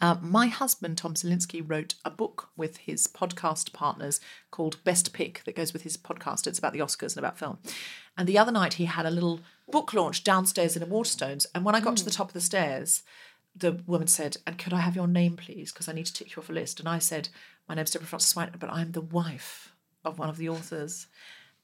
uh, 0.00 0.16
my 0.20 0.46
husband, 0.48 0.98
Tom 0.98 1.14
Zielinski, 1.14 1.62
wrote 1.64 1.94
a 2.04 2.10
book 2.10 2.50
with 2.56 2.78
his 2.78 3.06
podcast 3.06 3.72
partners 3.72 4.20
called 4.50 4.82
Best 4.84 5.12
Pick 5.12 5.42
that 5.44 5.56
goes 5.56 5.72
with 5.72 5.82
his 5.82 5.96
podcast. 5.96 6.46
It's 6.46 6.58
about 6.58 6.72
the 6.72 6.80
Oscars 6.80 7.16
and 7.16 7.18
about 7.18 7.38
film. 7.38 7.58
And 8.16 8.28
the 8.28 8.38
other 8.38 8.52
night 8.52 8.74
he 8.74 8.84
had 8.86 9.06
a 9.06 9.10
little 9.10 9.40
book 9.68 9.94
launch 9.94 10.24
downstairs 10.24 10.76
in 10.76 10.82
a 10.82 10.86
Waterstones. 10.86 11.46
And 11.54 11.64
when 11.64 11.74
I 11.74 11.80
got 11.80 11.96
to 11.98 12.04
the 12.04 12.10
top 12.10 12.28
of 12.28 12.34
the 12.34 12.40
stairs, 12.40 13.02
the 13.54 13.80
woman 13.86 14.06
said, 14.06 14.36
And 14.46 14.58
could 14.58 14.72
I 14.72 14.80
have 14.80 14.96
your 14.96 15.08
name, 15.08 15.36
please? 15.36 15.72
Because 15.72 15.88
I 15.88 15.92
need 15.92 16.06
to 16.06 16.12
tick 16.12 16.36
you 16.36 16.42
off 16.42 16.50
a 16.50 16.52
list. 16.52 16.78
And 16.78 16.88
I 16.88 16.98
said, 16.98 17.30
My 17.68 17.74
name's 17.74 17.90
Deborah 17.90 18.06
Frances 18.06 18.36
White, 18.36 18.58
but 18.58 18.70
I'm 18.70 18.92
the 18.92 19.00
wife 19.00 19.72
of 20.04 20.18
one 20.18 20.28
of 20.28 20.36
the 20.36 20.48
authors. 20.48 21.06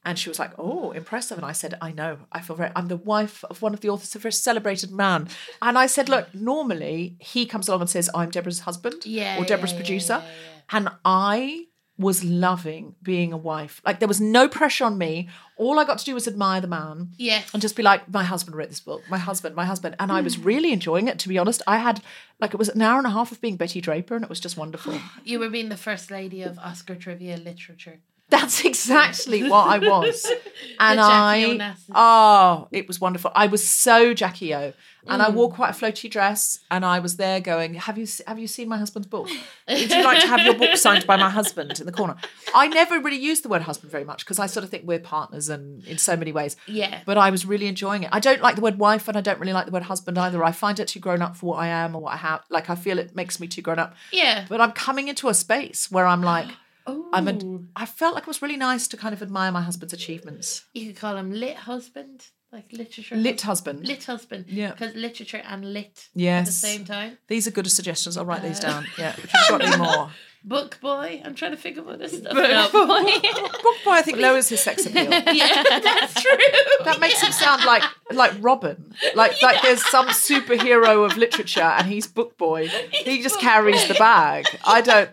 And 0.05 0.19
she 0.19 0.29
was 0.29 0.39
like, 0.39 0.51
"Oh, 0.57 0.91
impressive." 0.91 1.37
And 1.37 1.45
I 1.45 1.53
said, 1.53 1.77
"I 1.81 1.91
know. 1.91 2.17
I 2.31 2.41
feel 2.41 2.55
very. 2.55 2.71
I'm 2.75 2.87
the 2.87 2.97
wife 2.97 3.43
of 3.49 3.61
one 3.61 3.73
of 3.73 3.79
the 3.79 3.89
authors, 3.89 4.13
of 4.15 4.19
a 4.19 4.23
very 4.23 4.33
celebrated 4.33 4.91
man." 4.91 5.29
And 5.61 5.77
I 5.77 5.87
said, 5.87 6.09
"Look, 6.09 6.33
normally 6.33 7.15
he 7.19 7.45
comes 7.45 7.67
along 7.67 7.81
and 7.81 7.89
says, 7.89 8.09
I'm 8.13 8.29
Deborah's 8.29 8.61
husband, 8.61 9.05
Yeah, 9.05 9.37
or 9.37 9.45
Deborah's 9.45 9.71
yeah, 9.71 9.77
yeah, 9.77 9.83
producer,' 9.83 10.21
yeah, 10.21 10.25
yeah. 10.25 10.77
and 10.77 10.89
I 11.05 11.67
was 11.97 12.23
loving 12.23 12.95
being 13.03 13.31
a 13.31 13.37
wife. 13.37 13.79
Like 13.85 13.99
there 13.99 14.07
was 14.07 14.19
no 14.19 14.47
pressure 14.47 14.83
on 14.85 14.97
me. 14.97 15.29
All 15.57 15.77
I 15.79 15.85
got 15.85 15.99
to 15.99 16.05
do 16.05 16.15
was 16.15 16.27
admire 16.27 16.59
the 16.59 16.67
man, 16.67 17.09
Yes. 17.17 17.53
and 17.53 17.61
just 17.61 17.75
be 17.75 17.83
like, 17.83 18.11
"My 18.11 18.23
husband 18.23 18.57
wrote 18.57 18.69
this 18.69 18.79
book. 18.79 19.03
My 19.09 19.19
husband, 19.19 19.55
my 19.55 19.65
husband," 19.65 19.95
and 19.99 20.11
I 20.11 20.21
was 20.21 20.35
hmm. 20.35 20.43
really 20.43 20.73
enjoying 20.73 21.07
it. 21.07 21.19
To 21.19 21.29
be 21.29 21.37
honest, 21.37 21.61
I 21.67 21.77
had 21.77 22.01
like 22.39 22.53
it 22.53 22.57
was 22.57 22.69
an 22.69 22.81
hour 22.81 22.97
and 22.97 23.07
a 23.07 23.11
half 23.11 23.31
of 23.31 23.39
being 23.39 23.57
Betty 23.57 23.79
Draper, 23.79 24.15
and 24.15 24.23
it 24.23 24.29
was 24.29 24.39
just 24.39 24.57
wonderful. 24.57 24.99
You 25.23 25.39
were 25.39 25.49
being 25.49 25.69
the 25.69 25.77
first 25.77 26.11
lady 26.11 26.41
of 26.41 26.59
Oscar 26.59 26.95
trivia 26.95 27.37
literature. 27.37 27.99
That's 28.33 28.65
exactly 28.65 29.43
what 29.49 29.67
I 29.67 29.77
was. 29.77 30.25
And 30.79 30.99
I, 30.99 31.75
oh, 31.93 32.67
it 32.71 32.87
was 32.87 32.99
wonderful. 32.99 33.31
I 33.35 33.47
was 33.47 33.65
so 33.67 34.13
Jackie 34.13 34.53
O. 34.55 34.73
And 35.07 35.21
I 35.21 35.29
Mm. 35.29 35.33
wore 35.33 35.51
quite 35.51 35.69
a 35.69 35.73
floaty 35.73 36.09
dress 36.09 36.59
and 36.71 36.83
I 36.85 36.99
was 36.99 37.17
there 37.17 37.39
going, 37.41 37.73
have 37.75 37.97
you, 37.97 38.07
have 38.25 38.39
you 38.39 38.47
seen 38.47 38.69
my 38.69 38.77
husband's 38.77 39.07
book? 39.07 39.27
Would 39.69 39.91
you 39.91 40.03
like 40.03 40.21
to 40.21 40.27
have 40.27 40.39
your 40.41 40.55
book 40.55 40.75
signed 40.77 41.05
by 41.05 41.17
my 41.17 41.29
husband 41.29 41.79
in 41.79 41.85
the 41.85 41.91
corner? 41.91 42.15
I 42.55 42.67
never 42.69 42.99
really 42.99 43.17
used 43.17 43.43
the 43.43 43.49
word 43.49 43.61
husband 43.63 43.91
very 43.91 44.05
much 44.05 44.25
because 44.25 44.39
I 44.39 44.47
sort 44.47 44.63
of 44.63 44.69
think 44.71 44.85
we're 44.85 44.99
partners 44.99 45.47
and 45.49 45.85
in 45.85 45.97
so 45.97 46.15
many 46.15 46.31
ways. 46.31 46.55
Yeah. 46.67 47.01
But 47.05 47.17
I 47.17 47.29
was 47.29 47.45
really 47.45 47.67
enjoying 47.67 48.03
it. 48.03 48.09
I 48.13 48.19
don't 48.19 48.41
like 48.41 48.55
the 48.55 48.61
word 48.61 48.79
wife 48.79 49.07
and 49.09 49.17
I 49.17 49.21
don't 49.21 49.39
really 49.39 49.53
like 49.53 49.65
the 49.65 49.71
word 49.73 49.83
husband 49.83 50.17
either. 50.17 50.43
I 50.43 50.51
find 50.53 50.79
it 50.79 50.87
too 50.87 50.99
grown 51.01 51.21
up 51.21 51.35
for 51.35 51.47
what 51.47 51.57
I 51.59 51.67
am 51.67 51.95
or 51.95 52.01
what 52.01 52.13
I 52.13 52.17
have. 52.17 52.41
Like 52.49 52.69
I 52.69 52.75
feel 52.75 52.97
it 52.97 53.15
makes 53.15 53.39
me 53.39 53.47
too 53.47 53.61
grown 53.61 53.79
up. 53.79 53.93
Yeah. 54.11 54.45
But 54.49 54.59
I'm 54.61 54.71
coming 54.71 55.07
into 55.09 55.27
a 55.29 55.33
space 55.33 55.91
where 55.91 56.07
I'm 56.07 56.21
like, 56.23 56.47
I'm 56.87 57.27
a, 57.27 57.33
Ooh. 57.33 57.67
I 57.75 57.85
felt 57.85 58.13
like 58.15 58.23
it 58.23 58.27
was 58.27 58.41
really 58.41 58.57
nice 58.57 58.87
to 58.89 58.97
kind 58.97 59.13
of 59.13 59.21
admire 59.21 59.51
my 59.51 59.61
husband's 59.61 59.93
achievements. 59.93 60.65
You 60.73 60.87
could 60.87 60.97
call 60.97 61.15
him 61.15 61.31
lit 61.31 61.55
husband, 61.55 62.27
like 62.51 62.71
literature. 62.73 63.15
Lit 63.15 63.41
husband. 63.41 63.87
Lit 63.87 64.03
husband. 64.03 64.45
Yeah. 64.47 64.71
Because 64.71 64.93
literature 64.95 65.41
and 65.47 65.73
lit 65.73 66.09
at 66.17 66.45
the 66.45 66.51
same 66.51 66.85
time. 66.85 67.17
These 67.27 67.47
are 67.47 67.51
good 67.51 67.69
suggestions. 67.71 68.17
I'll 68.17 68.25
write 68.25 68.41
these 68.41 68.59
Uh, 68.63 68.67
down. 68.69 68.87
Yeah. 68.97 69.15
If 69.17 69.33
you've 69.33 69.49
got 69.49 69.61
any 69.63 69.77
more. 69.77 70.09
Book 70.45 70.77
boy. 70.81 71.21
I'm 71.23 71.35
trying 71.35 71.51
to 71.51 71.57
figure 71.57 71.83
what 71.83 71.99
this 71.99 72.17
stuff 72.17 72.33
Book 72.33 72.51
out. 72.51 72.71
boy. 72.73 72.83
Book 73.63 73.75
boy, 73.85 73.91
I 73.91 74.01
think 74.01 74.17
lowers 74.17 74.49
his 74.49 74.61
sex 74.61 74.85
appeal. 74.85 75.09
yeah, 75.09 75.63
that's 75.79 76.21
true. 76.21 76.37
That 76.83 76.97
makes 76.99 77.21
him 77.21 77.31
sound 77.31 77.63
like 77.63 77.81
like 78.11 78.33
Robin. 78.41 78.93
Like 79.15 79.41
like 79.41 79.61
there's 79.61 79.85
some 79.89 80.07
superhero 80.07 81.05
of 81.05 81.15
literature 81.15 81.61
and 81.61 81.87
he's 81.87 82.07
book 82.07 82.37
boy. 82.37 82.67
He 82.91 83.21
just 83.23 83.39
carries 83.39 83.87
the 83.87 83.93
bag. 83.93 84.45
I 84.65 84.81
don't 84.81 85.09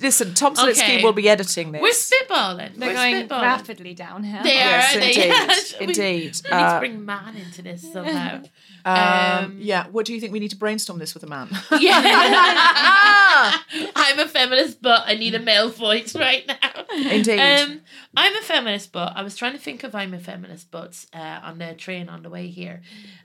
Listen, 0.00 0.34
Tom 0.34 0.54
Zielinski 0.54 0.82
Okay. 0.82 1.02
will 1.04 1.12
be 1.12 1.28
editing 1.28 1.72
this. 1.72 1.82
We're 1.82 1.90
spitballing. 1.92 2.76
They're 2.76 2.88
We're 2.90 2.94
going 2.94 3.28
spitballing. 3.28 3.42
rapidly 3.42 3.94
downhill. 3.94 4.42
They 4.42 4.54
Yes, 4.54 4.96
are. 4.96 5.00
They, 5.00 5.06
indeed. 5.08 5.74
We- 5.80 5.86
indeed. 5.86 6.40
We, 6.44 6.50
need 6.50 6.62
Uh, 6.62 6.74
to 6.74 6.78
bring 6.80 7.04
man 7.04 7.36
into 7.36 7.62
this 7.62 7.82
somehow. 7.92 8.42
um, 8.84 9.44
um, 9.44 9.56
yeah, 9.60 9.86
what 9.88 10.06
do 10.06 10.14
you 10.14 10.20
think 10.20 10.32
we 10.32 10.40
need 10.40 10.50
to 10.50 10.56
brainstorm 10.56 10.98
this 10.98 11.14
with 11.14 11.22
a 11.22 11.26
man? 11.26 11.48
Yeah. 11.80 13.52
I'm 13.94 14.18
a 14.18 14.28
feminist, 14.28 14.80
but 14.80 15.02
I 15.06 15.14
need 15.14 15.34
a 15.34 15.38
male 15.38 15.68
voice 15.68 16.14
right 16.14 16.46
now. 16.46 16.84
Indeed. 17.10 17.38
Um, 17.38 17.80
I'm 18.16 18.34
a 18.36 18.40
feminist, 18.42 18.92
but 18.92 19.12
I 19.14 19.22
was 19.22 19.36
trying 19.36 19.52
to 19.52 19.58
think 19.58 19.84
of 19.84 19.94
I'm 19.94 20.14
a 20.14 20.18
feminist, 20.18 20.70
but 20.70 21.04
uh, 21.12 21.40
on 21.42 21.58
the 21.58 21.74
train 21.74 22.08
on 22.08 22.22
the 22.22 22.30
way 22.30 22.48
here. 22.48 22.82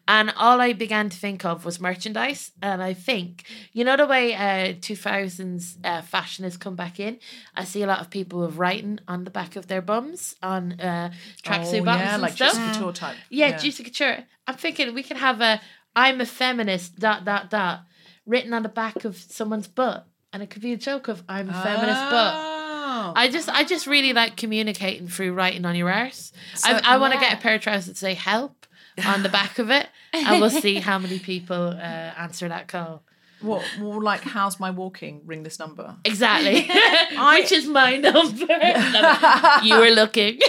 And 0.07 0.33
all 0.35 0.59
I 0.59 0.73
began 0.73 1.09
to 1.09 1.17
think 1.17 1.45
of 1.45 1.63
was 1.63 1.79
merchandise. 1.79 2.51
And 2.61 2.81
I 2.83 2.93
think, 2.93 3.45
you 3.71 3.85
know, 3.85 3.95
the 3.95 4.05
way 4.07 4.33
uh, 4.33 4.73
2000s 4.73 5.77
uh, 5.83 6.01
fashion 6.01 6.43
has 6.43 6.57
come 6.61 6.75
back 6.75 6.99
in? 6.99 7.19
I 7.55 7.65
see 7.65 7.83
a 7.83 7.87
lot 7.87 7.99
of 7.99 8.09
people 8.09 8.39
with 8.39 8.55
writing 8.55 8.99
on 9.07 9.23
the 9.23 9.31
back 9.31 9.55
of 9.55 9.67
their 9.67 9.81
bums 9.81 10.35
on 10.41 10.79
uh, 10.79 11.11
tracksuit 11.43 11.81
oh, 11.81 11.85
bottoms 11.85 12.05
yeah, 12.05 12.13
and 12.13 12.21
like 12.21 12.33
stuff. 12.33 12.53
Juicy 12.53 12.73
Couture 12.73 12.93
type. 12.93 13.17
Yeah, 13.29 13.57
Juicy 13.57 13.83
Couture. 13.83 14.25
I'm 14.47 14.55
thinking 14.55 14.93
we 14.93 15.03
could 15.03 15.17
have 15.17 15.41
a 15.41 15.59
I'm 15.95 16.21
a 16.21 16.25
feminist 16.25 16.99
dot 16.99 17.25
dot 17.25 17.49
dot 17.49 17.81
written 18.25 18.53
on 18.53 18.63
the 18.63 18.69
back 18.69 19.03
of 19.03 19.17
someone's 19.17 19.67
butt. 19.67 20.07
And 20.33 20.41
it 20.41 20.49
could 20.49 20.61
be 20.61 20.71
a 20.71 20.77
joke 20.77 21.09
of 21.09 21.23
I'm 21.27 21.49
a 21.49 21.53
feminist 21.53 22.01
butt. 22.09 22.33
Oh. 22.37 23.13
I 23.15 23.29
just 23.29 23.49
I 23.49 23.63
just 23.63 23.87
really 23.87 24.13
like 24.13 24.37
communicating 24.37 25.07
through 25.07 25.33
writing 25.33 25.65
on 25.65 25.75
your 25.75 25.91
arse. 25.91 26.31
So- 26.55 26.71
I, 26.71 26.95
I 26.95 26.97
want 26.97 27.13
to 27.13 27.19
yeah. 27.19 27.31
get 27.31 27.39
a 27.39 27.41
pair 27.41 27.55
of 27.55 27.61
trousers 27.61 27.87
that 27.87 27.97
say 27.97 28.13
help 28.13 28.65
on 29.05 29.23
the 29.23 29.29
back 29.29 29.59
of 29.59 29.69
it. 29.69 29.87
And 30.13 30.39
we'll 30.39 30.49
see 30.49 30.75
how 30.79 30.99
many 30.99 31.19
people 31.19 31.69
uh, 31.69 32.13
answer 32.17 32.47
that 32.47 32.67
call. 32.67 33.03
What 33.41 33.63
more 33.79 34.01
like 34.03 34.21
how's 34.21 34.59
my 34.59 34.69
walking? 34.71 35.21
Ring 35.25 35.43
this 35.43 35.57
number. 35.59 35.95
Exactly. 36.05 36.61
Which 37.39 37.51
is 37.51 37.67
my 37.67 37.97
number. 37.97 38.45
you 39.63 39.77
were 39.79 39.89
looking. 39.89 40.39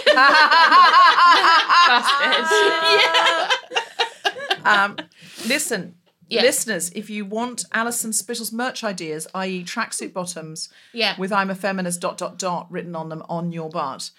um, 4.65 4.97
Listen, 5.47 5.95
Yeah. 6.29 6.43
listeners, 6.43 6.91
if 6.95 7.11
you 7.11 7.25
want 7.25 7.65
Alison 7.73 8.13
Spittle's 8.13 8.53
merch 8.53 8.85
ideas, 8.85 9.27
i.e., 9.35 9.65
tracksuit 9.65 10.13
bottoms 10.13 10.69
Yeah. 10.93 11.15
with 11.19 11.33
I'm 11.33 11.51
a 11.51 11.55
feminist 11.55 12.01
dot 12.01 12.17
dot 12.19 12.39
dot 12.39 12.71
written 12.71 12.95
on 12.97 13.09
them 13.09 13.23
on 13.29 13.53
your 13.53 13.69
butt, 13.71 14.11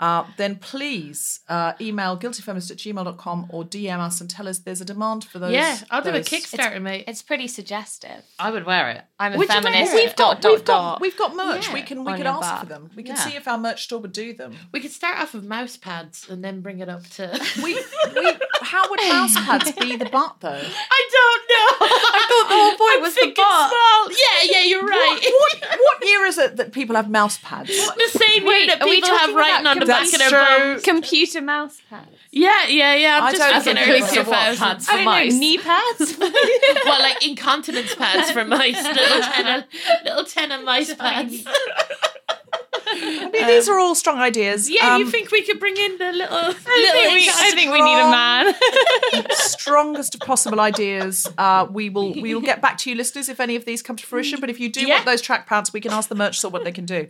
uh, 0.00 0.24
then 0.38 0.56
please 0.56 1.40
uh, 1.48 1.74
email 1.80 2.16
guiltyfeminist 2.18 2.70
at 2.70 2.78
gmail.com 2.78 3.46
or 3.50 3.64
DM 3.64 3.98
us 3.98 4.20
and 4.20 4.28
tell 4.30 4.48
us 4.48 4.58
there's 4.58 4.80
a 4.80 4.84
demand 4.84 5.24
for 5.24 5.38
those. 5.38 5.52
Yeah, 5.52 5.78
I'll 5.90 6.02
do 6.02 6.08
a 6.08 6.12
those- 6.14 6.28
Kickstarter, 6.28 6.80
mate. 6.80 7.04
It's 7.06 7.22
pretty 7.22 7.46
suggestive. 7.48 8.22
I 8.38 8.50
would 8.50 8.64
wear 8.64 8.88
it. 8.90 9.02
I'm 9.18 9.34
a 9.34 9.36
Would 9.38 9.48
feminist. 9.48 9.92
We've 9.94 10.16
got, 10.16 10.40
dot, 10.40 10.52
we've 10.52 10.64
dot, 10.64 10.66
got, 10.66 10.90
dot. 10.92 11.00
we've 11.00 11.16
got 11.18 11.36
merch. 11.36 11.68
Yeah, 11.68 11.74
we 11.74 11.82
can 11.82 12.04
we 12.04 12.12
on 12.12 12.18
can 12.18 12.26
ask 12.26 12.40
butt. 12.40 12.60
for 12.60 12.66
them. 12.66 12.90
We 12.96 13.02
can 13.02 13.16
Yeah. 13.16 13.22
see 13.24 13.36
if 13.36 13.46
our 13.46 13.58
merch 13.58 13.84
store 13.84 14.00
would 14.00 14.12
do 14.12 14.32
them. 14.32 14.54
We 14.72 14.80
could 14.80 14.90
start 14.92 15.18
off 15.18 15.34
with 15.34 15.44
mouse 15.44 15.76
pads 15.76 16.28
and 16.30 16.42
then 16.42 16.60
bring 16.62 16.78
it 16.80 16.88
up 16.88 17.06
to. 17.16 17.38
We, 17.62 17.74
we 18.14 18.32
how 18.62 18.88
would 18.88 19.00
mouse 19.08 19.34
pads 19.34 19.72
be 19.72 19.96
the 19.96 20.06
butt 20.06 20.36
though? 20.40 20.48
I 20.48 21.08
don't 21.12 21.42
know. 21.50 21.86
I 21.86 22.26
thought 22.28 22.48
the 22.48 22.54
whole 22.54 22.76
point 22.78 23.00
was 23.02 23.14
the 23.14 23.20
thinking 23.20 23.44
butt. 23.44 23.68
small. 23.70 24.10
Yeah, 24.10 24.58
yeah, 24.58 24.64
you're 24.64 24.86
right. 24.86 25.18
What, 25.22 25.60
what 25.60 25.78
what 26.00 26.08
year 26.08 26.24
is 26.24 26.38
it 26.38 26.56
that 26.56 26.69
people 26.80 26.96
have 26.96 27.10
mouse 27.10 27.38
pads? 27.42 27.68
the 27.68 28.08
same 28.18 28.44
Wait, 28.44 28.58
year 28.58 28.66
that 28.68 28.82
are 28.82 28.88
we 28.88 28.96
people 28.96 29.10
have 29.10 29.20
talking 29.20 29.36
writing 29.36 29.60
about 29.60 29.76
on 29.76 29.78
the 29.80 29.86
back 29.86 30.04
of 30.06 30.18
their 30.18 30.28
true. 30.30 30.72
bums. 30.74 30.82
Computer 30.82 31.40
mouse 31.40 31.80
pads. 31.88 32.08
Yeah, 32.32 32.66
yeah, 32.68 32.94
yeah. 32.94 33.16
I'm 33.18 33.22
I 33.24 33.32
just 33.32 33.42
don't 33.42 33.62
thinking 33.62 33.84
think 33.84 33.88
early 33.88 33.98
it's 34.00 34.12
two 34.12 34.20
a 34.20 34.24
what, 34.24 34.32
thousands. 34.32 34.58
pads 34.60 34.88
I 34.88 34.92
for 34.92 34.96
don't 34.98 35.04
mice. 35.04 35.32
know, 35.32 35.38
knee 35.40 35.58
pads. 35.58 36.16
well, 36.84 37.00
like 37.00 37.26
incontinence 37.26 37.94
pads 37.94 38.30
for 38.30 38.44
mice, 38.44 38.82
little 38.82 39.20
tenor, 39.22 39.64
little 40.04 40.24
tenor 40.24 40.62
mice 40.62 40.94
pads. 40.94 41.44
I 42.92 43.30
mean, 43.32 43.46
these 43.46 43.68
are 43.68 43.78
all 43.78 43.94
strong 43.94 44.18
ideas. 44.18 44.68
Yeah, 44.70 44.96
you 44.98 45.04
Um, 45.04 45.10
think 45.10 45.30
we 45.30 45.42
could 45.42 45.60
bring 45.60 45.76
in 45.76 45.98
the 45.98 46.12
little? 46.12 46.36
I 46.36 46.52
think, 46.52 47.12
we, 47.12 47.28
I 47.28 47.50
think 47.54 47.72
we 47.72 47.80
need 47.82 47.98
a 47.98 48.10
man. 48.10 48.54
strongest 49.30 50.14
of 50.14 50.20
possible 50.22 50.60
ideas. 50.60 51.26
Uh, 51.38 51.66
we 51.70 51.90
will 51.90 52.12
we 52.12 52.34
will 52.34 52.40
get 52.40 52.60
back 52.60 52.78
to 52.78 52.90
you, 52.90 52.96
listeners, 52.96 53.28
if 53.28 53.40
any 53.40 53.56
of 53.56 53.64
these 53.64 53.82
come 53.82 53.96
to 53.96 54.06
fruition. 54.06 54.40
But 54.40 54.50
if 54.50 54.58
you 54.60 54.68
do 54.70 54.80
Yeah. 54.86 54.94
want 54.94 55.06
those 55.06 55.20
track 55.20 55.46
pads, 55.46 55.72
we 55.72 55.80
can 55.80 55.92
ask 55.92 56.08
the 56.08 56.14
merch 56.14 56.38
store 56.38 56.50
what 56.50 56.64
they 56.64 56.72
can 56.72 56.86
do. 56.86 57.08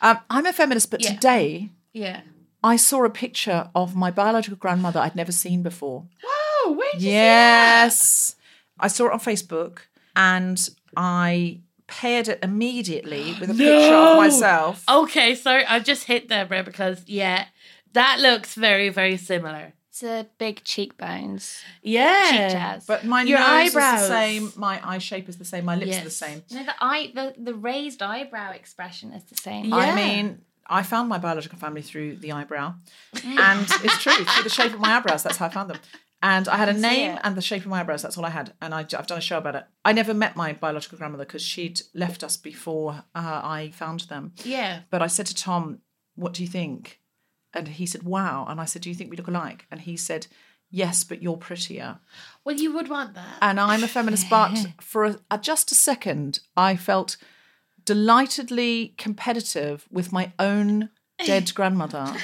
Um, 0.00 0.18
I'm 0.30 0.46
a 0.46 0.52
feminist, 0.52 0.90
but 0.90 1.02
Yeah. 1.02 1.14
today 1.14 1.70
Yeah. 1.92 2.20
I 2.62 2.76
saw 2.76 3.04
a 3.04 3.10
picture 3.10 3.70
of 3.74 3.94
my 3.96 4.10
biological 4.10 4.56
grandmother 4.56 5.00
I'd 5.00 5.16
never 5.16 5.32
seen 5.32 5.62
before. 5.62 6.04
Whoa, 6.22 6.72
where 6.72 6.92
did 6.92 7.02
you 7.02 7.10
Yes, 7.10 8.36
I 8.78 8.88
saw 8.88 9.06
it 9.06 9.12
on 9.12 9.20
Facebook, 9.20 9.78
and 10.16 10.58
I 10.96 11.60
paired 11.90 12.28
it 12.28 12.38
immediately 12.42 13.34
with 13.38 13.50
a 13.50 13.54
picture 13.54 13.94
of 13.94 14.16
myself. 14.16 14.84
Okay, 14.88 15.34
sorry, 15.34 15.66
I 15.66 15.80
just 15.80 16.04
hit 16.04 16.28
there, 16.28 16.46
bro, 16.46 16.62
because 16.62 17.02
yeah, 17.06 17.46
that 17.92 18.20
looks 18.20 18.54
very, 18.54 18.88
very 18.88 19.16
similar. 19.16 19.74
It's 19.88 20.02
a 20.04 20.26
big 20.38 20.62
cheekbones. 20.64 21.62
Yeah, 21.82 22.30
Cheek 22.30 22.50
jazz. 22.52 22.86
But 22.86 23.04
my 23.04 23.22
Your 23.22 23.40
nose 23.40 23.48
eyebrows. 23.48 24.02
is 24.02 24.08
the 24.08 24.14
same. 24.14 24.52
My 24.56 24.80
eye 24.82 24.98
shape 24.98 25.28
is 25.28 25.36
the 25.36 25.44
same. 25.44 25.64
My 25.64 25.74
lips 25.74 25.98
are 25.98 26.04
the 26.04 26.10
same. 26.10 26.42
No, 26.52 26.64
the 26.64 26.74
eye, 26.80 27.10
the, 27.14 27.34
the 27.36 27.54
raised 27.54 28.00
eyebrow 28.00 28.52
expression 28.52 29.12
is 29.12 29.24
the 29.24 29.36
same. 29.36 29.66
Yeah. 29.66 29.76
I 29.76 29.94
mean, 29.94 30.42
I 30.66 30.84
found 30.84 31.08
my 31.08 31.18
biological 31.18 31.58
family 31.58 31.82
through 31.82 32.16
the 32.16 32.32
eyebrow, 32.32 32.74
mm. 33.16 33.38
and 33.38 33.62
it's 33.62 34.00
true 34.00 34.12
through 34.12 34.44
the 34.44 34.48
shape 34.48 34.72
of 34.72 34.78
my 34.78 34.96
eyebrows. 34.96 35.24
That's 35.24 35.36
how 35.36 35.46
I 35.46 35.48
found 35.48 35.70
them. 35.70 35.80
And 36.22 36.48
I 36.48 36.56
had 36.58 36.68
a 36.68 36.74
name 36.74 37.18
and 37.24 37.34
the 37.34 37.40
shape 37.40 37.62
of 37.62 37.68
my 37.68 37.80
eyebrows. 37.80 38.02
That's 38.02 38.18
all 38.18 38.26
I 38.26 38.30
had. 38.30 38.52
And 38.60 38.74
I, 38.74 38.86
have 38.90 39.06
done 39.06 39.18
a 39.18 39.22
show 39.22 39.38
about 39.38 39.54
it. 39.54 39.64
I 39.84 39.92
never 39.92 40.12
met 40.12 40.36
my 40.36 40.52
biological 40.52 40.98
grandmother 40.98 41.24
because 41.24 41.42
she'd 41.42 41.80
left 41.94 42.22
us 42.22 42.36
before 42.36 43.04
uh, 43.14 43.40
I 43.42 43.70
found 43.74 44.00
them. 44.00 44.32
yeah. 44.44 44.80
But 44.90 45.00
I 45.00 45.06
said 45.06 45.26
to 45.26 45.34
Tom, 45.34 45.78
"What 46.16 46.34
do 46.34 46.42
you 46.42 46.48
think?" 46.48 47.00
And 47.54 47.68
he 47.68 47.86
said, 47.86 48.02
"Wow." 48.02 48.46
And 48.48 48.60
I 48.60 48.66
said, 48.66 48.82
"Do 48.82 48.90
you 48.90 48.94
think 48.94 49.10
we 49.10 49.16
look 49.16 49.28
alike?" 49.28 49.66
And 49.70 49.80
he 49.80 49.96
said, 49.96 50.26
"Yes, 50.68 51.04
but 51.04 51.22
you're 51.22 51.38
prettier." 51.38 52.00
Well, 52.44 52.56
you 52.56 52.72
would 52.74 52.88
want 52.88 53.14
that. 53.14 53.38
And 53.40 53.58
I'm 53.58 53.82
a 53.82 53.88
feminist, 53.88 54.28
but 54.28 54.58
for 54.80 55.04
a, 55.04 55.18
a, 55.30 55.38
just 55.38 55.72
a 55.72 55.74
second, 55.74 56.40
I 56.54 56.76
felt 56.76 57.16
delightedly 57.86 58.94
competitive 58.98 59.86
with 59.90 60.12
my 60.12 60.32
own 60.38 60.90
dead 61.24 61.52
grandmother. 61.54 62.14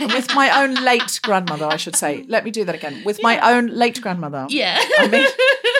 With 0.00 0.34
my 0.34 0.62
own 0.62 0.74
late 0.74 1.20
grandmother, 1.22 1.66
I 1.66 1.76
should 1.76 1.96
say. 1.96 2.24
Let 2.28 2.44
me 2.44 2.50
do 2.50 2.64
that 2.64 2.74
again. 2.74 3.02
With 3.04 3.22
my 3.22 3.38
own 3.54 3.66
late 3.68 4.00
grandmother. 4.00 4.46
yeah. 4.48 4.78
I 4.98 5.08
mean, 5.08 5.26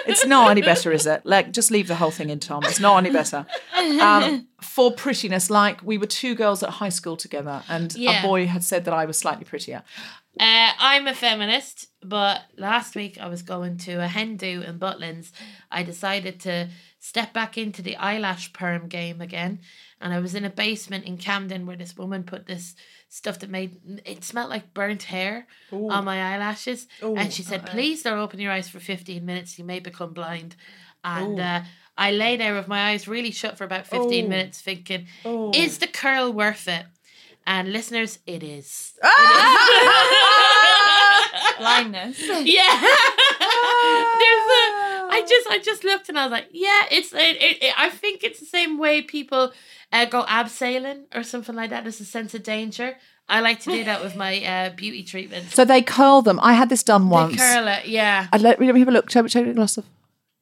it's 0.07 0.25
not 0.27 0.51
any 0.51 0.63
better, 0.63 0.93
is 0.93 1.07
it? 1.07 1.23
Like, 1.25 1.53
just 1.53 1.71
leave 1.71 1.89
the 1.89 1.95
whole 1.97 2.11
thing 2.11 2.31
in, 2.31 2.41
Tom. 2.41 2.63
It's 2.65 2.81
not 2.81 2.99
any 2.99 3.11
better. 3.11 3.47
Um, 4.01 4.47
for 4.61 4.93
prettiness, 4.93 5.51
like 5.51 5.83
we 5.83 5.99
were 5.99 6.07
two 6.07 6.35
girls 6.35 6.63
at 6.63 6.71
high 6.71 6.89
school 6.91 7.17
together, 7.17 7.63
and 7.69 7.95
Yeah. 7.97 8.21
a 8.21 8.27
boy 8.27 8.47
had 8.47 8.63
said 8.65 8.85
that 8.85 8.95
I 8.95 9.05
was 9.07 9.19
slightly 9.19 9.45
prettier. 9.45 9.83
Uh, 10.39 10.71
I'm 10.79 11.07
a 11.09 11.15
feminist, 11.15 11.89
but 12.03 12.43
last 12.57 12.95
week 12.95 13.19
I 13.21 13.27
was 13.29 13.43
going 13.43 13.79
to 13.79 13.95
a 14.03 14.07
hen 14.07 14.37
do 14.37 14.63
in 14.63 14.79
Butlins. 14.79 15.33
I 15.71 15.83
decided 15.83 16.39
to 16.41 16.69
step 17.01 17.33
back 17.33 17.59
into 17.59 17.83
the 17.83 17.97
eyelash 17.97 18.53
perm 18.53 18.87
game 18.89 19.21
again. 19.21 19.61
And 20.01 20.15
I 20.15 20.21
was 20.21 20.35
in 20.35 20.45
a 20.45 20.51
basement 20.51 21.05
in 21.05 21.17
Camden 21.19 21.67
where 21.67 21.77
this 21.77 21.97
woman 21.97 22.23
put 22.23 22.47
this 22.47 22.75
stuff 23.13 23.41
that 23.41 23.51
made 23.51 23.77
it 24.07 24.23
smelled 24.25 24.49
like 24.51 24.73
burnt 24.73 25.03
hair 25.03 25.47
on 25.91 26.05
my 26.05 26.23
eyelashes. 26.33 26.87
and 27.17 27.33
she 27.33 27.43
said, 27.43 27.67
Please 27.67 28.03
don't 28.05 28.19
open 28.19 28.39
your 28.41 28.53
eyes 28.53 28.69
for 28.69 28.79
15 28.81 29.25
minutes. 29.27 29.59
You 29.59 29.65
may 29.65 29.81
become 29.81 30.13
blind. 30.15 30.55
And 31.05 31.39
uh, 31.41 31.61
I 31.99 32.13
lay 32.13 32.37
there 32.37 32.55
with 32.55 32.69
my 32.69 32.91
eyes 32.91 33.07
really 33.09 33.31
shut 33.33 33.59
for 33.59 33.65
about 33.65 33.87
15 33.87 34.29
minutes 34.29 34.61
thinking, 34.63 35.07
Is 35.55 35.79
the 35.79 35.87
curl 35.89 36.33
worth 36.33 36.69
it? 36.69 36.87
And 37.47 37.73
listeners, 37.73 38.19
it 38.27 38.43
is. 38.45 38.93
Blindness. 41.59 42.19
Yeah. 42.27 42.81
There's 44.21 44.49
a. 44.61 44.70
I 45.11 45.21
just 45.23 45.47
I 45.49 45.59
just 45.59 45.85
looked 45.85 46.09
and 46.09 46.19
I 46.19 46.25
was 46.25 46.33
like, 46.33 46.49
yeah, 46.53 46.83
it's 46.91 47.13
it, 47.13 47.37
it, 47.41 47.63
it- 47.63 47.75
I 47.79 47.91
think 47.91 48.23
it's 48.25 48.41
the 48.41 48.47
same 48.47 48.79
way 48.79 49.03
people 49.03 49.53
uh, 49.93 50.05
go 50.07 50.25
abseiling 50.25 51.05
or 51.15 51.23
something 51.23 51.55
like 51.55 51.71
that. 51.71 51.85
There's 51.85 52.01
a 52.01 52.05
sense 52.05 52.35
of 52.35 52.43
danger. 52.43 52.97
I 53.29 53.41
like 53.41 53.61
to 53.61 53.71
do 53.71 53.85
that 53.85 54.03
with 54.03 54.17
my 54.17 54.43
uh, 54.45 54.71
beauty 54.71 55.05
treatments. 55.05 55.55
So 55.55 55.65
they 55.65 55.83
curl 55.83 56.21
them. 56.23 56.41
I 56.43 56.55
had 56.55 56.69
this 56.69 56.83
done 56.83 57.05
They 57.09 57.13
once. 57.13 57.37
curl 57.37 57.69
it, 57.69 57.87
yeah. 57.87 58.27
I'd 58.33 58.41
let, 58.41 58.61
let 58.61 58.75
me 58.75 58.81
have 58.81 58.89
a 58.89 58.93
look. 58.93 59.09
Take, 59.09 59.27
take 59.29 59.47
a 59.47 59.53
glass 59.55 59.79
of. 59.79 59.85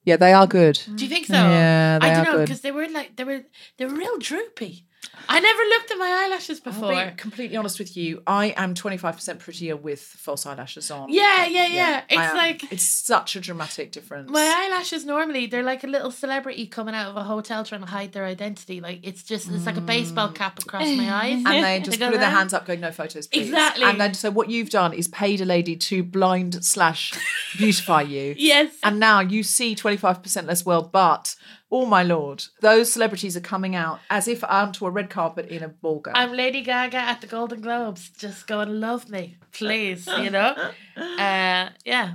Yeah, 0.05 0.17
they 0.17 0.33
are 0.33 0.47
good. 0.47 0.81
Do 0.95 1.05
you 1.05 1.11
think 1.11 1.27
so? 1.27 1.35
Yeah, 1.35 1.99
they 1.99 2.11
I 2.11 2.15
don't 2.15 2.25
know 2.33 2.41
because 2.41 2.63
they 2.63 2.73
were 2.73 2.89
like 2.89 3.17
they 3.17 3.25
were 3.25 3.43
they 3.77 3.85
were 3.85 3.95
real 3.95 4.17
droopy. 4.19 4.87
I 5.29 5.41
never 5.41 5.63
looked 5.65 5.91
at 5.91 5.99
my 5.99 6.25
eyelashes 6.25 6.61
I'll 6.65 6.73
before. 6.73 6.93
be 7.07 7.11
completely 7.17 7.57
honest 7.57 7.79
with 7.79 7.97
you. 7.97 8.23
I 8.27 8.47
am 8.57 8.75
25% 8.75 9.39
prettier 9.39 9.77
with 9.77 10.01
false 10.01 10.47
eyelashes 10.47 10.91
on. 10.91 11.13
Yeah, 11.13 11.45
yeah, 11.47 11.67
yeah. 11.67 12.03
I 12.11 12.25
It's 12.25 12.35
like 12.35 12.73
It's 12.73 12.85
such 12.85 13.37
a 13.37 13.41
dramatic 13.41 13.93
difference. 13.93 14.31
My 14.31 14.41
eyelashes 14.71 15.05
normally 15.05 15.47
they're 15.47 15.63
like 15.63 15.85
a 15.85 15.87
little 15.87 16.11
celebrity 16.11 16.67
coming 16.67 16.95
out 16.95 17.11
of 17.11 17.17
a 17.17 17.25
hotel 17.25 17.65
trying 17.65 17.83
to 17.83 17.87
hide 17.87 18.13
their 18.13 18.25
identity. 18.25 18.81
Like 18.81 19.01
it's 19.03 19.23
just 19.23 19.51
it's 19.51 19.67
like 19.67 19.77
a 19.77 19.83
baseball 19.83 20.31
cap 20.31 20.59
across 20.59 20.87
my 20.97 21.13
eyes. 21.23 21.43
and 21.45 21.47
they 21.65 21.81
just 21.81 22.01
put 22.01 22.13
their 22.13 22.31
hands 22.31 22.55
up 22.55 22.65
going, 22.67 22.81
no 22.81 22.91
photos, 22.91 23.27
please. 23.27 23.47
Exactly. 23.49 23.85
And 23.85 24.01
then, 24.01 24.15
so 24.15 24.31
what 24.31 24.49
you've 24.51 24.71
done 24.71 24.93
is 24.93 25.09
paid 25.09 25.41
a 25.41 25.45
lady 25.45 25.77
to 25.77 26.03
blind 26.03 26.65
slash 26.65 27.13
beautify 27.57 28.03
you. 28.03 28.35
Yes. 28.49 28.73
And 28.83 28.99
now 28.99 29.21
you 29.21 29.43
see 29.43 29.75
25% 29.75 30.47
less 30.47 30.65
world, 30.65 30.91
but, 30.93 31.35
oh 31.71 31.87
my 31.87 32.03
lord, 32.03 32.45
those 32.61 32.93
celebrities 32.93 33.37
are 33.37 33.41
coming 33.41 33.75
out 33.75 34.01
as 34.11 34.29
if 34.29 34.43
onto 34.45 34.87
a 34.87 34.91
red 34.91 35.11
carpet 35.11 35.47
in 35.49 35.63
a 35.63 35.69
ball 35.69 36.01
gown. 36.01 36.15
I'm 36.17 36.33
Lady 36.33 36.63
Gaga 36.63 36.97
at 36.97 37.21
the 37.21 37.27
Golden 37.27 37.61
Globes. 37.61 38.11
Just 38.11 38.47
go 38.47 38.61
and 38.61 38.81
love 38.81 39.09
me, 39.09 39.37
please. 39.53 40.07
You 40.07 40.31
know. 40.31 40.55
Uh, 40.97 41.71
yeah. 41.85 42.15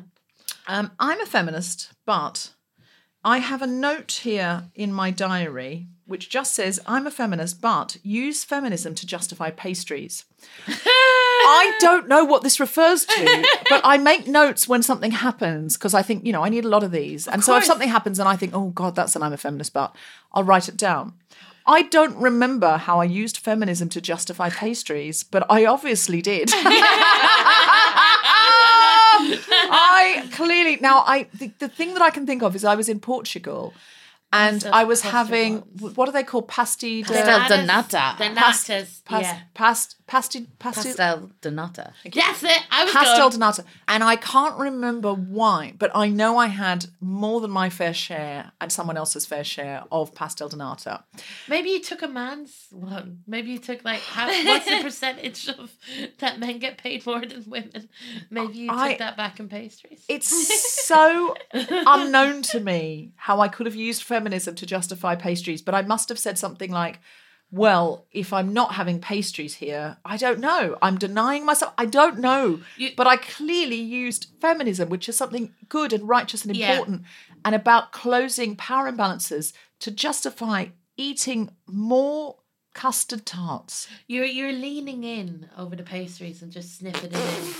Um, 0.67 0.91
I'm 1.00 1.22
a 1.22 1.25
feminist, 1.25 1.93
but 2.05 2.51
I 3.24 3.38
have 3.38 3.62
a 3.62 3.67
note 3.67 4.22
here 4.24 4.65
in 4.75 4.91
my 4.91 5.10
diary 5.10 5.88
which 6.05 6.29
just 6.29 6.53
says, 6.53 6.79
I'm 6.86 7.07
a 7.07 7.12
feminist, 7.12 7.62
but 7.62 7.98
use 8.03 8.43
feminism 8.43 8.95
to 8.95 9.07
justify 9.07 9.51
pastries. 9.51 10.25
I 11.45 11.77
don't 11.79 12.07
know 12.07 12.23
what 12.23 12.43
this 12.43 12.59
refers 12.59 13.05
to, 13.05 13.45
but 13.69 13.81
I 13.83 13.97
make 13.97 14.27
notes 14.27 14.67
when 14.67 14.83
something 14.83 15.12
happens 15.12 15.77
because 15.77 15.93
I 15.93 16.01
think, 16.01 16.25
you 16.25 16.33
know, 16.33 16.43
I 16.43 16.50
need 16.50 16.65
a 16.65 16.69
lot 16.69 16.83
of 16.83 16.91
these. 16.91 17.27
and 17.27 17.43
so 17.43 17.53
if 17.53 17.62
course. 17.62 17.67
something 17.67 17.89
happens 17.89 18.19
and 18.19 18.27
I 18.27 18.35
think, 18.35 18.53
oh 18.55 18.69
God, 18.69 18.95
that's 18.95 19.15
an 19.15 19.23
I'm 19.23 19.33
a 19.33 19.38
feminist, 19.38 19.73
but 19.73 19.95
I'll 20.33 20.43
write 20.43 20.67
it 20.67 20.77
down. 20.77 21.13
I 21.65 21.83
don't 21.83 22.17
remember 22.17 22.77
how 22.77 23.00
I 23.00 23.05
used 23.05 23.38
feminism 23.38 23.88
to 23.89 24.01
justify 24.01 24.50
pastries, 24.50 25.23
but 25.23 25.45
I 25.50 25.65
obviously 25.65 26.21
did. 26.21 26.51
I 29.75 30.27
clearly 30.33 30.77
now 30.81 31.03
I 31.07 31.27
the, 31.33 31.51
the 31.59 31.69
thing 31.69 31.93
that 31.93 32.01
I 32.01 32.09
can 32.09 32.25
think 32.25 32.43
of 32.43 32.55
is 32.55 32.65
I 32.65 32.75
was 32.75 32.89
in 32.89 33.00
Portugal 33.00 33.73
and 34.33 34.59
That's 34.61 34.73
I 34.73 34.83
was 34.83 35.01
having 35.01 35.63
ones. 35.79 35.95
what 35.95 36.09
are 36.09 36.11
they 36.11 36.23
called? 36.23 36.47
Pasty 36.47 37.03
de 37.03 37.13
Pastel 37.13 37.47
de 37.57 37.65
nata. 37.65 38.15
The 38.17 38.31
Pas- 38.33 38.67
natas. 38.67 39.05
pas- 39.05 39.21
yeah. 39.21 39.39
past 39.53 39.95
pasty 40.07 40.47
pasty 40.59 40.89
Pastel 40.89 41.31
de 41.41 41.51
nata. 41.51 41.93
That's 42.03 42.43
it. 42.43 42.61
I 42.71 42.83
was 42.83 42.93
pastel 42.93 43.17
going, 43.29 43.31
de 43.31 43.37
nata. 43.37 43.63
And 43.87 44.03
I 44.03 44.15
can't 44.15 44.57
remember 44.57 45.13
why, 45.13 45.73
but 45.77 45.91
I 45.93 46.07
know 46.09 46.37
I 46.37 46.47
had 46.47 46.87
more 46.99 47.41
than 47.41 47.51
my 47.51 47.69
fair 47.69 47.93
share 47.93 48.51
and 48.59 48.71
someone 48.71 48.97
else's 48.97 49.25
fair 49.27 49.43
share 49.43 49.83
of 49.91 50.15
pastel 50.15 50.49
de 50.49 50.57
nata. 50.57 51.03
Maybe 51.47 51.69
you 51.69 51.81
took 51.81 52.01
a 52.01 52.07
man's 52.07 52.67
one. 52.71 53.19
Maybe 53.27 53.51
you 53.51 53.59
took 53.59 53.85
like 53.85 54.01
how, 54.01 54.27
what's 54.27 54.65
the 54.65 54.81
percentage 54.81 55.47
of 55.47 55.71
that 56.19 56.39
men 56.39 56.57
get 56.57 56.77
paid 56.79 57.05
more 57.05 57.21
than 57.23 57.43
women? 57.47 57.87
Maybe 58.31 58.57
you 58.57 58.69
took 58.69 58.97
that 58.97 59.15
back 59.15 59.39
in 59.39 59.47
pastries. 59.47 60.03
It's 60.09 60.27
so 60.85 61.35
unknown 61.53 62.41
to 62.53 62.59
me 62.59 63.11
how 63.15 63.39
I 63.41 63.47
could 63.47 63.67
have 63.67 63.75
used 63.75 64.03
feminism 64.24 64.56
to 64.56 64.65
justify 64.65 65.15
pastries, 65.15 65.62
but 65.62 65.75
I 65.75 65.82
must 65.82 66.08
have 66.10 66.18
said 66.20 66.38
something 66.38 66.72
like, 66.72 67.00
well, 67.51 68.06
if 68.12 68.32
I'm 68.34 68.51
not 68.53 68.74
having 68.74 69.00
pastries 69.00 69.56
here, 69.56 69.98
I 70.06 70.18
don't 70.18 70.39
know. 70.39 70.77
I'm 70.82 70.98
denying 70.98 71.46
myself. 71.46 71.74
I 71.77 71.86
don't 71.86 72.20
know. 72.20 72.62
You- 72.77 72.92
but 72.96 73.06
I 73.06 73.18
clearly 73.18 73.75
used 73.75 74.27
feminism, 74.42 74.89
which 74.89 75.08
is 75.10 75.18
something 75.18 75.53
good 75.70 75.94
and 75.94 76.08
righteous 76.08 76.46
and 76.46 76.56
Yeah. 76.56 76.72
important, 76.72 77.03
and 77.46 77.53
about 77.53 77.92
closing 77.92 78.56
power 78.56 78.89
imbalances 78.92 79.51
to 79.80 79.92
justify 79.92 80.68
eating 80.98 81.50
more 81.68 82.38
custard 82.74 83.25
tarts. 83.25 83.88
You're 84.08 84.25
you're 84.25 84.53
leaning 84.53 85.03
in 85.03 85.48
over 85.58 85.75
the 85.75 85.84
pastries 85.84 86.42
and 86.42 86.51
just 86.51 86.77
sniffing 86.80 87.12
it 87.12 87.15
in. 87.15 87.53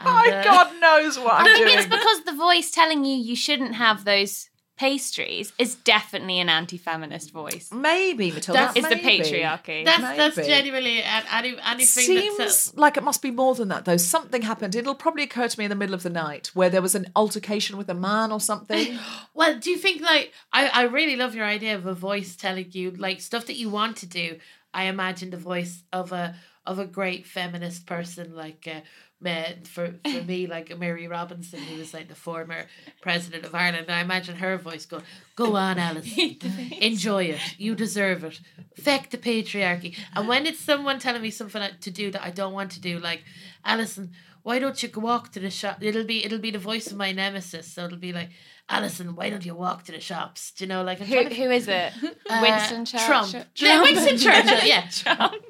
My 0.04 0.30
uh, 0.34 0.44
God 0.44 0.80
knows 0.80 1.18
what 1.18 1.34
I'm 1.34 1.46
I 1.46 1.54
think 1.54 1.66
doing. 1.66 1.78
it's 1.78 1.86
because 1.86 2.24
the 2.24 2.32
voice 2.34 2.70
telling 2.70 3.04
you 3.06 3.16
you 3.16 3.36
shouldn't 3.36 3.74
have 3.76 4.04
those 4.04 4.50
pastries 4.76 5.52
is 5.58 5.76
definitely 5.76 6.40
an 6.40 6.48
anti-feminist 6.48 7.32
voice. 7.32 7.70
maybe, 7.72 8.30
Mathilda. 8.32 8.72
It's 8.74 8.88
the 8.88 8.96
patriarchy. 8.96 9.84
That's 9.84 10.34
that's 10.34 10.46
genuinely 10.46 11.02
any 11.02 11.56
anything 11.64 11.86
Seems 11.86 12.38
that's 12.38 12.74
like 12.76 12.96
it 12.96 13.04
must 13.04 13.22
be 13.22 13.30
more 13.30 13.54
than 13.54 13.68
that, 13.68 13.84
though. 13.84 13.96
Something 13.96 14.42
happened. 14.42 14.74
It'll 14.74 14.94
probably 14.94 15.22
occur 15.22 15.48
to 15.48 15.58
me 15.58 15.64
in 15.64 15.68
the 15.68 15.76
middle 15.76 15.94
of 15.94 16.02
the 16.02 16.10
night 16.10 16.50
where 16.54 16.70
there 16.70 16.82
was 16.82 16.94
an 16.94 17.06
altercation 17.14 17.76
with 17.76 17.88
a 17.88 17.94
man 17.94 18.32
or 18.32 18.40
something. 18.40 18.98
Well, 19.34 19.58
do 19.58 19.70
you 19.70 19.78
think 19.78 20.00
like 20.00 20.32
I, 20.52 20.68
I 20.68 20.82
really 20.84 21.16
love 21.16 21.34
your 21.34 21.44
idea 21.44 21.74
of 21.74 21.86
a 21.86 21.94
voice 21.94 22.36
telling 22.36 22.68
you 22.70 22.92
like 22.92 23.20
stuff 23.20 23.46
that 23.46 23.56
you 23.56 23.68
want 23.68 23.96
to 23.98 24.06
do. 24.06 24.38
I 24.72 24.84
imagine 24.84 25.30
the 25.30 25.36
voice 25.36 25.82
of 25.92 26.12
a 26.12 26.36
of 26.66 26.78
a 26.78 26.86
great 26.86 27.26
feminist 27.26 27.86
person 27.86 28.34
like 28.34 28.66
uh, 28.70 28.80
me- 29.20 29.56
for 29.64 29.94
for 30.04 30.22
me 30.22 30.46
like 30.46 30.76
Mary 30.78 31.06
Robinson 31.08 31.60
who 31.60 31.78
was 31.78 31.94
like 31.94 32.08
the 32.08 32.14
former 32.14 32.66
president 33.00 33.44
of 33.44 33.54
Ireland. 33.54 33.86
I 33.90 34.00
imagine 34.00 34.36
her 34.36 34.56
voice 34.58 34.86
going, 34.86 35.04
"Go 35.36 35.56
on, 35.56 35.78
Alice, 35.78 36.12
enjoy 36.80 37.24
it. 37.24 37.40
You 37.58 37.74
deserve 37.74 38.24
it. 38.24 38.40
Feck 38.76 39.10
the 39.10 39.18
patriarchy." 39.18 39.96
And 40.14 40.28
when 40.28 40.46
it's 40.46 40.60
someone 40.60 40.98
telling 40.98 41.22
me 41.22 41.30
something 41.30 41.62
to 41.80 41.90
do 41.90 42.10
that 42.10 42.22
I 42.22 42.30
don't 42.30 42.52
want 42.52 42.72
to 42.72 42.80
do, 42.80 42.98
like 42.98 43.24
Alison, 43.64 44.12
why 44.42 44.58
don't 44.58 44.82
you 44.82 44.88
go 44.90 45.00
walk 45.00 45.32
to 45.32 45.40
the 45.40 45.50
shop? 45.50 45.78
It'll 45.80 46.04
be 46.04 46.24
it'll 46.24 46.38
be 46.38 46.50
the 46.50 46.58
voice 46.58 46.90
of 46.90 46.96
my 46.96 47.12
nemesis. 47.12 47.72
So 47.72 47.86
it'll 47.86 47.98
be 47.98 48.12
like, 48.12 48.30
Alison, 48.66 49.14
why 49.14 49.28
don't 49.28 49.44
you 49.44 49.54
walk 49.54 49.84
to 49.84 49.92
the 49.92 50.00
shops? 50.00 50.52
Do 50.52 50.64
you 50.64 50.68
know, 50.70 50.82
like 50.82 50.98
Who, 50.98 51.28
to 51.28 51.34
who 51.34 51.50
is 51.50 51.68
it? 51.68 51.92
uh, 52.30 52.38
Winston 52.40 52.86
Trump. 52.86 53.30
Churchill. 53.30 53.44
Yeah, 53.56 53.82
Winston 53.86 54.16
Churchill. 54.16 54.64
Yeah. 54.64 54.88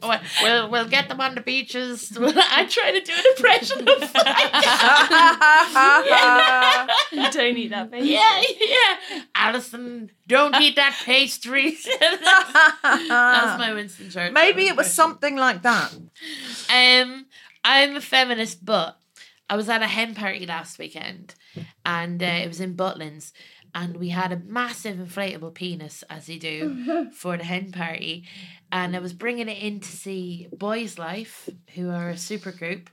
Well, 0.03 0.21
we'll 0.43 0.69
we'll 0.71 0.89
get 0.89 1.09
them 1.09 1.21
on 1.21 1.37
the 1.37 1.41
beaches. 1.41 2.13
I 2.21 2.67
try 2.69 2.91
to 2.91 3.01
do 3.01 3.13
an 3.13 3.25
impression 3.37 3.89
of 3.89 4.01
You 7.13 7.31
don't 7.31 7.57
eat 7.57 7.69
that 7.69 7.91
baby. 7.91 8.09
yeah, 8.09 8.43
yeah. 8.61 9.23
Alison, 9.37 10.11
don't 10.27 10.57
eat 10.61 10.75
that 10.75 11.01
pastry. 11.05 11.77
That's 12.01 13.59
my 13.59 13.73
Winston 13.75 14.11
Churchill. 14.11 14.33
Maybe 14.33 14.67
it 14.67 14.77
was 14.77 14.87
impression. 14.87 14.93
something 14.95 15.37
like 15.37 15.63
that. 15.63 15.95
Um, 16.69 17.27
I'm 17.63 17.95
a 17.97 18.01
feminist, 18.01 18.65
but 18.65 18.99
I 19.49 19.57
was 19.57 19.69
at 19.69 19.83
a 19.83 19.87
hen 19.87 20.15
party 20.15 20.47
last 20.47 20.79
weekend, 20.79 21.35
and 21.85 22.23
uh, 22.23 22.27
it 22.27 22.49
was 22.49 22.61
in 22.61 22.77
Butlins, 22.77 23.33
and 23.75 23.97
we 23.97 24.09
had 24.09 24.33
a 24.33 24.39
massive 24.39 24.97
inflatable 24.97 25.55
penis, 25.55 26.03
as 26.09 26.29
you 26.29 26.39
do, 26.39 27.11
for 27.13 27.37
the 27.37 27.45
hen 27.45 27.73
party, 27.73 28.27
and 28.73 28.97
I 28.97 29.01
was 29.01 29.13
bringing 29.13 29.49
it 29.49 29.59
in 29.59 29.81
to 29.81 29.89
see 29.89 30.49
Boys 30.53 30.99
Life, 30.99 31.49
who 31.75 31.91
are 31.91 32.11
a 32.11 32.17
super 32.17 32.53
group. 32.53 32.89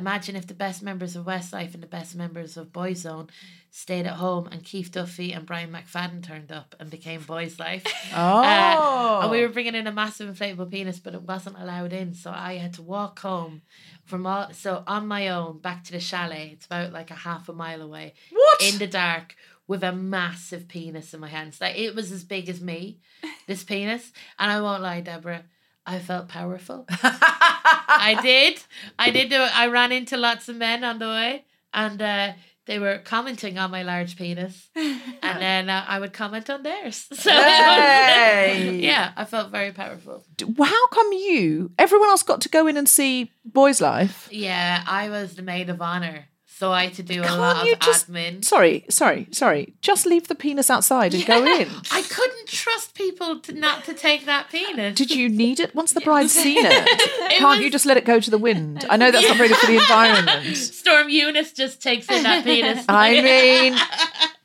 Imagine 0.00 0.34
if 0.34 0.46
the 0.46 0.54
best 0.54 0.82
members 0.82 1.14
of 1.14 1.26
Westlife 1.26 1.74
and 1.74 1.82
the 1.82 1.86
best 1.86 2.16
members 2.16 2.56
of 2.56 2.72
Boyzone 2.72 3.28
stayed 3.70 4.06
at 4.06 4.14
home 4.14 4.48
and 4.50 4.64
Keith 4.64 4.90
Duffy 4.90 5.32
and 5.32 5.44
Brian 5.44 5.70
McFadden 5.70 6.22
turned 6.22 6.50
up 6.50 6.74
and 6.80 6.88
became 6.88 7.20
Boys 7.20 7.58
Life. 7.58 7.84
Oh. 8.14 8.40
Uh, 9.10 9.22
and 9.22 9.30
we 9.30 9.42
were 9.42 9.48
bringing 9.48 9.74
in 9.74 9.86
a 9.86 9.92
massive 9.92 10.34
inflatable 10.34 10.70
penis, 10.70 11.00
but 11.00 11.14
it 11.14 11.22
wasn't 11.22 11.58
allowed 11.58 11.92
in. 11.92 12.14
So 12.14 12.30
I 12.30 12.56
had 12.56 12.74
to 12.74 12.82
walk 12.82 13.18
home 13.18 13.60
from 14.06 14.26
all, 14.26 14.52
so 14.52 14.84
on 14.86 15.06
my 15.06 15.28
own 15.28 15.58
back 15.58 15.84
to 15.84 15.92
the 15.92 16.00
chalet. 16.00 16.50
It's 16.52 16.66
about 16.66 16.92
like 16.92 17.10
a 17.10 17.14
half 17.14 17.48
a 17.48 17.52
mile 17.52 17.82
away. 17.82 18.14
What? 18.30 18.62
In 18.62 18.78
the 18.78 18.86
dark 18.86 19.34
with 19.66 19.84
a 19.84 19.92
massive 19.92 20.68
penis 20.68 21.12
in 21.12 21.20
my 21.20 21.28
hands. 21.28 21.60
Like 21.60 21.76
it 21.76 21.94
was 21.94 22.12
as 22.12 22.24
big 22.24 22.48
as 22.48 22.60
me, 22.60 23.00
this 23.46 23.64
penis. 23.64 24.12
And 24.38 24.50
I 24.50 24.60
won't 24.60 24.82
lie, 24.82 25.00
Deborah, 25.00 25.44
I 25.86 25.98
felt 25.98 26.28
powerful. 26.28 26.86
I 26.90 28.18
did. 28.22 28.62
I 28.98 29.10
did 29.10 29.30
do 29.30 29.36
it. 29.42 29.58
I 29.58 29.66
ran 29.68 29.92
into 29.92 30.16
lots 30.16 30.48
of 30.48 30.56
men 30.56 30.84
on 30.84 30.98
the 30.98 31.06
way 31.06 31.44
and 31.72 32.00
uh, 32.00 32.32
they 32.66 32.78
were 32.78 32.98
commenting 32.98 33.58
on 33.58 33.70
my 33.70 33.82
large 33.82 34.16
penis. 34.16 34.68
And 35.22 35.40
then 35.40 35.68
uh, 35.70 35.84
I 35.86 35.98
would 36.00 36.12
comment 36.12 36.48
on 36.50 36.62
theirs. 36.62 37.06
So 37.14 37.30
Hey. 37.30 38.78
yeah, 38.82 39.12
I 39.16 39.24
felt 39.24 39.50
very 39.50 39.72
powerful. 39.72 40.24
How 40.58 40.86
come 40.88 41.12
you? 41.12 41.72
Everyone 41.78 42.08
else 42.08 42.22
got 42.22 42.40
to 42.42 42.48
go 42.48 42.66
in 42.66 42.76
and 42.76 42.88
see 42.88 43.30
Boys 43.44 43.80
Life. 43.80 44.28
Yeah, 44.30 44.82
I 44.86 45.08
was 45.10 45.34
the 45.36 45.42
maid 45.42 45.68
of 45.70 45.80
honor. 45.82 46.26
So 46.60 46.70
I 46.72 46.84
had 46.84 46.92
to 46.96 47.02
do 47.02 47.22
a 47.22 47.24
Can't 47.24 47.40
lot 47.40 47.64
you 47.64 47.72
of 47.72 47.78
just? 47.80 48.12
admin. 48.12 48.44
Sorry, 48.44 48.84
sorry, 48.90 49.28
sorry. 49.30 49.72
Just 49.80 50.04
leave 50.04 50.28
the 50.28 50.34
penis 50.34 50.68
outside 50.68 51.14
and 51.14 51.24
go 51.24 51.38
in. 51.42 51.70
I 51.90 52.02
couldn't 52.02 52.48
trust 52.48 52.94
people 52.94 53.40
to 53.40 53.52
not 53.54 53.84
to 53.84 53.94
take 53.94 54.26
that 54.26 54.50
penis. 54.50 54.94
Did 54.94 55.10
you 55.10 55.30
need 55.30 55.58
it 55.58 55.74
once 55.74 55.94
the 55.94 56.02
bride's 56.02 56.32
seen 56.32 56.58
it? 56.66 57.30
Can't 57.38 57.42
was- 57.56 57.60
you 57.60 57.70
just 57.76 57.86
let 57.86 57.96
it 57.96 58.04
go 58.04 58.20
to 58.20 58.30
the 58.30 58.36
wind? 58.36 58.84
I 58.90 58.98
know 58.98 59.10
that's 59.10 59.26
not 59.26 59.38
very 59.38 59.48
good 59.48 59.56
for 59.56 59.68
the 59.68 59.76
environment. 59.78 60.54
Storm 60.54 61.08
Eunice 61.08 61.52
just 61.54 61.80
takes 61.80 62.06
in 62.10 62.24
that 62.24 62.44
penis. 62.44 62.84
I 62.90 63.22
mean, 63.22 63.78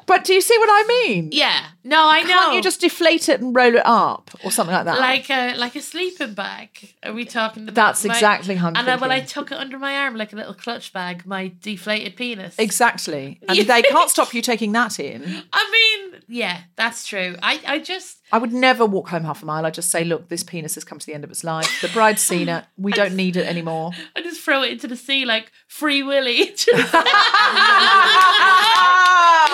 but 0.05 0.23
do 0.23 0.33
you 0.33 0.41
see 0.41 0.57
what 0.57 0.69
I 0.69 0.85
mean? 1.07 1.29
yeah. 1.31 1.67
No, 1.87 2.09
I 2.09 2.23
know. 2.23 2.29
Can't 2.29 2.55
you 2.55 2.63
just 2.63 2.81
deflate 2.81 3.29
it 3.29 3.41
and 3.41 3.55
roll 3.55 3.75
it 3.75 3.85
up 3.85 4.31
or 4.43 4.49
something 4.49 4.73
like 4.73 4.85
that? 4.85 4.97
like 4.99 5.29
a 5.29 5.55
like 5.55 5.75
a 5.75 5.81
sleeping 5.81 6.33
bag? 6.33 6.95
Are 7.03 7.13
we 7.13 7.25
talking? 7.25 7.63
About 7.63 7.75
That's 7.75 8.03
my- 8.03 8.15
exactly 8.15 8.55
how 8.55 8.69
I'm 8.69 8.75
And 8.75 8.87
then 8.87 8.99
when 8.99 9.11
I 9.11 9.19
took 9.19 9.51
it 9.51 9.57
under 9.59 9.77
my 9.77 9.95
arm 9.97 10.15
like 10.15 10.33
a 10.33 10.35
little 10.35 10.55
clutch 10.55 10.91
bag, 10.93 11.27
my 11.27 11.51
deflated 11.61 12.15
penis. 12.15 12.55
exactly, 12.57 13.39
and 13.47 13.59
they 13.59 13.83
can't 13.83 14.09
stop 14.09 14.33
you 14.33 14.41
taking 14.41 14.71
that 14.71 14.99
in. 14.99 15.43
I 15.53 15.69
mean, 16.11 16.21
yeah, 16.27 16.61
that's 16.75 17.05
true. 17.05 17.35
I 17.43 17.61
I 17.67 17.77
just 17.77 18.17
I 18.31 18.39
would 18.39 18.51
never 18.51 18.83
walk 18.87 19.09
home 19.09 19.23
half 19.23 19.43
a 19.43 19.45
mile. 19.45 19.63
I'd 19.63 19.75
just 19.75 19.91
say, 19.91 20.03
look, 20.03 20.29
this 20.29 20.41
penis 20.43 20.73
has 20.73 20.83
come 20.83 20.97
to 20.97 21.05
the 21.05 21.13
end 21.13 21.23
of 21.23 21.29
its 21.29 21.43
life. 21.43 21.81
The 21.83 21.89
bride's 21.89 22.23
seen 22.23 22.49
it. 22.49 22.65
We 22.77 22.91
don't 23.01 23.15
need 23.15 23.37
it 23.37 23.45
anymore. 23.45 23.91
I 24.15 24.23
just 24.23 24.41
throw 24.41 24.63
it 24.63 24.71
into 24.71 24.87
the 24.87 24.95
sea 24.95 25.23
like 25.25 25.51
free 25.67 26.01
willy. 26.01 26.55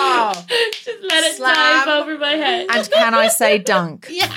Just, 0.02 0.48
just 0.84 1.02
let 1.02 1.24
it 1.24 1.36
Slam. 1.36 1.54
dive 1.54 1.88
over 1.88 2.18
my 2.18 2.30
head. 2.32 2.66
and 2.70 2.90
can 2.90 3.14
I 3.14 3.28
say 3.28 3.58
dunk? 3.58 4.06
yeah. 4.10 4.32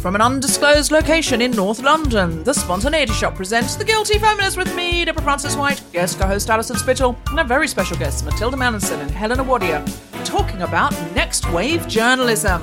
From 0.00 0.14
an 0.14 0.22
undisclosed 0.22 0.90
location 0.92 1.42
in 1.42 1.50
North 1.50 1.82
London, 1.82 2.42
the 2.42 2.54
Spontaneity 2.54 3.12
Shop 3.12 3.34
presents 3.34 3.76
The 3.76 3.84
Guilty 3.84 4.18
Feminist 4.18 4.56
with 4.56 4.74
me, 4.74 5.04
Deborah 5.04 5.22
Frances 5.22 5.58
White, 5.58 5.82
guest 5.92 6.18
co-host 6.18 6.48
Alison 6.48 6.76
Spittle, 6.76 7.18
and 7.28 7.38
a 7.40 7.44
very 7.44 7.68
special 7.68 7.98
guest, 7.98 8.24
Mathilda 8.24 8.54
Mallinson 8.54 8.98
and 9.00 9.10
Helena 9.10 9.44
Wadia, 9.44 9.84
talking 10.24 10.62
about 10.62 10.92
next 11.14 11.50
wave 11.52 11.86
journalism. 11.86 12.62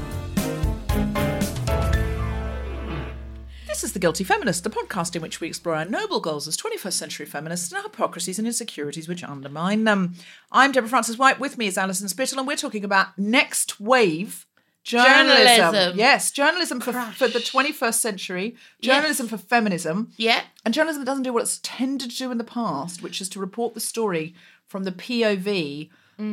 This 3.78 3.84
is 3.84 3.94
The 3.94 4.00
Guilty 4.00 4.24
Feminist, 4.24 4.64
the 4.64 4.72
podcast 4.72 5.16
in 5.16 5.22
which 5.22 5.40
we 5.40 5.48
explore 5.50 5.76
our 5.76 5.86
noble 5.86 6.20
goals 6.20 6.48
as 6.48 6.58
21st 6.58 6.94
century 6.94 7.26
feminists 7.28 7.72
and 7.72 7.78
our 7.78 7.84
hypocrisies 7.84 8.40
and 8.40 8.48
insecurities 8.48 9.08
which 9.08 9.24
undermine 9.24 9.84
them. 9.84 10.16
I'm 10.52 10.72
Deborah 10.72 10.90
Frances 10.90 11.20
White, 11.20 11.40
with 11.40 11.60
me 11.60 11.68
is 11.68 11.78
Alison 11.78 12.10
Spittle, 12.10 12.40
and 12.40 12.48
we're 12.48 12.56
talking 12.56 12.84
about 12.84 13.16
next 13.20 13.80
wave 13.80 14.48
journalism. 14.84 15.46
Journalism. 15.74 15.96
Yes, 16.00 16.32
journalism 16.32 16.80
for, 16.80 16.92
for 16.92 17.28
the 17.28 17.38
21st 17.38 17.94
century, 17.94 18.56
journalism 18.82 19.28
for 19.28 19.38
feminism, 19.38 20.12
Yeah. 20.18 20.42
and 20.66 20.74
journalism 20.74 21.02
that 21.02 21.12
doesn't 21.12 21.22
do 21.24 21.32
what 21.34 21.44
it's 21.44 21.60
tended 21.62 22.10
to 22.10 22.18
do 22.18 22.32
in 22.32 22.40
the 22.40 22.44
past, 22.44 23.04
which 23.04 23.22
is 23.22 23.30
to 23.30 23.40
report 23.40 23.76
the 23.76 23.80
story 23.80 24.34
from 24.66 24.86
the 24.86 24.92
POV 24.92 25.92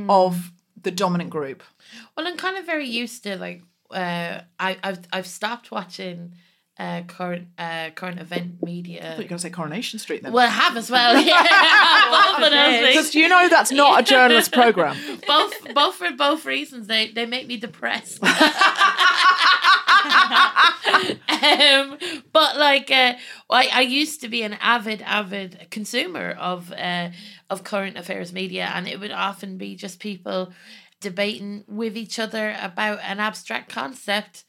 of 0.08 0.50
the 0.82 0.90
dominant 0.90 1.28
group. 1.28 1.62
Well, 2.16 2.26
I'm 2.26 2.38
kind 2.38 2.56
of 2.56 2.64
very 2.64 2.86
used 2.88 3.22
to 3.24 3.36
like 3.36 3.64
uh, 3.90 4.40
I 4.58 4.78
I've 4.82 5.00
I've 5.12 5.26
stopped 5.26 5.70
watching 5.70 6.32
uh 6.76 7.02
current 7.06 7.46
uh 7.56 7.90
current 7.94 8.18
event 8.20 8.54
I 8.60 8.66
media. 8.66 9.00
thought 9.02 9.10
you 9.18 9.24
were 9.24 9.28
going 9.28 9.38
to 9.38 9.38
say 9.38 9.50
Coronation 9.50 9.98
Street 10.00 10.22
then. 10.24 10.32
Well, 10.32 10.44
I 10.46 10.50
have 10.50 10.76
as 10.76 10.90
well. 10.90 11.20
Yeah, 11.20 11.42
Both 12.10 12.44
of 12.46 12.50
those 12.50 12.80
things. 12.80 12.88
because 12.88 13.14
you 13.14 13.28
know 13.28 13.48
that's 13.48 13.70
not 13.70 14.00
a 14.00 14.02
journalist 14.02 14.52
program. 14.52 14.96
both 15.26 15.74
both 15.74 15.94
for 15.94 16.10
both 16.12 16.44
reasons. 16.44 16.86
They 16.88 17.12
they 17.12 17.26
make 17.26 17.46
me 17.46 17.56
depressed. 17.58 18.18
um, 20.04 21.98
but 22.32 22.56
like, 22.56 22.90
uh, 22.90 23.14
I 23.50 23.68
I 23.72 23.80
used 23.82 24.20
to 24.22 24.28
be 24.28 24.42
an 24.42 24.54
avid 24.54 25.02
avid 25.02 25.68
consumer 25.70 26.30
of 26.38 26.72
uh, 26.72 27.10
of 27.50 27.64
current 27.64 27.96
affairs 27.96 28.32
media, 28.32 28.70
and 28.74 28.88
it 28.88 29.00
would 29.00 29.12
often 29.12 29.58
be 29.58 29.76
just 29.76 30.00
people 30.00 30.52
debating 31.00 31.64
with 31.68 31.96
each 31.96 32.18
other 32.18 32.56
about 32.60 32.98
an 33.02 33.20
abstract 33.20 33.70
concept. 33.70 34.44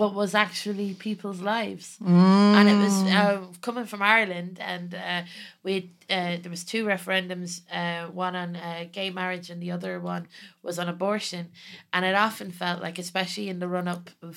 But 0.00 0.10
was 0.22 0.32
actually 0.46 0.88
people's 1.08 1.40
lives, 1.54 1.86
and 2.56 2.66
it 2.72 2.78
was 2.86 2.96
uh, 3.20 3.38
coming 3.66 3.86
from 3.92 4.00
Ireland, 4.16 4.54
and 4.72 4.88
uh, 4.94 5.22
we 5.64 5.72
uh, 6.08 6.36
there 6.42 6.50
was 6.56 6.64
two 6.72 6.82
referendums, 6.94 7.50
uh, 7.80 8.02
one 8.24 8.34
on 8.42 8.50
uh, 8.56 8.84
gay 8.98 9.10
marriage 9.20 9.46
and 9.52 9.60
the 9.64 9.72
other 9.76 9.94
one 10.14 10.24
was 10.66 10.78
on 10.78 10.88
abortion, 10.88 11.44
and 11.92 12.04
it 12.10 12.14
often 12.26 12.48
felt 12.52 12.78
like, 12.86 12.96
especially 13.06 13.48
in 13.52 13.58
the 13.62 13.68
run 13.76 13.88
up 13.94 14.04
of 14.28 14.34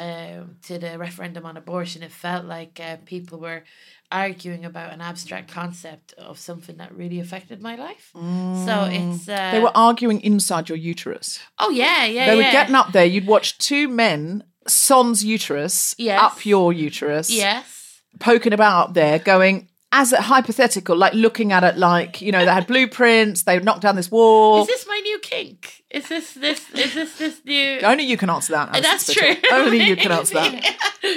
uh, 0.00 0.44
to 0.66 0.78
the 0.78 0.98
referendum 0.98 1.44
on 1.46 1.56
abortion, 1.56 2.02
it 2.02 2.12
felt 2.12 2.44
like 2.46 2.80
uh, 2.82 2.96
people 3.04 3.38
were 3.38 3.62
arguing 4.10 4.64
about 4.64 4.92
an 4.92 5.00
abstract 5.00 5.52
concept 5.52 6.14
of 6.14 6.38
something 6.38 6.76
that 6.78 6.92
really 6.96 7.20
affected 7.20 7.60
my 7.62 7.76
life. 7.76 8.10
So 8.14 8.88
it's 8.90 9.28
uh, 9.28 9.50
They 9.52 9.60
were 9.60 9.76
arguing 9.76 10.20
inside 10.22 10.68
your 10.68 10.78
uterus. 10.78 11.38
oh 11.58 11.70
yeah 11.70 12.04
yeah 12.06 12.26
They 12.30 12.36
were 12.36 12.50
getting 12.58 12.74
up 12.74 12.92
there. 12.92 13.04
You'd 13.04 13.26
watch 13.26 13.58
two 13.58 13.86
men 13.88 14.42
son's 14.66 15.24
uterus 15.24 15.94
Yes. 15.98 16.20
up 16.22 16.44
your 16.44 16.72
uterus, 16.72 17.30
yes 17.30 17.76
poking 18.18 18.52
about 18.52 18.94
there, 18.94 19.18
going 19.18 19.68
as 19.92 20.12
a 20.12 20.20
hypothetical, 20.20 20.96
like 20.96 21.14
looking 21.14 21.52
at 21.52 21.64
it 21.64 21.76
like 21.76 22.20
you 22.20 22.30
know 22.32 22.44
they 22.44 22.52
had 22.52 22.66
blueprints. 22.66 23.42
They 23.44 23.58
knocked 23.60 23.82
down 23.82 23.96
this 23.96 24.10
wall. 24.10 24.62
is 24.62 24.66
this 24.68 24.86
my 24.86 24.98
new 25.00 25.18
kink? 25.20 25.79
Is 25.90 26.08
this 26.08 26.34
this 26.34 26.70
is 26.72 26.94
this 26.94 27.18
this 27.18 27.44
new? 27.44 27.80
Only 27.82 28.04
you 28.04 28.16
can 28.16 28.30
answer 28.30 28.52
that. 28.52 28.72
That's 28.80 29.12
true. 29.12 29.34
Only 29.50 29.82
you 29.82 29.96
can 29.96 30.12
answer 30.18 30.34
that. 30.34 30.76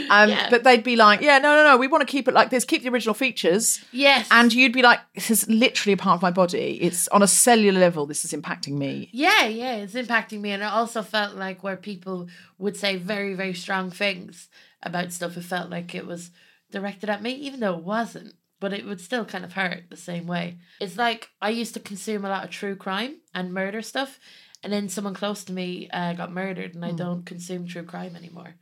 Um, 0.10 0.30
Yeah. 0.30 0.50
But 0.50 0.64
they'd 0.64 0.84
be 0.84 0.96
like, 0.96 1.22
yeah, 1.22 1.38
no, 1.38 1.56
no, 1.56 1.64
no. 1.72 1.78
We 1.78 1.88
want 1.88 2.02
to 2.08 2.12
keep 2.12 2.28
it 2.28 2.34
like 2.34 2.50
this. 2.50 2.66
Keep 2.66 2.82
the 2.84 2.90
original 2.90 3.14
features. 3.14 3.84
Yes. 3.92 4.28
And 4.32 4.52
you'd 4.52 4.74
be 4.74 4.82
like, 4.82 5.00
this 5.14 5.30
is 5.30 5.48
literally 5.48 5.94
a 5.94 5.98
part 5.98 6.16
of 6.16 6.22
my 6.24 6.32
body. 6.32 6.80
It's 6.82 7.08
on 7.10 7.22
a 7.22 7.28
cellular 7.28 7.80
level. 7.80 8.08
This 8.08 8.26
is 8.26 8.34
impacting 8.34 8.74
me. 8.74 9.10
Yeah, 9.12 9.46
yeah, 9.46 9.76
it's 9.76 9.94
impacting 9.94 10.42
me. 10.42 10.52
And 10.52 10.64
it 10.64 10.72
also 10.72 11.04
felt 11.04 11.36
like 11.36 11.64
where 11.64 11.78
people 11.78 12.28
would 12.58 12.76
say 12.76 12.96
very, 12.96 13.36
very 13.36 13.54
strong 13.54 13.92
things 13.92 14.50
about 14.82 15.14
stuff, 15.14 15.38
it 15.38 15.44
felt 15.44 15.70
like 15.70 15.94
it 15.94 16.08
was 16.08 16.32
directed 16.72 17.10
at 17.10 17.22
me, 17.22 17.32
even 17.34 17.60
though 17.60 17.78
it 17.78 17.84
wasn't. 17.84 18.34
But 18.60 18.74
it 18.74 18.86
would 18.86 19.02
still 19.02 19.26
kind 19.26 19.44
of 19.44 19.54
hurt 19.54 19.84
the 19.90 19.98
same 19.98 20.26
way. 20.26 20.58
It's 20.80 20.98
like 20.98 21.30
I 21.42 21.50
used 21.50 21.74
to 21.74 21.82
consume 21.82 22.24
a 22.24 22.30
lot 22.30 22.46
of 22.46 22.50
true 22.50 22.76
crime 22.78 23.18
and 23.36 23.54
murder 23.54 23.82
stuff. 23.82 24.20
And 24.64 24.72
then 24.72 24.88
someone 24.90 25.14
close 25.14 25.44
to 25.46 25.54
me 25.54 25.90
uh, 25.92 26.14
got 26.14 26.32
murdered, 26.32 26.74
and 26.76 26.86
I 26.86 26.92
don't 26.94 27.26
consume 27.26 27.68
true 27.68 27.84
crime 27.84 28.16
anymore 28.16 28.56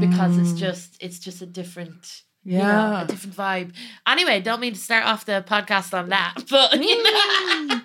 because 0.00 0.36
it's 0.38 0.52
just 0.52 0.96
it's 1.00 1.18
just 1.18 1.40
a 1.42 1.46
different 1.46 2.22
you 2.44 2.58
know, 2.58 2.62
Yeah. 2.64 3.02
a 3.02 3.06
different 3.06 3.34
vibe. 3.36 3.72
Anyway, 4.06 4.40
don't 4.40 4.60
mean 4.60 4.74
to 4.74 4.78
start 4.78 5.04
off 5.04 5.24
the 5.24 5.42
podcast 5.48 5.92
on 5.98 6.10
that, 6.10 6.34
but 6.50 6.80
you 6.80 7.02
know, 7.02 7.80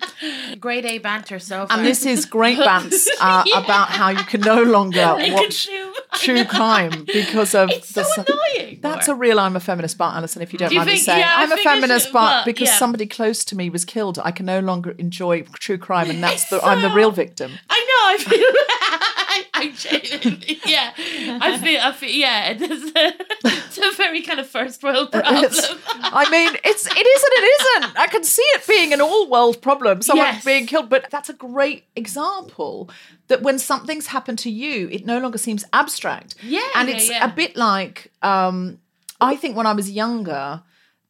grade 0.60 0.84
A 0.84 0.98
banter 0.98 1.38
so 1.40 1.66
far. 1.66 1.78
And 1.78 1.86
this 1.86 2.06
is 2.06 2.26
great 2.26 2.58
banter 2.70 2.94
uh, 3.20 3.42
Yeah. 3.46 3.58
about 3.64 3.88
how 3.88 4.10
you 4.10 4.22
can 4.24 4.40
no 4.42 4.62
longer 4.62 5.16
watch 5.18 5.66
true 6.14 6.44
crime 6.44 7.04
because 7.12 7.54
of 7.54 7.70
It's 7.70 7.88
so 7.88 8.02
the. 8.02 8.24
annoying. 8.58 8.78
That's 8.82 9.08
a 9.08 9.14
real 9.14 9.38
I'm 9.40 9.56
a 9.56 9.60
feminist 9.60 9.98
but 9.98 10.14
Alison, 10.14 10.42
if 10.42 10.52
you 10.52 10.58
don't 10.58 10.68
Do 10.68 10.74
you 10.74 10.80
mind 10.80 10.90
me 10.90 10.96
saying. 10.98 11.20
yeah, 11.20 11.34
I 11.36 11.42
I'm 11.44 11.52
a 11.52 11.56
feminist 11.56 12.06
should- 12.06 12.12
but 12.12 12.22
but, 12.40 12.44
because 12.44 12.68
yeah. 12.68 12.76
somebody 12.78 13.06
close 13.06 13.44
to 13.46 13.56
me 13.56 13.70
was 13.70 13.84
killed, 13.84 14.18
I 14.22 14.30
can 14.30 14.46
no 14.46 14.60
longer 14.60 14.90
enjoy 14.92 15.42
true 15.58 15.78
crime 15.78 16.10
and 16.10 16.22
that's 16.22 16.48
the 16.50 16.60
I'm 16.62 16.82
the 16.82 16.90
real 16.90 17.10
victim. 17.10 17.52
I 17.70 17.78
know. 17.78 18.02
I 18.14 18.18
feel. 18.18 19.08
I, 19.34 19.44
I 19.54 19.70
genuinely, 19.70 20.60
yeah. 20.66 20.92
I 21.40 21.58
feel. 21.62 21.80
I 21.82 21.92
feel. 21.92 22.10
Yeah. 22.10 22.50
It 22.50 22.62
is 22.62 22.92
a, 22.94 23.12
it's 23.44 23.78
a 23.78 23.92
very 23.96 24.20
kind 24.22 24.38
of 24.40 24.46
first 24.48 24.82
world 24.82 25.10
problem. 25.12 25.44
It's- 25.44 25.74
I 26.04 26.28
mean, 26.30 26.54
it's 26.64 26.86
it 26.86 27.06
is 27.14 27.22
and 27.24 27.32
it 27.38 27.46
isn't. 27.84 27.98
I 27.98 28.06
can 28.08 28.24
see 28.24 28.42
it 28.56 28.66
being 28.66 28.92
an 28.92 29.00
all 29.00 29.28
world 29.30 29.62
problem, 29.62 30.02
someone 30.02 30.26
Yes. 30.26 30.44
being 30.44 30.66
killed, 30.66 30.88
but 30.90 31.10
that's 31.10 31.28
a 31.30 31.32
great 31.34 31.84
example 31.96 32.90
that 33.28 33.42
when 33.42 33.58
something's 33.58 34.08
happened 34.08 34.38
to 34.40 34.50
you, 34.50 34.88
it 34.90 35.06
no 35.06 35.18
longer 35.18 35.38
seems 35.38 35.64
abstract. 35.72 36.34
Yeah, 36.42 36.60
and 36.74 36.88
yeah, 36.88 36.94
it's 36.96 37.08
yeah. 37.10 37.24
a 37.24 37.28
bit 37.34 37.56
like 37.56 38.12
um, 38.22 38.78
I 39.20 39.36
think 39.36 39.56
when 39.56 39.66
I 39.66 39.72
was 39.72 39.90
younger, 39.90 40.62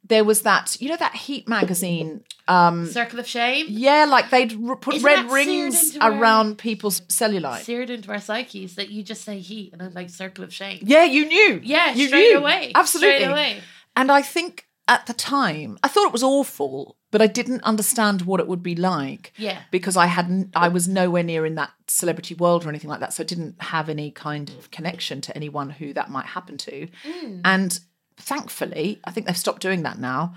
there 0.04 0.25
was 0.25 0.42
that 0.42 0.76
you 0.80 0.88
know 0.88 0.97
that 0.97 1.14
Heat 1.14 1.49
magazine. 1.49 2.25
Um, 2.49 2.87
Circle 2.88 3.21
of 3.21 3.26
shame. 3.26 3.66
yeah, 3.68 4.04
like 4.04 4.30
they'd 4.30 4.52
r- 4.68 4.76
put 4.76 4.94
Isn't 4.97 5.06
red 5.06 5.30
rings 5.30 5.94
into 5.94 6.05
our- 6.05 6.12
around 6.12 6.59
people's 6.59 7.00
cellulite. 7.03 7.62
Seared 7.62 7.88
into 7.88 8.11
our 8.11 8.20
psyches 8.20 8.74
that 8.74 8.90
you 8.90 9.03
just 9.05 9.22
say 9.24 9.38
heat 9.38 9.72
and 9.72 9.81
I'm 9.81 9.94
like 9.94 10.11
circle 10.11 10.42
of 10.42 10.53
shame. 10.53 10.81
Yeah, 10.83 11.05
you 11.05 11.27
knew. 11.27 11.61
Yeah, 11.62 11.92
you 11.94 12.09
straight 12.09 12.33
knew. 12.33 12.38
away. 12.38 12.72
Absolutely. 12.74 13.18
Straight 13.20 13.31
away. 13.31 13.61
And 13.96 14.11
I 14.11 14.22
think 14.22 14.66
at 14.88 15.07
the 15.07 15.14
time, 15.14 15.79
I 15.85 15.88
thought 15.88 16.07
it 16.09 16.12
was 16.12 16.24
awful, 16.24 16.96
but 17.12 17.22
I 17.22 17.29
didn't 17.29 17.62
understand 17.62 18.22
what 18.22 18.40
it 18.40 18.48
would 18.48 18.62
be 18.62 18.74
like. 18.74 19.33
Yeah. 19.37 19.61
Because 19.70 19.96
I 19.96 20.07
hadn't, 20.07 20.50
I 20.57 20.66
was 20.68 20.88
nowhere 20.88 21.22
near 21.22 21.46
in 21.46 21.55
that 21.55 21.70
celebrity 21.87 22.35
world 22.35 22.66
or 22.66 22.68
anything 22.70 22.90
like 22.90 23.00
that. 23.00 23.12
So 23.12 23.22
I 23.22 23.27
didn't 23.27 23.62
have 23.62 23.88
any 23.88 24.11
kind 24.11 24.50
of 24.59 24.72
connection 24.72 25.20
to 25.22 25.37
anyone 25.37 25.70
who 25.70 25.92
that 25.94 26.11
might 26.11 26.27
happen 26.27 26.57
to. 26.59 26.88
Mm. 27.05 27.40
And 27.44 27.79
thankfully, 28.18 29.01
I 29.05 29.11
think 29.11 29.27
they've 29.27 29.37
stopped 29.37 29.62
doing 29.62 29.83
that 29.83 29.98
now. 29.98 30.35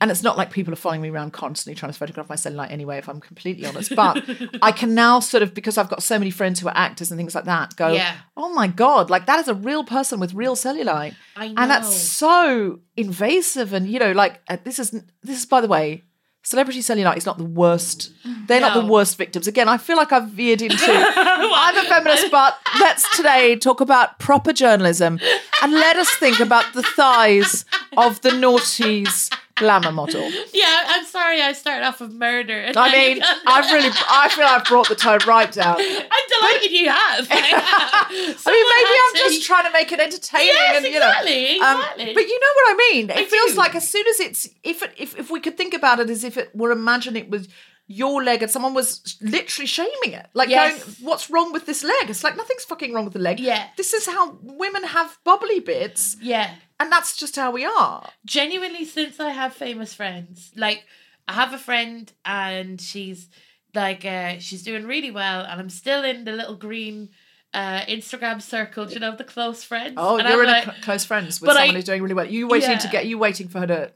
And 0.00 0.12
it's 0.12 0.22
not 0.22 0.36
like 0.36 0.52
people 0.52 0.72
are 0.72 0.76
following 0.76 1.00
me 1.00 1.10
around 1.10 1.32
constantly 1.32 1.76
trying 1.76 1.90
to 1.90 1.98
photograph 1.98 2.28
my 2.28 2.36
cellulite 2.36 2.70
anyway, 2.70 2.98
if 2.98 3.08
I'm 3.08 3.18
completely 3.20 3.66
honest. 3.66 3.96
But 3.96 4.22
I 4.62 4.70
can 4.70 4.94
now 4.94 5.18
sort 5.18 5.42
of, 5.42 5.54
because 5.54 5.76
I've 5.76 5.88
got 5.88 6.04
so 6.04 6.20
many 6.20 6.30
friends 6.30 6.60
who 6.60 6.68
are 6.68 6.76
actors 6.76 7.10
and 7.10 7.18
things 7.18 7.34
like 7.34 7.46
that, 7.46 7.74
go, 7.74 7.88
Yeah. 7.88 8.14
oh 8.36 8.52
my 8.54 8.68
God, 8.68 9.10
like 9.10 9.26
that 9.26 9.40
is 9.40 9.48
a 9.48 9.54
real 9.54 9.82
person 9.82 10.20
with 10.20 10.34
real 10.34 10.54
cellulite. 10.54 11.16
I 11.34 11.46
And 11.46 11.68
that's 11.68 11.92
so 11.96 12.78
invasive. 12.96 13.72
And, 13.72 13.88
you 13.88 13.98
know, 13.98 14.12
like 14.12 14.40
uh, 14.48 14.58
this 14.62 14.78
is, 14.78 14.92
this 15.24 15.38
is, 15.40 15.46
by 15.46 15.60
the 15.60 15.66
way, 15.68 16.04
celebrity 16.48 16.80
cellulite 16.80 17.18
is 17.18 17.26
not 17.26 17.36
the 17.36 17.44
worst. 17.44 18.10
They're 18.46 18.62
not 18.62 18.72
the 18.72 18.86
worst 18.86 19.18
victims. 19.18 19.46
Again, 19.46 19.68
I 19.68 19.76
feel 19.76 19.98
like 19.98 20.12
I've 20.12 20.30
veered 20.30 20.62
into, 20.62 20.78
I'm 20.82 21.76
a 21.76 21.86
feminist, 21.86 22.30
but 22.30 22.56
let's 22.80 23.04
today 23.14 23.54
talk 23.56 23.82
about 23.82 24.18
proper 24.18 24.54
journalism 24.54 25.20
and 25.62 25.72
let 25.74 25.96
us 25.96 26.08
think 26.12 26.40
about 26.40 26.64
the 26.72 26.82
thighs 26.82 27.66
of 27.98 28.22
the 28.22 28.30
naughties 28.30 29.30
glamour 29.58 29.92
model. 29.92 30.30
Yeah, 30.52 30.84
I'm 30.88 31.04
sorry 31.04 31.40
I 31.42 31.52
started 31.52 31.86
off 31.86 32.00
with 32.00 32.12
murder. 32.12 32.72
I 32.76 32.92
mean, 32.92 33.22
I've 33.46 33.70
really, 33.72 33.90
I 34.08 34.28
feel 34.30 34.44
I've 34.46 34.64
brought 34.64 34.88
the 34.88 34.94
tone 34.94 35.20
right 35.26 35.50
down. 35.50 35.76
I'm 35.78 36.28
delighted 36.28 36.70
you 36.70 36.88
have. 36.88 37.26
I 37.30 38.06
mean, 38.10 38.64
maybe 38.74 39.24
I'm 39.26 39.30
just 39.34 39.46
trying 39.46 39.64
to 39.64 39.72
make 39.72 39.92
it 39.92 40.00
entertaining, 40.00 40.46
Yes, 40.48 40.76
and 40.76 40.86
you 40.86 41.00
know, 41.00 41.08
exactly, 41.08 41.60
um, 41.60 41.76
exactly. 41.80 42.14
but 42.14 42.22
you 42.22 42.40
know 42.40 42.52
what 42.54 42.74
I 42.74 42.88
mean. 42.92 43.10
It 43.10 43.16
I 43.18 43.24
feels 43.24 43.52
do. 43.52 43.58
like 43.58 43.74
as 43.74 43.88
soon 43.88 44.06
as 44.08 44.20
it's 44.20 44.48
if 44.62 44.82
it, 44.82 44.92
if 44.96 45.18
if 45.18 45.30
we 45.30 45.40
could 45.40 45.56
think 45.56 45.74
about 45.74 46.00
it 46.00 46.10
as 46.10 46.24
if 46.24 46.36
it 46.36 46.54
were 46.54 46.70
imagine 46.70 47.16
it 47.16 47.30
was 47.30 47.48
your 47.90 48.22
leg 48.22 48.42
and 48.42 48.50
someone 48.50 48.74
was 48.74 49.16
literally 49.22 49.66
shaming 49.66 50.12
it, 50.12 50.26
like 50.34 50.50
Yes. 50.50 50.84
going, 50.84 50.96
"What's 51.00 51.30
wrong 51.30 51.52
with 51.52 51.64
this 51.66 51.82
leg?" 51.82 52.10
It's 52.10 52.22
like 52.22 52.36
nothing's 52.36 52.64
fucking 52.64 52.92
wrong 52.92 53.04
with 53.04 53.14
the 53.14 53.18
leg. 53.18 53.40
Yeah. 53.40 53.68
this 53.78 53.92
is 53.94 54.06
how 54.06 54.38
women 54.42 54.84
have 54.84 55.16
bubbly 55.24 55.60
bits, 55.60 56.16
Yeah. 56.20 56.50
and 56.78 56.92
that's 56.92 57.16
just 57.16 57.34
how 57.36 57.50
we 57.50 57.64
are. 57.64 58.10
genuinely 58.26 58.84
since 58.84 59.18
I 59.18 59.30
have 59.30 59.54
famous 59.54 59.94
friends, 59.94 60.52
like 60.54 60.84
I 61.26 61.32
have 61.32 61.52
a 61.54 61.58
friend 61.58 62.12
and 62.24 62.80
she's 62.80 63.28
like 63.74 64.04
uh 64.04 64.38
she's 64.38 64.62
doing 64.62 64.86
really 64.86 65.10
well 65.10 65.42
and 65.44 65.60
I'm 65.60 65.70
still 65.70 66.02
in 66.04 66.24
the 66.24 66.32
little 66.32 66.56
green 66.56 67.10
uh 67.54 67.80
Instagram 67.86 68.42
circle, 68.42 68.84
do 68.86 68.94
you 68.94 69.00
know, 69.00 69.16
the 69.16 69.24
close 69.24 69.64
friends. 69.64 69.94
Oh, 69.96 70.18
and 70.18 70.28
you're 70.28 70.42
I'm 70.42 70.48
in 70.48 70.52
like, 70.52 70.66
a 70.66 70.70
cl- 70.72 70.82
close 70.82 71.04
friends 71.06 71.40
with 71.40 71.48
but 71.48 71.54
someone 71.54 71.70
I- 71.70 71.78
who's 71.78 71.84
doing 71.84 72.02
really 72.02 72.14
well. 72.14 72.26
You 72.26 72.46
waiting 72.48 72.76
to 72.78 72.88
get 72.88 73.06
you 73.06 73.16
waiting 73.18 73.48
for 73.48 73.60
her 73.60 73.66
to. 73.66 73.92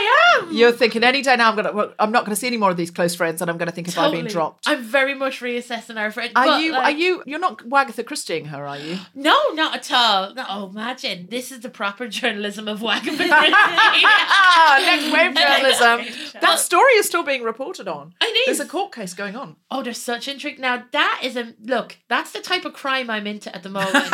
I 0.00 0.42
am 0.42 0.54
You're 0.54 0.72
thinking 0.72 1.04
any 1.04 1.22
day 1.22 1.36
now. 1.36 1.50
I'm 1.50 1.56
gonna. 1.56 1.72
well, 1.72 1.92
I'm 1.98 2.12
not 2.12 2.24
gonna 2.24 2.36
see 2.36 2.46
any 2.46 2.56
more 2.56 2.70
of 2.70 2.76
these 2.76 2.90
close 2.90 3.14
friends, 3.14 3.40
and 3.40 3.50
I'm 3.50 3.58
gonna 3.58 3.70
think 3.70 3.88
if 3.88 3.98
I've 3.98 4.12
been 4.12 4.26
dropped. 4.26 4.64
I'm 4.66 4.82
very 4.82 5.14
much 5.14 5.40
reassessing 5.40 5.96
our 5.98 6.10
friend. 6.10 6.32
Are 6.36 6.46
but, 6.46 6.62
you? 6.62 6.72
like, 6.72 6.82
are 6.82 6.98
you? 6.98 7.22
You're 7.26 7.38
not 7.38 7.58
Wagatha 7.58 8.04
Christieing 8.04 8.46
her, 8.46 8.66
are 8.66 8.78
you? 8.78 8.98
No, 9.14 9.36
not 9.52 9.76
at 9.76 9.92
all. 9.92 10.34
No, 10.34 10.44
oh, 10.48 10.68
imagine 10.70 11.26
this 11.30 11.52
is 11.52 11.60
the 11.60 11.68
proper 11.68 12.08
journalism 12.08 12.68
of 12.68 12.80
Wagon 12.80 13.16
ah, 13.18 14.78
next 14.80 15.12
wave 15.12 15.34
journalism. 15.36 16.40
that 16.40 16.58
story 16.58 16.92
is 16.92 17.06
still 17.06 17.22
being 17.22 17.42
reported 17.42 17.86
on. 17.86 18.14
It 18.20 18.46
There's 18.46 18.60
a 18.60 18.66
court 18.66 18.94
case 18.94 19.12
going 19.14 19.36
on. 19.36 19.56
Oh, 19.70 19.82
there's 19.82 19.98
such 19.98 20.26
intrigue. 20.26 20.58
Now 20.58 20.84
that 20.92 21.20
is 21.22 21.36
a 21.36 21.54
look. 21.62 21.98
That's 22.08 22.32
the 22.32 22.40
type 22.40 22.64
of 22.64 22.72
crime 22.72 23.10
I'm 23.10 23.26
into 23.26 23.54
at 23.54 23.62
the 23.62 23.68
moment. 23.80 24.06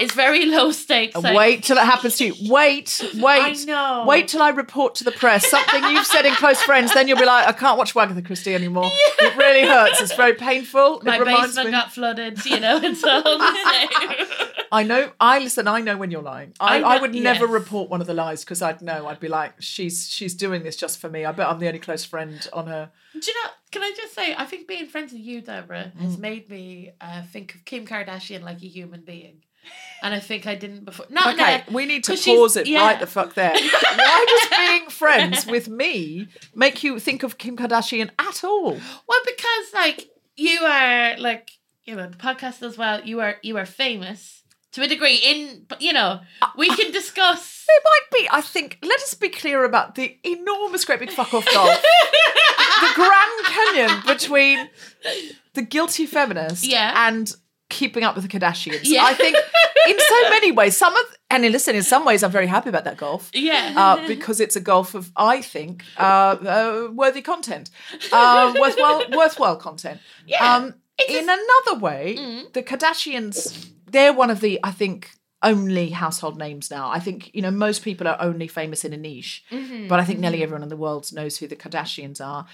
It's 0.00 0.14
very 0.14 0.46
low 0.46 0.70
stakes. 0.72 1.16
Wait 1.20 1.62
till 1.64 1.76
it 1.78 1.84
happens 1.84 2.16
to 2.18 2.26
you. 2.26 2.34
Wait, 2.50 3.02
wait. 3.14 3.40
I 3.42 3.52
know. 3.64 4.04
Wait 4.06 4.28
till 4.28 4.42
I 4.42 4.50
report 4.50 4.94
to 4.96 5.04
the 5.04 5.12
press 5.12 5.48
something 5.48 5.82
you've 5.84 6.06
said 6.06 6.24
in 6.26 6.34
Close 6.34 6.60
Friends. 6.62 6.92
Then 6.94 7.08
you'll 7.08 7.18
be 7.18 7.24
like, 7.26 7.46
I 7.46 7.52
can't 7.52 7.78
watch 7.78 7.94
Wagatha 7.94 8.24
Christie 8.24 8.54
anymore. 8.54 8.90
It 9.20 9.36
really 9.36 9.66
hurts. 9.66 10.00
It's 10.00 10.14
very 10.14 10.34
painful. 10.34 11.00
My 11.04 11.16
it 11.16 11.20
reminds 11.20 11.48
basement 11.56 11.66
me. 11.66 11.72
got 11.72 11.92
flooded. 11.92 12.44
You 12.44 12.60
know, 12.60 12.78
it's 12.82 13.02
all 13.04 13.22
the 13.22 13.54
same. 13.88 14.48
I 14.72 14.82
know. 14.82 15.12
I 15.20 15.38
listen. 15.38 15.68
I 15.68 15.80
know 15.80 15.96
when 15.96 16.10
you're 16.10 16.22
lying. 16.22 16.52
I, 16.60 16.76
I 16.76 16.80
know- 16.80 16.86
I, 16.88 17.00
would 17.00 17.14
never 17.14 17.46
report 17.46 17.90
one 17.90 18.00
of 18.00 18.06
the 18.06 18.14
lies 18.14 18.44
because 18.44 18.60
I'd 18.62 18.82
know. 18.82 19.06
I'd 19.06 19.20
be 19.20 19.28
like, 19.28 19.54
she's 19.60 20.08
she's 20.08 20.34
doing 20.34 20.62
this 20.64 20.76
just 20.76 20.98
for 21.00 21.08
me. 21.08 21.24
I 21.24 21.32
bet 21.32 21.48
I'm 21.48 21.58
the 21.60 21.66
only 21.68 21.78
close 21.78 22.04
friend 22.04 22.46
on 22.52 22.66
her. 22.66 22.90
Do 23.12 23.20
you 23.20 23.34
know? 23.44 23.50
Can 23.70 23.82
I 23.82 23.92
just 23.96 24.14
say? 24.14 24.34
I 24.36 24.44
think 24.44 24.66
being 24.68 24.86
friends 24.86 25.12
with 25.12 25.22
you, 25.22 25.40
Deborah, 25.40 25.92
has 26.00 26.16
Mm. 26.16 26.20
made 26.20 26.50
me 26.50 26.90
uh, 27.00 27.22
think 27.22 27.54
of 27.54 27.64
Kim 27.64 27.86
Kardashian 27.86 28.42
like 28.42 28.62
a 28.62 28.66
human 28.68 29.02
being, 29.02 29.42
and 30.02 30.14
I 30.14 30.20
think 30.20 30.46
I 30.46 30.54
didn't 30.54 30.84
before. 30.84 31.06
No, 31.10 31.20
Okay, 31.32 31.62
a- 31.66 31.72
we 31.72 31.86
need 31.86 32.04
to 32.04 32.16
pause 32.16 32.56
it 32.56 32.66
yeah. 32.66 32.80
right 32.80 33.00
the 33.00 33.06
fuck 33.06 33.34
there. 33.34 33.52
Why 33.52 34.24
does 34.48 34.58
being 34.58 34.88
friends 34.90 35.46
with 35.46 35.68
me 35.68 36.28
make 36.54 36.82
you 36.84 36.98
think 36.98 37.22
of 37.22 37.38
Kim 37.38 37.56
Kardashian 37.56 38.10
at 38.18 38.44
all? 38.44 38.72
Well, 39.08 39.20
because 39.24 39.72
like 39.74 40.08
you 40.36 40.60
are 40.60 41.16
like 41.18 41.50
you 41.84 41.94
know 41.96 42.08
the 42.08 42.16
podcast 42.16 42.62
as 42.62 42.76
well. 42.78 43.00
You 43.04 43.20
are 43.20 43.36
you 43.42 43.56
are 43.56 43.66
famous 43.66 44.42
to 44.72 44.82
a 44.82 44.88
degree. 44.88 45.16
In 45.16 45.66
you 45.80 45.92
know 45.92 46.20
we 46.56 46.68
can 46.68 46.90
discuss. 46.92 47.52
It 47.66 47.82
might 47.82 48.18
be. 48.20 48.28
I 48.30 48.42
think. 48.42 48.78
Let 48.82 49.00
us 49.00 49.14
be 49.14 49.30
clear 49.30 49.64
about 49.64 49.94
the 49.94 50.18
enormous, 50.22 50.84
great 50.84 51.00
big 51.00 51.10
fuck 51.10 51.32
off 51.32 51.46
gulf, 51.46 51.68
the 52.82 52.90
Grand 52.94 53.44
Canyon 53.46 54.02
between 54.06 54.68
the 55.54 55.62
guilty 55.62 56.04
feminist 56.04 56.62
Yeah. 56.66 57.08
and 57.08 57.34
keeping 57.70 58.04
up 58.04 58.14
with 58.14 58.28
the 58.28 58.38
Kardashians. 58.38 58.80
Yeah. 58.84 59.04
I 59.04 59.14
think 59.14 59.36
in 59.88 59.98
so 59.98 60.30
many 60.30 60.52
ways, 60.52 60.76
some 60.76 60.94
of 60.96 61.04
and 61.30 61.42
listen, 61.50 61.74
in 61.74 61.82
some 61.82 62.04
ways, 62.04 62.22
I'm 62.22 62.30
very 62.30 62.46
happy 62.46 62.68
about 62.68 62.84
that 62.84 62.96
golf. 62.96 63.30
Yeah. 63.34 63.72
Uh, 63.76 64.06
because 64.06 64.38
it's 64.40 64.54
a 64.56 64.60
gulf 64.60 64.94
of, 64.94 65.10
I 65.16 65.40
think, 65.42 65.84
uh, 65.98 66.00
uh, 66.02 66.88
worthy 66.92 67.22
content, 67.22 67.70
uh, 68.12 68.54
worthwhile, 68.60 69.02
worthwhile 69.10 69.56
content. 69.56 70.00
Yeah. 70.26 70.56
Um, 70.56 70.74
in 71.08 71.24
another 71.28 71.80
way, 71.80 72.16
Mm. 72.18 72.52
the 72.52 72.62
Kardashians, 72.62 73.70
they're 73.90 74.12
one 74.12 74.30
of 74.30 74.40
the, 74.40 74.60
I 74.62 74.70
think, 74.70 75.10
only 75.42 75.90
household 75.90 76.38
names 76.38 76.70
now. 76.70 76.88
I 76.88 77.00
think, 77.00 77.34
you 77.34 77.42
know, 77.42 77.50
most 77.50 77.82
people 77.82 78.06
are 78.06 78.16
only 78.20 78.46
famous 78.46 78.84
in 78.84 78.92
a 78.92 78.96
niche, 78.96 79.44
Mm-hmm. 79.50 79.88
but 79.88 79.98
I 79.98 80.04
think 80.04 80.20
nearly 80.20 80.42
everyone 80.42 80.62
in 80.62 80.68
the 80.68 80.76
world 80.76 81.12
knows 81.12 81.36
who 81.38 81.48
the 81.48 81.56
Kardashians 81.56 82.20
are, 82.24 82.46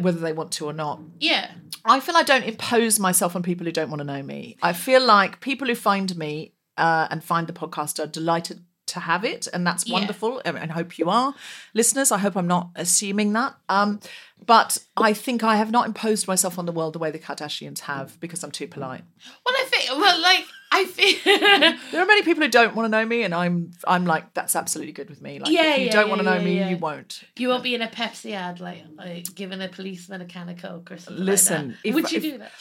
whether 0.00 0.18
they 0.20 0.32
want 0.32 0.52
to 0.52 0.66
or 0.66 0.72
not. 0.72 1.00
yeah. 1.20 1.50
I 1.88 2.00
feel 2.00 2.16
I 2.16 2.24
don't 2.24 2.42
impose 2.42 2.98
myself 2.98 3.36
on 3.36 3.44
people 3.44 3.64
who 3.64 3.70
don't 3.70 3.90
want 3.90 4.00
to 4.00 4.04
know 4.04 4.20
me. 4.20 4.56
I 4.60 4.72
feel 4.72 5.00
like 5.04 5.40
people 5.40 5.68
who 5.68 5.76
find 5.76 6.16
me 6.16 6.52
uh, 6.76 7.06
and 7.12 7.22
find 7.22 7.46
the 7.46 7.52
podcast 7.52 8.02
are 8.02 8.08
delighted 8.08 8.64
to 8.86 8.98
have 9.00 9.24
it, 9.24 9.46
and 9.52 9.64
that's 9.64 9.86
Yeah. 9.86 9.92
wonderful. 9.94 10.42
And 10.44 10.58
and 10.58 10.72
I 10.72 10.74
hope 10.74 10.98
you 10.98 11.08
are, 11.10 11.34
listeners. 11.74 12.10
I 12.10 12.18
hope 12.18 12.36
I'm 12.36 12.48
not 12.48 12.70
assuming 12.74 13.32
that. 13.34 13.54
Um, 13.68 14.00
but 14.44 14.78
I 14.96 15.12
think 15.12 15.44
I 15.44 15.56
have 15.56 15.70
not 15.70 15.86
imposed 15.86 16.26
myself 16.26 16.58
on 16.58 16.66
the 16.66 16.72
world 16.72 16.92
the 16.92 16.98
way 16.98 17.12
the 17.12 17.18
Kardashians 17.20 17.80
have 17.80 18.18
because 18.18 18.42
I'm 18.42 18.50
too 18.50 18.66
polite. 18.66 19.02
Well, 19.44 19.54
I 19.56 19.64
think. 19.70 19.88
Well, 19.90 20.20
like 20.20 20.44
I 20.78 20.84
feel. 20.84 21.76
There 21.92 22.02
are 22.02 22.06
many 22.06 22.22
people 22.22 22.42
who 22.42 22.48
don't 22.50 22.74
want 22.76 22.86
to 22.86 22.90
know 22.90 23.04
me, 23.06 23.22
and 23.22 23.34
I'm 23.34 23.70
I'm 23.86 24.04
like 24.06 24.34
that's 24.34 24.54
absolutely 24.56 24.92
good 24.92 25.08
with 25.10 25.20
me. 25.22 25.38
Like 25.38 25.50
Yeah, 25.52 25.74
if 25.74 25.78
you 25.80 25.84
yeah, 25.86 25.92
don't 25.92 26.06
yeah, 26.06 26.10
want 26.14 26.20
to 26.20 26.24
know 26.30 26.40
me, 26.42 26.68
you 26.70 26.76
won't. 26.76 27.22
You 27.36 27.48
won't 27.48 27.62
be 27.62 27.74
in 27.74 27.82
a 27.82 27.88
Pepsi 27.88 28.32
ad 28.32 28.60
like, 28.60 28.82
like 28.96 29.34
giving 29.34 29.60
a 29.62 29.68
policeman 29.68 30.20
a 30.20 30.26
can 30.26 30.48
of 30.48 30.58
Coke 30.58 30.90
or 30.92 30.98
something. 30.98 31.24
Listen, 31.24 31.68
like 31.68 31.76
that. 31.82 31.88
if- 31.88 31.94
would 31.94 32.12
you 32.12 32.16
if- 32.18 32.22
do 32.22 32.38
that? 32.38 32.52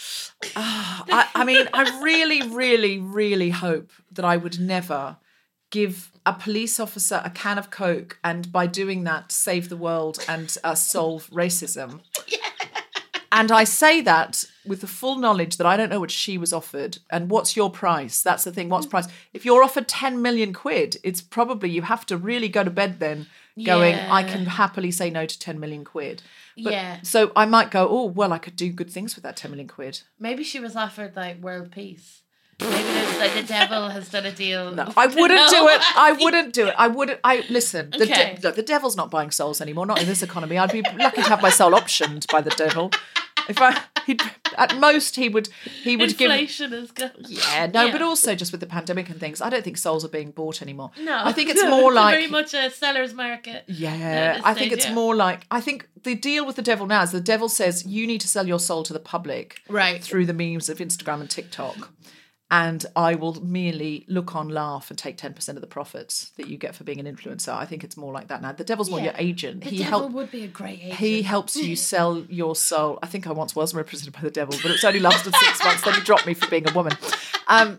I, 0.55 1.27
I 1.35 1.43
mean, 1.45 1.67
I 1.73 2.01
really, 2.01 2.41
really, 2.49 2.99
really 2.99 3.49
hope 3.51 3.91
that 4.11 4.25
I 4.25 4.37
would 4.37 4.59
never 4.59 5.17
give 5.71 6.11
a 6.25 6.33
police 6.33 6.79
officer 6.79 7.21
a 7.25 7.29
can 7.29 7.57
of 7.57 7.69
Coke 7.71 8.17
and 8.23 8.51
by 8.51 8.65
doing 8.67 9.03
that 9.05 9.31
save 9.31 9.69
the 9.69 9.77
world 9.77 10.23
and 10.27 10.55
uh, 10.63 10.75
solve 10.75 11.29
racism. 11.31 12.01
And 13.31 13.51
I 13.51 13.65
say 13.65 13.99
that 14.01 14.45
with 14.67 14.81
the 14.81 14.87
full 14.87 15.17
knowledge 15.17 15.57
that 15.57 15.67
I 15.67 15.77
don't 15.77 15.89
know 15.89 15.99
what 15.99 16.11
she 16.11 16.37
was 16.37 16.51
offered 16.53 16.97
and 17.09 17.29
what's 17.29 17.55
your 17.55 17.69
price. 17.69 18.21
That's 18.21 18.43
the 18.43 18.51
thing. 18.51 18.69
What's 18.69 18.85
price? 18.85 19.07
If 19.33 19.45
you're 19.45 19.63
offered 19.63 19.87
10 19.87 20.21
million 20.21 20.53
quid, 20.53 20.97
it's 21.03 21.21
probably 21.21 21.69
you 21.69 21.83
have 21.83 22.05
to 22.07 22.17
really 22.17 22.49
go 22.49 22.63
to 22.63 22.69
bed 22.69 22.99
then 22.99 23.27
going, 23.65 23.95
I 23.95 24.23
can 24.23 24.45
happily 24.45 24.91
say 24.91 25.09
no 25.09 25.25
to 25.25 25.39
10 25.39 25.59
million 25.59 25.85
quid. 25.85 26.21
But, 26.61 26.73
Yeah. 26.73 26.97
So 27.03 27.31
I 27.35 27.45
might 27.45 27.71
go, 27.71 27.87
oh, 27.89 28.05
well, 28.05 28.33
I 28.33 28.37
could 28.37 28.55
do 28.55 28.71
good 28.71 28.89
things 28.89 29.15
with 29.15 29.23
that 29.23 29.37
10 29.37 29.51
million 29.51 29.67
quid. 29.67 30.01
Maybe 30.19 30.43
she 30.43 30.59
was 30.59 30.75
offered 30.75 31.15
like 31.15 31.41
world 31.41 31.71
peace. 31.71 32.21
Maybe 32.61 32.73
it's 32.77 33.19
like 33.19 33.33
the 33.33 33.43
devil 33.43 33.89
has 33.89 34.07
done 34.09 34.25
a 34.25 34.31
deal. 34.31 34.73
No, 34.73 34.91
I 34.97 35.07
wouldn't 35.07 35.49
do 35.49 35.67
it. 35.67 35.81
I 35.97 36.13
wouldn't 36.13 36.53
do 36.53 36.67
it. 36.67 36.75
I 36.77 36.87
wouldn't. 36.87 37.19
I 37.21 37.43
listen. 37.49 37.89
The, 37.89 38.03
Okay. 38.03 38.35
de- 38.35 38.41
look, 38.47 38.55
the 38.55 38.63
devil's 38.63 38.95
not 38.95 39.11
buying 39.11 39.31
souls 39.31 39.59
anymore. 39.59 39.85
Not 39.85 39.99
in 40.01 40.07
this 40.07 40.23
economy. 40.23 40.57
I'd 40.57 40.71
be 40.71 40.81
lucky 40.97 41.21
to 41.21 41.27
have 41.29 41.41
my 41.41 41.49
soul 41.49 41.71
optioned 41.71 42.31
by 42.31 42.39
the 42.39 42.51
devil. 42.51 42.91
If 43.47 43.61
I, 43.61 43.79
he'd, 44.05 44.21
at 44.57 44.77
most, 44.77 45.15
he 45.15 45.29
would. 45.29 45.49
He 45.83 45.95
would 45.97 46.17
give. 46.17 46.31
Inflation 46.31 46.73
is 46.73 46.91
good. 46.91 47.11
Yeah, 47.27 47.67
no, 47.73 47.85
Yeah. 47.85 47.91
but 47.91 48.01
also 48.01 48.35
just 48.35 48.51
with 48.51 48.61
the 48.61 48.67
pandemic 48.67 49.09
and 49.09 49.19
things, 49.19 49.41
I 49.41 49.49
don't 49.49 49.63
think 49.63 49.77
souls 49.77 50.03
are 50.03 50.09
being 50.09 50.31
bought 50.31 50.61
anymore. 50.61 50.91
No, 50.99 51.21
I 51.23 51.31
think 51.31 51.49
it's 51.49 51.63
more 51.69 51.91
like 51.93 52.13
very 52.15 52.27
much 52.27 52.53
a 52.53 52.69
seller's 52.71 53.13
market. 53.13 53.63
yeah, 53.67 54.41
I 54.43 54.53
think 54.53 54.67
stage, 54.71 54.73
it's 54.79 54.85
yeah. 54.87 54.93
more 54.93 55.15
like 55.15 55.45
I 55.51 55.61
think 55.61 55.87
the 56.03 56.15
deal 56.15 56.45
with 56.45 56.55
the 56.55 56.61
devil 56.61 56.85
now 56.87 57.03
is 57.03 57.11
the 57.11 57.21
devil 57.21 57.49
says 57.49 57.85
you 57.85 58.05
need 58.07 58.21
to 58.21 58.27
sell 58.27 58.47
your 58.47 58.59
soul 58.59 58.83
to 58.83 58.93
the 58.93 58.99
public 58.99 59.59
Right. 59.69 60.03
through 60.03 60.25
the 60.25 60.33
memes 60.33 60.69
of 60.69 60.77
Instagram 60.79 61.21
and 61.21 61.29
TikTok. 61.29 61.91
And 62.63 62.85
I 62.95 63.15
will 63.15 63.35
merely 63.43 64.05
look 64.07 64.35
on, 64.35 64.47
laugh, 64.49 64.89
and 64.89 64.97
take 64.97 65.17
ten 65.17 65.33
percent 65.33 65.57
of 65.57 65.61
the 65.61 65.67
profits 65.67 66.29
that 66.37 66.47
you 66.47 66.57
get 66.57 66.73
for 66.75 66.83
being 66.85 66.99
an 67.05 67.07
influencer. 67.13 67.53
I 67.53 67.65
think 67.65 67.83
it's 67.83 67.97
more 67.97 68.13
like 68.13 68.27
that 68.29 68.41
now. 68.41 68.51
The 68.53 68.63
devil's 68.63 68.89
more 68.89 68.99
your 69.01 69.13
agent. 69.17 69.63
The 69.63 69.69
he 69.71 69.77
devil 69.79 69.99
help, 69.99 70.11
would 70.13 70.31
be 70.31 70.43
a 70.45 70.47
great 70.47 70.79
agent. 70.81 70.99
he 70.99 71.21
helps 71.23 71.55
you 71.55 71.75
sell 71.93 72.19
your 72.29 72.55
soul. 72.55 72.99
I 73.03 73.07
think 73.07 73.27
I 73.27 73.31
once 73.33 73.55
was 73.55 73.73
represented 73.73 74.13
by 74.13 74.21
the 74.21 74.31
devil, 74.31 74.55
but 74.61 74.71
it's 74.71 74.83
only 74.83 74.99
lasted 75.01 75.33
six 75.35 75.63
months. 75.65 75.83
Then 75.83 75.95
he 75.95 76.01
dropped 76.01 76.25
me 76.25 76.33
for 76.33 76.49
being 76.49 76.67
a 76.69 76.73
woman. 76.73 76.93
Um, 77.47 77.77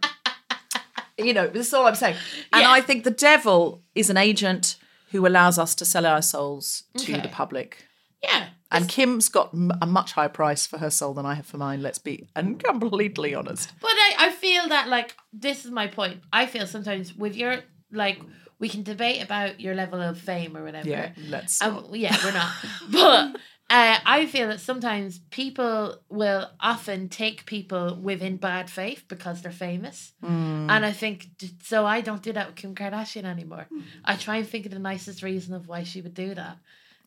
you 1.18 1.32
know, 1.32 1.46
this 1.46 1.68
is 1.68 1.74
all 1.74 1.86
I'm 1.86 1.94
saying. 1.94 2.16
And 2.52 2.62
Yeah. 2.62 2.70
I 2.70 2.80
think 2.82 3.04
the 3.04 3.10
devil 3.10 3.82
is 3.94 4.10
an 4.10 4.16
agent 4.18 4.76
who 5.12 5.26
allows 5.26 5.58
us 5.58 5.74
to 5.76 5.84
sell 5.84 6.04
our 6.04 6.20
souls 6.20 6.82
to 6.98 7.12
Okay. 7.14 7.22
the 7.22 7.28
public. 7.28 7.86
Yeah. 8.22 8.48
And 8.70 8.88
Kim's 8.88 9.28
got 9.28 9.54
a 9.54 9.86
much 9.86 10.12
higher 10.12 10.28
price 10.28 10.66
for 10.66 10.78
her 10.78 10.90
soul 10.90 11.14
than 11.14 11.24
I 11.24 11.34
have 11.34 11.46
for 11.46 11.56
mine. 11.56 11.82
Let's 11.82 11.98
be 11.98 12.28
and 12.36 12.62
completely 12.62 13.34
honest. 13.34 13.72
But 13.80 13.92
I, 13.92 14.14
I 14.18 14.30
feel 14.30 14.68
that 14.68 14.88
like 14.88 15.14
this 15.32 15.64
is 15.64 15.70
my 15.70 15.86
point. 15.86 16.20
I 16.32 16.46
feel 16.46 16.66
sometimes 16.66 17.14
with 17.14 17.36
your 17.36 17.60
like 17.92 18.20
we 18.58 18.68
can 18.68 18.82
debate 18.82 19.22
about 19.22 19.60
your 19.60 19.74
level 19.74 20.00
of 20.00 20.18
fame 20.18 20.56
or 20.56 20.64
whatever. 20.64 20.88
Yeah, 20.88 21.10
let's. 21.28 21.60
Um, 21.62 21.86
yeah, 21.92 22.16
we're 22.24 22.32
not. 22.32 22.52
but 22.90 23.40
uh, 23.68 23.98
I 24.04 24.26
feel 24.26 24.48
that 24.48 24.60
sometimes 24.60 25.18
people 25.30 25.98
will 26.08 26.50
often 26.60 27.08
take 27.08 27.46
people 27.46 27.98
within 28.00 28.36
bad 28.36 28.70
faith 28.70 29.04
because 29.08 29.42
they're 29.42 29.52
famous. 29.52 30.12
Hmm. 30.22 30.70
And 30.70 30.86
I 30.86 30.92
think, 30.92 31.26
so 31.62 31.84
I 31.84 32.00
don't 32.00 32.22
do 32.22 32.32
that 32.32 32.46
with 32.46 32.56
Kim 32.56 32.74
Kardashian 32.74 33.24
anymore. 33.24 33.66
I 34.04 34.16
try 34.16 34.36
and 34.36 34.48
think 34.48 34.66
of 34.66 34.72
the 34.72 34.78
nicest 34.78 35.22
reason 35.22 35.52
of 35.52 35.68
why 35.68 35.82
she 35.82 36.00
would 36.00 36.14
do 36.14 36.34
that. 36.34 36.58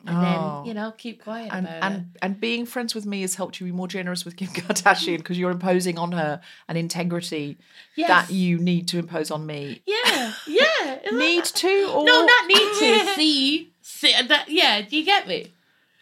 And 0.06 0.16
Oh. 0.16 0.20
then, 0.22 0.64
you 0.66 0.72
know, 0.74 0.92
keep 0.96 1.22
quiet 1.22 1.50
and, 1.52 1.66
about 1.66 1.76
it. 1.76 1.84
and 1.84 2.16
and 2.22 2.40
being 2.40 2.64
friends 2.64 2.94
with 2.94 3.04
me 3.04 3.20
has 3.20 3.34
helped 3.34 3.60
you 3.60 3.66
be 3.66 3.72
more 3.72 3.86
generous 3.88 4.24
with 4.24 4.36
Kim 4.38 4.48
Kardashian 4.48 5.18
because 5.18 5.38
you're 5.38 5.50
imposing 5.50 5.98
on 5.98 6.12
her 6.12 6.40
an 6.68 6.76
integrity 6.78 7.58
Yes. 7.96 8.08
that 8.08 8.32
you 8.34 8.58
need 8.58 8.88
to 8.88 8.98
impose 8.98 9.30
on 9.30 9.44
me. 9.44 9.82
Yeah, 9.86 10.32
yeah. 10.46 10.98
Need 11.12 11.44
to 11.44 11.90
or 11.94 12.04
No, 12.04 12.24
not 12.24 12.46
need 12.46 12.56
to. 12.78 13.12
see. 13.14 13.72
see 13.82 14.14
that, 14.28 14.48
yeah, 14.48 14.80
do 14.82 14.96
you 14.96 15.04
get 15.04 15.28
me? 15.28 15.52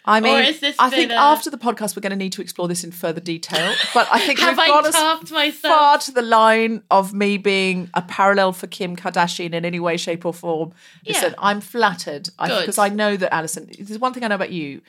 I 0.09 0.21
mean, 0.21 0.35
I 0.79 0.91
think 0.91 1.11
a- 1.11 1.15
after 1.15 1.51
the 1.51 1.59
podcast 1.59 1.95
we're 1.95 2.01
going 2.01 2.11
to 2.11 2.17
need 2.17 2.33
to 2.33 2.43
explore 2.43 2.67
this 2.67 2.83
in 2.83 2.93
further 2.93 3.21
detail. 3.21 3.75
But 3.93 4.09
I 4.11 4.21
think 4.21 4.39
Have 4.41 4.51
we've 4.57 4.59
I 4.61 4.67
got 4.69 4.87
us 4.87 5.31
myself? 5.31 5.53
far 5.79 5.99
to 5.99 6.13
the 6.13 6.23
line 6.23 6.83
of 6.91 7.13
me 7.13 7.37
being 7.37 7.91
a 7.95 8.03
parallel 8.03 8.53
for 8.53 8.67
Kim 8.67 8.97
Kardashian 8.97 9.53
in 9.53 9.65
any 9.65 9.79
way, 9.81 9.97
shape, 9.97 10.25
or 10.25 10.33
form. 10.33 10.73
Listen, 11.07 11.31
Yeah. 11.33 11.35
I'm 11.39 11.61
flattered 11.61 12.31
because 12.39 12.79
I 12.79 12.89
know 12.89 13.17
that 13.17 13.33
Alison. 13.35 13.69
There's 13.79 13.99
one 13.99 14.15
thing 14.15 14.25
I 14.25 14.29
know 14.29 14.37
about 14.37 14.53
you. 14.53 14.81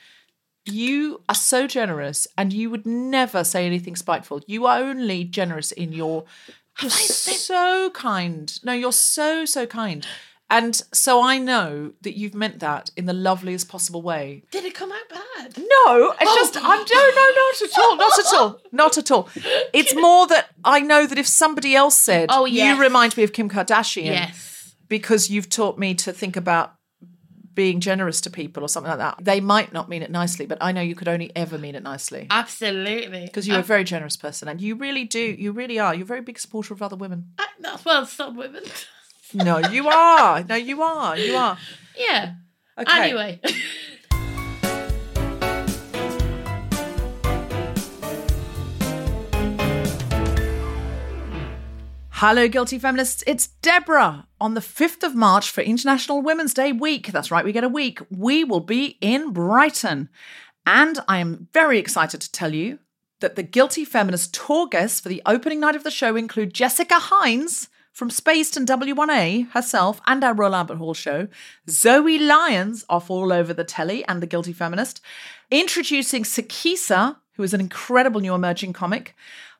You 0.66 1.22
are 1.28 1.34
so 1.34 1.66
generous, 1.66 2.26
and 2.36 2.52
you 2.52 2.70
would 2.70 2.84
never 2.86 3.44
say 3.44 3.66
anything 3.66 3.96
spiteful. 3.96 4.42
You 4.46 4.66
are 4.66 4.78
only 4.78 5.24
generous 5.24 5.72
in 5.72 5.92
your. 5.92 6.24
You're 6.80 6.90
so 6.90 7.90
kind. 7.90 8.58
No, 8.62 8.72
you're 8.72 8.92
so 8.92 9.44
so 9.44 9.66
kind. 9.66 10.06
And 10.50 10.74
so 10.92 11.22
I 11.22 11.38
know 11.38 11.92
that 12.02 12.18
you've 12.18 12.34
meant 12.34 12.58
that 12.58 12.90
in 12.96 13.06
the 13.06 13.12
loveliest 13.12 13.68
possible 13.68 14.02
way. 14.02 14.42
Did 14.50 14.64
it 14.64 14.74
come 14.74 14.90
out 14.90 15.08
bad? 15.08 15.56
No, 15.56 16.10
it's 16.10 16.22
oh. 16.22 16.36
just 16.36 16.56
I'm 16.56 16.62
no, 16.62 17.10
no, 17.14 17.32
not 17.36 17.62
at 17.62 17.78
all, 17.78 17.96
not 17.96 18.18
at 18.18 18.34
all, 18.34 18.60
not 18.72 18.98
at 18.98 19.10
all. 19.12 19.28
It's 19.72 19.94
more 19.94 20.26
that 20.26 20.50
I 20.64 20.80
know 20.80 21.06
that 21.06 21.18
if 21.18 21.26
somebody 21.28 21.76
else 21.76 21.96
said, 21.96 22.30
Oh, 22.32 22.46
yes. 22.46 22.76
you 22.76 22.82
remind 22.82 23.16
me 23.16 23.22
of 23.22 23.32
Kim 23.32 23.48
Kardashian," 23.48 24.06
Yes. 24.06 24.74
because 24.88 25.30
you've 25.30 25.48
taught 25.48 25.78
me 25.78 25.94
to 25.94 26.12
think 26.12 26.36
about 26.36 26.74
being 27.54 27.80
generous 27.80 28.20
to 28.22 28.30
people 28.30 28.64
or 28.64 28.68
something 28.68 28.90
like 28.90 28.98
that. 28.98 29.24
They 29.24 29.40
might 29.40 29.72
not 29.72 29.88
mean 29.88 30.02
it 30.02 30.10
nicely, 30.10 30.46
but 30.46 30.58
I 30.60 30.72
know 30.72 30.80
you 30.80 30.94
could 30.94 31.08
only 31.08 31.30
ever 31.36 31.58
mean 31.58 31.74
it 31.74 31.82
nicely 31.82 32.26
Absolutely. 32.30 33.24
because 33.26 33.46
you're 33.46 33.56
a 33.56 33.60
um, 33.60 33.64
very 33.64 33.84
generous 33.84 34.16
person, 34.16 34.48
and 34.48 34.60
you 34.60 34.74
really 34.74 35.04
do, 35.04 35.20
you 35.20 35.52
really 35.52 35.78
are. 35.78 35.94
You're 35.94 36.04
a 36.04 36.06
very 36.06 36.22
big 36.22 36.38
supporter 36.38 36.74
of 36.74 36.82
other 36.82 36.96
women. 36.96 37.32
I, 37.38 37.46
well, 37.84 38.06
some 38.06 38.36
women. 38.36 38.64
No, 39.32 39.58
you 39.58 39.88
are. 39.88 40.42
No, 40.42 40.56
you 40.56 40.82
are. 40.82 41.16
You 41.16 41.36
are. 41.36 41.56
yeah. 41.96 42.34
Okay. 42.76 43.10
Anyway. 43.10 43.40
Hello, 52.10 52.48
guilty 52.48 52.78
feminists. 52.78 53.22
It's 53.26 53.46
Deborah. 53.62 54.26
On 54.40 54.54
the 54.54 54.60
5th 54.60 55.02
of 55.04 55.14
March 55.14 55.50
for 55.50 55.60
International 55.60 56.20
Women's 56.20 56.52
Day 56.52 56.72
week, 56.72 57.12
that's 57.12 57.30
right, 57.30 57.44
we 57.44 57.52
get 57.52 57.64
a 57.64 57.68
week, 57.68 58.00
we 58.10 58.44
will 58.44 58.60
be 58.60 58.98
in 59.00 59.32
Brighton. 59.32 60.08
And 60.66 60.98
I 61.08 61.18
am 61.18 61.48
very 61.54 61.78
excited 61.78 62.20
to 62.20 62.32
tell 62.32 62.54
you 62.54 62.78
that 63.20 63.36
the 63.36 63.42
Guilty 63.42 63.84
Feminist 63.84 64.34
tour 64.34 64.66
guests 64.66 65.00
for 65.00 65.08
the 65.08 65.22
opening 65.24 65.60
night 65.60 65.76
of 65.76 65.84
the 65.84 65.90
show 65.90 66.16
include 66.16 66.52
Jessica 66.52 66.96
Hynes 66.96 67.68
from 68.00 68.08
Spaced 68.08 68.56
and 68.56 68.66
W1A 68.66 69.50
herself 69.50 70.00
and 70.06 70.24
our 70.24 70.32
Royal 70.32 70.54
Albert 70.54 70.78
Hall 70.78 70.94
show, 70.94 71.28
Zoe 71.68 72.18
Lyons 72.18 72.82
off 72.88 73.10
all 73.10 73.30
over 73.30 73.52
the 73.52 73.62
telly 73.62 74.02
and 74.06 74.22
the 74.22 74.26
Guilty 74.26 74.54
Feminist, 74.54 75.02
introducing 75.50 76.22
Sakisa, 76.22 77.18
who 77.34 77.42
is 77.42 77.52
an 77.52 77.60
incredible 77.60 78.22
new 78.22 78.34
emerging 78.34 78.72
comic. 78.72 79.14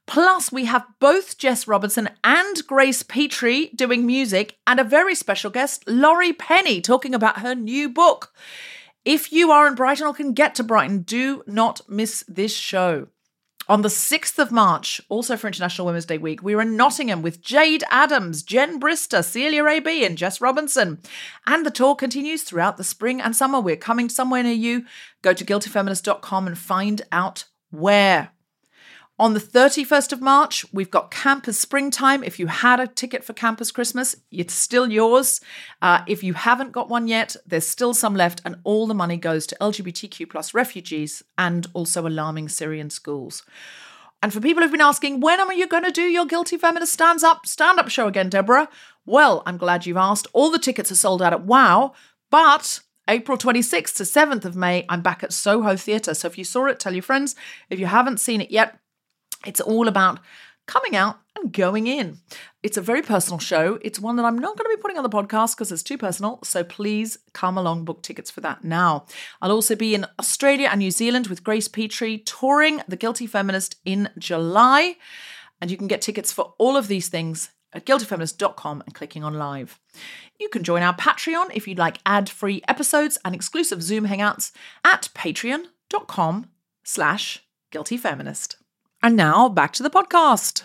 Plus, 0.07 0.51
we 0.51 0.65
have 0.65 0.87
both 1.01 1.37
Jess 1.37 1.69
Robinson 1.69 2.09
and 2.25 2.67
Grace 2.67 3.03
Petrie 3.03 3.73
doing 3.75 4.07
music, 4.07 4.57
and 4.67 4.81
a 4.81 4.85
very 4.85 5.15
special 5.15 5.51
guest, 5.51 5.87
Laurie 5.87 6.33
Penny, 6.33 6.81
talking 6.81 7.15
about 7.15 7.41
her 7.41 7.55
new 7.55 7.91
book. 7.91 8.33
If 9.05 9.33
you 9.33 9.51
are 9.51 9.67
in 9.67 9.75
Brighton 9.75 10.07
or 10.07 10.15
can 10.15 10.33
get 10.33 10.55
to 10.55 10.63
Brighton, 10.63 11.03
do 11.03 11.43
not 11.47 11.83
miss 11.91 12.25
this 12.27 12.57
show. 12.57 13.09
On 13.71 13.83
the 13.83 13.89
6th 13.89 14.41
of 14.41 14.51
March, 14.51 15.01
also 15.09 15.37
for 15.37 15.47
International 15.47 15.87
Women's 15.87 16.05
Day 16.05 16.19
week, 16.19 16.43
we 16.43 16.57
were 16.57 16.63
in 16.63 16.77
Nottingham 16.77 17.23
with 17.23 17.41
Jade 17.41 17.85
Adams, 17.89 18.43
Jen 18.43 18.81
Brister, 18.81 19.25
Celia 19.25 19.65
A.B., 19.65 20.05
and 20.05 20.19
Jess 20.19 20.41
Robinson. 20.41 20.99
And 21.47 21.65
the 21.65 21.71
tour 21.71 21.95
continues 21.95 22.43
throughout 22.43 22.79
the 22.79 22.83
spring 22.83 23.21
and 23.21 23.37
summer. 23.37 23.61
We're 23.61 23.77
coming 23.77 24.09
somewhere 24.09 24.43
near 24.43 24.55
you. 24.55 24.87
Go 25.23 25.33
to 25.33 25.45
guiltyfeminist.com 25.45 26.49
and 26.49 26.59
find 26.59 27.03
out 27.13 27.45
where. 27.71 28.33
On 29.21 29.35
the 29.35 29.39
31st 29.39 30.15
of 30.15 30.23
March, 30.23 30.65
we've 30.73 30.91
got 30.91 31.11
Campus 31.11 31.59
Springtime. 31.59 32.25
If 32.25 32.39
you 32.39 32.47
had 32.47 32.81
a 32.81 32.87
ticket 32.87 33.23
for 33.23 33.35
Campus 33.35 33.71
Christmas, 33.71 34.17
it's 34.31 34.55
still 34.55 34.91
yours. 34.91 35.43
Uh, 35.83 36.01
if 36.07 36.25
you 36.25 36.33
haven't 36.33 36.73
got 36.73 36.89
one 36.89 37.07
yet, 37.07 37.37
there's 37.47 37.67
still 37.67 37.93
some 37.93 38.15
left, 38.15 38.41
and 38.47 38.57
all 38.65 38.87
the 38.87 38.95
money 38.95 39.19
goes 39.19 39.47
to 39.49 39.57
LGBTQ 39.61 40.31
plus 40.31 40.55
refugees 40.55 41.23
and 41.37 41.67
also 41.75 42.07
alarming 42.07 42.49
Syrian 42.49 42.89
schools. 42.89 43.43
And 44.23 44.33
for 44.33 44.41
people 44.41 44.63
who've 44.63 44.73
been 44.73 44.81
asking, 44.81 45.21
when 45.21 45.39
are 45.39 45.53
you 45.53 45.67
going 45.67 45.85
to 45.85 45.91
do 45.91 46.05
your 46.05 46.25
Guilty 46.25 46.57
Feminist 46.57 46.95
Stands 46.95 47.23
Up 47.23 47.45
stand 47.45 47.79
up 47.79 47.91
show 47.91 48.09
again, 48.09 48.31
Deborah? 48.31 48.71
Well, 49.05 49.43
I'm 49.45 49.59
glad 49.59 49.85
you've 49.85 49.99
asked. 49.99 50.29
All 50.33 50.51
the 50.51 50.59
tickets 50.59 50.91
are 50.91 50.95
sold 50.95 51.21
out 51.21 51.35
at 51.35 51.45
WoW, 51.45 51.93
but 52.31 52.81
April 53.07 53.37
26th 53.37 53.97
to 53.97 54.05
7th 54.05 54.47
of 54.47 54.57
May, 54.57 54.87
I'm 54.89 55.03
back 55.03 55.23
at 55.23 55.35
Soho 55.35 55.77
Theatre. 55.77 56.15
So 56.15 56.27
if 56.29 56.39
you 56.39 56.45
saw 56.45 56.67
it, 56.67 56.81
tell 56.81 56.95
your 56.95 57.03
friends. 57.03 57.35
If 57.69 57.79
you 57.79 57.85
haven't 57.85 58.21
seen 58.21 58.41
it 58.41 58.51
yet, 58.51 58.79
it's 59.47 59.61
all 59.61 59.89
about 59.89 60.21
coming 60.67 60.95
out 60.95 61.19
and 61.37 61.53
going 61.53 61.89
in. 61.89 62.19
It's 62.63 62.77
a 62.77 62.83
very 62.83 63.03
personal 63.03 63.41
show. 63.41 63.79
It's 63.83 63.99
one 63.99 64.17
that 64.17 64.25
I'm 64.25 64.39
not 64.39 64.57
going 64.57 64.71
to 64.71 64.77
be 64.77 64.81
putting 64.81 64.99
on 64.99 65.03
the 65.03 65.09
podcast 65.09 65.57
because 65.57 65.73
it's 65.73 65.83
too 65.83 65.99
personal. 65.99 66.39
So 66.45 66.63
please 66.63 67.19
come 67.33 67.59
along, 67.59 67.85
book 67.85 68.03
tickets 68.03 68.31
for 68.31 68.41
that 68.43 68.63
now. 68.63 69.07
I'll 69.43 69.51
also 69.51 69.75
be 69.75 69.95
in 69.95 70.07
Australia 70.19 70.69
and 70.71 70.79
New 70.79 70.93
Zealand 70.93 71.27
with 71.27 71.43
Grace 71.43 71.67
Petrie 71.67 72.19
touring 72.19 72.83
The 72.87 72.97
Guilty 72.97 73.27
Feminist 73.27 73.77
in 73.85 74.11
July. 74.19 74.97
And 75.61 75.71
you 75.71 75.77
can 75.77 75.89
get 75.89 76.03
tickets 76.03 76.33
for 76.33 76.55
all 76.59 76.77
of 76.77 76.89
these 76.89 77.09
things 77.09 77.51
at 77.73 77.87
guiltyfeminist.com 77.87 78.83
and 78.85 78.95
clicking 78.95 79.25
on 79.25 79.35
live. 79.35 79.79
You 80.39 80.49
can 80.49 80.63
join 80.63 80.83
our 80.83 80.95
Patreon 80.95 81.51
if 81.53 81.67
you'd 81.67 81.79
like 81.79 81.99
ad-free 82.07 82.63
episodes 82.69 83.19
and 83.25 83.35
exclusive 83.35 83.83
Zoom 83.83 84.07
hangouts 84.07 84.53
at 84.85 85.09
patreon.com 85.15 86.49
slash 86.85 87.45
guiltyfeminist. 87.73 88.57
And 89.03 89.17
now 89.17 89.49
back 89.49 89.73
to 89.75 89.83
the 89.83 89.91
podcast. 89.91 90.65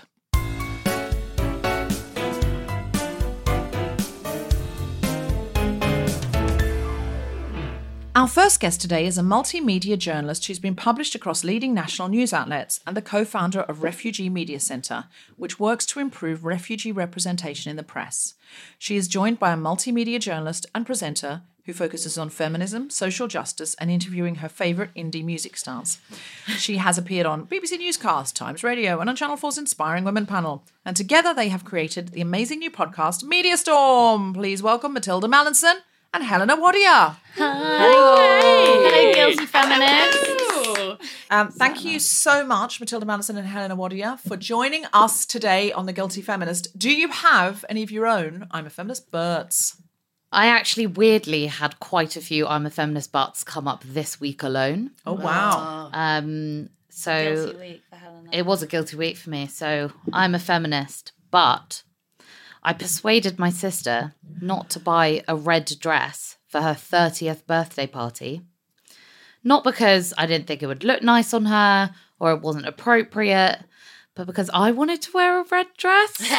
Our 8.13 8.29
first 8.29 8.61
guest 8.61 8.79
today 8.81 9.05
is 9.05 9.17
a 9.17 9.21
multimedia 9.21 9.97
journalist 9.97 10.47
who's 10.47 10.59
been 10.59 10.75
published 10.75 11.15
across 11.15 11.43
leading 11.43 11.73
national 11.73 12.07
news 12.07 12.33
outlets 12.33 12.79
and 12.87 12.95
the 12.95 13.01
co 13.01 13.23
founder 13.23 13.61
of 13.61 13.83
Refugee 13.83 14.29
Media 14.29 14.59
Centre, 14.59 15.05
which 15.35 15.59
works 15.59 15.85
to 15.87 15.99
improve 15.99 16.45
refugee 16.45 16.93
representation 16.93 17.69
in 17.69 17.75
the 17.75 17.83
press. 17.83 18.33
She 18.79 18.95
is 18.95 19.09
joined 19.09 19.37
by 19.37 19.51
a 19.51 19.57
multimedia 19.57 20.19
journalist 20.19 20.65
and 20.73 20.85
presenter 20.85 21.41
who 21.65 21.73
focuses 21.73 22.17
on 22.17 22.29
feminism, 22.29 22.89
social 22.89 23.27
justice, 23.27 23.75
and 23.75 23.89
interviewing 23.89 24.35
her 24.35 24.49
favourite 24.49 24.93
indie 24.93 25.23
music 25.23 25.57
stars. 25.57 25.97
She 26.57 26.77
has 26.77 26.97
appeared 26.97 27.25
on 27.25 27.47
BBC 27.47 27.79
Newscast, 27.79 28.35
Times 28.35 28.63
Radio, 28.63 28.99
and 28.99 29.09
on 29.09 29.15
Channel 29.15 29.37
4's 29.37 29.57
Inspiring 29.57 30.03
Women 30.03 30.25
panel. 30.25 30.63
And 30.85 30.95
together 30.95 31.33
they 31.33 31.49
have 31.49 31.65
created 31.65 32.09
the 32.09 32.21
amazing 32.21 32.59
new 32.59 32.69
podcast, 32.69 33.23
Media 33.23 33.57
Storm. 33.57 34.33
Please 34.33 34.61
welcome 34.61 34.95
Mathilda 34.95 35.27
Mallinson 35.27 35.75
and 36.13 36.23
Helena 36.23 36.55
Wadia. 36.55 37.17
Hello, 37.35 39.13
guilty 39.13 39.45
feminists. 39.45 40.35
Um, 41.31 41.49
thank 41.49 41.83
you 41.83 41.99
so 41.99 42.45
much, 42.45 42.79
Mathilda 42.79 43.03
Mallinson 43.03 43.37
and 43.37 43.47
Helena 43.47 43.75
Wadia, 43.75 44.19
for 44.19 44.37
joining 44.37 44.85
us 44.93 45.25
today 45.25 45.71
on 45.71 45.87
The 45.87 45.93
Guilty 45.93 46.21
Feminist. 46.21 46.77
Do 46.77 46.89
you 46.89 47.09
have 47.09 47.65
any 47.67 47.81
of 47.83 47.91
your 47.91 48.05
own 48.05 48.47
I'm 48.51 48.67
a 48.67 48.69
Feminist 48.69 49.11
Berts? 49.11 49.81
I 50.35 50.47
actually 50.47 50.87
weirdly 50.87 51.47
had 51.47 51.79
quite 51.79 52.17
a 52.17 52.21
few 52.21 52.45
I'm 52.45 52.65
a 52.65 52.69
feminist 52.69 53.13
butts 53.13 53.43
come 53.45 53.69
up 53.69 53.83
this 53.85 54.19
week 54.19 54.43
alone. 54.43 54.91
Oh, 55.05 55.13
wow. 55.13 55.89
Um, 55.93 56.69
so 56.89 57.33
Guilty 57.33 57.57
week 57.57 57.83
for 57.89 57.95
it 58.33 58.45
was 58.45 58.61
a 58.61 58.67
guilty 58.67 58.97
week 58.97 59.15
for 59.15 59.29
me. 59.29 59.47
So 59.47 59.93
I'm 60.11 60.35
a 60.35 60.39
feminist, 60.39 61.13
but 61.31 61.83
I 62.61 62.73
persuaded 62.73 63.39
my 63.39 63.49
sister 63.49 64.13
not 64.41 64.69
to 64.71 64.79
buy 64.79 65.23
a 65.25 65.37
red 65.37 65.71
dress 65.79 66.35
for 66.49 66.61
her 66.61 66.73
30th 66.73 67.45
birthday 67.47 67.87
party. 67.87 68.41
Not 69.41 69.63
because 69.63 70.13
I 70.17 70.25
didn't 70.25 70.47
think 70.47 70.61
it 70.61 70.67
would 70.67 70.83
look 70.83 71.01
nice 71.01 71.33
on 71.33 71.45
her 71.45 71.95
or 72.19 72.31
it 72.31 72.41
wasn't 72.41 72.65
appropriate, 72.67 73.59
but 74.15 74.27
because 74.27 74.49
I 74.53 74.71
wanted 74.71 75.01
to 75.03 75.11
wear 75.13 75.39
a 75.39 75.45
red 75.49 75.67
dress. 75.77 76.19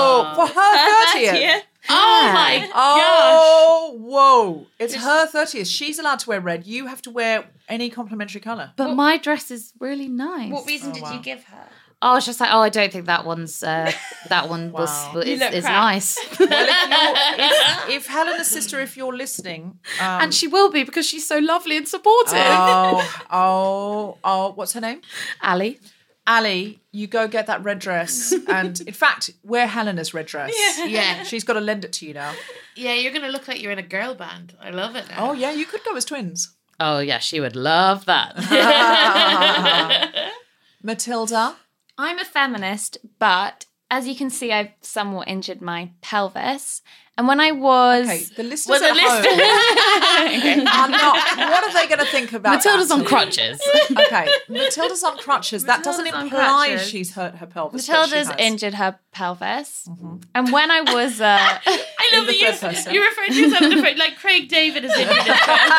Oh, 0.00 0.32
for 0.34 0.46
her 0.46 1.16
30th. 1.36 1.62
Oh 1.90 2.30
my 2.34 2.60
gosh. 2.60 2.70
Oh, 2.74 3.96
whoa. 3.98 4.66
It's 4.78 4.94
her 4.94 5.26
30th. 5.26 5.66
She's 5.66 5.98
allowed 5.98 6.18
to 6.20 6.28
wear 6.28 6.40
red. 6.40 6.66
You 6.66 6.86
have 6.86 7.02
to 7.02 7.10
wear 7.10 7.46
any 7.68 7.90
complimentary 7.90 8.40
colour. 8.40 8.72
But 8.76 8.94
my 8.94 9.16
dress 9.18 9.50
is 9.50 9.72
really 9.80 10.08
nice. 10.08 10.50
What 10.52 10.66
reason 10.66 10.92
did 10.92 11.06
you 11.08 11.20
give 11.20 11.44
her? 11.44 11.64
I 12.00 12.14
was 12.14 12.24
just 12.24 12.38
like, 12.38 12.50
oh, 12.52 12.60
I 12.60 12.68
don't 12.68 12.92
think 12.92 13.06
that 13.06 13.24
one's 13.26 13.60
uh, 13.60 13.90
that 14.28 14.48
one 14.48 14.70
was 14.70 14.88
Wow. 14.88 15.20
is, 15.20 15.40
look 15.40 15.52
is 15.52 15.64
crap. 15.64 15.74
nice, 15.74 16.16
Well, 16.38 16.48
if, 16.52 16.88
you're, 16.88 17.44
if, 17.46 17.88
if 18.02 18.06
Helena's 18.06 18.46
sister, 18.46 18.78
if 18.80 18.96
you're 18.96 19.16
listening, 19.16 19.80
um, 20.00 20.22
and 20.22 20.32
she 20.34 20.46
will 20.46 20.70
be 20.70 20.84
because 20.84 21.06
she's 21.08 21.26
so 21.26 21.38
lovely 21.38 21.76
and 21.76 21.88
supportive. 21.88 22.34
oh, 22.38 23.24
oh, 23.32 24.18
oh, 24.22 24.52
what's 24.54 24.74
her 24.74 24.80
name? 24.80 25.00
Ali, 25.42 25.80
Ali, 26.28 26.78
you 26.92 27.06
go 27.06 27.26
get 27.26 27.46
that 27.46 27.64
red 27.64 27.78
dress, 27.78 28.34
and 28.48 28.78
in 28.82 28.92
fact, 28.92 29.30
wear 29.42 29.66
Helena's 29.66 30.12
red 30.12 30.26
dress. 30.26 30.52
Yeah. 30.86 31.22
she's 31.22 31.42
got 31.42 31.54
to 31.54 31.60
lend 31.60 31.84
it 31.86 31.92
to 31.94 32.06
you 32.06 32.12
now. 32.14 32.34
Yeah, 32.76 32.92
you're 32.94 33.12
gonna 33.12 33.28
look 33.28 33.48
like 33.48 33.60
you're 33.62 33.72
in 33.72 33.78
a 33.78 33.82
girl 33.82 34.14
band. 34.14 34.54
I 34.60 34.70
love 34.70 34.94
it 34.94 35.08
now. 35.08 35.30
Oh 35.30 35.32
yeah, 35.32 35.50
you 35.52 35.64
could 35.64 35.82
go 35.84 35.96
as 35.96 36.04
twins. 36.04 36.54
oh 36.78 36.98
yeah, 36.98 37.18
she 37.18 37.40
would 37.40 37.56
love 37.56 38.04
that. 38.04 38.36
Mathilda, 40.84 41.56
I'm 41.96 42.18
a 42.18 42.24
feminist, 42.24 42.98
but 43.18 43.64
as 43.90 44.06
you 44.06 44.14
can 44.14 44.30
see, 44.30 44.52
I've 44.52 44.72
somewhat 44.82 45.28
injured 45.28 45.60
my 45.62 45.90
pelvis. 46.02 46.82
And 47.18 47.26
when 47.26 47.40
I 47.40 47.50
was. 47.50 48.06
okay, 48.06 48.22
the 48.36 48.44
listeners 48.44 48.80
Well, 48.80 48.94
the 48.94 49.00
at 49.00 49.06
home 49.26 50.66
are 50.68 50.88
not. 50.88 51.16
What 51.36 51.64
are 51.64 51.72
they 51.72 51.86
going 51.88 51.98
to 51.98 52.06
think 52.06 52.32
about? 52.32 52.60
Mathilda's 52.62 52.88
that? 52.90 52.94
on 53.00 53.04
crutches. 53.04 53.60
Okay, 53.90 54.28
Mathilda's 54.48 55.02
on 55.02 55.18
crutches. 55.18 55.64
that 55.64 55.82
doesn't 55.82 56.06
imply 56.06 56.28
crutches. 56.68 56.88
she's 56.88 57.14
hurt 57.14 57.34
her 57.36 57.46
pelvis. 57.46 57.72
but 57.72 57.84
she 57.86 57.90
Mathilda's 57.92 58.12
has. 58.12 58.28
Mm-hmm. 58.28 58.38
injured 58.40 58.74
her 58.74 59.00
pelvis. 59.10 59.88
And 60.32 60.52
when 60.52 60.70
I 60.70 60.80
was. 60.82 61.20
Uh, 61.20 61.36
I 61.66 62.08
love 62.16 62.26
the 62.28 62.38
that 62.40 62.54
third 62.58 62.70
person. 62.70 62.94
you, 62.94 63.00
you 63.00 63.06
refer 63.08 63.26
to 63.26 63.34
yourself 63.34 63.62
in 63.62 63.70
the 63.70 63.82
first, 63.82 63.98
like 63.98 64.16
Craig 64.18 64.48
David 64.48 64.84
is 64.84 64.92
injured. 64.96 65.16
his 65.16 65.36
pelvis. 65.36 65.72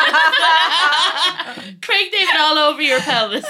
Craig 1.82 2.10
David 2.12 2.36
all 2.38 2.58
over 2.58 2.82
your 2.82 3.00
pelvis. 3.00 3.46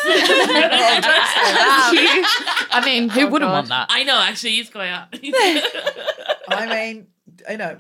I 2.73 2.83
mean, 2.85 3.09
who 3.09 3.27
wouldn't 3.27 3.51
want 3.51 3.69
that? 3.69 3.89
I 3.91 4.05
know, 4.05 4.19
actually, 4.21 4.51
he's 4.53 4.71
going 4.71 4.93
on. 4.93 5.09
I 6.49 6.67
mean, 6.67 7.07
I 7.49 7.57
know. 7.57 7.79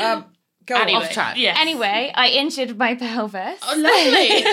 Um, 0.00 0.26
go 0.66 0.76
anyway, 0.76 0.96
on. 0.96 1.02
Off 1.04 1.12
track. 1.12 1.36
Yeah. 1.36 1.54
anyway, 1.58 2.12
I 2.14 2.28
injured 2.28 2.76
my 2.76 2.94
pelvis. 2.94 3.60
Oh, 3.62 3.76
lovely. 3.76 4.44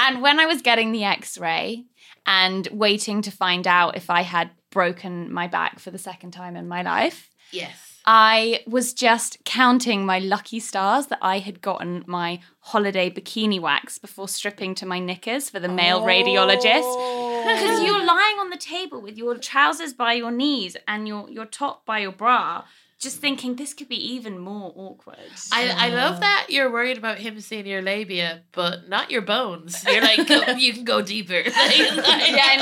and 0.06 0.22
when 0.22 0.40
I 0.40 0.46
was 0.46 0.62
getting 0.62 0.92
the 0.92 1.04
x 1.04 1.38
ray 1.38 1.84
and 2.26 2.66
waiting 2.72 3.22
to 3.22 3.30
find 3.30 3.66
out 3.66 3.96
if 3.96 4.10
I 4.10 4.22
had 4.22 4.50
broken 4.70 5.32
my 5.32 5.46
back 5.46 5.78
for 5.78 5.90
the 5.90 5.98
second 5.98 6.32
time 6.32 6.56
in 6.56 6.68
my 6.68 6.82
life, 6.82 7.30
yes. 7.52 7.86
I 8.08 8.60
was 8.68 8.94
just 8.94 9.44
counting 9.44 10.06
my 10.06 10.20
lucky 10.20 10.60
stars 10.60 11.08
that 11.08 11.18
I 11.20 11.40
had 11.40 11.60
gotten 11.60 12.04
my 12.06 12.40
holiday 12.60 13.10
bikini 13.10 13.60
wax 13.60 13.98
before 13.98 14.28
stripping 14.28 14.76
to 14.76 14.86
my 14.86 15.00
knickers 15.00 15.50
for 15.50 15.58
the 15.58 15.68
male 15.68 16.02
radiologist. 16.02 17.24
Because 17.46 17.80
you're 17.84 18.04
lying 18.04 18.38
on 18.40 18.50
the 18.50 18.56
table 18.56 19.00
with 19.00 19.16
your 19.16 19.38
trousers 19.38 19.92
by 19.92 20.14
your 20.14 20.32
knees 20.32 20.76
and 20.88 21.06
your, 21.06 21.30
your 21.30 21.46
top 21.46 21.86
by 21.86 22.00
your 22.00 22.10
bra, 22.10 22.64
just 22.98 23.18
thinking 23.18 23.56
this 23.56 23.74
could 23.74 23.88
be 23.88 24.12
even 24.14 24.38
more 24.38 24.72
awkward. 24.74 25.16
I, 25.52 25.68
I 25.68 25.88
love 25.90 26.20
that 26.20 26.46
you're 26.48 26.70
worried 26.72 26.96
about 26.98 27.18
him 27.18 27.38
seeing 27.40 27.66
your 27.66 27.82
labia, 27.82 28.42
but 28.52 28.88
not 28.88 29.10
your 29.10 29.22
bones. 29.22 29.84
You're 29.86 30.00
like, 30.02 30.26
go, 30.26 30.42
you 30.56 30.72
can 30.72 30.84
go 30.84 31.02
deeper. 31.02 31.34
yeah, 31.44 31.50
I 31.54 32.56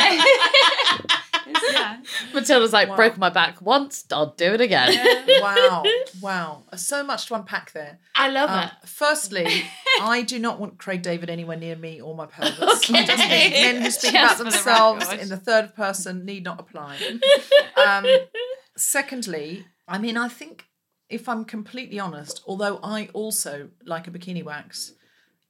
know. 1.47 1.51
yeah. 1.73 2.01
Mathilda's 2.33 2.73
like, 2.73 2.95
broke 2.97 3.17
my 3.19 3.29
back 3.31 3.61
once, 3.63 4.05
I'll 4.11 4.35
do 4.35 4.55
it 4.55 4.61
again. 4.61 4.97
wow, 5.41 5.83
wow. 6.21 6.63
So 6.75 7.05
much 7.05 7.27
to 7.27 7.35
unpack 7.35 7.73
there. 7.73 7.99
I 8.17 8.29
love 8.29 8.51
Um, 8.51 8.65
it. 8.65 8.89
firstly, 8.89 9.65
I 10.01 10.23
do 10.23 10.39
not 10.39 10.59
want 10.59 10.79
Craig 10.79 11.03
David 11.03 11.31
anywhere 11.31 11.57
near 11.57 11.77
me 11.77 12.01
or 12.01 12.15
my 12.17 12.27
pelvis. 12.27 12.91
I 12.91 13.05
just 13.05 13.19
men 13.29 13.83
who 13.83 13.91
speak 13.91 14.11
about 14.13 14.23
Just 14.23 14.39
for 14.39 14.45
the 14.45 14.51
themselves 14.51 15.07
record. 15.07 15.21
in 15.21 15.29
the 15.29 15.37
third 15.37 15.75
person 15.75 16.25
need 16.25 16.45
not 16.45 16.59
apply. 16.61 16.97
Um, 17.77 18.07
secondly, 18.77 19.67
I 19.87 19.99
mean, 19.99 20.17
I 20.17 20.29
think 20.29 20.67
if 21.09 21.29
I'm 21.29 21.45
completely 21.45 21.99
honest, 21.99 22.43
although 22.47 22.81
I 22.83 23.09
also 23.13 23.69
like 23.85 24.07
a 24.07 24.11
bikini 24.11 24.43
wax, 24.43 24.93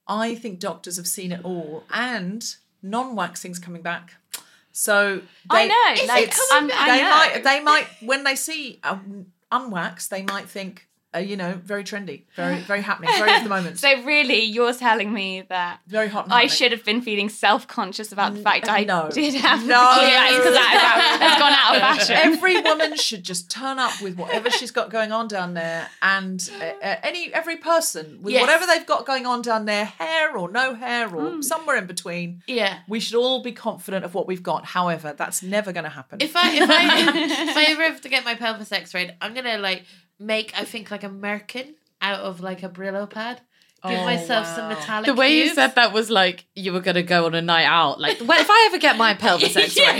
I 0.07 0.35
think 0.35 0.59
doctors 0.59 0.97
have 0.97 1.07
seen 1.07 1.31
it 1.31 1.43
all 1.43 1.83
and 1.91 2.43
non-waxing's 2.81 3.59
coming 3.59 3.81
back. 3.81 4.15
So 4.71 5.21
I 5.49 5.67
know, 5.67 6.07
like, 6.07 6.23
it 6.23 6.27
it's- 6.27 6.49
coming 6.49 6.69
back? 6.69 6.89
I 6.89 6.97
they 6.97 7.03
might 7.03 7.43
they 7.43 7.59
might 7.63 7.87
when 8.01 8.23
they 8.25 8.35
see 8.35 8.79
um, 8.83 9.27
unwaxed, 9.51 10.09
they 10.09 10.21
might 10.21 10.49
think, 10.49 10.87
uh, 11.15 11.19
you 11.19 11.37
know, 11.37 11.59
very 11.63 11.83
trendy, 11.83 12.23
very 12.35 12.57
very 12.61 12.81
happening, 12.81 13.09
very 13.17 13.33
of 13.35 13.43
the 13.43 13.49
moment, 13.49 13.79
So 13.85 14.03
really, 14.03 14.41
you're 14.43 14.73
telling 14.73 15.13
me 15.13 15.43
that 15.49 15.79
very 15.87 16.07
hot. 16.09 16.27
I 16.29 16.47
should 16.47 16.71
have 16.71 16.83
been 16.83 17.01
feeling 17.01 17.29
self-conscious 17.29 18.11
about 18.11 18.33
the 18.35 18.41
fact 18.41 18.67
I 18.69 18.83
no. 18.83 19.09
did 19.11 19.33
have 19.35 19.59
No. 19.65 19.81
because 20.37 20.53
that 20.53 21.17
has 21.21 21.39
gone 21.39 21.53
out 21.53 21.75
of 21.75 21.81
fashion. 21.99 22.15
Every 22.33 22.61
woman 22.61 22.95
should 22.97 23.23
just 23.23 23.49
turn 23.49 23.79
up 23.79 24.01
with 24.01 24.17
whatever 24.17 24.49
she's 24.49 24.71
got 24.71 24.89
going 24.89 25.11
on 25.11 25.27
down 25.27 25.53
there, 25.53 25.87
and 26.01 26.49
uh, 26.61 26.63
uh, 26.85 26.95
any 27.03 27.33
every 27.33 27.57
person 27.57 28.19
with 28.21 28.33
Yes. 28.33 28.41
whatever 28.41 28.65
they've 28.65 28.85
got 28.85 29.05
going 29.05 29.25
on 29.25 29.41
down 29.41 29.65
there, 29.65 29.85
hair 29.85 30.35
or 30.37 30.49
no 30.51 30.73
hair 30.75 31.07
or 31.15 31.25
Hmm. 31.29 31.41
somewhere 31.41 31.77
in 31.77 31.85
between. 31.87 32.43
Yeah. 32.47 32.79
We 32.87 32.99
should 32.99 33.15
all 33.17 33.41
be 33.41 33.51
confident 33.51 34.03
of 34.05 34.13
what 34.13 34.27
we've 34.27 34.43
got. 34.43 34.65
However, 34.65 35.13
that's 35.17 35.41
never 35.43 35.71
going 35.71 35.83
to 35.85 35.89
happen. 35.89 36.17
If 36.21 36.35
I 36.35 36.51
if 36.55 36.69
I 36.69 36.83
if 37.49 37.57
I 37.57 37.63
ever 37.71 37.83
have 37.83 38.01
to 38.01 38.09
get 38.09 38.25
my 38.25 38.35
pelvis 38.35 38.71
x-rayed, 38.71 39.15
I'm 39.21 39.33
gonna 39.33 39.57
like 39.57 39.83
make 40.19 40.57
I 40.57 40.63
think 40.63 40.91
like 40.91 41.03
a 41.03 41.09
merkin 41.09 41.75
out 42.01 42.19
of 42.19 42.41
like 42.41 42.63
a 42.63 42.69
Brillo 42.69 43.09
pad. 43.09 43.41
Give 43.89 43.99
Oh, 43.99 44.05
myself 44.05 44.47
some 44.47 44.69
metallic. 44.69 45.05
The 45.07 45.13
way 45.13 45.35
you 45.37 45.53
said 45.53 45.75
that 45.75 45.93
was 45.93 46.09
like 46.09 46.45
you 46.55 46.73
were 46.73 46.79
going 46.79 46.95
to 46.95 47.03
go 47.03 47.25
on 47.25 47.35
a 47.35 47.41
night 47.41 47.65
out. 47.65 47.99
Like, 47.99 48.19
well, 48.25 48.39
if 48.39 48.47
I 48.49 48.67
ever 48.69 48.77
get 48.79 48.97
my 48.97 49.13
pelvis 49.13 49.55
x-rayed, 49.57 49.99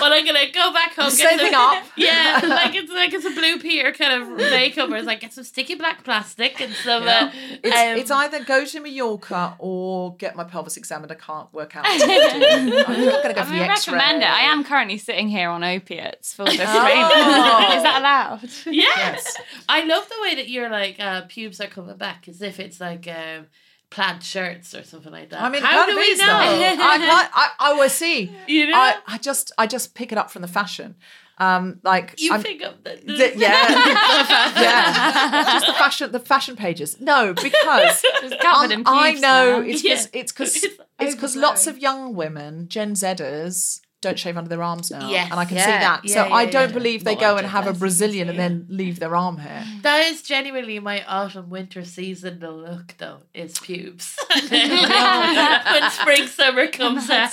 Well, 0.00 0.12
I'm 0.12 0.24
gonna 0.24 0.50
go 0.52 0.72
back 0.72 0.94
home. 0.94 1.10
get 1.10 1.12
Saving 1.38 1.52
some- 1.52 1.76
up. 1.76 1.84
Yeah, 1.96 2.40
like 2.44 2.74
it's 2.74 2.90
like 2.90 3.12
it's 3.12 3.26
a 3.26 3.30
blue 3.30 3.58
Peter 3.58 3.92
kind 3.92 4.22
of 4.22 4.28
makeover. 4.38 4.96
It's 4.96 5.06
like 5.06 5.20
get 5.20 5.32
some 5.34 5.44
sticky 5.44 5.74
black 5.74 6.02
plastic 6.02 6.60
and 6.60 6.72
some. 6.72 7.06
Uh, 7.06 7.30
It's, 7.62 7.76
um, 7.76 7.98
it's 7.98 8.10
either 8.10 8.42
go 8.44 8.64
to 8.64 8.80
Mallorca 8.80 9.54
or 9.58 10.16
get 10.16 10.34
my 10.34 10.44
pelvis 10.44 10.76
examined. 10.78 11.12
I 11.12 11.16
can't 11.16 11.52
work 11.52 11.76
out. 11.76 11.84
What 11.84 12.00
to 12.00 12.38
do. 12.40 12.46
I'm 12.46 12.70
not 12.70 13.22
going 13.22 13.28
to 13.28 13.34
go 13.34 13.40
I 13.40 13.44
for 13.44 13.50
the 13.52 13.60
I 13.60 13.68
X-ray. 13.68 13.94
recommend 13.94 14.22
it. 14.22 14.30
I 14.30 14.40
am 14.52 14.64
currently 14.64 14.96
sitting 14.98 15.28
here 15.28 15.50
on 15.50 15.62
opiates 15.62 16.32
for 16.32 16.44
this 16.46 16.58
Oh. 16.62 16.80
training. 16.80 17.76
Is 17.76 17.82
that 17.82 17.96
allowed? 18.00 18.50
Yes. 18.74 19.36
I 19.68 19.84
love 19.84 20.08
the 20.08 20.16
way 20.22 20.34
that 20.36 20.48
your 20.48 20.70
like 20.70 20.96
uh, 20.98 21.22
pubes 21.28 21.60
are 21.60 21.66
coming 21.66 21.96
back 21.96 22.09
as 22.28 22.42
if 22.42 22.58
it's 22.60 22.80
like 22.80 23.06
um, 23.08 23.46
plaid 23.90 24.22
shirts 24.22 24.74
or 24.74 24.82
something 24.84 25.12
like 25.12 25.30
that. 25.30 25.42
I 25.42 25.48
mean, 25.48 25.62
how 25.62 25.86
do 25.86 25.96
we 25.96 26.14
know? 26.16 26.24
I, 26.28 27.28
I, 27.32 27.48
I 27.58 27.70
always 27.72 27.92
see. 27.92 28.30
You 28.46 28.68
know? 28.68 28.76
I, 28.76 28.96
I 29.06 29.18
just, 29.18 29.52
I 29.58 29.66
just 29.66 29.94
pick 29.94 30.12
it 30.12 30.18
up 30.18 30.30
from 30.30 30.42
the 30.42 30.48
fashion. 30.48 30.94
Um, 31.38 31.80
like 31.82 32.14
you 32.18 32.32
I'm- 32.32 32.42
pick 32.42 32.62
up 32.62 32.84
the, 32.84 32.96
the, 33.02 33.12
the- 33.14 33.32
yeah, 33.38 33.68
yeah, 34.60 35.42
just 35.52 35.66
the 35.66 35.72
fashion, 35.72 36.12
the 36.12 36.18
fashion 36.20 36.54
pages. 36.54 37.00
No, 37.00 37.32
because 37.32 37.54
um, 37.64 38.82
I 38.86 39.16
know 39.18 39.60
now. 39.60 39.60
it's 39.60 39.82
Yeah. 39.82 39.94
because 39.94 40.08
it's 40.12 40.32
because 40.32 40.56
It's 40.56 40.76
it's 40.98 41.14
because 41.14 41.36
lots 41.36 41.66
of 41.66 41.78
young 41.78 42.14
women, 42.14 42.68
Gen 42.68 42.92
Zers, 42.92 43.80
don't 44.00 44.18
shave 44.18 44.36
under 44.36 44.48
their 44.48 44.62
arms 44.62 44.90
now, 44.90 45.10
Yes. 45.10 45.28
and 45.30 45.38
I 45.38 45.44
can 45.44 45.58
see 45.58 45.70
Yeah. 45.70 45.78
that. 45.80 46.08
so 46.08 46.26
Yeah, 46.26 46.34
I 46.34 46.46
don't 46.46 46.68
yeah. 46.70 46.74
believe 46.74 47.04
they 47.04 47.14
Not 47.14 47.20
go 47.20 47.36
and 47.36 47.46
have 47.46 47.66
a 47.66 47.72
Brazilian 47.74 48.28
and 48.30 48.38
then 48.38 48.66
leave 48.68 48.98
their 48.98 49.14
arm 49.14 49.36
hair. 49.38 49.64
That 49.82 50.06
is 50.06 50.22
genuinely 50.22 50.78
my 50.78 51.04
autumn 51.04 51.50
winter 51.50 51.84
seasonal 51.84 52.56
look, 52.56 52.94
though, 52.98 53.18
is 53.34 53.58
pubes. 53.58 54.16
when 54.50 55.90
spring 55.90 56.26
summer 56.26 56.66
comes 56.68 57.10
out. 57.10 57.32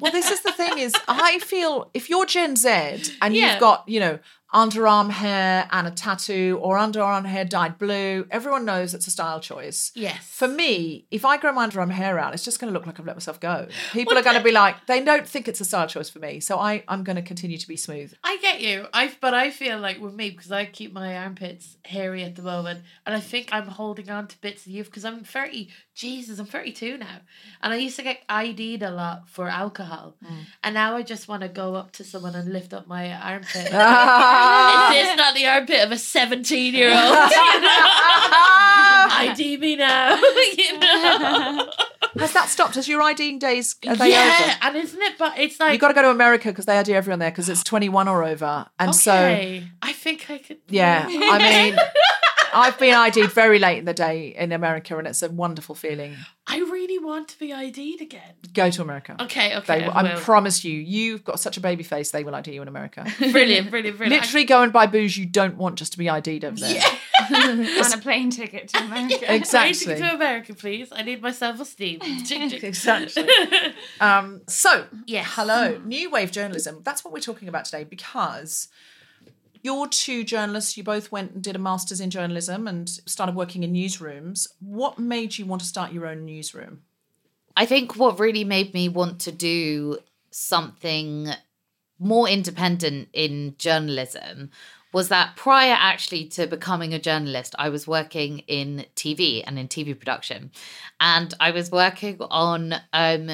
Well, 0.00 0.12
this 0.12 0.30
is 0.30 0.40
the 0.42 0.52
thing: 0.52 0.78
is 0.78 0.94
I 1.08 1.38
feel 1.40 1.90
if 1.94 2.08
you're 2.10 2.26
Gen 2.26 2.56
Z 2.56 2.68
and 3.22 3.34
Yeah. 3.34 3.52
you've 3.52 3.60
got 3.60 3.84
you 3.88 4.00
know 4.00 4.18
underarm 4.54 5.10
hair 5.10 5.68
and 5.72 5.86
a 5.86 5.90
tattoo 5.90 6.58
or 6.62 6.76
underarm 6.76 7.26
hair 7.26 7.44
dyed 7.44 7.76
blue, 7.76 8.26
everyone 8.30 8.64
knows 8.64 8.94
it's 8.94 9.06
a 9.06 9.10
style 9.10 9.40
choice. 9.40 9.90
Yes. 9.94 10.24
For 10.24 10.46
me, 10.46 11.06
if 11.10 11.24
I 11.24 11.36
grow 11.36 11.52
my 11.52 11.66
underarm 11.66 11.90
hair 11.90 12.18
out, 12.18 12.34
it's 12.34 12.44
just 12.44 12.60
going 12.60 12.72
to 12.72 12.78
look 12.78 12.86
like 12.86 13.00
I've 13.00 13.06
let 13.06 13.16
myself 13.16 13.40
go. 13.40 13.66
People 13.92 14.12
Well, 14.12 14.20
are 14.20 14.24
going 14.24 14.38
to 14.38 14.44
be 14.44 14.52
like, 14.52 14.86
they 14.86 15.04
don't 15.04 15.26
think 15.26 15.48
it's 15.48 15.60
a 15.60 15.64
style 15.64 15.88
choice 15.88 16.08
for 16.08 16.20
me, 16.20 16.38
so 16.40 16.58
I 16.58 16.84
I'm 16.86 17.02
going 17.02 17.16
to 17.16 17.22
continue 17.22 17.58
to 17.58 17.68
be 17.68 17.76
smooth. 17.76 18.14
I 18.22 18.38
get 18.38 18.60
you. 18.60 18.86
I 18.92 19.12
but 19.20 19.34
I 19.34 19.50
feel 19.50 19.78
like 19.78 20.00
with 20.00 20.14
me 20.14 20.30
because 20.30 20.52
I 20.52 20.64
keep 20.66 20.92
my 20.92 21.16
armpits 21.16 21.76
hairy 21.84 22.22
at 22.22 22.36
the 22.36 22.42
moment, 22.42 22.84
and 23.04 23.14
I 23.14 23.20
think 23.20 23.48
I'm 23.52 23.66
holding 23.66 24.08
on 24.08 24.28
to 24.28 24.40
bits 24.40 24.66
of 24.66 24.72
youth 24.72 24.86
because 24.86 25.04
I'm 25.04 25.24
thirty. 25.24 25.70
Jesus, 25.94 26.38
I'm 26.38 26.46
thirty 26.46 26.72
two 26.72 26.96
now, 26.96 27.18
and 27.62 27.72
I 27.72 27.76
used 27.76 27.96
to 27.96 28.02
get 28.02 28.22
ID'd 28.28 28.82
a 28.82 28.90
lot 28.90 29.28
for 29.28 29.48
alcohol, 29.48 30.16
mm. 30.24 30.44
and 30.62 30.74
now 30.74 30.96
I 30.96 31.02
just 31.02 31.28
want 31.28 31.42
to 31.42 31.48
go 31.48 31.74
up 31.74 31.92
to 31.92 32.04
someone 32.04 32.34
and 32.34 32.52
lift 32.52 32.72
up 32.72 32.86
my 32.86 33.12
armpit. 33.12 33.72
Is 34.44 34.46
ah. 34.46 34.90
this 34.92 35.16
not 35.16 35.34
the 35.34 35.46
armpit 35.46 35.84
of 35.84 35.92
a 35.92 35.98
seventeen 35.98 36.74
year 36.74 36.90
old? 36.90 36.96
ID 39.14 39.56
me 39.56 39.76
now. 39.76 40.16
you 40.58 40.78
know. 40.78 41.70
Has 42.18 42.32
that 42.32 42.48
stopped? 42.48 42.74
Has 42.74 42.86
your 42.86 43.02
IDing 43.02 43.38
days 43.38 43.76
are 43.86 43.96
they 43.96 44.10
yeah, 44.10 44.38
over? 44.40 44.58
and 44.62 44.84
isn't 44.84 45.02
it? 45.02 45.18
But 45.18 45.38
it's 45.38 45.58
like 45.58 45.72
You've 45.72 45.80
got 45.80 45.88
to 45.88 45.94
go 45.94 46.02
to 46.02 46.10
America 46.10 46.48
because 46.48 46.66
they 46.66 46.78
ID 46.78 46.94
everyone 46.94 47.18
there 47.18 47.30
because 47.30 47.48
it's 47.48 47.64
21 47.64 48.08
or 48.08 48.24
over. 48.24 48.66
And 48.78 48.94
so. 48.94 49.12
I 49.12 49.92
think 49.92 50.30
I 50.30 50.38
could. 50.38 50.58
yeah, 50.68 51.06
I 51.08 51.38
mean, 51.38 51.78
I've 52.54 52.78
been 52.78 52.94
ID'd 52.94 53.32
very 53.32 53.58
late 53.58 53.78
in 53.78 53.84
the 53.84 53.94
day 53.94 54.34
in 54.36 54.52
America 54.52 54.96
and 54.96 55.06
it's 55.06 55.22
a 55.22 55.30
wonderful 55.30 55.74
feeling. 55.74 56.16
I 56.46 56.58
really 56.58 56.98
want 56.98 57.28
to 57.28 57.38
be 57.38 57.52
ID'd 57.52 58.02
again. 58.02 58.34
Go 58.52 58.70
to 58.70 58.82
America. 58.82 59.16
Okay, 59.18 59.56
okay. 59.56 59.80
They, 59.80 59.84
I 59.86 60.12
I 60.12 60.16
promise 60.16 60.62
you, 60.64 60.78
you've 60.78 61.24
got 61.24 61.40
such 61.40 61.56
a 61.56 61.60
baby 61.60 61.82
face, 61.82 62.10
they 62.10 62.22
will 62.22 62.34
ID 62.34 62.52
you 62.52 62.62
in 62.62 62.68
America. 62.68 63.06
brilliant, 63.18 63.70
brilliant, 63.70 63.96
brilliant. 63.96 64.22
Literally 64.22 64.44
go 64.44 64.62
and 64.62 64.72
buy 64.72 64.86
booze 64.86 65.16
you 65.16 65.24
don't 65.24 65.56
want 65.56 65.76
just 65.76 65.92
to 65.92 65.98
be 65.98 66.10
ID'd 66.10 66.44
over 66.44 66.56
there. 66.56 66.82
on 67.34 67.92
a 67.92 67.98
plane 67.98 68.30
ticket 68.30 68.68
to 68.68 68.78
America. 68.84 69.14
Exactly. 69.34 69.94
Waiting 69.94 70.04
to 70.06 70.14
America, 70.14 70.54
please. 70.54 70.88
I 70.92 71.02
need 71.02 71.22
my 71.22 71.32
self 71.32 71.60
esteem. 71.60 72.00
Exactly. 72.02 73.26
Um, 74.00 74.42
so, 74.46 74.86
Yes. 75.06 75.26
hello, 75.30 75.80
new 75.84 76.10
wave 76.10 76.30
journalism. 76.30 76.80
That's 76.84 77.04
what 77.04 77.12
we're 77.14 77.20
talking 77.20 77.48
about 77.48 77.64
today 77.64 77.84
because 77.84 78.68
you're 79.64 79.88
two 79.88 80.22
journalists. 80.22 80.76
You 80.76 80.84
both 80.84 81.10
went 81.10 81.32
and 81.32 81.42
did 81.42 81.56
a 81.56 81.58
master's 81.58 82.00
in 82.00 82.10
journalism 82.10 82.68
and 82.68 82.88
started 82.88 83.34
working 83.34 83.62
in 83.62 83.72
newsrooms. 83.72 84.46
What 84.60 84.98
made 84.98 85.38
you 85.38 85.46
want 85.46 85.62
to 85.62 85.66
start 85.66 85.92
your 85.92 86.06
own 86.06 86.26
newsroom? 86.26 86.82
I 87.56 87.64
think 87.64 87.96
what 87.96 88.20
really 88.20 88.44
made 88.44 88.74
me 88.74 88.90
want 88.90 89.20
to 89.22 89.32
do 89.32 89.98
something 90.30 91.30
more 91.98 92.28
independent 92.28 93.08
in 93.14 93.54
journalism 93.56 94.50
was 94.92 95.08
that 95.08 95.34
prior 95.34 95.76
actually 95.78 96.26
to 96.26 96.46
becoming 96.46 96.92
a 96.92 96.98
journalist, 96.98 97.54
I 97.58 97.70
was 97.70 97.86
working 97.86 98.40
in 98.40 98.84
TV 98.94 99.42
and 99.46 99.58
in 99.58 99.66
TV 99.66 99.98
production. 99.98 100.52
And 101.00 101.32
I 101.40 101.52
was 101.52 101.70
working 101.70 102.18
on 102.20 102.74
um, 102.92 103.30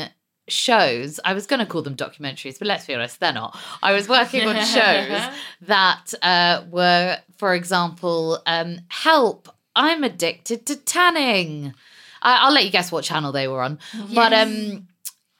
shows. 0.50 1.18
I 1.24 1.32
was 1.34 1.46
going 1.46 1.60
to 1.60 1.66
call 1.66 1.82
them 1.82 1.96
documentaries, 1.96 2.58
but 2.58 2.68
let's 2.68 2.86
be 2.86 2.94
honest, 2.94 3.20
they're 3.20 3.32
not. 3.32 3.58
I 3.82 3.92
was 3.92 4.08
working 4.08 4.46
on 4.48 4.56
shows 4.64 5.34
that 5.62 6.12
uh, 6.22 6.64
were, 6.70 7.18
for 7.36 7.54
example, 7.54 8.40
um, 8.46 8.78
Help, 8.88 9.48
I'm 9.76 10.04
addicted 10.04 10.66
to 10.66 10.76
tanning. 10.76 11.74
I- 12.22 12.38
I'll 12.46 12.52
let 12.52 12.64
you 12.64 12.70
guess 12.70 12.90
what 12.92 13.04
channel 13.04 13.32
they 13.32 13.48
were 13.48 13.62
on. 13.62 13.78
But 14.14 14.32
um, 14.32 14.88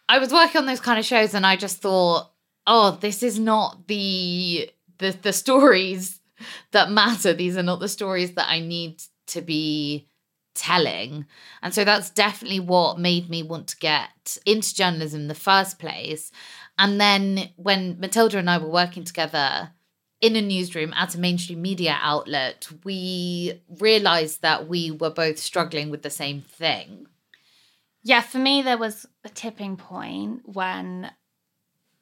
I 0.08 0.18
was 0.18 0.32
working 0.32 0.58
on 0.60 0.66
those 0.66 0.80
kind 0.80 0.98
of 0.98 1.04
shows, 1.04 1.34
and 1.34 1.46
I 1.46 1.56
just 1.56 1.78
thought, 1.82 2.30
oh, 2.66 2.92
this 3.00 3.22
is 3.22 3.38
not 3.38 3.86
the 3.86 4.70
the 4.98 5.10
the 5.22 5.32
stories 5.32 6.20
that 6.72 6.90
matter. 6.90 7.32
These 7.32 7.56
are 7.56 7.62
not 7.62 7.80
the 7.80 7.88
stories 7.88 8.32
that 8.34 8.48
I 8.48 8.60
need 8.60 9.02
to 9.28 9.40
be 9.42 10.08
telling. 10.60 11.26
And 11.62 11.74
so 11.74 11.84
that's 11.84 12.10
definitely 12.10 12.60
what 12.60 12.98
made 12.98 13.30
me 13.30 13.42
want 13.42 13.68
to 13.68 13.76
get 13.78 14.36
into 14.44 14.74
journalism 14.74 15.22
in 15.22 15.28
the 15.28 15.34
first 15.34 15.78
place. 15.78 16.30
And 16.78 17.00
then 17.00 17.50
when 17.56 17.96
Mathilda 17.96 18.38
and 18.38 18.50
I 18.50 18.58
were 18.58 18.70
working 18.70 19.04
together, 19.04 19.70
in 20.20 20.36
a 20.36 20.42
newsroom 20.42 20.92
at 20.94 21.14
a 21.14 21.18
mainstream 21.18 21.62
media 21.62 21.98
outlet, 22.00 22.68
we 22.84 23.62
realized 23.80 24.42
that 24.42 24.68
we 24.68 24.90
were 24.90 25.11
both 25.11 25.38
struggling 25.38 25.90
with 25.90 26.02
the 26.02 26.11
same 26.11 26.42
thing. 26.42 27.06
Yeah, 28.02 28.20
for 28.20 28.38
me, 28.38 28.62
there 28.62 28.78
was 28.78 29.06
a 29.24 29.28
tipping 29.28 29.76
point 29.76 30.42
when 30.44 31.11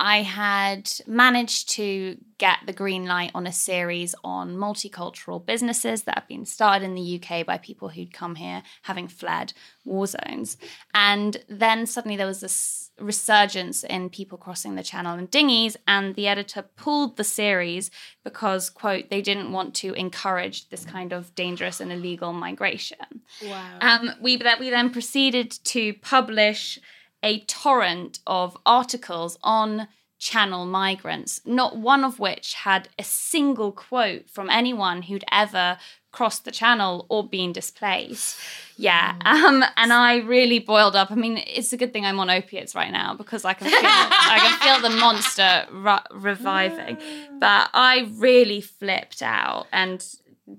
I 0.01 0.23
had 0.23 0.91
managed 1.07 1.71
to 1.71 2.19
get 2.39 2.59
the 2.67 2.73
green 2.73 3.05
light 3.07 3.33
on 3.35 3.47
a 3.47 3.53
series 3.53 4.15
on 4.23 4.57
multicultural 4.57 5.45
businesses 5.45 6.05
that 6.05 6.17
have 6.17 6.29
been 6.29 6.47
started 6.47 6.85
in 6.85 6.95
the 6.95 7.21
UK 7.21 7.45
by 7.45 7.59
people 7.59 7.89
who'd 7.89 8.13
come 8.13 8.37
here 8.37 8.63
having 8.83 9.09
fled 9.09 9.53
war 9.85 10.07
zones. 10.07 10.57
And 10.95 11.37
then 11.49 11.85
suddenly 11.87 12.17
there 12.17 12.27
was 12.27 12.41
this 12.41 12.91
resurgence 13.01 13.85
in 13.85 14.11
people 14.11 14.39
crossing 14.39 14.75
the 14.75 14.83
channel 14.83 15.19
in 15.19 15.27
dinghies, 15.27 15.77
and 15.87 16.15
the 16.15 16.29
editor 16.29 16.63
pulled 16.63 17.17
the 17.17 17.25
series 17.25 17.91
because, 18.25 18.71
quote, 18.71 19.11
they 19.11 19.23
didn't 19.23 19.53
want 19.53 19.75
to 19.77 19.93
encourage 19.95 20.69
this 20.69 20.85
kind 20.85 21.13
of 21.13 21.35
dangerous 21.35 21.81
and 21.81 21.93
illegal 21.93 22.33
migration. 22.33 23.23
Wow. 23.45 23.79
Um, 23.81 24.11
we, 24.21 24.37
that 24.37 24.61
we 24.61 24.71
then 24.71 24.91
proceeded 24.91 25.51
to 25.65 25.95
publish 25.95 26.79
a 27.23 27.41
torrent 27.41 28.21
of 28.27 28.57
articles 28.65 29.39
on 29.43 29.89
channel 30.19 30.67
migrants, 30.67 31.41
not 31.45 31.77
one 31.77 32.05
of 32.05 32.19
which 32.19 32.55
had 32.55 32.89
a 32.99 33.05
single 33.05 33.71
quote 33.73 34.29
from 34.29 34.51
anyone 34.51 35.03
who'd 35.03 35.25
ever 35.31 35.79
crossed 36.11 36.45
the 36.45 36.51
channel 36.51 37.07
or 37.09 37.27
been 37.29 37.53
displaced. 37.53 38.39
Yeah, 38.77 39.15
um, 39.25 39.65
and 39.77 39.93
I 39.93 40.17
really 40.19 40.59
boiled 40.59 40.97
up. 40.97 41.11
I 41.11 41.15
mean, 41.15 41.43
it's 41.47 41.73
a 41.73 41.77
good 41.77 41.93
thing 41.93 42.05
I'm 42.05 42.19
on 42.19 42.31
opiates 42.31 42.75
right 42.75 42.91
now 42.91 43.15
because 43.15 43.45
I 43.45 43.53
can 43.53 43.69
feel 43.69 43.79
I 43.81 44.39
can 44.41 44.81
feel 44.81 44.91
the 44.91 44.97
monster 44.97 45.67
ru- 45.71 46.19
reviving. 46.21 46.99
But 47.41 47.71
I 47.73 48.11
really 48.17 48.61
flipped 48.61 49.23
out 49.23 49.69
and 49.73 50.05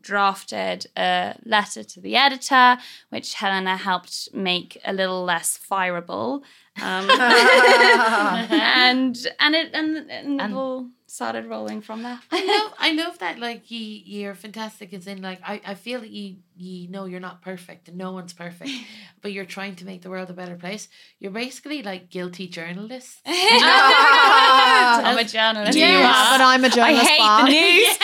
drafted 0.01 0.87
a 0.97 1.35
letter 1.45 1.83
to 1.83 2.01
the 2.01 2.15
editor, 2.15 2.77
which 3.09 3.35
Helena 3.35 3.77
helped 3.77 4.29
make 4.33 4.79
a 4.85 4.93
little 4.93 5.23
less 5.23 5.59
fireable. 5.69 6.41
Um, 6.81 7.09
and 8.69 9.17
and 9.39 9.55
it 9.55 9.69
and, 9.73 10.09
and 10.09 10.39
the 10.39 10.43
And- 10.43 10.53
ball 10.53 10.89
started 11.09 11.45
rolling 11.47 11.81
from 11.81 12.03
there. 12.03 12.19
I 12.31 12.45
love 12.45 12.73
I 12.79 12.91
love 12.93 13.19
that 13.19 13.39
like 13.39 13.69
you 13.71 13.79
you're 13.79 14.35
fantastic 14.35 14.93
as 14.93 15.07
in 15.07 15.21
like 15.21 15.39
I, 15.43 15.61
I 15.65 15.73
feel 15.75 15.99
that 16.01 16.09
you 16.09 16.37
you 16.55 16.87
know 16.89 17.05
you're 17.05 17.19
not 17.19 17.41
perfect 17.41 17.87
and 17.87 17.97
no 17.97 18.11
one's 18.11 18.33
perfect 18.33 18.69
but 19.21 19.31
you're 19.31 19.45
trying 19.45 19.75
to 19.77 19.85
make 19.85 20.01
the 20.01 20.09
world 20.09 20.29
a 20.29 20.33
better 20.33 20.55
place. 20.55 20.87
You're 21.19 21.31
basically 21.31 21.81
like 21.83 22.09
guilty 22.09 22.47
journalists. 22.47 23.21
I'm 23.25 25.17
a 25.17 25.23
journalist. 25.23 25.77
You 25.77 25.85
You 25.85 25.97
are, 25.97 26.03
are. 26.03 26.37
but 26.37 26.43
I'm 26.45 26.63
a 26.63 26.69
journalist. 26.69 27.05
I 27.05 27.09
hate 27.09 27.19
Bar. 27.19 27.45
the 27.45 27.51
news. 27.51 27.97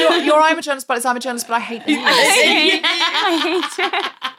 you're, 0.00 0.16
you're 0.24 0.40
I'm 0.40 0.58
a 0.58 0.62
journalist, 0.62 0.86
but 0.86 0.96
it's 0.96 1.06
I'm 1.06 1.16
a 1.16 1.20
journalist, 1.20 1.48
but 1.48 1.54
I 1.54 1.60
hate 1.60 1.84
the 1.86 1.92
news. 1.92 2.02
I 2.04 3.40
hate 3.42 3.64
it. 3.78 4.29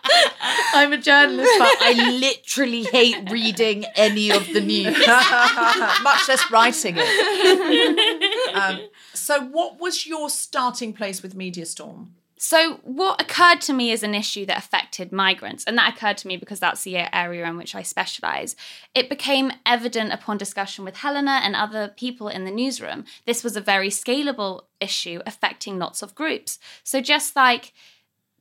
I'm 0.73 0.93
a 0.93 0.97
journalist, 0.97 1.51
but 1.57 1.77
I 1.81 2.11
literally 2.11 2.83
hate 2.83 3.29
reading 3.29 3.85
any 3.95 4.31
of 4.31 4.47
the 4.53 4.61
news. 4.61 4.97
much 6.03 6.27
less 6.27 6.49
writing 6.51 6.95
it. 6.97 8.55
Um, 8.55 8.79
so, 9.13 9.41
what 9.41 9.79
was 9.79 10.05
your 10.05 10.29
starting 10.29 10.93
place 10.93 11.21
with 11.21 11.35
MediaStorm? 11.35 12.07
So, 12.43 12.79
what 12.83 13.21
occurred 13.21 13.61
to 13.61 13.73
me 13.73 13.91
is 13.91 14.01
an 14.01 14.15
issue 14.15 14.47
that 14.47 14.57
affected 14.57 15.11
migrants, 15.11 15.63
and 15.63 15.77
that 15.77 15.93
occurred 15.93 16.17
to 16.17 16.27
me 16.27 16.37
because 16.37 16.59
that's 16.59 16.81
the 16.81 16.97
area 17.15 17.45
in 17.45 17.55
which 17.55 17.75
I 17.75 17.83
specialize, 17.83 18.55
it 18.95 19.09
became 19.09 19.51
evident 19.63 20.11
upon 20.11 20.37
discussion 20.39 20.83
with 20.83 20.97
Helena 20.97 21.39
and 21.43 21.55
other 21.55 21.93
people 21.95 22.29
in 22.29 22.45
the 22.45 22.51
newsroom. 22.51 23.05
This 23.27 23.43
was 23.43 23.55
a 23.55 23.61
very 23.61 23.89
scalable 23.89 24.63
issue 24.79 25.21
affecting 25.27 25.77
lots 25.77 26.01
of 26.01 26.15
groups. 26.15 26.57
So, 26.83 26.99
just 26.99 27.35
like 27.35 27.73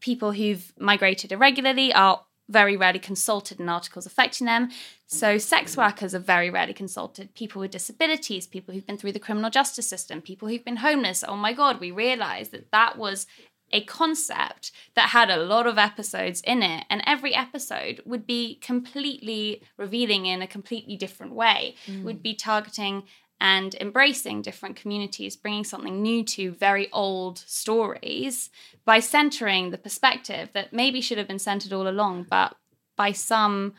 people 0.01 0.33
who've 0.33 0.73
migrated 0.79 1.33
irregularly 1.33 1.93
are 1.93 2.25
very 2.49 2.77
rarely 2.77 2.99
consulted 2.99 3.61
in 3.61 3.69
articles 3.69 4.07
affecting 4.07 4.47
them. 4.47 4.71
So, 5.07 5.39
sex 5.39 5.77
workers 5.77 6.15
are 6.15 6.21
very 6.21 6.51
rarely 6.51 6.75
consulted. 6.75 7.35
People 7.35 7.61
with 7.61 7.71
disabilities, 7.71 8.47
people 8.47 8.75
who've 8.75 8.87
been 8.87 8.99
through 8.99 9.13
the 9.13 9.19
criminal 9.21 9.51
justice 9.51 9.89
system, 9.89 10.21
people 10.21 10.49
who've 10.49 10.65
been 10.65 10.79
homeless. 10.79 11.25
Oh 11.27 11.37
my 11.37 11.53
God, 11.53 11.81
we 11.81 11.91
realized 11.91 12.51
that 12.53 12.71
that 12.73 12.99
was 12.99 13.27
a 13.73 13.85
concept 13.85 14.73
that 14.95 15.11
had 15.11 15.31
a 15.31 15.37
lot 15.37 15.67
of 15.67 15.79
episodes 15.79 16.41
in 16.41 16.63
it, 16.63 16.85
and 16.91 17.03
every 17.07 17.35
episode 17.35 18.03
would 18.05 18.27
be 18.27 18.57
completely 18.57 19.63
revealing 19.77 20.27
in 20.27 20.43
a 20.43 20.47
completely 20.47 20.97
different 20.97 21.33
way, 21.33 21.77
mm. 21.87 22.03
would 22.03 22.21
be 22.23 22.35
targeting 22.35 23.05
and 23.41 23.75
embracing 23.77 24.43
different 24.43 24.77
communities, 24.77 25.37
bringing 25.37 25.65
something 25.65 26.03
new 26.03 26.23
to 26.23 26.53
very 26.53 26.91
old 26.93 27.39
stories 27.39 28.51
by 28.85 29.01
centering 29.01 29.71
the 29.71 29.79
perspective 29.79 30.51
that 30.53 30.73
maybe 30.73 31.01
should 31.01 31.19
have 31.19 31.29
been 31.29 31.39
centered 31.39 31.73
all 31.73 31.89
along, 31.89 32.27
but 32.29 32.55
by 32.97 33.13
some 33.13 33.73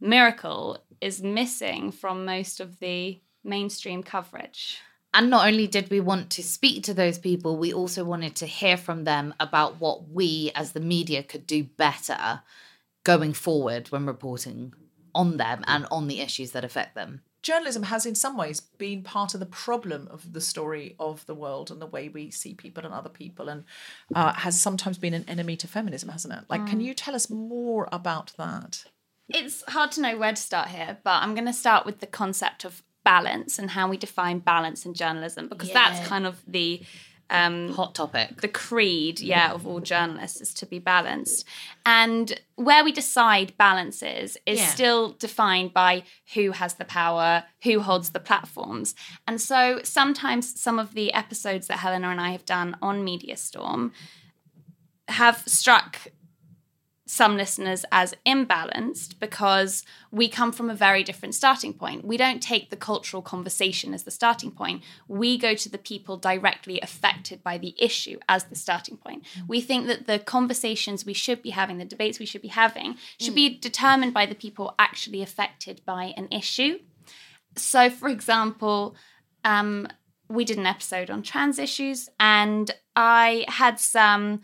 miracle 0.00 0.78
is 1.00 1.22
missing 1.22 1.90
from 1.90 2.24
most 2.24 2.60
of 2.60 2.78
the 2.78 3.20
mainstream 3.42 4.02
coverage. 4.02 4.80
And 5.14 5.30
not 5.30 5.46
only 5.48 5.66
did 5.66 5.88
we 5.88 6.00
want 6.00 6.28
to 6.32 6.42
speak 6.42 6.84
to 6.84 6.92
those 6.94 7.18
people, 7.18 7.56
we 7.56 7.72
also 7.72 8.04
wanted 8.04 8.36
to 8.36 8.46
hear 8.46 8.76
from 8.76 9.04
them 9.04 9.32
about 9.40 9.80
what 9.80 10.10
we 10.10 10.50
as 10.54 10.72
the 10.72 10.80
media 10.80 11.22
could 11.22 11.46
do 11.46 11.64
better 11.64 12.42
going 13.02 13.32
forward 13.32 13.90
when 13.90 14.04
reporting 14.04 14.74
on 15.14 15.38
them 15.38 15.64
and 15.66 15.86
on 15.90 16.08
the 16.08 16.20
issues 16.20 16.50
that 16.50 16.64
affect 16.64 16.94
them. 16.94 17.22
Journalism 17.46 17.84
has, 17.84 18.04
in 18.06 18.16
some 18.16 18.36
ways, 18.36 18.58
been 18.58 19.04
part 19.04 19.32
of 19.32 19.38
the 19.38 19.46
problem 19.46 20.08
of 20.10 20.32
the 20.32 20.40
story 20.40 20.96
of 20.98 21.24
the 21.26 21.34
world 21.34 21.70
and 21.70 21.80
the 21.80 21.86
way 21.86 22.08
we 22.08 22.28
see 22.28 22.54
people 22.54 22.84
and 22.84 22.92
other 22.92 23.08
people, 23.08 23.48
and 23.48 23.62
uh, 24.16 24.32
has 24.32 24.60
sometimes 24.60 24.98
been 24.98 25.14
an 25.14 25.24
enemy 25.28 25.56
to 25.58 25.68
feminism, 25.68 26.08
hasn't 26.08 26.34
it? 26.34 26.40
Like, 26.48 26.66
can 26.66 26.80
you 26.80 26.92
tell 26.92 27.14
us 27.14 27.30
more 27.30 27.88
about 27.92 28.32
that? 28.36 28.86
It's 29.28 29.62
hard 29.68 29.92
to 29.92 30.00
know 30.00 30.18
where 30.18 30.32
to 30.32 30.42
start 30.42 30.70
here, 30.70 30.98
but 31.04 31.22
I'm 31.22 31.34
going 31.34 31.46
to 31.46 31.52
start 31.52 31.86
with 31.86 32.00
the 32.00 32.08
concept 32.08 32.64
of 32.64 32.82
balance 33.04 33.60
and 33.60 33.70
how 33.70 33.88
we 33.88 33.96
define 33.96 34.40
balance 34.40 34.84
in 34.84 34.92
journalism 34.92 35.46
because 35.46 35.72
that's 35.72 36.04
kind 36.08 36.26
of 36.26 36.42
the 36.48 36.82
um, 37.30 37.72
Hot 37.74 37.94
topic. 37.94 38.40
the 38.40 38.48
creed, 38.48 39.20
yeah, 39.20 39.52
of 39.52 39.66
all 39.66 39.80
journalists 39.80 40.40
is 40.40 40.54
to 40.54 40.66
be 40.66 40.78
balanced. 40.78 41.44
And 41.84 42.40
where 42.54 42.84
we 42.84 42.92
decide 42.92 43.56
balances 43.58 44.36
is 44.46 44.58
Yeah. 44.60 44.68
still 44.68 45.12
defined 45.12 45.72
by 45.72 46.04
who 46.34 46.52
has 46.52 46.74
the 46.74 46.84
power, 46.84 47.44
who 47.64 47.80
holds 47.80 48.10
the 48.10 48.20
platforms. 48.20 48.94
And 49.26 49.40
so 49.40 49.80
sometimes 49.82 50.60
some 50.60 50.78
of 50.78 50.94
the 50.94 51.12
episodes 51.12 51.66
that 51.66 51.78
Helena 51.78 52.08
and 52.10 52.20
I 52.20 52.30
have 52.30 52.44
done 52.44 52.76
on 52.80 53.04
MediaStorm 53.04 53.90
have 55.08 55.42
struck 55.46 56.08
some 57.08 57.36
listeners 57.36 57.84
as 57.92 58.14
imbalanced 58.26 59.18
because 59.20 59.84
we 60.10 60.28
come 60.28 60.50
from 60.50 60.68
a 60.68 60.74
very 60.74 61.04
different 61.04 61.36
starting 61.36 61.72
point. 61.72 62.04
We 62.04 62.16
don't 62.16 62.42
take 62.42 62.68
the 62.68 62.76
cultural 62.76 63.22
conversation 63.22 63.94
as 63.94 64.02
the 64.02 64.10
starting 64.10 64.50
point. 64.50 64.82
We 65.06 65.38
go 65.38 65.54
to 65.54 65.68
the 65.68 65.78
people 65.78 66.16
directly 66.16 66.80
affected 66.80 67.44
by 67.44 67.58
the 67.58 67.76
issue 67.78 68.18
as 68.28 68.44
the 68.44 68.56
starting 68.56 68.96
point. 68.96 69.24
We 69.46 69.60
think 69.60 69.86
that 69.86 70.08
the 70.08 70.18
conversations 70.18 71.06
we 71.06 71.14
should 71.14 71.42
be 71.42 71.50
having, 71.50 71.78
the 71.78 71.84
debates 71.84 72.18
we 72.18 72.26
should 72.26 72.42
be 72.42 72.48
having, 72.48 72.96
should 73.20 73.36
be 73.36 73.56
determined 73.56 74.12
by 74.12 74.26
the 74.26 74.34
people 74.34 74.74
actually 74.76 75.22
affected 75.22 75.82
by 75.86 76.12
an 76.16 76.26
issue. 76.32 76.80
So, 77.54 77.88
for 77.88 78.08
example, 78.08 78.96
um, 79.44 79.86
we 80.28 80.44
did 80.44 80.58
an 80.58 80.66
episode 80.66 81.08
on 81.08 81.22
trans 81.22 81.60
issues, 81.60 82.08
and 82.18 82.70
I 82.96 83.44
had 83.46 83.78
some 83.78 84.40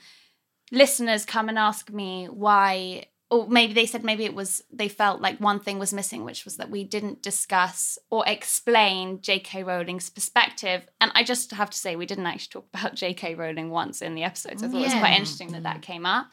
listeners 0.73 1.25
come 1.25 1.49
and 1.49 1.59
ask 1.59 1.93
me 1.93 2.27
why 2.27 3.05
or 3.33 3.49
maybe 3.49 3.73
they 3.73 3.87
said 3.87 4.05
maybe 4.05 4.27
it 4.27 4.35
was 4.35 4.63
they 4.71 4.89
felt 4.89 5.23
like 5.23 5.39
one 5.39 5.59
thing 5.59 5.79
was 5.79 5.91
missing 5.95 6.23
which 6.23 6.45
was 6.45 6.59
that 6.59 6.69
we 6.69 6.85
didn't 6.85 7.23
discuss 7.23 7.99
or 8.11 8.23
explain 8.27 9.19
jk 9.19 9.65
rowling's 9.65 10.11
perspective. 10.11 10.83
And 11.01 11.11
i 11.15 11.25
just 11.25 11.51
have 11.53 11.71
to 11.71 11.79
say 11.79 11.97
we 11.97 12.05
didn't 12.05 12.27
actually 12.27 12.61
talk 12.61 12.67
about 12.75 12.95
jk 12.95 13.37
rowling 13.39 13.71
once 13.71 14.03
in 14.03 14.15
the 14.15 14.23
episodes 14.23 14.63
i 14.63 14.69
thought 14.69 14.83
it 14.83 14.85
was 14.85 14.95
quite 14.95 15.19
interesting 15.19 15.53
that 15.53 15.63
that 15.63 15.81
came 15.81 16.05
up. 16.05 16.27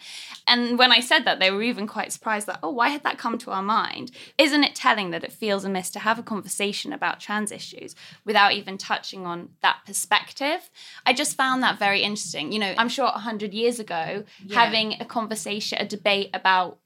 And 0.46 0.78
when 0.78 0.92
i 0.92 1.00
said 1.00 1.24
that 1.24 1.40
they 1.40 1.52
were 1.52 1.64
even 1.64 1.88
quite 1.88 2.12
surprised 2.12 2.48
that 2.48 2.60
oh 2.62 2.72
why 2.72 2.90
had 2.90 3.04
that 3.04 3.18
come 3.18 3.38
to 3.40 3.52
our 3.52 3.64
mind? 3.64 4.12
Isn't 4.38 4.66
it 4.66 4.76
telling 4.76 5.12
that 5.12 5.24
it 5.24 5.32
feels 5.32 5.64
amiss 5.64 5.90
to 5.92 6.00
have 6.00 6.20
a 6.20 6.24
conversation 6.24 6.92
about 6.92 7.22
trans 7.22 7.52
issues 7.52 7.96
without 8.26 8.52
even 8.52 8.78
touching 8.78 9.26
on 9.26 9.50
that 9.62 9.78
perspective? 9.86 10.70
I 11.06 11.14
just 11.14 11.38
found 11.38 11.64
that 11.64 11.80
very 11.80 12.02
interesting. 12.02 12.52
You 12.52 12.60
know 12.60 12.74
i'm 12.78 12.90
sure 12.90 13.06
100 13.06 13.54
years 13.54 13.80
ago 13.80 14.26
having 14.54 14.96
a 15.00 15.06
conversation 15.06 15.78
a 15.80 15.86
debate 15.86 16.30
about 16.34 16.78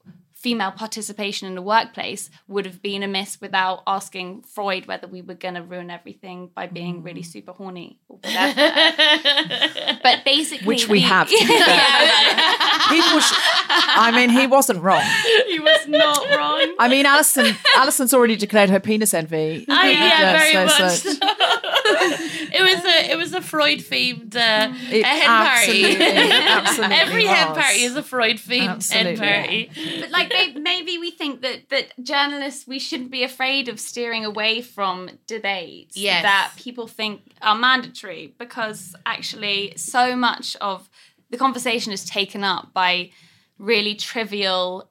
female 0.44 0.70
participation 0.72 1.48
in 1.48 1.54
the 1.54 1.62
workplace 1.62 2.28
would 2.48 2.66
have 2.66 2.82
been 2.82 3.02
amiss 3.02 3.40
without 3.40 3.82
asking 3.86 4.42
Freud 4.42 4.84
whether 4.84 5.06
we 5.06 5.22
were 5.22 5.32
going 5.32 5.54
to 5.54 5.62
ruin 5.62 5.90
everything 5.90 6.50
by 6.54 6.66
being 6.66 7.02
really 7.02 7.22
mm. 7.22 7.26
super 7.34 7.52
horny 7.52 7.98
or 8.10 8.18
whatever. 8.18 8.60
but 10.02 10.22
basically, 10.26 10.66
Which 10.66 10.86
we 10.86 10.98
the- 11.00 11.06
have, 11.06 11.28
to 11.30 11.34
be 11.34 11.46
fair. 11.46 11.66
Yeah. 11.66 12.88
People, 12.90 13.20
sh- 13.20 13.32
I 14.04 14.12
mean, 14.14 14.28
he 14.28 14.46
wasn't 14.46 14.82
wrong. 14.82 15.02
he 15.46 15.58
was 15.60 15.88
not 15.88 16.28
wrong. 16.36 16.74
I 16.78 16.88
mean, 16.88 17.06
Alison. 17.06 17.56
Alison's 17.78 18.12
already 18.12 18.36
declared 18.36 18.68
her 18.68 18.80
penis 18.80 19.14
envy. 19.14 19.64
I, 19.70 19.90
yeah, 19.92 20.38
very 20.38 20.68
so- 20.68 20.84
much. 20.84 20.92
so- 20.98 21.12
so. 21.14 22.28
it 22.54 22.62
was 22.62 22.84
a 22.84 23.10
it 23.12 23.16
was 23.16 23.32
a 23.32 23.40
Freud 23.40 23.78
themed 23.80 24.34
uh, 24.36 24.72
It 24.90 25.02
a 25.02 25.06
hen 25.06 25.26
party. 25.26 25.84
absolutely- 25.84 26.32
absolutely 26.48 26.96
Every 26.96 27.24
hen 27.26 27.48
party 27.54 27.82
is 27.82 27.96
a 27.96 28.02
Freud 28.02 28.36
themed 28.36 28.90
hen 28.92 29.06
Absolutely. 29.08 29.16
party. 29.16 30.00
But 30.00 30.10
like 30.10 30.28
may- 30.30 30.54
maybe 30.54 30.98
we 30.98 31.10
think 31.10 31.42
that 31.42 31.68
that 31.70 31.92
journalists 32.02 32.66
we 32.66 32.78
shouldn't 32.78 33.10
be 33.10 33.22
afraid 33.24 33.68
of 33.68 33.78
steering 33.80 34.24
away 34.24 34.62
from 34.62 35.10
debates 35.26 35.96
Yes. 35.96 36.22
that 36.22 36.52
people 36.56 36.86
think 36.86 37.22
are 37.42 37.56
mandatory 37.56 38.34
because 38.38 38.94
actually 39.06 39.74
so 39.76 40.14
much 40.16 40.56
of 40.60 40.88
the 41.30 41.36
conversation 41.38 41.92
is 41.92 42.04
taken 42.04 42.44
up 42.44 42.72
by 42.72 43.10
really 43.58 43.94
trivial 43.94 44.90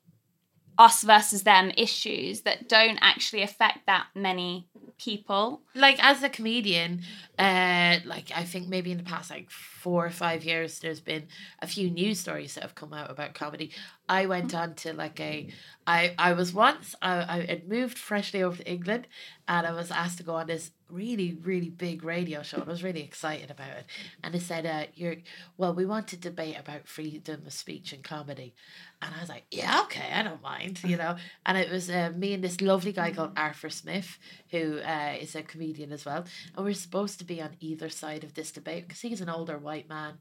us 0.77 1.03
versus 1.03 1.43
them 1.43 1.71
issues 1.77 2.41
that 2.41 2.67
don't 2.67 2.97
actually 3.01 3.41
affect 3.41 3.85
that 3.85 4.07
many 4.15 4.67
people. 4.97 5.61
like 5.75 6.01
as 6.03 6.23
a 6.23 6.29
comedian 6.29 7.01
uh 7.39 7.97
like 8.05 8.31
i 8.35 8.43
think 8.43 8.67
maybe 8.67 8.91
in 8.91 8.97
the 8.97 9.03
past 9.03 9.29
like 9.29 9.49
four 9.49 10.05
or 10.05 10.09
five 10.09 10.43
years 10.43 10.79
there's 10.79 10.99
been 11.01 11.27
a 11.61 11.67
few 11.67 11.89
news 11.89 12.19
stories 12.19 12.53
that 12.53 12.61
have 12.61 12.75
come 12.75 12.93
out 12.93 13.09
about 13.09 13.33
comedy 13.33 13.71
i 14.07 14.25
went 14.25 14.53
on 14.53 14.75
to 14.75 14.93
like 14.93 15.19
a 15.19 15.49
i 15.87 16.13
i 16.17 16.31
was 16.33 16.53
once 16.53 16.95
i 17.01 17.39
i 17.39 17.45
had 17.45 17.67
moved 17.67 17.97
freshly 17.97 18.43
over 18.43 18.57
to 18.57 18.71
england 18.71 19.07
and 19.47 19.65
i 19.65 19.71
was 19.71 19.89
asked 19.91 20.17
to 20.19 20.23
go 20.23 20.35
on 20.35 20.47
this 20.47 20.71
really 20.93 21.37
really 21.43 21.69
big 21.69 22.03
radio 22.03 22.43
show 22.43 22.57
and 22.57 22.67
i 22.67 22.71
was 22.71 22.83
really 22.83 23.01
excited 23.01 23.49
about 23.49 23.71
it. 23.71 23.85
And 24.23 24.33
they 24.33 24.39
said 24.39 24.65
uh 24.65 24.85
you're 24.93 25.15
well 25.57 25.73
we 25.73 25.85
want 25.85 26.07
to 26.09 26.17
debate 26.17 26.57
about 26.59 26.87
freedom 26.87 27.43
of 27.45 27.53
speech 27.53 27.93
and 27.93 28.03
comedy. 28.03 28.53
And 29.01 29.13
i 29.15 29.19
was 29.19 29.29
like 29.29 29.45
yeah 29.51 29.81
okay 29.83 30.09
i 30.13 30.21
don't 30.23 30.41
mind 30.41 30.81
you 30.83 30.97
know? 30.97 31.15
And 31.45 31.57
it 31.57 31.69
was 31.69 31.89
uh, 31.89 32.11
me 32.15 32.33
and 32.33 32.43
this 32.43 32.61
lovely 32.61 32.91
guy 32.91 33.11
called 33.11 33.31
arthur 33.35 33.69
smith 33.69 34.17
who 34.51 34.79
uh, 34.79 35.15
is 35.19 35.35
a 35.35 35.41
comedian 35.41 35.91
as 35.91 36.05
well. 36.05 36.25
And 36.55 36.65
we're 36.65 36.73
supposed 36.73 37.17
to 37.19 37.25
be 37.25 37.41
on 37.41 37.55
either 37.59 37.89
side 37.89 38.23
of 38.23 38.35
this 38.35 38.51
debate 38.51 38.87
because 38.87 39.01
he's 39.01 39.21
an 39.21 39.29
older 39.29 39.57
white 39.57 39.89
man 39.89 40.13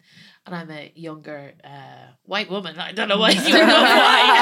and 0.46 0.54
i'm 0.54 0.70
a 0.70 0.92
younger 0.94 1.52
uh, 1.62 2.12
white 2.24 2.50
woman. 2.50 2.78
I 2.78 2.92
don't 2.92 3.08
know 3.08 3.18
why 3.18 3.30
you 3.30 3.42
were 3.42 3.50
going 3.50 3.68
white 3.68 4.32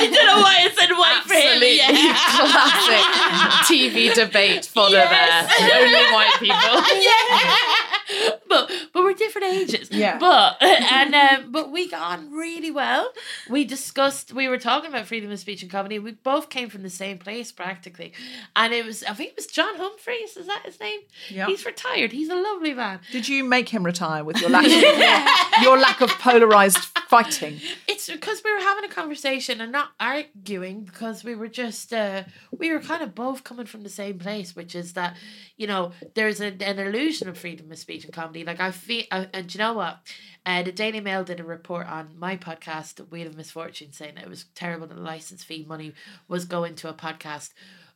i 0.00 0.10
don't 0.12 0.26
know 0.26 0.42
why 0.42 0.56
i 0.60 0.70
said 0.70 0.90
white 0.96 1.22
for 1.26 1.34
him 1.34 1.62
yeah. 1.62 2.16
classic 2.36 3.26
TV 3.66 4.14
debate 4.14 4.64
fodder 4.66 4.96
there. 5.10 5.25
The 5.58 5.74
only 5.74 6.04
white 6.14 6.36
people. 6.38 6.56
yeah. 7.02 7.75
But 9.16 9.20
but 9.20 9.20
we're 9.20 9.26
different 9.26 9.54
ages. 9.54 9.88
Yeah. 9.90 10.18
But 10.18 10.62
and 10.62 11.14
um, 11.14 11.52
but 11.52 11.70
we 11.70 11.88
got 11.88 12.18
on 12.18 12.32
really 12.32 12.70
well. 12.70 13.12
We 13.48 13.64
discussed. 13.64 14.32
We 14.32 14.48
were 14.48 14.58
talking 14.58 14.90
about 14.90 15.06
freedom 15.06 15.30
of 15.30 15.38
speech 15.38 15.62
and 15.62 15.70
comedy. 15.70 15.98
We 15.98 16.12
both 16.12 16.48
came 16.50 16.68
from 16.68 16.82
the 16.82 16.90
same 16.90 17.18
place 17.18 17.52
practically, 17.52 18.12
and 18.54 18.72
it 18.72 18.84
was 18.84 19.02
I 19.04 19.14
think 19.14 19.30
it 19.30 19.36
was 19.36 19.46
John 19.46 19.76
Humphrys. 19.76 20.36
Is 20.36 20.46
that 20.46 20.62
his 20.64 20.80
name? 20.80 21.00
Yeah. 21.30 21.46
He's 21.46 21.64
retired. 21.64 22.12
He's 22.12 22.28
a 22.28 22.36
lovely 22.36 22.74
man. 22.74 23.00
Did 23.10 23.28
you 23.28 23.44
make 23.44 23.68
him 23.68 23.84
retire 23.84 24.24
with 24.24 24.40
your 24.40 24.50
lack 24.50 24.66
of, 24.66 25.62
your 25.62 25.78
lack 25.78 26.00
of 26.00 26.10
polarized 26.10 26.78
fighting? 27.08 27.60
It's 27.86 28.08
because 28.08 28.42
we 28.44 28.52
were 28.52 28.60
having 28.60 28.84
a 28.84 28.92
conversation 28.92 29.60
and 29.60 29.72
not 29.72 29.90
arguing 30.00 30.82
because 30.82 31.24
we 31.24 31.34
were 31.34 31.48
just 31.48 31.92
uh, 31.92 32.24
we 32.50 32.72
were 32.72 32.80
kind 32.80 33.02
of 33.02 33.14
both 33.14 33.44
coming 33.44 33.66
from 33.66 33.82
the 33.82 33.88
same 33.88 34.18
place, 34.18 34.54
which 34.54 34.74
is 34.74 34.92
that 34.94 35.16
you 35.56 35.66
know 35.66 35.92
there's 36.14 36.40
an, 36.40 36.62
an 36.62 36.78
illusion 36.78 37.28
of 37.28 37.38
freedom 37.38 37.70
of 37.70 37.78
speech 37.78 38.04
and 38.04 38.12
comedy. 38.12 38.44
Like 38.44 38.60
I 38.60 38.70
feel, 38.70 39.04
uh, 39.10 39.26
and 39.32 39.46
do 39.48 39.58
you 39.58 39.64
know 39.64 39.72
what? 39.74 39.98
Uh, 40.44 40.62
the 40.62 40.72
Daily 40.72 41.00
Mail 41.00 41.24
did 41.24 41.40
a 41.40 41.44
report 41.44 41.86
on 41.88 42.10
my 42.18 42.36
podcast, 42.36 43.00
Wheel 43.10 43.26
of 43.26 43.36
Misfortune, 43.36 43.92
saying 43.92 44.14
that 44.14 44.24
it 44.24 44.30
was 44.30 44.44
terrible 44.54 44.86
that 44.86 44.94
the 44.94 45.00
license 45.00 45.42
fee 45.42 45.64
money 45.68 45.92
was 46.28 46.44
going 46.44 46.74
to 46.76 46.88
a 46.88 46.94
podcast. 46.94 47.50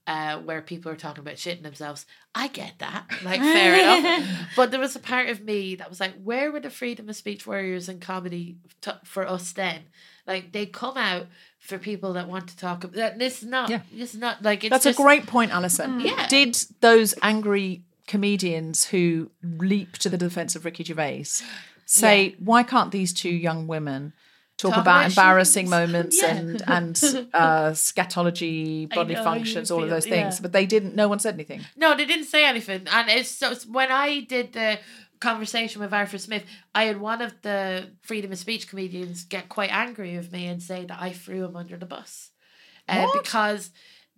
Uh, 0.07 0.39
where 0.39 0.63
people 0.63 0.91
are 0.91 0.97
talking 0.97 1.21
about 1.21 1.37
shitting 1.37 1.63
themselves. 1.63 2.05
I 2.35 2.49
get 2.49 2.73
that. 2.79 3.05
Like, 3.23 3.39
fair 3.41 3.75
enough. 4.01 4.29
But 4.57 4.71
there 4.73 4.81
was 4.81 4.97
a 4.97 4.99
part 4.99 5.29
of 5.29 5.43
me 5.45 5.77
that 5.77 5.89
was 5.89 6.01
like, 6.01 6.15
where 6.25 6.51
were 6.51 6.59
the 6.59 6.71
freedom 6.71 7.09
of 7.09 7.15
speech 7.15 7.47
warriors 7.47 7.89
in 7.89 8.01
comedy 8.01 8.57
t- 8.81 8.91
for 9.05 9.29
us 9.29 9.53
then? 9.53 9.83
Like, 10.27 10.51
they 10.53 10.67
come 10.67 10.97
out 10.97 11.27
for 11.61 11.79
people 11.79 12.15
that 12.15 12.29
want 12.29 12.49
to 12.49 12.57
talk 12.57 12.83
about 12.83 12.97
that. 12.97 13.19
This 13.21 13.43
is 13.43 13.49
not, 13.49 13.69
Yeah. 13.71 13.83
this 13.93 14.15
is 14.15 14.21
not 14.21 14.43
like 14.43 14.65
it's 14.65 14.71
That's 14.71 14.85
just, 14.85 14.99
a 14.99 15.03
great 15.03 15.27
point, 15.27 15.53
Alison. 15.53 16.01
Yeah. 16.01 16.27
Did 16.29 16.57
those 16.81 17.15
angry 17.23 17.83
comedians 18.11 18.77
who 18.87 19.31
leap 19.43 19.93
to 19.99 20.09
the 20.09 20.19
defense 20.19 20.57
of 20.57 20.65
Ricky 20.65 20.85
Gervais 20.85 21.25
say, 21.87 22.35
why 22.39 22.63
can't 22.73 22.91
these 22.91 23.13
two 23.13 23.31
young 23.31 23.67
women 23.69 24.13
talk, 24.59 24.73
Talk 24.75 24.81
about 24.83 25.07
embarrassing 25.11 25.71
moments 25.79 26.17
Yeah. 26.21 26.35
and 26.37 26.63
and 26.77 26.95
uh, 27.33 27.71
scatology, 27.71 28.89
bodily 28.95 29.15
know 29.15 29.25
functions, 29.25 29.71
all 29.71 29.83
of 29.85 29.91
those 29.91 30.05
things? 30.07 30.35
yeah. 30.37 30.43
But 30.43 30.53
they 30.53 30.67
didn't. 30.67 30.95
No 30.95 31.07
one 31.09 31.19
said 31.21 31.35
anything. 31.35 31.61
No, 31.77 31.97
they 31.97 32.05
didn't 32.13 32.27
say 32.27 32.45
anything. 32.45 32.83
And 32.91 33.09
it's 33.09 33.31
so 33.31 33.47
it's- 33.53 33.67
when 33.67 33.91
I 33.93 34.21
did 34.21 34.53
the 34.53 34.79
conversation 35.21 35.81
with 35.83 35.93
Arthur 35.93 36.19
Smith, 36.19 36.45
I 36.75 36.83
had 36.85 36.99
one 37.01 37.21
of 37.23 37.33
the 37.43 37.91
freedom 38.03 38.33
of 38.33 38.39
speech 38.39 38.69
comedians 38.69 39.25
get 39.25 39.49
quite 39.49 39.71
angry 39.85 40.17
with 40.17 40.33
me 40.33 40.47
and 40.47 40.63
say 40.63 40.85
that 40.87 40.99
I 41.01 41.13
threw 41.13 41.45
him 41.45 41.57
under 41.57 41.77
the 41.77 41.87
bus. 41.87 42.31
Uh, 42.89 43.07
because 43.19 43.71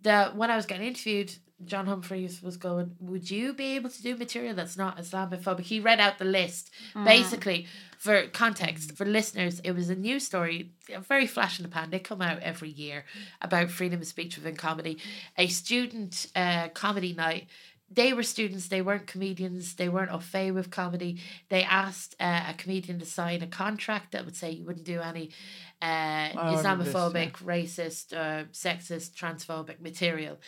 the 0.03 0.31
when 0.35 0.51
I 0.51 0.55
was 0.55 0.65
getting 0.65 0.87
interviewed, 0.87 1.33
John 1.65 1.87
Humphrys 1.87 2.41
was 2.43 2.57
going, 2.57 2.95
Would 2.99 3.29
you 3.29 3.53
be 3.53 3.75
able 3.75 3.89
to 3.89 4.01
do 4.01 4.15
material 4.15 4.53
that's 4.53 4.77
not 4.77 4.97
Islamophobic? 4.97 5.61
He 5.61 5.79
read 5.79 5.99
out 5.99 6.17
the 6.17 6.25
list. 6.25 6.71
Basically, 7.05 7.67
for 7.97 8.27
context, 8.27 8.97
for 8.97 9.05
listeners, 9.05 9.59
it 9.61 9.71
was 9.71 9.89
a 9.89 9.95
news 9.95 10.25
story, 10.25 10.71
very 11.07 11.27
flash 11.27 11.59
in 11.59 11.63
the 11.63 11.69
pan. 11.69 11.89
They 11.89 11.99
come 11.99 12.21
out 12.21 12.39
every 12.41 12.69
year 12.69 13.05
about 13.41 13.69
freedom 13.69 14.01
of 14.01 14.07
speech 14.07 14.35
within 14.35 14.55
comedy. 14.55 14.97
A 15.37 15.47
student 15.47 16.27
uh, 16.35 16.69
comedy 16.69 17.13
night. 17.13 17.47
They 17.93 18.13
were 18.13 18.23
students, 18.23 18.67
they 18.67 18.81
weren't 18.81 19.07
comedians, 19.07 19.75
they 19.75 19.89
weren't 19.89 20.11
au 20.11 20.19
fait 20.19 20.51
with 20.51 20.71
comedy. 20.71 21.19
They 21.49 21.63
asked 21.63 22.15
uh, 22.19 22.45
a 22.49 22.53
comedian 22.53 22.99
to 22.99 23.05
sign 23.05 23.41
a 23.41 23.47
contract 23.47 24.11
that 24.11 24.25
would 24.25 24.35
say 24.35 24.51
you 24.51 24.65
wouldn't 24.65 24.85
do 24.85 24.99
any 24.99 25.31
uh, 25.81 25.85
I 25.85 26.55
remember 26.55 26.85
this, 26.85 26.93
Islamophobic, 26.93 27.31
racist, 27.43 28.13
uh, 28.13 28.45
sexist, 28.53 29.15
transphobic 29.15 29.81
material. 29.81 30.39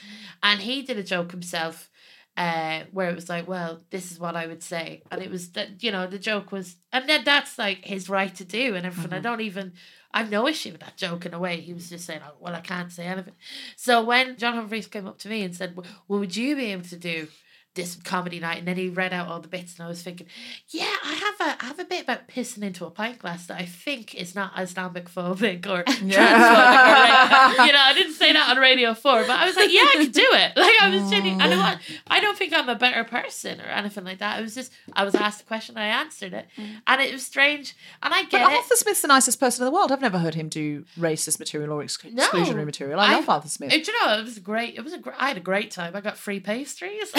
And 0.41 0.62
he 0.62 0.82
did 0.82 0.98
a 0.98 1.04
joke 1.04 1.32
himself 1.32 1.89
uh, 2.38 2.84
where 2.91 3.10
it 3.10 3.16
was 3.16 3.30
like, 3.30 3.48
well, 3.48 3.82
this 3.89 4.12
is 4.12 4.20
what 4.20 4.36
I 4.36 4.48
would 4.48 4.64
say. 4.64 5.04
And 5.12 5.22
it 5.22 5.30
was 5.30 5.52
that, 5.52 5.84
you 5.84 5.91
know, 5.91 6.08
the 6.08 6.20
joke 6.20 6.52
was, 6.52 6.78
and 6.91 7.08
then 7.08 7.24
that's 7.24 7.58
like 7.58 7.86
his 7.86 8.10
right 8.10 8.34
to 8.36 8.46
do 8.46 8.76
and 8.76 8.86
everything. 8.86 9.14
I 9.14 9.20
don't 9.20 9.41
even, 9.41 9.74
I 10.16 10.20
have 10.20 10.32
no 10.32 10.47
issue 10.47 10.72
with 10.72 10.80
that 10.80 10.95
joke 10.95 11.26
in 11.26 11.34
a 11.34 11.39
way. 11.39 11.59
He 11.59 11.74
was 11.74 11.89
just 11.89 12.05
saying, 12.05 12.22
oh, 12.26 12.36
well, 12.39 12.55
I 12.55 12.61
can't 12.61 12.89
say 12.89 13.05
anything. 13.05 13.34
So 13.76 14.01
when 14.01 14.38
John 14.38 14.55
Humphrys 14.55 14.89
came 14.89 15.07
up 15.07 15.18
to 15.20 15.28
me 15.28 15.43
and 15.43 15.53
said, 15.53 15.76
well, 15.76 15.86
would 16.07 16.38
you 16.38 16.55
be 16.55 16.72
able 16.72 16.86
to 16.86 16.95
do 16.95 17.28
this 17.76 17.96
comedy 18.04 18.40
night 18.40 18.58
and 18.60 18.68
then 18.68 18.78
he 18.78 18.90
read 18.90 19.14
out 19.14 19.28
all 19.28 19.40
the 19.40 19.48
bits 19.48 19.78
and 19.78 19.86
I 19.86 19.90
was 19.90 20.02
thinking, 20.02 20.28
yeah, 20.70 20.96
I 21.04 21.14
have 21.14 21.36
a 21.48 21.64
I 21.64 21.68
have 21.68 21.80
a 21.80 21.86
bit 21.86 22.04
about 22.04 22.28
pissing 22.28 22.64
into 22.64 22.86
a 22.86 22.90
pint 22.92 23.20
glass 23.20 23.46
that 23.48 23.60
I 23.62 23.66
think 23.66 24.16
is 24.16 24.34
not 24.34 24.52
Islamic 24.58 25.10
phobic 25.10 25.66
or 25.68 25.84
transphobic 25.84 27.60
or 27.60 27.66
you 27.66 27.72
know, 27.74 27.80
I 27.80 27.94
didn't 27.94 28.14
say 28.14 28.34
that 28.34 28.50
on 28.50 28.58
Radio 28.62 28.94
4, 28.94 29.22
but 29.24 29.30
I 29.30 29.46
was 29.46 29.56
like, 29.56 29.72
yeah, 29.72 29.82
I 29.82 29.96
could 29.98 30.12
do 30.12 30.28
it. 30.32 30.54
Like 30.66 30.82
I 30.82 30.90
was 30.90 31.10
genuine, 31.12 31.42
and 31.42 31.54
I, 31.54 31.78
I 32.08 32.20
don't 32.20 32.36
think 32.38 32.52
I'm 32.54 32.70
a 32.70 32.76
better 32.76 33.04
person 33.04 33.62
or 33.62 33.66
anything 33.66 34.04
like 34.04 34.18
that. 34.20 34.40
It 34.40 34.42
was 34.42 34.56
just 34.56 34.72
I 34.94 35.04
was 35.04 35.14
asked 35.14 35.42
a 35.42 35.46
question, 35.46 35.78
I 35.78 35.88
answered 35.88 36.34
it. 36.34 36.48
Mm. 36.58 36.82
And 36.88 37.02
it 37.02 37.12
was 37.14 37.24
strange. 37.26 37.76
And 38.02 38.14
I 38.14 38.24
But 38.24 38.32
get 38.32 38.42
it. 38.52 38.56
Arthur 38.56 38.76
Smith's 38.76 39.02
the 39.02 39.08
nicest 39.10 39.40
person 39.40 39.64
in 39.64 39.72
the 39.72 39.76
world. 39.76 39.92
I've 39.92 40.02
never 40.02 40.18
heard 40.18 40.34
him 40.34 40.50
do 40.50 40.86
racist 40.98 41.38
material 41.40 41.72
or 41.74 41.84
ex- 41.84 42.00
No. 42.04 42.28
exclusionary 42.30 42.66
material. 42.66 43.00
I, 43.00 43.14
love 43.14 43.30
Arthur 43.30 43.50
Smith. 43.50 43.72
Uh, 43.74 43.78
do 43.78 43.92
you 43.92 44.06
know, 44.08 44.18
it 44.20 44.24
was 44.24 44.40
great. 44.40 44.76
It 44.76 44.84
was 44.84 44.94
a 44.94 44.98
great. 44.98 45.16
I 45.20 45.28
had 45.28 45.38
a 45.38 45.42
great 45.42 45.70
time. 45.72 45.96
I 45.96 46.02
got 46.02 46.18
free 46.18 46.40
pastries. 46.40 47.12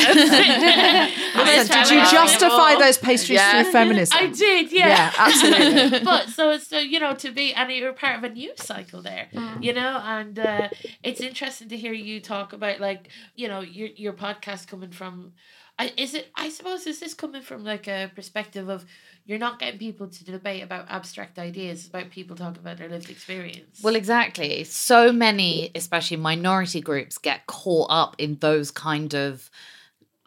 I 0.48 0.54
was 0.54 0.60
sitting 0.60 0.76
there. 0.76 1.10
I 1.34 1.38
was 1.38 1.46
Listen, 1.48 1.66
did 1.66 1.76
having 1.76 1.98
you 1.98 2.04
justify 2.10 2.72
ball. 2.72 2.80
those 2.80 2.98
pastries 2.98 3.36
Yeah. 3.38 3.62
through 3.62 3.72
feminism? 3.72 4.18
I 4.20 4.26
did, 4.28 4.72
yeah. 4.72 4.88
Yeah, 4.88 5.12
absolutely. 5.18 6.00
but 6.04 6.28
so 6.28 6.50
it's 6.50 6.66
so 6.68 6.78
you 6.78 7.00
know 7.00 7.14
to 7.14 7.30
be 7.30 7.54
and 7.54 7.70
you're 7.70 7.92
part 7.92 8.18
of 8.18 8.24
a 8.24 8.30
news 8.34 8.62
cycle 8.62 9.02
there, 9.02 9.28
you 9.60 9.72
know, 9.72 10.00
and 10.04 10.38
uh, 10.38 10.68
it's 11.02 11.20
interesting 11.20 11.68
to 11.68 11.76
hear 11.76 11.92
you 11.92 12.20
talk 12.20 12.52
about 12.52 12.80
like 12.80 13.08
you 13.34 13.48
know 13.48 13.60
your 13.60 13.88
your 13.96 14.12
podcast 14.12 14.66
coming 14.68 14.90
from. 14.90 15.32
I, 15.78 15.92
is 15.98 16.14
it? 16.14 16.28
I 16.34 16.48
suppose 16.48 16.86
is 16.86 17.00
this 17.00 17.12
coming 17.12 17.42
from 17.42 17.62
like 17.62 17.86
a 17.86 18.10
perspective 18.14 18.70
of 18.70 18.86
you're 19.26 19.38
not 19.38 19.58
getting 19.58 19.78
people 19.78 20.06
to 20.08 20.24
debate 20.24 20.62
about 20.62 20.86
abstract 20.88 21.38
ideas, 21.38 21.80
it's 21.80 21.88
about 21.88 22.08
people 22.10 22.34
talking 22.34 22.60
about 22.60 22.78
their 22.78 22.88
lived 22.88 23.10
experience. 23.10 23.82
Well, 23.82 23.94
exactly. 23.94 24.64
So 24.64 25.12
many, 25.12 25.70
especially 25.74 26.16
minority 26.16 26.80
groups, 26.80 27.18
get 27.18 27.46
caught 27.46 27.88
up 27.90 28.14
in 28.16 28.36
those 28.36 28.70
kind 28.70 29.14
of 29.14 29.50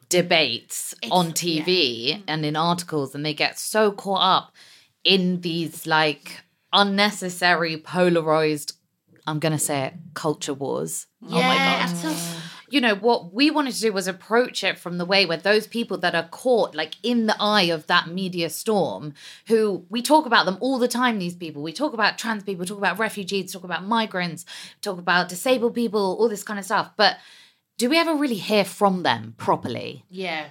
debates 0.10 0.93
It's- 1.01 1.12
on 1.12 1.32
TV 1.34 2.16
mm. 2.16 2.24
and 2.28 2.45
in 2.45 2.55
articles, 2.55 3.16
and 3.16 3.26
they 3.26 3.34
get 3.34 3.57
so 3.60 3.91
caught 3.91 4.22
up 4.22 4.55
in 5.03 5.41
these 5.41 5.88
like 5.88 6.41
unnecessary 6.74 7.78
polarized. 7.78 8.76
I'm 9.26 9.39
gonna 9.39 9.60
say 9.60 9.86
it, 9.86 9.93
culture 10.16 10.53
wars. 10.53 11.05
oh 11.24 11.41
my 11.41 11.55
god! 11.55 11.88
So, 11.95 12.16
you 12.72 12.82
know, 12.82 12.95
what 12.95 13.34
we 13.34 13.51
wanted 13.51 13.74
to 13.74 13.82
do 13.82 13.93
was 13.93 14.07
approach 14.07 14.64
it 14.64 14.78
from 14.78 14.97
the 14.97 15.05
way 15.05 15.26
where 15.26 15.38
those 15.38 15.68
people 15.68 15.97
that 15.99 16.16
are 16.16 16.28
caught 16.30 16.74
like 16.76 16.95
in 17.03 17.28
the 17.28 17.36
eye 17.39 17.64
of 17.64 17.86
that 17.88 18.07
media 18.07 18.49
storm, 18.49 19.14
who 19.47 19.86
we 19.89 20.01
talk 20.01 20.26
about 20.26 20.45
them 20.45 20.57
all 20.60 20.80
the 20.80 20.88
time, 20.88 21.20
these 21.20 21.36
people. 21.36 21.62
We 21.62 21.74
talk 21.74 21.93
about 21.93 22.18
trans 22.18 22.43
people, 22.43 22.66
talk 22.66 22.78
about 22.78 22.99
refugees, 22.99 23.53
talk 23.53 23.64
about 23.64 23.86
migrants, 23.86 24.45
talk 24.82 24.97
about 24.97 25.30
disabled 25.30 25.76
people, 25.76 26.18
all 26.20 26.30
this 26.30 26.43
kind 26.43 26.60
of 26.60 26.66
stuff. 26.66 26.91
But 26.97 27.18
do 27.80 27.90
we 27.90 27.98
ever 27.98 28.14
really 28.14 28.36
hear 28.52 28.64
from 28.66 29.04
them 29.04 29.34
properly? 29.38 30.04
Yeah. 30.10 30.48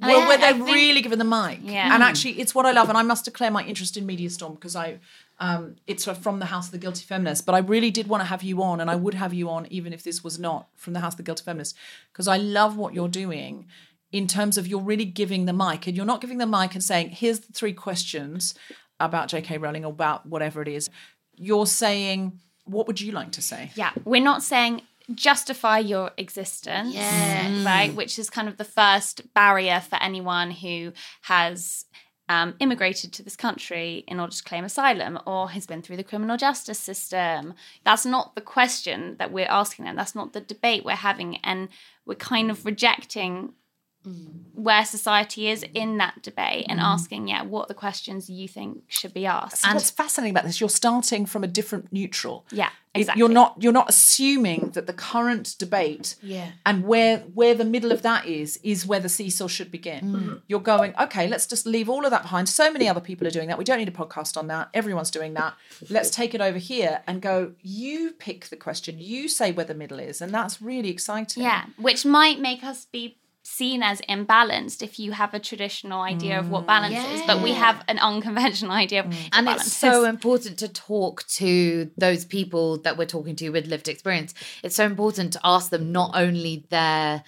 well, 0.00 0.20
Yeah, 0.20 0.28
where 0.28 0.38
they're 0.38 0.52
think- 0.54 0.66
really 0.66 1.02
given 1.02 1.18
the 1.18 1.24
mic. 1.38 1.58
Yeah. 1.62 1.92
And 1.92 2.02
actually, 2.02 2.34
it's 2.40 2.54
what 2.54 2.64
I 2.66 2.72
love. 2.72 2.88
And 2.88 2.96
I 2.96 3.02
must 3.02 3.24
declare 3.24 3.50
my 3.50 3.64
interest 3.64 3.96
in 3.96 4.06
Media 4.06 4.30
Storm 4.30 4.54
because 4.54 4.76
I, 4.76 4.98
um, 5.40 5.74
it's 5.88 6.04
from 6.04 6.38
the 6.38 6.46
House 6.46 6.66
of 6.66 6.72
the 6.72 6.78
Guilty 6.78 7.04
Feminist. 7.04 7.44
But 7.46 7.54
I 7.56 7.58
really 7.58 7.90
did 7.90 8.06
want 8.06 8.20
to 8.22 8.26
have 8.26 8.42
you 8.44 8.62
on, 8.62 8.80
and 8.80 8.88
I 8.90 8.94
would 8.94 9.14
have 9.14 9.34
you 9.34 9.50
on 9.50 9.66
even 9.70 9.92
if 9.92 10.02
this 10.04 10.22
was 10.22 10.38
not 10.38 10.68
from 10.76 10.92
the 10.92 11.00
House 11.00 11.14
of 11.14 11.18
the 11.18 11.22
Guilty 11.24 11.42
Feminist, 11.44 11.74
because 12.12 12.28
I 12.28 12.36
love 12.36 12.76
what 12.76 12.94
you're 12.94 13.08
doing 13.08 13.66
in 14.12 14.26
terms 14.28 14.56
of 14.56 14.66
you're 14.68 14.80
really 14.92 15.04
giving 15.04 15.46
the 15.46 15.52
mic, 15.52 15.86
and 15.88 15.96
you're 15.96 16.06
not 16.06 16.20
giving 16.20 16.38
the 16.38 16.46
mic 16.46 16.74
and 16.74 16.82
saying, 16.82 17.10
"Here's 17.10 17.40
the 17.40 17.52
three 17.52 17.72
questions 17.74 18.54
about 19.00 19.28
J.K. 19.28 19.58
Rowling 19.58 19.84
or 19.84 19.90
about 19.90 20.26
whatever 20.26 20.62
it 20.62 20.68
is." 20.68 20.88
You're 21.36 21.66
saying, 21.66 22.38
"What 22.64 22.86
would 22.86 23.00
you 23.00 23.10
like 23.12 23.32
to 23.32 23.42
say?" 23.42 23.72
Yeah, 23.74 23.90
we're 24.04 24.22
not 24.22 24.42
saying 24.42 24.82
justify 25.14 25.78
your 25.78 26.10
existence, 26.16 26.94
Yes. 26.94 27.64
right? 27.64 27.94
Which 27.94 28.18
is 28.18 28.28
kind 28.30 28.48
of 28.48 28.56
the 28.56 28.64
first 28.64 29.32
barrier 29.34 29.80
for 29.80 29.96
anyone 30.02 30.50
who 30.50 30.92
has 31.22 31.86
um, 32.28 32.54
immigrated 32.60 33.10
to 33.14 33.22
this 33.22 33.36
country 33.36 34.04
in 34.06 34.20
order 34.20 34.34
to 34.34 34.42
claim 34.44 34.64
asylum 34.64 35.18
or 35.26 35.48
has 35.50 35.66
been 35.66 35.80
through 35.80 35.96
the 35.96 36.04
criminal 36.04 36.36
justice 36.36 36.78
system. 36.78 37.54
That's 37.84 38.04
not 38.04 38.34
the 38.34 38.42
question 38.42 39.16
that 39.18 39.32
we're 39.32 39.46
asking 39.48 39.86
them. 39.86 39.96
That's 39.96 40.14
not 40.14 40.34
the 40.34 40.42
debate 40.42 40.84
we're 40.84 40.92
having, 40.96 41.36
and 41.38 41.70
we're 42.04 42.16
kind 42.16 42.50
of 42.50 42.66
rejecting 42.66 43.54
where 44.54 44.84
society 44.84 45.48
is 45.48 45.64
in 45.74 45.98
that 45.98 46.22
debate 46.22 46.66
and 46.68 46.80
mm. 46.80 46.82
asking, 46.82 47.28
yeah, 47.28 47.42
what 47.42 47.68
the 47.68 47.74
questions 47.74 48.30
you 48.30 48.48
think 48.48 48.82
should 48.88 49.12
be 49.12 49.26
asked. 49.26 49.64
And 49.64 49.74
what's 49.74 49.90
fascinating 49.90 50.34
about 50.34 50.44
this, 50.44 50.60
you're 50.60 50.68
starting 50.68 51.26
from 51.26 51.44
a 51.44 51.46
different 51.46 51.92
neutral. 51.92 52.46
Yeah, 52.50 52.70
It- 52.94 53.00
exactly. 53.00 53.20
You're 53.20 53.28
not 53.28 53.56
you're 53.58 53.72
not 53.72 53.88
assuming 53.88 54.70
that 54.74 54.86
the 54.86 54.92
current 54.92 55.56
debate 55.58 56.16
Yeah. 56.22 56.50
and 56.64 56.84
where 56.84 57.18
where 57.34 57.54
the 57.54 57.64
middle 57.64 57.92
of 57.92 58.02
that 58.02 58.26
is 58.26 58.58
is 58.62 58.86
where 58.86 59.00
the 59.00 59.08
seesaw 59.08 59.46
should 59.46 59.70
begin. 59.70 60.04
Mm. 60.04 60.42
You're 60.48 60.60
going, 60.60 60.94
okay, 60.98 61.28
let's 61.28 61.46
just 61.46 61.66
leave 61.66 61.88
all 61.88 62.04
of 62.04 62.10
that 62.10 62.22
behind. 62.22 62.48
So 62.48 62.72
many 62.72 62.88
other 62.88 63.00
people 63.00 63.26
are 63.26 63.30
doing 63.30 63.48
that. 63.48 63.58
We 63.58 63.64
don't 63.64 63.78
need 63.78 63.88
a 63.88 63.92
podcast 63.92 64.36
on 64.36 64.46
that. 64.48 64.70
Everyone's 64.74 65.10
doing 65.10 65.34
that. 65.34 65.54
Let's 65.90 66.10
take 66.10 66.34
it 66.34 66.40
over 66.40 66.58
here 66.58 67.02
and 67.06 67.20
go, 67.20 67.52
you 67.62 68.12
pick 68.12 68.46
the 68.46 68.56
question, 68.56 68.98
you 68.98 69.28
say 69.28 69.52
where 69.52 69.66
the 69.66 69.74
middle 69.74 69.98
is, 69.98 70.20
and 70.20 70.32
that's 70.32 70.60
really 70.62 70.88
exciting. 70.88 71.42
Yeah, 71.42 71.66
which 71.76 72.04
might 72.04 72.40
make 72.40 72.64
us 72.64 72.86
be 72.86 73.18
seen 73.48 73.82
as 73.82 74.00
imbalanced 74.02 74.82
if 74.82 74.98
you 74.98 75.12
have 75.12 75.32
a 75.32 75.40
traditional 75.40 76.02
idea 76.02 76.38
of 76.38 76.50
what 76.50 76.66
balance 76.66 76.94
is, 76.94 77.22
but 77.26 77.42
we 77.42 77.50
mm. 77.50 77.54
have 77.54 77.82
an 77.88 77.98
unconventional 77.98 78.72
idea 78.84 79.00
of 79.00 79.06
mm. 79.06 79.10
what 79.10 79.28
and 79.32 79.48
it's 79.48 79.72
so 79.72 80.04
important 80.04 80.58
to 80.58 80.68
talk 80.68 81.26
to 81.26 81.90
those 81.96 82.24
people 82.24 82.78
that 82.78 82.98
we're 82.98 83.06
talking 83.06 83.34
to 83.36 83.48
with 83.50 83.66
lived 83.66 83.88
experience. 83.88 84.34
It's 84.62 84.76
so 84.76 84.84
important 84.84 85.32
to 85.32 85.40
ask 85.42 85.70
them 85.70 85.90
not 85.92 86.10
only 86.14 86.66
their 86.68 87.24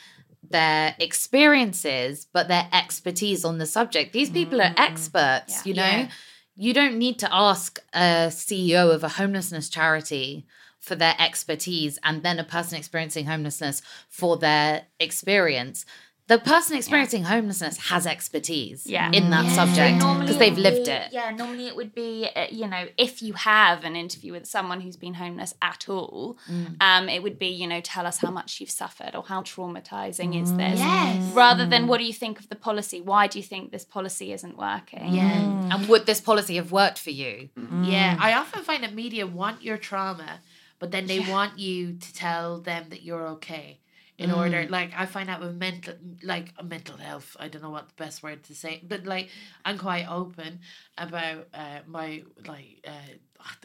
their 0.48 0.94
experiences 0.98 2.26
but 2.32 2.48
their 2.48 2.68
expertise 2.72 3.44
on 3.44 3.58
the 3.58 3.66
subject. 3.66 4.12
These 4.12 4.30
people 4.30 4.60
are 4.60 4.70
mm. 4.70 4.78
experts 4.78 5.66
you 5.66 5.74
know? 5.74 5.82
Yeah. 5.82 6.08
you 6.54 6.74
don't 6.74 6.96
need 6.96 7.18
to 7.20 7.28
ask 7.32 7.78
a 7.94 8.28
ceo 8.28 8.94
of 8.94 9.02
a 9.04 9.08
homelessness 9.08 9.68
charity 9.68 10.46
for 10.80 10.94
their 10.94 11.14
expertise 11.18 11.98
and 12.02 12.22
then 12.22 12.38
a 12.38 12.44
person 12.44 12.78
experiencing 12.78 13.26
homelessness 13.26 13.82
for 14.08 14.38
their 14.38 14.86
experience 14.98 15.84
the 16.32 16.38
person 16.38 16.76
experiencing 16.76 17.24
homelessness 17.24 17.76
has 17.92 18.06
expertise 18.06 18.86
Yeah. 18.86 19.10
in 19.18 19.24
that 19.34 19.46
So 19.48 19.56
subject 19.60 19.98
because 19.98 20.36
it 20.36 20.38
they've 20.38 20.54
would 20.54 20.62
lived 20.62 20.86
be- 20.86 20.92
it 20.92 21.08
Yeah, 21.12 21.30
normally 21.42 21.66
it 21.66 21.74
would 21.80 21.92
be, 21.94 22.28
uh, 22.36 22.46
you 22.60 22.66
know, 22.72 22.84
if 23.06 23.20
you 23.26 23.32
have 23.34 23.78
an 23.84 23.96
interview 24.04 24.32
with 24.36 24.46
someone 24.46 24.80
who's 24.80 24.96
been 24.96 25.14
homeless 25.14 25.52
at 25.70 25.88
all, 25.88 26.38
Mm. 26.48 26.76
um, 26.88 27.08
it 27.08 27.20
would 27.24 27.38
be, 27.38 27.48
you 27.48 27.66
know, 27.66 27.80
tell 27.80 28.06
us 28.06 28.18
how 28.18 28.30
much 28.30 28.60
you've 28.60 28.70
suffered 28.70 29.12
or 29.16 29.24
how 29.32 29.42
traumatizing 29.42 30.40
is 30.40 30.54
this, 30.54 30.78
Yes. 30.78 31.32
rather 31.34 31.66
than 31.66 31.88
what 31.88 31.98
do 31.98 32.04
you 32.04 32.12
think 32.12 32.38
of 32.38 32.48
the 32.48 32.54
policy? 32.56 33.00
Why 33.00 33.26
do 33.26 33.38
you 33.40 33.44
think 33.44 33.72
this 33.72 33.84
policy 33.84 34.32
isn't 34.32 34.56
working? 34.56 35.12
Yeah. 35.12 35.74
And 35.74 35.88
would 35.88 36.06
this 36.06 36.20
policy 36.20 36.54
have 36.56 36.70
worked 36.70 36.98
for 37.00 37.10
you? 37.10 37.48
Yeah. 37.82 38.16
I 38.20 38.34
often 38.34 38.62
find 38.62 38.84
that 38.84 38.94
media 38.94 39.26
want 39.26 39.62
your 39.64 39.78
trauma, 39.78 40.38
but 40.78 40.92
then 40.92 41.06
they 41.06 41.18
want 41.34 41.58
you 41.58 41.94
to 41.94 42.14
tell 42.14 42.58
them 42.60 42.84
that 42.90 43.02
you're 43.02 43.26
okay. 43.36 43.79
In 44.20 44.30
order, 44.32 44.66
like 44.68 44.92
I 44.96 45.06
find 45.06 45.30
out 45.30 45.40
with 45.40 45.54
mental, 45.56 45.94
like 46.22 46.52
uh, 46.58 46.62
mental 46.62 46.96
health. 46.98 47.36
I 47.40 47.48
don't 47.48 47.62
know 47.62 47.70
what 47.70 47.88
the 47.88 47.94
best 48.04 48.22
word 48.22 48.42
to 48.44 48.54
say, 48.54 48.82
but 48.86 49.06
like 49.06 49.30
I'm 49.64 49.78
quite 49.78 50.06
open 50.08 50.60
about 50.98 51.48
uh, 51.54 51.80
my 51.86 52.22
like. 52.46 52.84
Uh, 52.86 53.14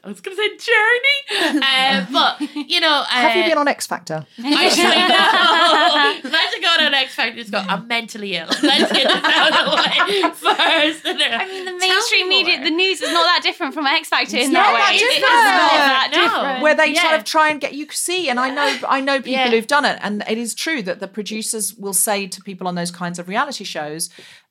I 0.04 0.08
was 0.08 0.22
gonna 0.22 0.36
say 0.36 0.50
journey, 0.58 1.62
uh, 1.64 2.06
but 2.12 2.42
you 2.70 2.80
know, 2.80 3.02
uh, 3.02 3.06
Have 3.10 3.36
you 3.36 3.44
been 3.52 3.58
on 3.58 3.68
X 3.68 3.88
Factor? 3.88 4.26
I 4.44 4.70
should 4.70 4.84
know. 6.24 6.30
Imagine 6.30 6.62
going 6.62 6.88
on 6.88 6.94
X 6.94 7.16
Factor. 7.16 7.36
Just 7.38 7.52
go. 7.52 7.58
I'm 7.60 7.88
mentally 7.88 8.36
ill. 8.36 8.48
Let's 8.48 8.92
get 8.92 9.08
this 9.08 9.24
out 9.24 9.52
of 9.52 9.66
the 9.66 9.76
way 9.76 10.22
first. 10.34 11.02
I 11.06 11.46
mean, 11.48 11.66
the 11.66 11.78
mainstream 11.78 12.30
media, 12.30 12.58
more. 12.58 12.66
the 12.66 12.72
news 12.72 13.02
is 13.02 13.12
not 13.12 13.24
that 13.24 13.40
different 13.44 13.74
from 13.74 13.86
X 13.88 14.10
Factor 14.10 14.38
in 14.38 14.52
not 14.54 14.64
that 14.64 14.74
that 14.74 14.90
way. 14.92 14.96
It 14.96 15.02
is 15.02 15.16
different. 15.16 15.34
not 15.34 15.72
that 15.72 16.10
No. 16.14 16.24
different. 16.24 16.62
where 16.62 16.76
they 16.76 16.94
Yeah. 16.94 17.02
sort 17.02 17.14
of 17.16 17.24
try 17.26 17.50
and 17.50 17.60
get 17.60 17.74
you 17.74 17.88
see 17.92 18.30
and 18.30 18.40
i 18.40 18.50
know 18.50 18.78
i 18.88 19.00
know 19.02 19.18
people 19.18 19.32
Yeah. 19.32 19.50
who've 19.50 19.68
done 19.68 19.86
it 19.86 19.98
and 20.02 20.24
it 20.30 20.38
is 20.38 20.54
true 20.54 20.82
that 20.84 21.00
the 21.00 21.08
producers 21.08 21.74
will 21.76 21.94
say 21.94 22.28
to 22.28 22.42
people 22.42 22.68
on 22.68 22.76
those 22.76 22.92
kinds 22.92 23.18
of 23.20 23.28
reality 23.28 23.64
shows 23.64 24.10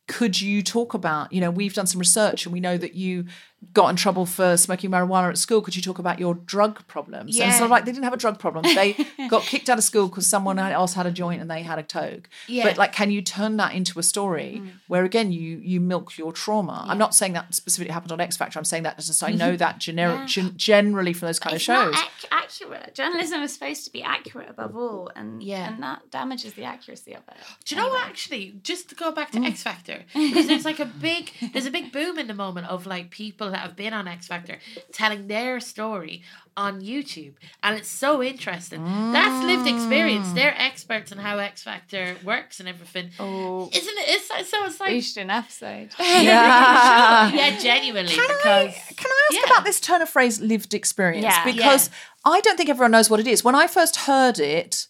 could 0.08 0.40
you 0.40 0.62
talk 0.62 0.94
about 0.94 1.32
you 1.32 1.40
know 1.40 1.50
we've 1.50 1.74
done 1.74 1.86
some 1.86 1.98
research 1.98 2.44
and 2.46 2.52
we 2.52 2.60
know 2.60 2.76
that 2.76 2.94
you 2.94 3.24
got 3.72 3.88
in 3.88 3.96
trouble 3.96 4.26
for 4.26 4.56
smoking 4.56 4.90
marijuana 4.90 5.30
at 5.30 5.38
school 5.38 5.60
could 5.60 5.76
you 5.76 5.82
talk 5.82 5.98
about 5.98 6.18
your 6.18 6.34
drug 6.34 6.86
problems. 6.86 7.36
Yeah. 7.36 7.44
and 7.44 7.50
it's 7.50 7.58
sort 7.58 7.66
of 7.66 7.70
like 7.70 7.84
they 7.84 7.92
didn't 7.92 8.04
have 8.04 8.12
a 8.12 8.18
drug 8.18 8.38
problem. 8.38 8.64
They 8.64 8.96
got 9.28 9.42
kicked 9.42 9.68
out 9.70 9.78
of 9.78 9.84
school 9.84 10.08
because 10.08 10.26
someone 10.26 10.58
else 10.58 10.94
had 10.94 11.06
a 11.06 11.10
joint 11.10 11.40
and 11.40 11.50
they 11.50 11.62
had 11.62 11.78
a 11.78 11.82
toke 11.82 12.28
Yeah. 12.46 12.64
but 12.64 12.76
like 12.78 12.92
can 12.92 13.10
you 13.10 13.22
turn 13.22 13.56
that 13.56 13.74
into 13.74 13.98
a 13.98 14.02
story 14.02 14.60
mm. 14.62 14.70
where 14.88 15.04
again 15.04 15.32
you 15.32 15.58
you 15.58 15.80
milk 15.80 16.16
your 16.18 16.32
trauma? 16.32 16.84
I'm 16.88 16.98
not 16.98 17.14
saying 17.14 17.32
that 17.34 17.54
specifically 17.54 17.92
happened 17.92 18.12
on 18.12 18.20
x 18.20 18.36
factor. 18.36 18.58
I'm 18.58 18.64
saying 18.64 18.82
that 18.84 18.98
just 18.98 19.22
i 19.22 19.30
know 19.30 19.50
mm-hmm. 19.50 19.56
that 19.56 19.78
generic 19.78 20.26
gen- 20.26 20.52
generally 20.56 21.12
from 21.12 21.26
those 21.26 21.38
kind 21.38 21.54
it's 21.54 21.62
of 21.62 21.74
shows. 21.74 21.92
not 21.94 22.08
ac- 22.18 22.28
accurate. 22.30 22.94
Journalism 22.94 23.42
is 23.42 23.52
supposed 23.54 23.84
to 23.84 23.92
be 23.92 24.02
accurate 24.02 24.48
above 24.50 24.72
mm. 24.72 24.76
all, 24.76 25.10
and 25.14 25.42
Yeah. 25.42 25.68
and 25.68 25.82
that 25.82 26.10
damages 26.10 26.54
the 26.54 26.64
accuracy 26.64 27.12
of 27.14 27.22
it. 27.28 27.36
Do 27.64 27.74
you 27.74 27.80
know 27.80 27.88
what? 27.88 28.06
Actually, 28.06 28.54
just 28.62 28.88
to 28.90 28.94
go 28.94 29.12
back 29.12 29.30
to 29.32 29.38
mm. 29.38 29.46
X 29.46 29.62
Factor, 29.62 30.04
because 30.12 30.46
there's 30.46 30.64
like 30.64 30.80
a 30.80 30.84
big, 30.86 31.32
there's 31.52 31.66
a 31.66 31.70
big 31.70 31.92
boom 31.92 32.18
in 32.18 32.26
the 32.26 32.34
moment 32.34 32.68
of 32.68 32.86
like 32.86 33.10
people 33.10 33.53
that 33.54 33.62
have 33.62 33.76
been 33.76 33.94
on 33.94 34.06
X 34.06 34.26
Factor 34.26 34.58
telling 34.92 35.28
their 35.28 35.60
story 35.60 36.22
on 36.56 36.80
YouTube, 36.80 37.32
and 37.62 37.76
it's 37.76 37.88
so 37.88 38.22
interesting. 38.22 38.84
That's 38.84 39.44
lived 39.44 39.66
experience. 39.68 40.28
Mm. 40.28 40.34
They're 40.34 40.54
experts 40.56 41.10
on 41.10 41.18
how 41.18 41.38
X 41.38 41.62
Factor 41.62 42.16
works 42.24 42.60
and 42.60 42.68
everything. 42.68 43.10
Oh, 43.18 43.68
Isn't 43.72 43.98
it? 43.98 44.08
It's, 44.08 44.28
so- 44.28 44.42
so 44.42 44.66
it's 44.66 44.78
we 44.78 44.86
like 44.86 45.02
should 45.02 45.14
do 45.14 45.20
an 45.22 45.30
episode. 45.30 45.88
yeah 45.98 47.32
yeah, 47.32 47.58
genuinely 47.58 48.12
Can 48.12 48.26
because 48.28 48.44
I, 48.44 48.92
can 48.94 49.10
I 49.10 49.28
ask 49.30 49.40
yeah. 49.40 49.52
about 49.52 49.64
this 49.64 49.80
turn 49.80 50.02
of 50.02 50.08
phrase 50.08 50.40
lived 50.40 50.74
experience? 50.74 51.24
Yeah. 51.24 51.44
Because 51.44 51.90
I 52.24 52.40
don't 52.40 52.56
think 52.56 52.68
everyone 52.68 52.92
knows 52.92 53.10
what 53.10 53.20
it 53.20 53.26
is. 53.26 53.42
When 53.42 53.54
I 53.54 53.66
first 53.66 53.96
heard 53.96 54.38
it, 54.38 54.86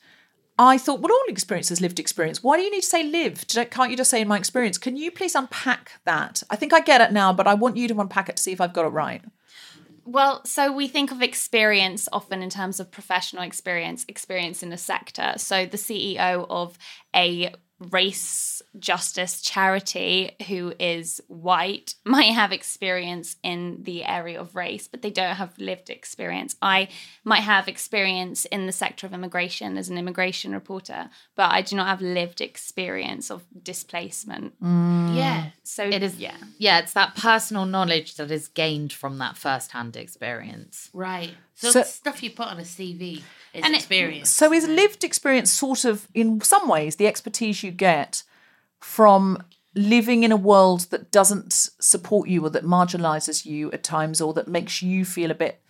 I 0.59 0.79
thought, 0.79 1.01
well, 1.01 1.13
all 1.13 1.25
experience 1.29 1.71
is 1.71 1.81
lived 1.81 1.99
experience. 1.99 2.43
Why 2.43 2.57
do 2.57 2.63
you 2.63 2.71
need 2.71 2.83
to 2.83 2.87
say 2.87 3.03
lived? 3.03 3.59
Can't 3.71 3.91
you 3.91 3.97
just 3.97 4.11
say 4.11 4.21
in 4.21 4.29
my 4.29 4.39
experience? 4.39 4.79
Can 4.79 4.97
you 4.97 5.11
please 5.11 5.35
unpack 5.35 5.93
that? 6.05 6.43
I 6.49 6.57
think 6.57 6.73
I 6.73 6.81
get 6.81 7.01
it 7.01 7.13
now, 7.13 7.33
but 7.33 7.49
I 7.49 7.55
want 7.55 7.77
you 7.77 7.89
to 7.89 8.01
unpack 8.01 8.29
it 8.29 8.37
to 8.37 8.43
see 8.43 8.53
if 8.53 8.61
I've 8.61 8.73
got 8.73 8.87
it 8.87 8.91
right. 8.91 9.23
Well, 10.07 10.45
so 10.45 10.71
we 10.71 10.87
think 10.87 11.11
of 11.11 11.23
experience 11.23 12.09
often 12.13 12.43
in 12.43 12.51
terms 12.51 12.79
of 12.79 12.91
professional 12.91 13.43
experience, 13.43 14.05
experience 14.07 14.63
in 14.63 14.71
a 14.71 14.77
sector. 14.77 15.33
So 15.39 15.65
the 15.65 15.79
CEO 15.79 16.47
of 16.51 16.79
a 17.17 17.53
race 17.91 18.63
justice 18.79 19.41
charity 19.41 20.33
who 20.49 20.73
is 20.79 21.21
white 21.29 21.95
might 22.05 22.33
have 22.33 22.53
experience 22.53 23.37
in 23.43 23.83
the 23.83 24.05
area 24.05 24.41
of 24.41 24.57
race, 24.57 24.89
but 24.89 25.03
they 25.03 25.11
don't 25.11 25.37
have 25.37 25.57
lived 25.59 25.91
experience. 25.91 26.57
I 26.61 26.89
might 27.25 27.43
have 27.43 27.69
experience 27.69 28.45
in 28.47 28.67
the 28.67 28.73
sector 28.73 29.07
of 29.07 29.13
immigration 29.13 29.77
as 29.77 29.89
an 29.89 29.99
immigration 29.99 30.53
reporter, 30.53 31.11
but 31.37 31.51
I 31.51 31.63
do 31.63 31.77
not 31.77 31.87
have 31.87 32.01
lived 32.01 32.41
experience 32.41 33.31
of 33.31 33.45
displacement. 33.63 34.61
Mm. 34.61 35.17
yeah, 35.17 35.51
So 35.63 35.85
It 35.85 36.03
is, 36.03 36.19
yeah. 36.19 36.37
yeah, 36.59 36.79
it's 36.81 36.93
that 36.95 37.15
personal 37.17 37.65
knowledge 37.65 38.17
that 38.17 38.31
is 38.31 38.49
gained 38.49 38.93
from 38.93 39.19
that 39.19 39.37
first-hand 39.37 39.97
experience. 39.97 40.91
right. 40.93 41.35
So, 41.55 41.71
So- 41.71 41.81
it's 41.81 41.91
stuff 41.95 42.23
you 42.23 42.31
put 42.31 42.47
on 42.49 42.59
a 42.59 42.65
CV 42.65 43.23
is 43.53 43.63
And 43.65 43.75
it- 43.75 43.79
experience. 43.79 44.31
So 44.31 44.53
is 44.53 44.67
lived 44.67 45.05
experience 45.05 45.51
sort 45.53 45.85
of, 45.85 46.09
in 46.15 46.41
some 46.41 46.69
ways, 46.69 46.97
the 46.97 47.07
expertise 47.07 47.63
you 47.63 47.71
get 47.71 48.23
from 48.81 49.39
living 49.77 50.23
in 50.23 50.31
a 50.33 50.37
world 50.37 50.83
that 50.91 51.11
doesn't 51.11 51.53
support 51.81 52.29
you 52.29 52.45
or 52.45 52.51
that 52.51 52.65
marginalizes 52.65 53.45
you 53.45 53.71
at 53.73 53.83
times 53.83 54.21
or 54.21 54.33
that 54.35 54.47
makes 54.47 54.83
you 54.83 55.05
feel 55.05 55.31
a 55.31 55.35
bit 55.35 55.61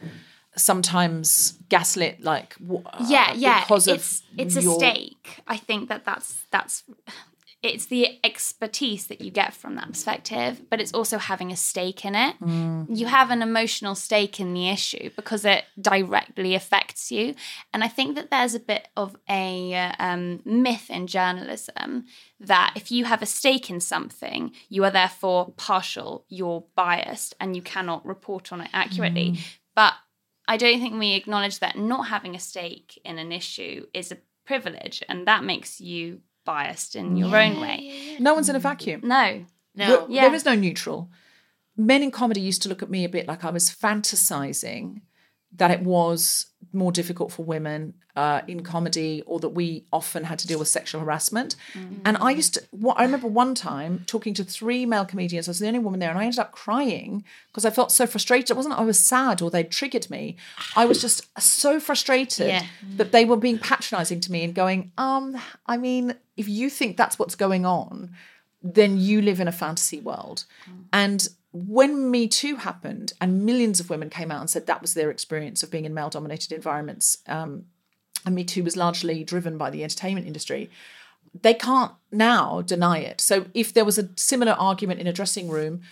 sometimes 0.57 1.59
gaslit 1.69 2.21
like 2.23 2.55
yeah 3.09 3.33
yeah 3.35 3.61
because 3.63 3.89
of 3.89 3.97
it's 3.97 4.23
it's 4.39 4.55
a 4.57 4.63
stake 4.63 5.41
i 5.49 5.57
think 5.57 5.89
that 5.89 6.05
that's 6.05 6.45
that's 6.53 6.85
it's 7.65 7.87
the 7.87 8.19
expertise 8.23 9.07
that 9.07 9.21
you 9.21 9.31
get 9.31 9.55
from 9.55 9.75
that 9.77 9.89
perspective 9.89 10.63
but 10.71 10.81
it's 10.81 10.93
also 10.93 11.19
having 11.19 11.51
a 11.53 11.57
stake 11.57 12.05
in 12.05 12.15
it 12.15 12.35
Mm. 12.41 12.87
you 12.99 13.07
have 13.07 13.31
an 13.31 13.43
emotional 13.43 13.95
stake 13.95 14.39
in 14.41 14.53
the 14.55 14.69
issue 14.69 15.11
because 15.17 15.45
it 15.45 15.65
directly 15.81 16.55
affects 16.55 17.11
you 17.11 17.35
and 17.73 17.83
i 17.83 17.89
think 17.89 18.15
that 18.17 18.31
there's 18.31 18.55
a 18.55 18.61
bit 18.61 18.89
of 18.97 19.17
a 19.29 19.75
uh, 19.75 19.93
um, 19.99 20.41
myth 20.45 20.91
in 20.91 21.07
journalism 21.07 22.05
that 22.41 22.73
if 22.77 22.91
you 22.91 23.05
have 23.07 23.23
a 23.23 23.27
stake 23.27 23.71
in 23.71 23.81
something 23.81 24.53
you 24.69 24.85
are 24.85 24.91
therefore 24.91 25.53
partial 25.57 26.25
you're 26.29 26.65
biased 26.77 27.35
and 27.41 27.57
you 27.57 27.63
cannot 27.63 28.05
report 28.05 28.53
on 28.53 28.61
it 28.61 28.71
accurately 28.73 29.33
Mm. 29.33 29.39
but 29.75 29.95
I 30.47 30.59
don't 30.59 30.79
think 30.79 30.99
we 30.99 31.15
acknowledge 31.15 31.61
that 31.61 31.79
not 31.79 32.09
having 32.09 32.35
a 32.35 32.39
stake 32.39 33.01
in 33.03 33.19
an 33.19 33.33
issue 33.33 33.87
is 33.95 34.13
a 34.13 34.19
privilege, 34.45 35.03
and 35.09 35.27
that 35.27 35.43
makes 35.43 35.81
you 35.81 36.21
biased 36.45 36.95
in 36.97 37.17
your 37.17 37.37
own 37.37 37.61
way. 37.61 38.17
no 38.21 38.35
one's 38.35 38.49
in 38.49 38.57
a 38.57 38.61
vacuum 38.61 39.01
No. 39.03 39.45
No. 39.75 39.89
Well, 39.89 40.07
Yeah. 40.09 40.23
There 40.27 40.35
is 40.35 40.45
no 40.45 40.55
neutral. 40.55 41.11
Men 41.77 42.03
in 42.03 42.11
comedy 42.13 42.41
used 42.41 42.63
to 42.63 42.69
look 42.69 42.83
at 42.83 42.91
me 42.91 43.05
a 43.05 43.09
bit 43.09 43.27
like 43.27 43.45
I 43.45 43.51
was 43.51 43.69
fantasizing 43.71 45.01
that 45.57 45.71
it 45.71 45.83
was 45.83 46.47
more 46.73 46.91
difficult 46.91 47.31
for 47.31 47.45
women 47.45 47.95
uh, 48.17 48.41
in 48.49 48.63
comedy 48.63 49.23
or 49.27 49.39
that 49.41 49.51
we 49.51 49.85
often 49.93 50.25
had 50.25 50.39
to 50.39 50.47
deal 50.47 50.59
with 50.59 50.67
sexual 50.69 51.01
harassment. 51.01 51.55
And 52.05 52.17
I 52.17 52.31
used 52.31 52.55
to, 52.55 52.63
what, 52.71 52.99
I 52.99 53.05
remember 53.05 53.29
one 53.29 53.55
time 53.55 54.03
talking 54.07 54.35
to 54.35 54.45
three 54.45 54.85
male 54.87 55.05
comedians. 55.05 55.47
I 55.47 55.51
was 55.51 55.59
the 55.61 55.67
only 55.69 55.79
woman 55.81 56.01
there 56.01 56.11
and 56.11 56.19
I 56.19 56.25
ended 56.25 56.41
up 56.41 56.53
crying 56.53 57.25
because 57.49 57.65
I 57.65 57.71
felt 57.71 57.93
so 57.93 58.07
frustrated. 58.07 58.51
It 58.53 58.57
wasn't 58.57 58.77
I 58.79 58.83
was 58.83 58.99
sad 58.99 59.43
or 59.43 59.51
they'd 59.51 59.71
triggered 59.71 60.11
me. 60.11 60.37
I 60.77 60.85
was 60.85 61.01
just 61.01 61.27
so 61.41 61.79
frustrated 61.79 62.49
Yeah. 62.49 62.67
that 62.97 63.13
they 63.13 63.25
were 63.25 63.37
being 63.37 63.59
patronizing 63.59 64.21
to 64.21 64.33
me 64.33 64.43
and 64.45 64.55
going, 64.55 64.91
um, 64.99 65.37
I 65.67 65.77
mean, 65.77 66.15
if 66.37 66.49
you 66.49 66.71
think 66.71 66.97
that's 66.97 67.19
what's 67.19 67.37
going 67.37 67.65
on, 67.67 68.11
then 68.63 68.97
you 68.99 69.23
live 69.23 69.41
in 69.41 69.47
a 69.49 69.53
fantasy 69.53 70.01
world. 70.01 70.45
And 70.93 71.29
when 71.57 72.11
Me 72.11 72.27
Too 72.27 72.57
happened, 72.57 73.13
and 73.21 73.47
millions 73.47 73.79
of 73.79 73.89
women 73.89 74.11
came 74.11 74.33
out 74.33 74.41
and 74.41 74.51
said 74.51 74.67
that 74.67 74.83
was 74.83 74.95
their 74.95 75.09
experience 75.09 75.63
of 75.63 75.71
being 75.71 75.85
in 75.85 75.95
male 75.95 76.11
dominated 76.11 76.51
environments, 76.51 77.19
um, 77.29 77.67
and 78.27 78.35
Me 78.35 78.43
Too 78.43 78.65
was 78.65 78.77
largely 78.77 79.23
driven 79.23 79.57
by 79.57 79.71
the 79.71 79.85
entertainment 79.85 80.27
industry, 80.27 80.69
they 81.43 81.55
can't 81.55 81.93
now 82.11 82.61
deny 82.63 82.99
it. 82.99 83.21
So 83.21 83.47
if 83.55 83.73
there 83.73 83.85
was 83.85 83.99
a 83.99 84.11
similar 84.17 84.53
argument 84.53 85.01
in 85.01 85.07
a 85.07 85.13
dressing 85.13 85.49
room, 85.49 85.83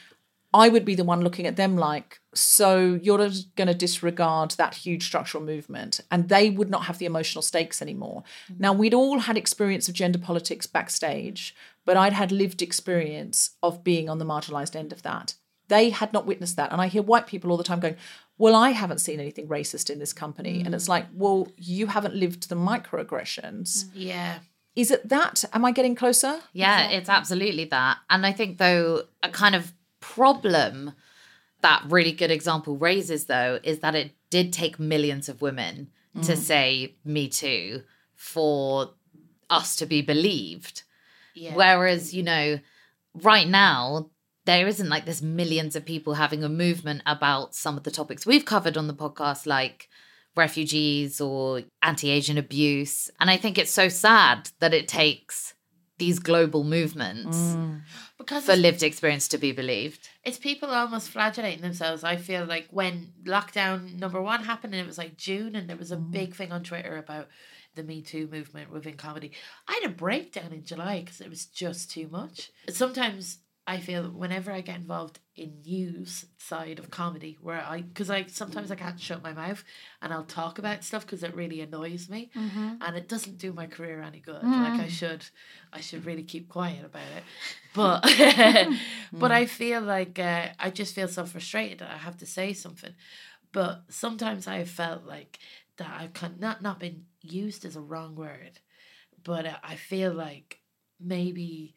I 0.53 0.69
would 0.69 0.85
be 0.85 0.97
the 0.97 1.05
one 1.05 1.23
looking 1.23 1.47
at 1.47 1.57
them 1.57 1.77
like, 1.77 2.21
so 2.35 2.99
you're 3.01 3.19
going 3.57 3.69
to 3.69 3.75
disregard 3.75 4.51
that 4.53 4.75
huge 4.75 5.05
structural 5.05 5.45
movement. 5.45 6.01
And 6.11 6.29
they 6.29 6.51
would 6.51 6.71
not 6.71 6.85
have 6.85 6.99
the 6.99 7.07
emotional 7.07 7.41
stakes 7.41 7.81
anymore. 7.81 8.25
Now, 8.59 8.73
we'd 8.73 8.95
all 8.95 9.21
had 9.21 9.37
experience 9.37 9.89
of 9.89 9.95
gender 9.95 10.19
politics 10.19 10.67
backstage, 10.67 11.55
but 11.85 11.97
I'd 11.97 12.13
had 12.13 12.33
lived 12.33 12.61
experience 12.63 13.51
of 13.63 13.83
being 13.83 14.11
on 14.11 14.19
the 14.19 14.27
marginalized 14.27 14.77
end 14.77 14.93
of 14.93 15.03
that. 15.03 15.35
They 15.69 15.91
had 15.91 16.13
not 16.13 16.27
witnessed 16.27 16.57
that. 16.57 16.73
And 16.73 16.81
I 16.81 16.89
hear 16.89 17.03
white 17.03 17.27
people 17.27 17.51
all 17.51 17.57
the 17.57 17.65
time 17.65 17.81
going, 17.81 17.97
well, 18.39 18.55
I 18.55 18.71
haven't 18.71 18.99
seen 18.99 19.21
anything 19.21 19.49
racist 19.49 19.89
in 19.91 19.99
this 19.99 20.13
company. 20.13 20.63
And 20.65 20.75
it's 20.75 20.87
mm. 20.87 20.91
like, 20.91 21.07
well, 21.15 21.49
you 21.57 21.87
haven't 21.87 22.15
lived 22.15 22.49
the 22.49 22.57
microaggressions. 22.57 23.85
Mm, 23.85 23.91
yeah. 23.95 24.39
Is 24.75 24.91
it 24.91 25.09
that? 25.09 25.45
Am 25.53 25.65
I 25.65 25.73
getting 25.73 25.95
closer? 25.95 26.41
Yeah, 26.53 26.89
it's 26.89 27.09
absolutely 27.09 27.67
that. 27.67 27.99
And 28.09 28.27
I 28.27 28.33
think, 28.33 28.59
though, 28.59 29.03
a 29.23 29.29
kind 29.29 29.55
of 29.55 29.73
problem 30.01 30.93
that 31.61 31.85
really 31.89 32.13
good 32.13 32.31
example 32.31 32.77
raises, 32.77 33.27
though, 33.27 33.61
is 33.63 33.81
that 33.81 33.95
it 33.95 34.13
did 34.31 34.53
take 34.53 34.79
millions 34.81 35.29
of 35.29 35.43
women 35.43 35.91
to 36.23 36.33
mm. 36.33 36.37
say 36.37 36.97
Me 37.05 37.29
Too 37.29 37.83
for 38.17 38.91
us 39.49 39.77
to 39.77 39.87
be 39.87 40.03
believed. 40.03 40.83
Yeah. 41.35 41.55
Whereas, 41.55 42.13
you 42.13 42.23
know, 42.23 42.59
right 43.15 43.47
now, 43.47 44.11
there 44.45 44.67
isn't 44.67 44.89
like 44.89 45.05
this 45.05 45.23
millions 45.23 45.77
of 45.77 45.85
people 45.85 46.15
having 46.15 46.43
a 46.43 46.49
movement 46.49 47.03
about 47.07 47.55
some 47.55 47.77
of 47.77 47.85
the 47.85 47.91
topics 47.91 48.27
we've 48.27 48.45
covered 48.45 48.77
on 48.77 48.87
the 48.87 48.95
podcast, 48.95 49.47
like 49.47 49.89
refugees 50.37 51.21
or 51.21 51.63
anti 51.83 52.11
Asian 52.11 52.39
abuse. 52.39 53.11
And 53.21 53.31
I 53.31 53.37
think 53.37 53.59
it's 53.59 53.73
so 53.73 53.89
sad 53.89 54.51
that 54.61 54.75
it 54.75 54.89
takes 54.89 55.55
these 55.99 56.19
global 56.19 56.65
movements 56.65 57.37
mm. 57.37 57.81
because 58.19 58.45
for 58.45 58.57
lived 58.57 58.83
experience 58.83 59.29
to 59.29 59.39
be 59.39 59.53
believed. 59.53 60.09
it's 60.25 60.39
people 60.39 60.69
almost 60.69 61.11
flagellating 61.11 61.61
themselves. 61.61 62.03
I 62.03 62.17
feel 62.17 62.45
like 62.45 62.67
when 62.71 63.13
lockdown 63.25 64.01
number 64.01 64.21
one 64.21 64.43
happened 64.43 64.75
and 64.75 64.83
it 64.83 64.87
was 64.87 64.99
like 64.99 65.17
June 65.17 65.55
and 65.55 65.69
there 65.69 65.77
was 65.77 65.93
a 65.93 65.97
mm. 65.97 66.11
big 66.11 66.35
thing 66.35 66.51
on 66.51 66.65
Twitter 66.65 66.97
about 66.97 67.29
the 67.77 67.85
Me 67.85 68.03
Too 68.03 68.27
movement 68.33 68.73
within 68.73 68.97
comedy. 68.97 69.33
I 69.69 69.81
had 69.81 69.93
a 69.93 69.95
breakdown 69.95 70.53
in 70.53 70.65
July 70.65 71.01
because 71.01 71.21
it 71.21 71.31
was 71.31 71.47
just 71.47 71.91
too 71.91 72.09
much. 72.09 72.51
Sometimes 72.69 73.39
I 73.67 73.79
feel 73.79 74.05
whenever 74.11 74.51
I 74.51 74.61
get 74.61 74.77
involved 74.77 75.21
in 75.37 75.61
news 75.65 76.27
side 76.39 76.79
of 76.81 76.91
comedy, 76.91 77.39
where 77.41 77.61
I 77.61 77.83
because 77.83 78.11
I 78.11 78.25
sometimes 78.27 78.71
I 78.73 78.75
can't 78.75 78.99
shut 79.01 79.23
my 79.23 79.33
mouth 79.33 79.63
and 80.01 80.13
I'll 80.13 80.25
talk 80.25 80.59
about 80.59 80.83
stuff 80.83 81.07
because 81.07 81.23
it 81.23 81.35
really 81.37 81.61
annoys 81.61 82.09
me, 82.09 82.31
and 82.81 82.97
it 82.97 83.09
doesn't 83.09 83.39
do 83.39 83.53
my 83.53 83.67
career 83.67 84.03
any 84.03 84.19
good. 84.19 84.43
Like 84.43 84.81
I 84.81 84.89
should, 84.89 85.25
I 85.73 85.81
should 85.81 86.05
really 86.07 86.25
keep 86.25 86.49
quiet 86.49 86.85
about 86.85 87.03
it. 87.17 87.23
But 87.75 88.05
but 89.13 89.31
I 89.33 89.47
feel 89.47 89.81
like 89.81 90.19
uh, 90.19 90.49
I 90.59 90.71
just 90.71 90.95
feel 90.95 91.09
so 91.09 91.25
frustrated 91.25 91.79
that 91.79 91.91
I 91.91 91.97
have 91.99 92.17
to 92.19 92.27
say 92.27 92.53
something. 92.53 92.95
But 93.53 93.85
sometimes 93.89 94.47
I 94.47 94.57
have 94.59 94.71
felt 94.71 95.05
like 95.05 95.39
that 95.77 95.89
I've 96.01 96.13
kind 96.15 96.41
not 96.41 96.63
not 96.63 96.81
been 96.81 97.05
used 97.23 97.65
as 97.65 97.77
a 97.77 97.81
wrong 97.81 98.15
word, 98.17 98.59
but 99.23 99.47
uh, 99.47 99.57
I 99.63 99.77
feel 99.77 100.13
like 100.13 100.59
maybe 101.01 101.75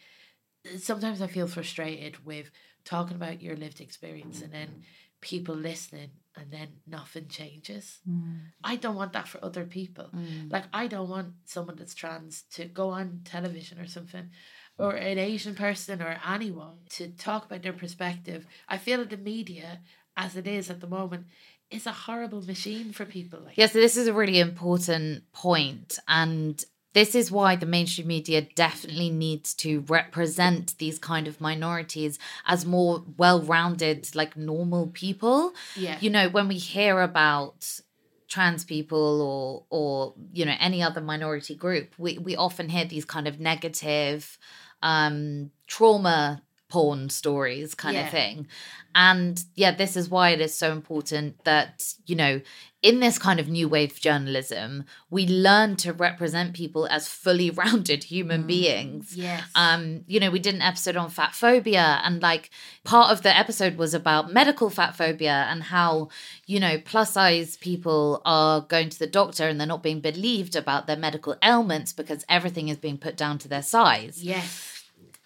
sometimes 0.77 1.21
I 1.21 1.27
feel 1.27 1.47
frustrated 1.47 2.25
with 2.25 2.51
talking 2.83 3.15
about 3.15 3.41
your 3.41 3.55
lived 3.55 3.81
experience 3.81 4.41
and 4.41 4.51
then 4.51 4.83
people 5.21 5.55
listening 5.55 6.11
and 6.35 6.51
then 6.51 6.67
nothing 6.85 7.27
changes. 7.27 7.99
Mm. 8.09 8.39
I 8.63 8.75
don't 8.75 8.95
want 8.95 9.13
that 9.13 9.27
for 9.27 9.43
other 9.43 9.65
people. 9.65 10.09
Mm. 10.15 10.51
Like 10.51 10.65
I 10.73 10.87
don't 10.87 11.09
want 11.09 11.33
someone 11.45 11.75
that's 11.77 11.95
trans 11.95 12.43
to 12.53 12.65
go 12.65 12.89
on 12.89 13.21
television 13.23 13.79
or 13.79 13.87
something 13.87 14.29
or 14.77 14.91
an 14.95 15.17
Asian 15.17 15.55
person 15.55 16.01
or 16.01 16.19
anyone 16.27 16.79
to 16.89 17.07
talk 17.09 17.45
about 17.45 17.63
their 17.63 17.73
perspective. 17.73 18.45
I 18.67 18.77
feel 18.77 18.99
that 18.99 19.09
the 19.09 19.17
media 19.17 19.79
as 20.17 20.35
it 20.35 20.47
is 20.47 20.69
at 20.69 20.81
the 20.81 20.87
moment 20.87 21.27
is 21.71 21.85
a 21.87 21.91
horrible 21.91 22.41
machine 22.41 22.91
for 22.91 23.05
people 23.05 23.39
like 23.39 23.57
Yeah, 23.57 23.67
so 23.67 23.79
this 23.79 23.97
is 23.97 24.07
a 24.07 24.13
really 24.13 24.39
important 24.39 25.31
point, 25.33 25.97
and 26.07 26.63
this 26.95 27.13
is 27.13 27.29
why 27.29 27.57
the 27.57 27.65
mainstream 27.65 28.07
media 28.07 28.41
definitely 28.41 29.09
needs 29.09 29.53
to 29.53 29.81
represent 29.81 30.77
these 30.77 30.97
kind 30.97 31.27
of 31.27 31.41
minorities 31.41 32.17
as 32.47 32.65
more 32.65 33.03
well-rounded, 33.17 34.15
like 34.15 34.37
normal 34.37 34.87
people. 34.87 35.53
Yeah. 35.75 35.97
You 35.99 36.09
know, 36.09 36.29
when 36.29 36.47
we 36.47 36.55
hear 36.55 37.01
about 37.01 37.81
trans 38.29 38.63
people 38.63 39.21
or 39.21 39.65
or 39.69 40.13
you 40.31 40.45
know 40.45 40.55
any 40.57 40.81
other 40.81 41.01
minority 41.01 41.53
group, 41.53 41.93
we 41.97 42.17
we 42.17 42.33
often 42.37 42.69
hear 42.69 42.85
these 42.85 43.05
kind 43.05 43.27
of 43.27 43.41
negative 43.41 44.39
um 44.81 45.51
trauma 45.67 46.41
porn 46.69 47.09
stories 47.09 47.75
kind 47.75 47.95
Yeah. 47.95 48.05
of 48.05 48.11
thing. 48.11 48.47
And 48.95 49.43
yeah, 49.55 49.71
this 49.71 49.97
is 49.97 50.09
why 50.09 50.29
it 50.29 50.39
is 50.41 50.55
so 50.57 50.71
important 50.71 51.43
that, 51.43 51.93
you 52.05 52.15
know, 52.15 52.41
in 52.81 52.99
this 52.99 53.17
kind 53.17 53.39
of 53.39 53.49
new 53.49 53.67
wave 53.67 53.99
journalism, 53.99 54.85
we 55.09 55.27
learn 55.27 55.75
to 55.77 55.91
represent 55.91 56.53
people 56.53 56.85
as 56.87 57.07
fully 57.07 57.49
rounded 57.63 58.05
human 58.05 58.45
beings. 58.47 59.15
Yes. 59.17 59.43
Um, 59.55 60.03
you 60.07 60.19
know, 60.19 60.29
we 60.31 60.39
did 60.39 60.55
an 60.55 60.61
episode 60.61 60.95
on 60.95 61.09
fat 61.09 61.33
phobia, 61.35 61.99
and 62.03 62.21
like 62.21 62.51
part 62.83 63.11
of 63.11 63.21
the 63.23 63.35
episode 63.35 63.75
was 63.77 63.93
about 63.93 64.31
medical 64.31 64.69
fat 64.69 64.95
phobia 64.95 65.45
and 65.49 65.63
how, 65.63 66.09
you 66.45 66.59
know, 66.59 66.77
plus 66.79 67.13
size 67.13 67.57
people 67.57 68.21
are 68.23 68.61
going 68.61 68.89
to 68.89 68.99
the 68.99 69.07
doctor 69.07 69.47
and 69.47 69.59
they're 69.59 69.67
not 69.67 69.83
being 69.83 69.99
believed 69.99 70.55
about 70.55 70.85
their 70.87 70.95
medical 70.97 71.35
ailments 71.43 71.91
because 71.91 72.23
everything 72.29 72.69
is 72.69 72.77
being 72.77 72.97
put 72.97 73.17
down 73.17 73.37
to 73.39 73.47
their 73.47 73.63
size. 73.63 74.23
yes. 74.23 74.74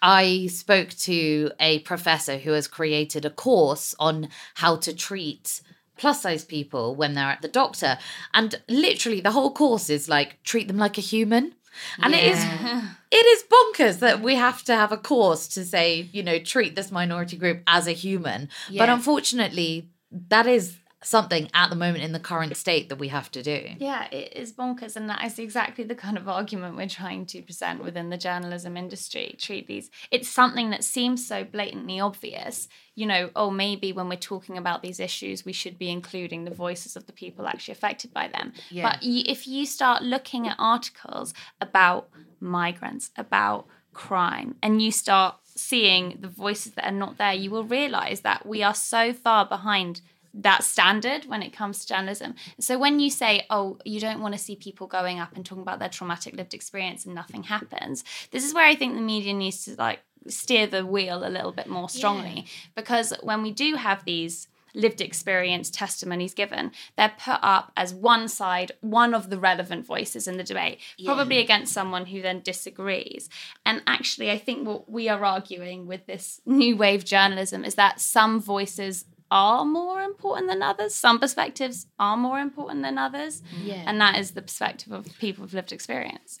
I 0.02 0.46
spoke 0.46 0.90
to 1.00 1.50
a 1.60 1.80
professor 1.80 2.38
who 2.38 2.52
has 2.52 2.66
created 2.66 3.24
a 3.24 3.30
course 3.30 3.94
on 3.98 4.28
how 4.54 4.76
to 4.76 4.94
treat 4.94 5.60
plus 5.96 6.22
size 6.22 6.44
people 6.44 6.94
when 6.94 7.14
they're 7.14 7.24
at 7.26 7.42
the 7.42 7.48
doctor. 7.48 7.98
And 8.32 8.60
literally 8.68 9.20
the 9.20 9.32
whole 9.32 9.52
course 9.52 9.90
is 9.90 10.08
like 10.08 10.42
treat 10.42 10.66
them 10.66 10.78
like 10.78 10.96
a 10.96 11.02
human. 11.02 11.54
And 12.02 12.14
it 12.14 12.24
is 12.24 12.42
it 13.10 13.26
is 13.26 13.44
bonkers 13.44 13.98
that 14.00 14.20
we 14.20 14.34
have 14.34 14.64
to 14.64 14.74
have 14.74 14.92
a 14.92 14.96
course 14.96 15.46
to 15.48 15.64
say, 15.64 16.08
you 16.12 16.22
know, 16.22 16.38
treat 16.38 16.74
this 16.74 16.90
minority 16.90 17.36
group 17.36 17.62
as 17.66 17.86
a 17.86 17.92
human. 17.92 18.48
But 18.78 18.88
unfortunately, 18.88 19.88
that 20.28 20.46
is 20.46 20.76
something 21.02 21.48
at 21.54 21.70
the 21.70 21.76
moment 21.76 22.04
in 22.04 22.12
the 22.12 22.20
current 22.20 22.54
state 22.56 22.90
that 22.90 22.98
we 22.98 23.08
have 23.08 23.30
to 23.30 23.42
do. 23.42 23.68
Yeah, 23.78 24.06
it 24.10 24.36
is 24.36 24.52
bonkers, 24.52 24.96
and 24.96 25.08
that 25.08 25.24
is 25.24 25.38
exactly 25.38 25.84
the 25.84 25.94
kind 25.94 26.18
of 26.18 26.28
argument 26.28 26.76
we're 26.76 26.88
trying 26.88 27.24
to 27.26 27.40
present 27.40 27.82
within 27.82 28.10
the 28.10 28.18
journalism 28.18 28.76
industry. 28.76 29.34
Treat 29.38 29.66
these, 29.66 29.90
it's 30.10 30.28
something 30.28 30.70
that 30.70 30.84
seems 30.84 31.26
so 31.26 31.42
blatantly 31.42 32.00
obvious. 32.00 32.68
You 32.94 33.06
know, 33.06 33.30
oh, 33.34 33.50
maybe 33.50 33.92
when 33.92 34.10
we're 34.10 34.16
talking 34.16 34.58
about 34.58 34.82
these 34.82 35.00
issues, 35.00 35.44
we 35.44 35.54
should 35.54 35.78
be 35.78 35.88
including 35.88 36.44
the 36.44 36.54
voices 36.54 36.96
of 36.96 37.06
the 37.06 37.12
people 37.12 37.46
actually 37.46 37.72
affected 37.72 38.12
by 38.12 38.28
them. 38.28 38.52
Yeah. 38.68 38.90
But 38.90 38.98
if 39.02 39.48
you 39.48 39.64
start 39.64 40.02
looking 40.02 40.46
at 40.48 40.56
articles 40.58 41.32
about 41.62 42.10
migrants, 42.40 43.10
about 43.16 43.66
crime, 43.94 44.56
and 44.62 44.82
you 44.82 44.92
start 44.92 45.36
seeing 45.44 46.18
the 46.20 46.28
voices 46.28 46.72
that 46.72 46.86
are 46.86 46.92
not 46.92 47.16
there, 47.16 47.32
you 47.32 47.50
will 47.50 47.64
realize 47.64 48.20
that 48.20 48.44
we 48.44 48.62
are 48.62 48.74
so 48.74 49.14
far 49.14 49.46
behind 49.46 50.02
that 50.34 50.64
standard 50.64 51.24
when 51.26 51.42
it 51.42 51.52
comes 51.52 51.80
to 51.80 51.88
journalism. 51.88 52.34
So 52.58 52.78
when 52.78 53.00
you 53.00 53.10
say, 53.10 53.46
oh, 53.50 53.78
you 53.84 54.00
don't 54.00 54.20
want 54.20 54.34
to 54.34 54.38
see 54.38 54.56
people 54.56 54.86
going 54.86 55.18
up 55.18 55.34
and 55.34 55.44
talking 55.44 55.62
about 55.62 55.78
their 55.78 55.88
traumatic 55.88 56.36
lived 56.36 56.54
experience 56.54 57.04
and 57.04 57.14
nothing 57.14 57.44
happens, 57.44 58.04
this 58.30 58.44
is 58.44 58.54
where 58.54 58.66
I 58.66 58.74
think 58.74 58.94
the 58.94 59.00
media 59.00 59.34
needs 59.34 59.64
to 59.64 59.74
like 59.74 60.00
steer 60.28 60.66
the 60.66 60.86
wheel 60.86 61.26
a 61.26 61.28
little 61.30 61.52
bit 61.52 61.66
more 61.66 61.88
strongly. 61.88 62.46
Because 62.74 63.12
when 63.22 63.42
we 63.42 63.50
do 63.50 63.74
have 63.74 64.04
these 64.04 64.48
lived 64.72 65.00
experience 65.00 65.68
testimonies 65.70 66.34
given, 66.34 66.70
they're 66.96 67.12
put 67.18 67.38
up 67.42 67.72
as 67.76 67.92
one 67.92 68.28
side, 68.28 68.70
one 68.80 69.14
of 69.14 69.30
the 69.30 69.38
relevant 69.38 69.84
voices 69.84 70.28
in 70.28 70.36
the 70.36 70.44
debate, 70.44 70.78
probably 71.04 71.38
against 71.38 71.72
someone 71.72 72.06
who 72.06 72.22
then 72.22 72.40
disagrees. 72.40 73.28
And 73.66 73.82
actually, 73.86 74.30
I 74.30 74.38
think 74.38 74.66
what 74.66 74.88
we 74.88 75.08
are 75.08 75.24
arguing 75.24 75.86
with 75.86 76.06
this 76.06 76.40
new 76.46 76.76
wave 76.76 77.04
journalism 77.04 77.64
is 77.64 77.74
that 77.74 78.00
some 78.00 78.40
voices 78.40 79.06
are 79.30 79.64
more 79.64 80.02
important 80.02 80.48
than 80.48 80.62
others. 80.62 80.94
Some 80.94 81.18
perspectives 81.18 81.86
are 81.98 82.16
more 82.16 82.40
important 82.40 82.82
than 82.82 82.98
others. 82.98 83.42
Yeah. 83.62 83.84
And 83.86 84.00
that 84.00 84.18
is 84.18 84.32
the 84.32 84.42
perspective 84.42 84.92
of 84.92 85.06
people 85.18 85.42
with 85.42 85.54
lived 85.54 85.72
experience. 85.72 86.40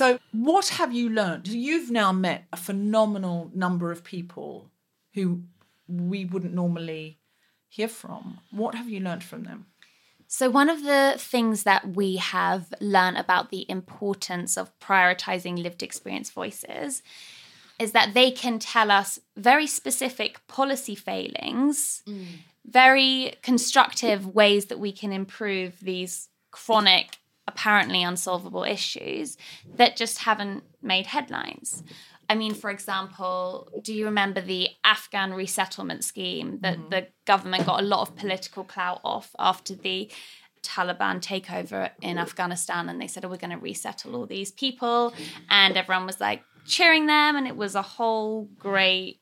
So, 0.00 0.18
what 0.32 0.68
have 0.70 0.94
you 0.94 1.10
learned? 1.10 1.46
You've 1.46 1.90
now 1.90 2.10
met 2.10 2.46
a 2.54 2.56
phenomenal 2.56 3.50
number 3.54 3.92
of 3.92 4.02
people 4.02 4.70
who 5.12 5.42
we 5.86 6.24
wouldn't 6.24 6.54
normally 6.54 7.18
hear 7.68 7.86
from. 7.86 8.38
What 8.50 8.74
have 8.74 8.88
you 8.88 9.00
learned 9.00 9.22
from 9.22 9.44
them? 9.44 9.66
So, 10.26 10.48
one 10.48 10.70
of 10.70 10.84
the 10.84 11.16
things 11.18 11.64
that 11.64 11.96
we 11.96 12.16
have 12.16 12.72
learned 12.80 13.18
about 13.18 13.50
the 13.50 13.70
importance 13.70 14.56
of 14.56 14.72
prioritizing 14.78 15.62
lived 15.62 15.82
experience 15.82 16.30
voices 16.30 17.02
is 17.78 17.92
that 17.92 18.14
they 18.14 18.30
can 18.30 18.58
tell 18.58 18.90
us 18.90 19.18
very 19.36 19.66
specific 19.66 20.40
policy 20.48 20.94
failings, 20.94 22.02
mm. 22.08 22.24
very 22.64 23.34
constructive 23.42 24.34
ways 24.34 24.64
that 24.66 24.78
we 24.78 24.92
can 24.92 25.12
improve 25.12 25.78
these 25.80 26.30
chronic, 26.50 27.18
apparently 27.50 28.02
unsolvable 28.02 28.64
issues 28.64 29.36
that 29.76 29.96
just 29.96 30.18
haven't 30.18 30.62
made 30.82 31.06
headlines. 31.06 31.82
I 32.30 32.36
mean, 32.36 32.54
for 32.54 32.70
example, 32.70 33.68
do 33.82 33.92
you 33.92 34.04
remember 34.04 34.40
the 34.40 34.68
Afghan 34.84 35.34
resettlement 35.34 36.04
scheme 36.04 36.60
that 36.60 36.78
mm-hmm. 36.78 36.90
the 36.90 37.08
government 37.24 37.66
got 37.66 37.80
a 37.80 37.84
lot 37.84 38.02
of 38.02 38.14
political 38.14 38.62
clout 38.62 39.00
off 39.02 39.34
after 39.36 39.74
the 39.74 40.08
Taliban 40.62 41.20
takeover 41.20 41.90
in 42.00 42.18
Afghanistan? 42.18 42.88
And 42.88 43.00
they 43.00 43.08
said, 43.08 43.24
oh, 43.24 43.28
we're 43.28 43.36
going 43.36 43.58
to 43.58 43.58
resettle 43.70 44.14
all 44.14 44.26
these 44.26 44.52
people. 44.52 45.12
And 45.48 45.76
everyone 45.76 46.06
was 46.06 46.20
like 46.20 46.44
cheering 46.66 47.06
them. 47.06 47.34
And 47.34 47.48
it 47.48 47.56
was 47.56 47.74
a 47.74 47.82
whole 47.82 48.48
great 48.58 49.20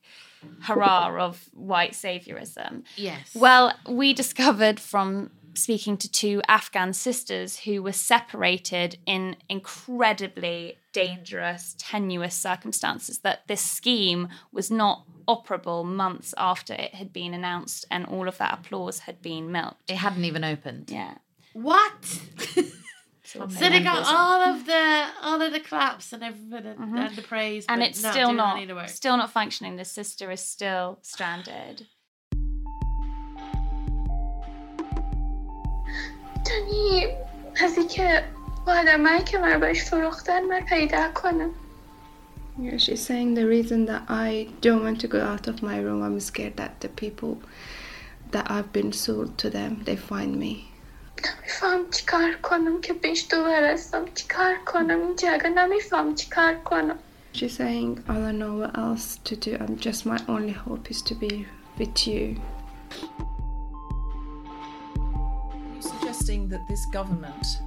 hurrah 0.61 1.17
of 1.19 1.49
white 1.55 1.93
saviorism. 1.93 2.83
Yes. 2.97 3.35
Well, 3.35 3.73
we 3.89 4.13
discovered 4.13 4.79
from 4.79 5.31
speaking 5.55 5.97
to 5.99 6.11
two 6.11 6.43
Afghan 6.49 6.93
sisters 6.93 7.61
who 7.61 7.83
were 7.83 7.93
separated 7.93 8.99
in 9.07 9.37
incredibly 9.49 10.79
dangerous, 10.93 11.75
tenuous 11.79 12.35
circumstances 12.35 13.19
that 13.21 13.47
this 13.47 13.61
scheme 13.61 14.29
was 14.53 14.71
not 14.71 15.05
operable 15.27 15.85
months 15.85 16.35
after 16.39 16.73
it 16.73 16.95
had 16.95 17.13
been 17.13 17.35
announced 17.35 17.85
and 17.91 18.07
all 18.07 18.29
of 18.29 18.39
that 18.39 18.55
applause 18.55 19.01
had 19.01 19.21
been 19.21 19.53
milked. 19.53 19.91
It 19.91 19.97
hadn't 19.97 20.25
even 20.25 20.45
opened. 20.45 20.91
Yeah. 20.91 21.15
What? 21.53 22.21
So 23.29 23.47
So 23.47 23.69
they 23.69 23.81
got 23.81 24.07
all 24.07 24.41
of 24.41 24.65
the 24.65 25.07
all 25.21 25.43
of 25.43 25.53
the 25.53 25.61
claps 25.61 26.15
and 26.15 26.25
everything 26.25 26.65
and, 26.65 26.79
mm-hmm. 26.79 26.97
and 26.97 27.15
the 27.15 27.21
praise, 27.21 27.67
and 27.69 27.81
but 27.81 27.91
it's 27.91 28.03
not 28.03 28.15
still 28.15 28.29
doing 28.29 28.37
not 28.39 28.55
any 28.55 28.63
of 28.63 28.69
the 28.69 28.75
work. 28.75 28.89
still 28.89 29.19
not 29.19 29.31
functioning. 29.31 29.77
The 29.77 29.85
sister 29.85 30.31
is 30.31 30.41
still 30.41 30.99
stranded. 31.03 31.87
دانی 36.58 37.08
از 37.64 37.78
اینکه 37.78 38.24
با 38.68 38.74
آدمایی 38.74 39.24
که 39.24 39.38
من 39.38 39.60
بهش 39.60 39.84
فروختن 39.84 40.44
من 40.44 40.60
پیدا 40.60 41.12
کنم 41.14 41.50
Yeah, 42.60 42.78
she's 42.78 43.02
saying 43.02 43.34
the 43.34 43.48
reason 43.48 43.88
that 43.88 44.04
I 44.08 44.48
don't 44.62 44.84
want 44.84 45.02
to 45.02 45.08
go 45.08 45.22
out 45.32 45.48
of 45.48 45.64
my 45.64 45.78
room, 45.80 46.04
I'm 46.04 46.20
scared 46.20 46.56
that 46.58 46.82
the 46.82 46.90
people 46.90 47.42
that 48.30 48.46
I've 48.52 48.72
been 48.72 48.94
sold 48.94 49.40
to 49.40 49.50
them, 49.50 49.82
they 49.86 49.96
find 49.96 50.36
me. 50.38 50.56
نمیفهم 51.24 51.90
چیکار 51.92 52.34
کنم 52.42 52.82
که 52.82 52.94
بهش 52.94 53.24
تو 53.24 53.44
برسم 53.44 54.06
چیکار 54.16 54.56
کنم 54.66 55.02
این 55.02 55.16
جگه 55.16 55.50
نمیفهم 55.50 56.16
چیکار 56.16 56.56
کنم 56.56 56.96
She's 57.34 57.58
saying, 57.58 58.04
I 58.08 58.14
don't 58.14 58.38
know 58.38 58.54
what 58.62 58.78
else 58.78 59.18
to 59.30 59.36
do. 59.36 59.58
I'm 59.60 59.76
just 59.88 60.06
my 60.06 60.20
only 60.28 60.52
hope 60.66 60.92
is 60.92 61.02
to 61.10 61.16
be 61.16 61.48
with 61.80 62.08
you. 62.08 62.36
That 66.47 66.69
this 66.69 66.87
government 66.87 67.61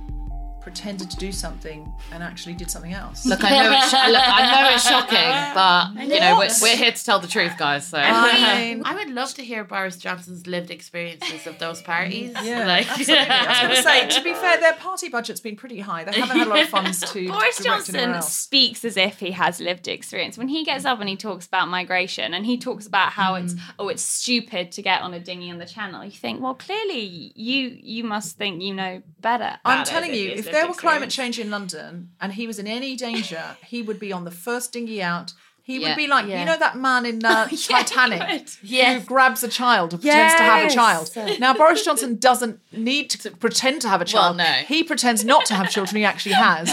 pretended 0.62 1.10
to 1.12 1.18
do 1.18 1.32
something 1.32 1.92
and 2.12 2.22
actually 2.24 2.54
did 2.54 2.70
something 2.72 2.94
else. 2.94 3.26
Look, 3.26 3.44
I 3.44 3.50
know 3.50 3.72
it's, 3.72 3.90
sh- 3.90 3.94
look, 3.94 4.24
I 4.24 4.62
know 4.62 4.74
it's 4.76 4.88
shocking, 4.88 5.18
but 5.56 6.14
you 6.14 6.20
know 6.20 6.38
we're, 6.38 6.50
we're 6.62 6.78
here 6.78 6.92
to 6.92 7.04
tell 7.06 7.20
the 7.20 7.28
truth, 7.28 7.58
guys. 7.58 7.88
So 7.88 7.98
I, 7.98 8.74
mean, 8.74 8.84
I 8.86 8.96
would 8.96 9.10
love 9.10 9.34
to 9.36 9.44
hear 9.44 9.64
Boris 9.64 9.98
Johnson's 9.98 10.48
lived 10.48 10.72
experiences 10.72 11.48
of 11.48 11.58
those 11.60 11.82
parties. 11.82 12.34
Yeah, 12.44 12.66
like, 12.66 12.88
absolutely. 12.90 13.16
I 13.18 13.48
was 13.50 13.60
going 13.60 13.76
to 13.76 13.84
say, 13.84 14.20
to 14.20 14.24
be 14.24 14.34
fair, 14.34 14.60
their 14.60 14.74
party 14.74 15.10
budget's 15.10 15.40
been 15.40 15.56
pretty 15.56 15.80
high. 15.80 16.04
They 16.04 16.14
haven't 16.20 16.38
had 16.38 16.48
a 16.48 16.50
lot 16.50 16.62
of 16.62 16.70
funds 16.70 17.00
to. 17.12 17.28
Boris 17.28 17.58
to 17.58 17.64
direct 17.64 17.90
anywhere 17.90 18.06
Johnson 18.06 18.10
else. 18.16 18.34
speaks 18.36 18.86
as 18.86 18.98
if 18.98 19.20
he 19.20 19.32
has 19.32 19.60
lived 19.60 19.88
experience. 19.88 20.38
When 20.38 20.48
he 20.48 20.64
gets 20.64 20.86
up 20.86 21.00
and 21.00 21.10
he 21.10 21.16
talks 21.18 21.46
about 21.48 21.68
migration 21.68 22.34
and 22.34 22.46
he 22.46 22.58
talks 22.58 22.88
about 22.88 23.12
how 23.14 23.36
it's 23.36 23.52
Mm. 23.52 23.60
oh 23.80 23.88
it's 23.90 24.04
stupid 24.04 24.72
to 24.72 24.82
get 24.82 25.02
on 25.02 25.14
a 25.14 25.20
dinghy 25.20 25.50
on 25.52 25.58
the 25.58 25.66
channel, 25.66 26.06
you 26.06 26.12
think, 26.12 26.42
well, 26.42 26.54
clearly 26.54 27.34
you 27.36 27.78
you 27.82 28.04
must 28.04 28.38
think 28.38 28.62
you 28.62 28.74
know 28.74 29.02
better. 29.20 29.58
I'm 29.66 29.80
about 29.80 29.88
it 29.88 29.92
telling 29.92 30.14
you, 30.14 30.30
if 30.30 30.46
lived 30.46 30.51
there 30.52 30.68
were 30.68 30.74
climate 30.74 31.10
change 31.10 31.40
in 31.40 31.50
London 31.50 32.10
and 32.20 32.34
he 32.34 32.48
was 32.48 32.60
in 32.60 32.68
any 32.68 32.96
danger, 32.96 33.58
he 33.66 33.82
would 33.82 34.00
be 34.00 34.12
on 34.12 34.24
the 34.24 34.32
first 34.32 34.74
dinghy 34.74 35.02
out. 35.02 35.34
He 35.64 35.80
Yeah. 35.80 35.90
would 35.90 35.96
be 35.98 36.08
like, 36.08 36.26
Yeah. 36.28 36.40
you 36.40 36.46
know, 36.46 36.58
that 36.58 36.76
man 36.76 37.06
in 37.06 37.24
uh, 37.24 37.48
he 37.50 37.56
Titanic 37.56 38.20
would. 38.30 38.50
who 38.70 39.00
grabs 39.02 39.44
a 39.44 39.48
child, 39.48 39.92
who 39.94 40.00
pretends 40.00 40.36
to 40.36 40.44
have 40.44 40.66
a 40.66 40.74
child. 40.74 41.12
Now, 41.40 41.54
Boris 41.54 41.86
Johnson 41.86 42.18
doesn't 42.18 42.60
need 42.72 43.10
to 43.12 43.32
pretend 43.32 43.82
to 43.84 43.90
have 43.90 44.02
a 44.02 44.06
child. 44.06 44.38
no. 44.38 44.44
He 44.44 44.84
pretends 44.84 45.24
not 45.24 45.46
to 45.46 45.54
have 45.54 45.70
children, 45.70 45.98
he 45.98 46.04
actually 46.06 46.34
has. 46.34 46.72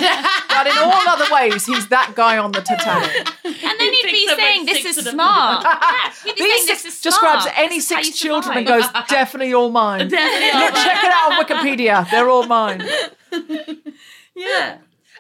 but 0.48 0.66
in 0.66 0.78
all 0.78 1.06
other 1.08 1.26
ways, 1.32 1.66
he's 1.66 1.86
that 1.88 2.14
guy 2.16 2.38
on 2.38 2.52
the 2.52 2.60
Titanic. 2.62 3.28
And 3.44 3.54
then 3.80 3.92
he'd 3.92 4.06
be 4.10 4.26
saying 4.34 4.64
this 4.66 4.84
is 4.84 5.04
smart. 5.06 5.64
yeah, 5.64 6.10
he'd 6.24 6.34
be 6.34 6.40
saying 6.40 6.50
These 6.50 6.66
this 6.66 6.84
is 6.86 7.00
just 7.00 7.18
smart. 7.20 7.42
grabs 7.42 7.54
any 7.58 7.76
This 7.76 7.88
six 7.88 8.08
you 8.08 8.12
children 8.14 8.56
and 8.58 8.66
survive. 8.66 8.92
goes, 8.94 9.06
definitely 9.08 9.52
all 9.54 9.70
mine. 9.70 10.08
Definitely 10.08 10.50
all 10.50 10.60
Look, 10.66 10.74
check 10.74 11.04
it 11.04 11.12
out 11.14 11.32
on 11.32 11.44
Wikipedia. 11.44 12.10
They're 12.10 12.28
all 12.30 12.46
mine. 12.46 12.82
Yeah. 14.34 14.78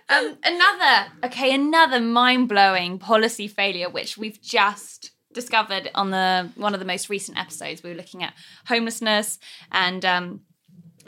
Um, 0.08 0.38
another, 0.42 1.12
okay, 1.24 1.54
another 1.54 2.00
mind 2.00 2.48
blowing 2.48 2.98
policy 2.98 3.46
failure, 3.46 3.90
which 3.90 4.16
we've 4.16 4.40
just 4.40 5.10
discovered 5.32 5.90
on 5.94 6.10
the 6.10 6.50
one 6.56 6.74
of 6.74 6.80
the 6.80 6.86
most 6.86 7.10
recent 7.10 7.38
episodes. 7.38 7.82
We 7.82 7.90
were 7.90 7.96
looking 7.96 8.22
at 8.22 8.32
homelessness 8.66 9.38
and 9.70 10.04
um, 10.04 10.40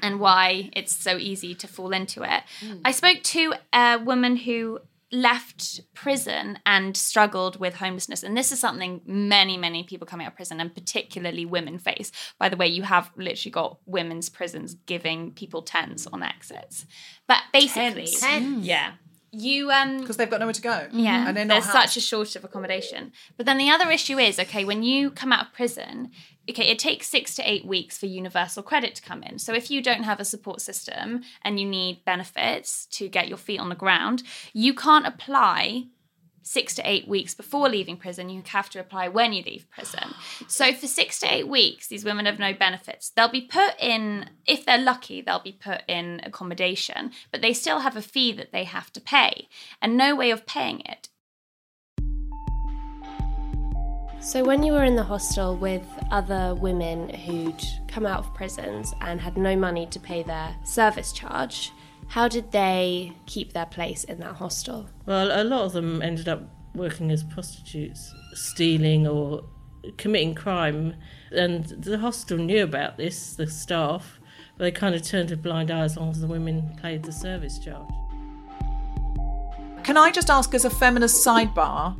and 0.02 0.20
why 0.20 0.70
it's 0.72 0.94
so 0.94 1.16
easy 1.16 1.54
to 1.54 1.68
fall 1.68 1.92
into 1.92 2.22
it. 2.22 2.42
I 2.84 2.92
spoke 2.92 3.22
to 3.22 3.54
a 3.72 3.98
woman 3.98 4.36
who 4.36 4.80
left 5.12 5.80
prison 5.94 6.58
and 6.64 6.96
struggled 6.96 7.58
with 7.58 7.74
homelessness 7.74 8.22
and 8.22 8.36
this 8.36 8.52
is 8.52 8.60
something 8.60 9.00
many 9.04 9.56
many 9.56 9.82
people 9.82 10.06
coming 10.06 10.24
out 10.26 10.32
of 10.32 10.36
prison 10.36 10.60
and 10.60 10.72
particularly 10.74 11.44
women 11.44 11.78
face 11.78 12.12
by 12.38 12.48
the 12.48 12.56
way 12.56 12.66
you 12.68 12.82
have 12.84 13.10
literally 13.16 13.50
got 13.50 13.78
women's 13.86 14.28
prisons 14.28 14.74
giving 14.86 15.32
people 15.32 15.62
tents 15.62 16.06
on 16.12 16.22
exits 16.22 16.86
but 17.26 17.38
basically 17.52 18.06
Tents? 18.06 18.64
yeah 18.64 18.92
you 19.32 19.70
um 19.70 19.98
Because 20.00 20.16
they've 20.16 20.28
got 20.30 20.40
nowhere 20.40 20.52
to 20.54 20.60
go. 20.60 20.88
yeah, 20.90 21.28
And 21.28 21.36
they're 21.36 21.44
not 21.44 21.54
there's 21.54 21.66
housed. 21.66 21.92
such 21.92 21.96
a 21.96 22.00
shortage 22.00 22.34
of 22.34 22.42
accommodation. 22.42 23.12
But 23.36 23.46
then 23.46 23.58
the 23.58 23.70
other 23.70 23.88
issue 23.88 24.18
is, 24.18 24.40
okay, 24.40 24.64
when 24.64 24.82
you 24.82 25.12
come 25.12 25.32
out 25.32 25.46
of 25.46 25.52
prison, 25.52 26.10
okay, 26.48 26.68
it 26.68 26.78
takes 26.78 27.06
six 27.06 27.34
to 27.36 27.50
eight 27.50 27.64
weeks 27.64 27.98
for 27.98 28.06
universal 28.06 28.62
credit 28.62 28.94
to 28.96 29.02
come 29.02 29.22
in. 29.22 29.38
So 29.38 29.54
if 29.54 29.70
you 29.70 29.82
don't 29.82 30.04
have 30.04 30.20
a 30.20 30.24
support 30.24 30.60
system 30.60 31.22
and 31.42 31.60
you 31.60 31.66
need 31.66 32.04
benefits 32.04 32.86
to 32.92 33.08
get 33.08 33.28
your 33.28 33.38
feet 33.38 33.60
on 33.60 33.68
the 33.68 33.74
ground, 33.74 34.22
you 34.52 34.74
can't 34.74 35.06
apply 35.06 35.84
six 36.42 36.74
to 36.74 36.82
eight 36.88 37.06
weeks 37.06 37.34
before 37.34 37.68
leaving 37.68 37.96
prison. 37.96 38.28
You 38.28 38.42
have 38.46 38.70
to 38.70 38.80
apply 38.80 39.08
when 39.08 39.32
you 39.32 39.42
leave 39.42 39.70
prison. 39.70 40.14
So 40.48 40.72
for 40.72 40.86
six 40.86 41.20
to 41.20 41.32
eight 41.32 41.46
weeks, 41.46 41.86
these 41.86 42.04
women 42.04 42.26
have 42.26 42.38
no 42.38 42.52
benefits. 42.52 43.10
They'll 43.10 43.30
be 43.30 43.42
put 43.42 43.74
in, 43.78 44.30
if 44.46 44.64
they're 44.64 44.78
lucky, 44.78 45.20
they'll 45.20 45.38
be 45.38 45.52
put 45.52 45.82
in 45.86 46.20
accommodation, 46.24 47.12
but 47.30 47.42
they 47.42 47.52
still 47.52 47.80
have 47.80 47.96
a 47.96 48.02
fee 48.02 48.32
that 48.32 48.52
they 48.52 48.64
have 48.64 48.92
to 48.94 49.00
pay 49.00 49.48
and 49.80 49.96
no 49.96 50.16
way 50.16 50.30
of 50.30 50.46
paying 50.46 50.80
it. 50.80 51.08
So, 54.22 54.44
when 54.44 54.62
you 54.62 54.74
were 54.74 54.84
in 54.84 54.96
the 54.96 55.02
hostel 55.02 55.56
with 55.56 55.82
other 56.10 56.54
women 56.54 57.08
who'd 57.08 57.64
come 57.88 58.04
out 58.04 58.18
of 58.18 58.34
prisons 58.34 58.92
and 59.00 59.18
had 59.18 59.38
no 59.38 59.56
money 59.56 59.86
to 59.86 59.98
pay 59.98 60.22
their 60.22 60.54
service 60.62 61.10
charge, 61.10 61.72
how 62.08 62.28
did 62.28 62.52
they 62.52 63.14
keep 63.24 63.54
their 63.54 63.64
place 63.64 64.04
in 64.04 64.20
that 64.20 64.34
hostel? 64.34 64.90
Well, 65.06 65.30
a 65.32 65.42
lot 65.42 65.64
of 65.64 65.72
them 65.72 66.02
ended 66.02 66.28
up 66.28 66.42
working 66.74 67.10
as 67.10 67.24
prostitutes, 67.24 68.12
stealing 68.34 69.06
or 69.06 69.42
committing 69.96 70.34
crime. 70.34 70.96
And 71.32 71.64
the 71.64 71.96
hostel 71.96 72.36
knew 72.36 72.62
about 72.62 72.98
this, 72.98 73.32
the 73.34 73.46
staff, 73.46 74.20
but 74.58 74.64
they 74.64 74.70
kind 74.70 74.94
of 74.94 75.02
turned 75.02 75.32
a 75.32 75.36
blind 75.36 75.70
eye 75.70 75.84
as 75.84 75.96
long 75.96 76.10
as 76.10 76.20
the 76.20 76.26
women 76.26 76.78
paid 76.82 77.04
the 77.04 77.12
service 77.12 77.58
charge. 77.58 77.88
Can 79.82 79.96
I 79.96 80.10
just 80.10 80.28
ask, 80.28 80.52
as 80.52 80.66
a 80.66 80.70
feminist 80.70 81.26
sidebar, 81.26 81.96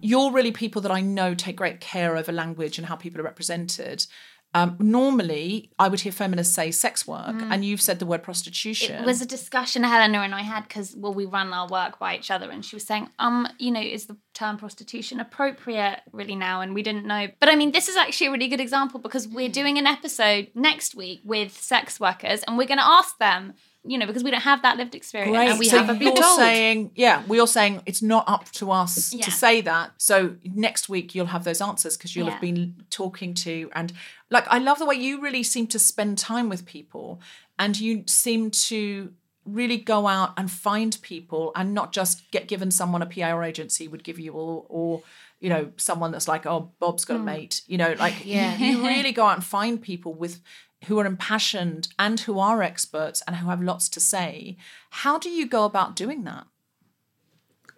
you're 0.00 0.30
really 0.32 0.52
people 0.52 0.82
that 0.82 0.92
I 0.92 1.00
know 1.00 1.34
take 1.34 1.56
great 1.56 1.80
care 1.80 2.16
over 2.16 2.32
language 2.32 2.78
and 2.78 2.86
how 2.86 2.96
people 2.96 3.20
are 3.20 3.24
represented. 3.24 4.06
Um, 4.54 4.76
normally, 4.80 5.70
I 5.78 5.88
would 5.88 6.00
hear 6.00 6.10
feminists 6.10 6.54
say 6.54 6.70
sex 6.70 7.06
work, 7.06 7.36
Mm. 7.36 7.52
and 7.52 7.64
you've 7.66 7.82
said 7.82 7.98
the 7.98 8.06
word 8.06 8.22
prostitution. 8.22 8.94
It 9.02 9.04
was 9.04 9.20
a 9.20 9.26
discussion 9.26 9.84
Helena 9.84 10.20
and 10.20 10.34
I 10.34 10.40
had 10.40 10.62
because 10.62 10.94
well 10.96 11.12
we 11.12 11.26
run 11.26 11.52
our 11.52 11.68
work 11.68 11.98
by 11.98 12.16
each 12.16 12.30
other 12.30 12.50
and 12.50 12.64
she 12.64 12.74
was 12.74 12.86
saying 12.86 13.10
um 13.18 13.46
you 13.58 13.70
know 13.70 13.80
is 13.80 14.06
the 14.06 14.16
term 14.32 14.56
prostitution 14.56 15.20
appropriate 15.20 16.00
really 16.12 16.34
now 16.34 16.62
and 16.62 16.74
we 16.74 16.82
didn't 16.82 17.04
know 17.04 17.28
but 17.40 17.50
I 17.50 17.56
mean 17.56 17.72
this 17.72 17.88
is 17.88 17.96
actually 17.96 18.28
a 18.28 18.30
really 18.30 18.48
good 18.48 18.60
example 18.60 18.98
because 19.00 19.28
we're 19.28 19.50
doing 19.50 19.76
an 19.76 19.86
episode 19.86 20.48
next 20.54 20.94
week 20.94 21.20
with 21.24 21.52
sex 21.52 22.00
workers 22.00 22.42
and 22.44 22.56
we're 22.56 22.66
going 22.66 22.78
to 22.78 22.86
ask 22.86 23.18
them 23.18 23.52
you 23.88 23.98
know 23.98 24.06
because 24.06 24.22
we 24.22 24.30
don't 24.30 24.42
have 24.42 24.62
that 24.62 24.76
lived 24.76 24.94
experience 24.94 25.36
Great. 25.36 25.48
and 25.50 25.58
we 25.58 25.68
so 25.68 25.84
been 25.86 26.00
you're 26.02 26.16
told 26.16 26.38
saying, 26.38 26.90
yeah, 26.94 27.22
we're 27.26 27.46
saying 27.46 27.82
it's 27.86 28.02
not 28.02 28.24
up 28.28 28.44
to 28.52 28.70
us 28.70 29.12
Yeah. 29.12 29.24
to 29.24 29.30
say 29.30 29.60
that. 29.62 29.92
So 29.98 30.36
next 30.44 30.88
week 30.88 31.14
you'll 31.14 31.26
have 31.36 31.44
those 31.44 31.60
answers 31.60 31.96
because 31.96 32.14
you'll 32.14 32.26
Yeah. 32.26 32.32
have 32.32 32.40
been 32.40 32.74
talking 32.90 33.34
to 33.46 33.70
and 33.74 33.92
like 34.30 34.46
I 34.48 34.58
love 34.58 34.78
the 34.78 34.84
way 34.86 34.96
you 34.96 35.20
really 35.20 35.42
seem 35.42 35.66
to 35.68 35.78
spend 35.78 36.18
time 36.18 36.48
with 36.48 36.66
people 36.66 37.20
and 37.58 37.78
you 37.80 38.04
seem 38.06 38.50
to 38.70 39.12
really 39.44 39.78
go 39.78 40.06
out 40.06 40.34
and 40.36 40.50
find 40.50 40.98
people 41.00 41.52
and 41.56 41.72
not 41.72 41.90
just 41.92 42.30
get 42.30 42.46
given 42.48 42.70
someone 42.70 43.00
a 43.00 43.06
PR 43.06 43.42
agency 43.42 43.88
would 43.88 44.04
give 44.04 44.18
you 44.18 44.32
or 44.32 44.66
or 44.68 45.02
you 45.40 45.48
know 45.48 45.70
someone 45.76 46.10
that's 46.10 46.28
like 46.28 46.44
oh 46.46 46.72
Bob's 46.80 47.04
got 47.06 47.14
a 47.14 47.18
Hmm. 47.20 47.24
mate 47.24 47.62
you 47.66 47.78
know 47.78 47.94
like 47.98 48.14
Yeah. 48.24 48.56
you, 48.62 48.76
you 48.78 48.86
really 48.86 49.12
go 49.12 49.24
out 49.24 49.36
and 49.36 49.44
find 49.44 49.80
people 49.80 50.12
with 50.12 50.40
who 50.86 50.98
are 50.98 51.06
impassioned 51.06 51.88
and 51.98 52.20
who 52.20 52.38
are 52.38 52.62
experts 52.62 53.22
and 53.26 53.36
who 53.36 53.48
have 53.48 53.62
lots 53.62 53.88
to 53.90 54.00
say 54.00 54.56
how 54.90 55.18
do 55.18 55.28
you 55.28 55.46
go 55.46 55.64
about 55.64 55.96
doing 55.96 56.24
that? 56.24 56.46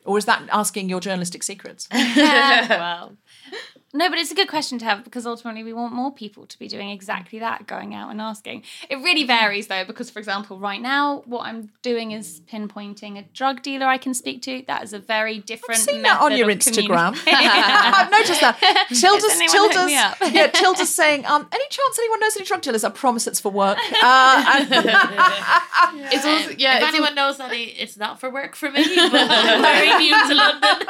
Or 0.04 0.16
is 0.16 0.24
that 0.24 0.42
asking 0.50 0.88
your 0.88 1.00
journalistic 1.00 1.42
secrets? 1.42 1.88
Well 1.92 3.16
no 3.92 4.08
but 4.08 4.18
it's 4.18 4.30
a 4.30 4.34
good 4.34 4.48
question 4.48 4.78
to 4.78 4.84
have 4.84 5.04
because 5.04 5.26
ultimately 5.26 5.62
we 5.64 5.72
want 5.72 5.92
more 5.92 6.12
people 6.12 6.46
to 6.46 6.58
be 6.58 6.68
doing 6.68 6.90
exactly 6.90 7.38
that 7.38 7.66
going 7.66 7.94
out 7.94 8.10
and 8.10 8.20
asking 8.20 8.62
it 8.88 8.96
really 8.96 9.24
varies 9.24 9.66
though 9.66 9.84
because 9.84 10.10
for 10.10 10.18
example 10.18 10.58
right 10.58 10.80
now 10.80 11.22
what 11.26 11.42
i'm 11.42 11.70
doing 11.82 12.12
is 12.12 12.40
pinpointing 12.50 13.18
a 13.18 13.22
drug 13.34 13.62
dealer 13.62 13.86
i 13.86 13.98
can 13.98 14.14
speak 14.14 14.40
to 14.42 14.62
that 14.66 14.82
is 14.82 14.92
a 14.92 14.98
very 14.98 15.38
different 15.38 15.80
seen 15.80 16.02
that 16.02 16.20
on 16.20 16.36
your 16.36 16.48
Instagram. 16.48 17.16
I've 17.26 18.10
noticed 18.10 18.40
that. 18.40 18.58
Tilda's, 18.88 19.30
Has 19.30 19.38
me 19.38 19.48
Tilda's, 19.48 19.76
up? 19.76 20.16
yeah, 20.32 20.46
Tilda's 20.48 20.94
saying, 20.94 21.26
um, 21.26 21.46
any 21.52 21.64
chance 21.68 21.98
anyone 21.98 22.20
knows 22.20 22.36
any 22.36 22.46
drug 22.46 22.62
dealers? 22.62 22.84
I 22.84 22.90
promise 22.90 23.26
it's 23.26 23.40
for 23.40 23.50
work. 23.50 23.78
Uh, 24.02 24.44
and- 24.60 24.68
It's 26.12 26.24
also, 26.24 26.50
yeah. 26.56 26.78
If 26.78 26.88
anyone 26.88 27.14
knows 27.14 27.40
any, 27.40 27.64
it's 27.64 27.96
not 27.96 28.20
for 28.20 28.30
work 28.30 28.54
for 28.54 28.70
me, 28.70 28.82
but 28.82 29.28
I'm 29.30 29.62
very 29.62 29.98
new 29.98 30.28
to 30.28 30.34
London. 30.34 30.86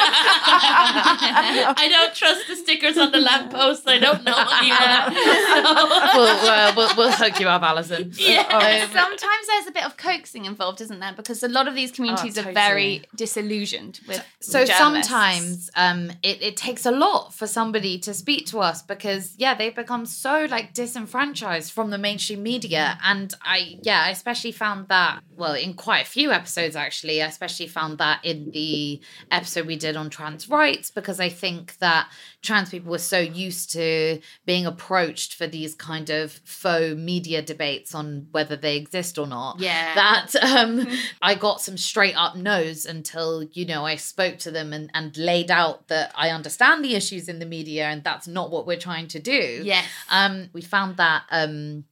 I 1.83 1.89
don't 1.91 2.15
trust 2.15 2.49
the 2.49 2.57
stickers 2.91 3.07
on 3.07 3.13
the 3.13 3.19
lampposts. 3.19 3.87
I 3.87 3.99
don't 3.99 4.25
know 4.25 4.37
anyone. 4.61 6.15
we'll, 6.15 6.49
uh, 6.49 6.73
we'll, 6.77 6.97
we'll 6.97 7.13
hook 7.13 7.41
you 7.41 7.49
up, 7.49 7.63
Alison. 7.63 8.13
Yeah. 8.21 8.43
Um, 8.43 8.91
Sometimes 8.93 9.47
there's 9.47 9.67
a 9.67 9.73
bit 9.73 9.85
of 9.85 9.97
coaxing 9.97 10.45
involved, 10.45 10.81
isn't 10.81 11.01
there? 11.01 11.13
Because 11.17 11.43
a 11.43 11.49
lot 11.49 11.67
of 11.69 11.75
these 11.75 11.91
communities 11.91 12.39
Oh, 12.39 12.43
are 12.49 12.53
very 12.53 13.03
disillusioned 13.17 14.01
with. 14.07 14.25
so 14.41 14.65
journalists. 14.65 14.79
sometimes 14.79 15.71
um 15.77 16.11
it, 16.23 16.41
it 16.43 16.57
takes 16.57 16.87
a 16.87 16.91
lot 16.91 17.33
for 17.35 17.47
somebody 17.47 17.99
to 17.99 18.15
speak 18.15 18.47
to 18.47 18.61
us 18.61 18.83
because 18.83 19.35
yeah 19.37 19.55
they've 19.55 19.75
become 19.75 20.07
so 20.07 20.47
like 20.51 20.73
disenfranchised 20.75 21.73
from 21.73 21.91
the 21.91 21.99
mainstream 21.99 22.43
media 22.43 22.99
and 23.05 23.35
i 23.43 23.79
yeah 23.83 24.03
i 24.07 24.11
especially 24.11 24.53
found 24.53 24.89
that 24.89 25.21
well 25.37 25.55
in 25.55 25.75
quite 25.75 26.03
a 26.03 26.09
few 26.09 26.31
episodes 26.31 26.77
actually 26.77 27.23
i 27.23 27.27
especially 27.27 27.67
found 27.67 27.99
that 27.99 28.25
in 28.25 28.51
the 28.53 29.01
episode 29.31 29.67
we 29.67 29.77
did 29.77 29.97
on 29.97 30.09
trans 30.11 30.49
rights 30.49 30.91
because 30.91 31.19
i 31.21 31.29
think 31.29 31.77
that 31.79 32.09
trans 32.43 32.71
people 32.71 32.80
were 32.85 32.99
so 32.99 33.19
used 33.19 33.73
to 33.73 34.21
being 34.47 34.67
approached 34.67 35.35
for 35.35 35.47
these 35.47 35.75
kind 35.75 36.11
of 36.11 36.33
faux 36.45 36.95
media 36.97 37.43
debates 37.43 37.95
on 37.95 38.27
whether 38.31 38.57
they 38.57 38.77
exist 38.77 39.19
or 39.19 39.27
not 39.27 39.61
Yeah. 39.61 39.95
that 39.95 40.35
um 40.43 40.87
I 41.23 41.35
got 41.35 41.61
some 41.61 41.77
straight 41.77 42.17
up 42.17 42.37
no's 42.37 42.87
until, 42.87 43.43
you 43.53 43.65
know, 43.67 43.85
I 43.87 43.97
spoke 43.97 44.39
to 44.41 44.51
them 44.51 44.73
and, 44.73 44.91
and 44.95 45.17
laid 45.17 45.51
out 45.51 45.89
that 45.89 46.13
I 46.17 46.31
understand 46.31 46.85
the 46.85 46.95
issues 46.95 47.29
in 47.29 47.39
the 47.39 47.47
media 47.47 47.87
and 47.87 48.03
that's 48.05 48.27
not 48.29 48.51
what 48.51 48.67
we're 48.67 48.77
trying 48.79 49.09
to 49.09 49.21
do. 49.21 49.63
Yes. 49.65 49.87
Um, 50.11 50.51
we 50.53 50.61
found 50.63 50.97
that 50.97 51.23
um 51.31 51.85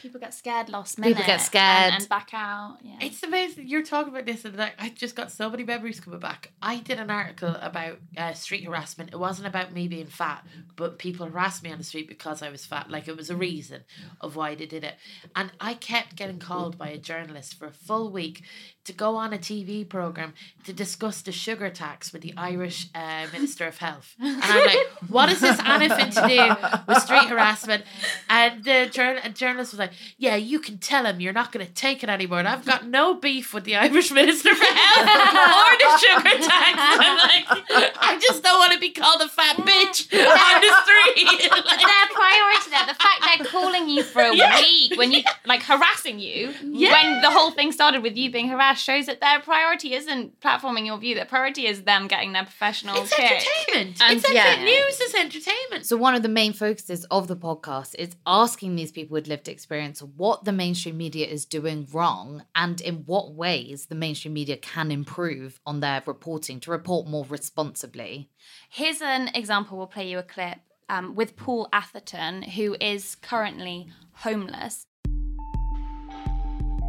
People 0.00 0.20
get 0.20 0.32
scared 0.32 0.68
last 0.68 1.00
People 1.00 1.24
get 1.24 1.40
scared. 1.40 1.92
and, 1.92 1.94
and 2.02 2.08
back 2.08 2.30
out. 2.32 2.78
Yeah. 2.82 2.96
It's 3.00 3.22
amazing. 3.22 3.68
You're 3.68 3.82
talking 3.82 4.12
about 4.12 4.26
this, 4.26 4.44
and 4.44 4.56
like, 4.56 4.74
I 4.78 4.90
just 4.90 5.16
got 5.16 5.32
so 5.32 5.50
many 5.50 5.64
memories 5.64 6.00
coming 6.00 6.20
back. 6.20 6.52
I 6.62 6.76
did 6.78 7.00
an 7.00 7.10
article 7.10 7.56
about 7.60 7.98
uh, 8.16 8.32
street 8.34 8.64
harassment. 8.64 9.10
It 9.12 9.18
wasn't 9.18 9.48
about 9.48 9.72
me 9.72 9.88
being 9.88 10.06
fat, 10.06 10.46
but 10.76 10.98
people 10.98 11.26
harassed 11.26 11.62
me 11.62 11.72
on 11.72 11.78
the 11.78 11.84
street 11.84 12.08
because 12.08 12.42
I 12.42 12.50
was 12.50 12.64
fat. 12.64 12.90
Like 12.90 13.08
it 13.08 13.16
was 13.16 13.30
a 13.30 13.36
reason 13.36 13.82
of 14.20 14.36
why 14.36 14.54
they 14.54 14.66
did 14.66 14.84
it. 14.84 14.94
And 15.34 15.50
I 15.60 15.74
kept 15.74 16.16
getting 16.16 16.38
called 16.38 16.78
by 16.78 16.88
a 16.88 16.98
journalist 16.98 17.58
for 17.58 17.66
a 17.66 17.72
full 17.72 18.10
week 18.12 18.42
to 18.84 18.92
go 18.94 19.16
on 19.16 19.34
a 19.34 19.38
TV 19.38 19.86
program 19.86 20.32
to 20.64 20.72
discuss 20.72 21.20
the 21.20 21.30
sugar 21.32 21.68
tax 21.68 22.10
with 22.12 22.22
the 22.22 22.32
Irish 22.38 22.88
uh, 22.94 23.26
Minister 23.32 23.66
of 23.66 23.76
Health. 23.78 24.14
And 24.18 24.40
I'm 24.42 24.66
like, 24.66 24.86
what 25.08 25.28
is 25.30 25.40
this 25.40 25.60
anything 25.64 26.10
to 26.10 26.26
do 26.26 26.82
with 26.88 27.02
street 27.02 27.28
harassment? 27.28 27.84
And 28.30 28.64
the 28.64 28.88
jour- 28.90 29.20
journalist 29.34 29.72
was 29.72 29.78
like, 29.78 29.92
yeah, 30.16 30.36
you 30.36 30.58
can 30.58 30.78
tell 30.78 31.04
him 31.04 31.20
you're 31.20 31.34
not 31.34 31.52
going 31.52 31.66
to 31.66 31.72
take 31.72 32.02
it 32.02 32.08
anymore. 32.08 32.38
And 32.38 32.48
I've 32.48 32.64
got 32.64 32.86
no 32.86 33.14
beef 33.14 33.52
with 33.52 33.64
the 33.64 33.76
Irish 33.76 34.10
Minister 34.10 34.54
for 34.54 34.64
Health 34.64 35.06
or 35.06 35.78
the 35.78 35.98
sugar 35.98 36.46
tax. 36.46 36.78
I'm 36.78 37.16
like, 37.18 37.92
I 38.00 38.18
just 38.22 38.42
don't 38.42 38.58
want 38.58 38.72
to 38.72 38.78
be 38.78 38.90
called 38.90 39.20
a 39.20 39.28
fat 39.28 39.56
bitch 39.56 40.08
on 40.14 40.60
the 40.62 40.72
street. 40.82 41.50
But 41.68 41.76
their 41.76 42.06
priority 42.14 42.70
there, 42.70 42.86
the 42.86 42.94
fact 42.94 43.22
they're 43.38 43.46
calling 43.46 43.88
you 43.88 44.02
for 44.02 44.22
a 44.22 44.34
Yeah. 44.34 44.58
week 44.60 44.96
when 44.96 45.12
you 45.12 45.22
like 45.44 45.62
harassing 45.62 46.18
you 46.18 46.54
Yeah. 46.64 46.92
when 46.92 47.20
the 47.20 47.30
whole 47.30 47.50
thing 47.50 47.72
started 47.72 48.02
with 48.02 48.16
you 48.16 48.30
being 48.30 48.48
harassed 48.48 48.77
shows 48.78 49.06
that 49.06 49.20
their 49.20 49.40
priority 49.40 49.94
isn't 49.94 50.40
platforming 50.40 50.86
your 50.86 50.98
view. 50.98 51.14
Their 51.14 51.24
priority 51.24 51.66
is 51.66 51.82
them 51.82 52.08
getting 52.08 52.32
their 52.32 52.44
professional 52.44 52.96
It's 52.96 53.14
kick. 53.14 53.30
entertainment. 53.30 54.02
And 54.02 54.18
it's 54.18 54.32
yeah. 54.32 54.62
news 54.62 55.00
is 55.00 55.14
entertainment. 55.14 55.86
So 55.86 55.96
one 55.96 56.14
of 56.14 56.22
the 56.22 56.28
main 56.28 56.52
focuses 56.52 57.04
of 57.10 57.28
the 57.28 57.36
podcast 57.36 57.94
is 57.98 58.16
asking 58.26 58.76
these 58.76 58.92
people 58.92 59.14
with 59.14 59.26
lived 59.26 59.48
experience 59.48 60.02
what 60.02 60.44
the 60.44 60.52
mainstream 60.52 60.96
media 60.96 61.26
is 61.26 61.44
doing 61.44 61.86
wrong 61.92 62.44
and 62.54 62.80
in 62.80 63.04
what 63.06 63.32
ways 63.34 63.86
the 63.86 63.94
mainstream 63.94 64.34
media 64.34 64.56
can 64.56 64.90
improve 64.90 65.60
on 65.66 65.80
their 65.80 66.02
reporting 66.06 66.60
to 66.60 66.70
report 66.70 67.06
more 67.06 67.24
responsibly. 67.28 68.30
Here's 68.70 69.02
an 69.02 69.30
example. 69.34 69.78
We'll 69.78 69.86
play 69.86 70.08
you 70.10 70.18
a 70.18 70.22
clip 70.22 70.58
um, 70.88 71.14
with 71.14 71.36
Paul 71.36 71.68
Atherton, 71.72 72.42
who 72.42 72.76
is 72.80 73.14
currently 73.14 73.88
homeless. 74.12 74.86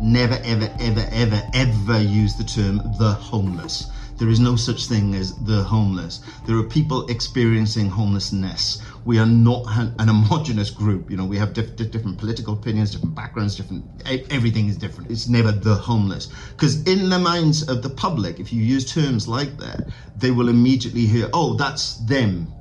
Never, 0.01 0.39
ever, 0.43 0.69
ever, 0.79 1.07
ever, 1.11 1.41
ever 1.53 2.01
use 2.01 2.35
the 2.35 2.43
term 2.43 2.77
the 2.97 3.13
homeless. 3.13 3.91
There 4.17 4.29
is 4.29 4.41
no 4.41 4.57
such 4.57 4.87
thing 4.87 5.15
as 5.15 5.33
the 5.45 5.63
homeless. 5.63 6.19
There 6.45 6.57
are 6.57 6.63
people 6.63 7.07
experiencing 7.07 7.89
homelessness. 7.89 8.81
We 9.05 9.17
are 9.17 9.25
not 9.25 9.65
an 9.97 10.07
homogenous 10.09 10.69
group. 10.69 11.09
You 11.09 11.15
know, 11.15 11.23
we 11.25 11.37
have 11.37 11.53
diff- 11.53 11.77
diff- 11.77 11.91
different 11.91 12.17
political 12.17 12.53
opinions, 12.53 12.91
different 12.91 13.15
backgrounds, 13.15 13.55
different. 13.55 13.85
Everything 14.29 14.67
is 14.67 14.75
different. 14.75 15.09
It's 15.09 15.29
never 15.29 15.53
the 15.53 15.75
homeless. 15.75 16.27
Because 16.51 16.83
in 16.83 17.09
the 17.09 17.17
minds 17.17 17.69
of 17.69 17.81
the 17.81 17.89
public, 17.89 18.41
if 18.41 18.51
you 18.51 18.61
use 18.61 18.91
terms 18.91 19.25
like 19.25 19.57
that, 19.57 19.87
they 20.17 20.31
will 20.31 20.49
immediately 20.49 21.05
hear, 21.05 21.29
"Oh, 21.31 21.53
that's 21.53 21.95
them. 21.99 22.51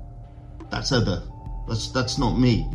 That's 0.70 0.92
other. 0.92 1.24
That's 1.66 1.88
that's 1.88 2.18
not 2.18 2.38
me." 2.38 2.70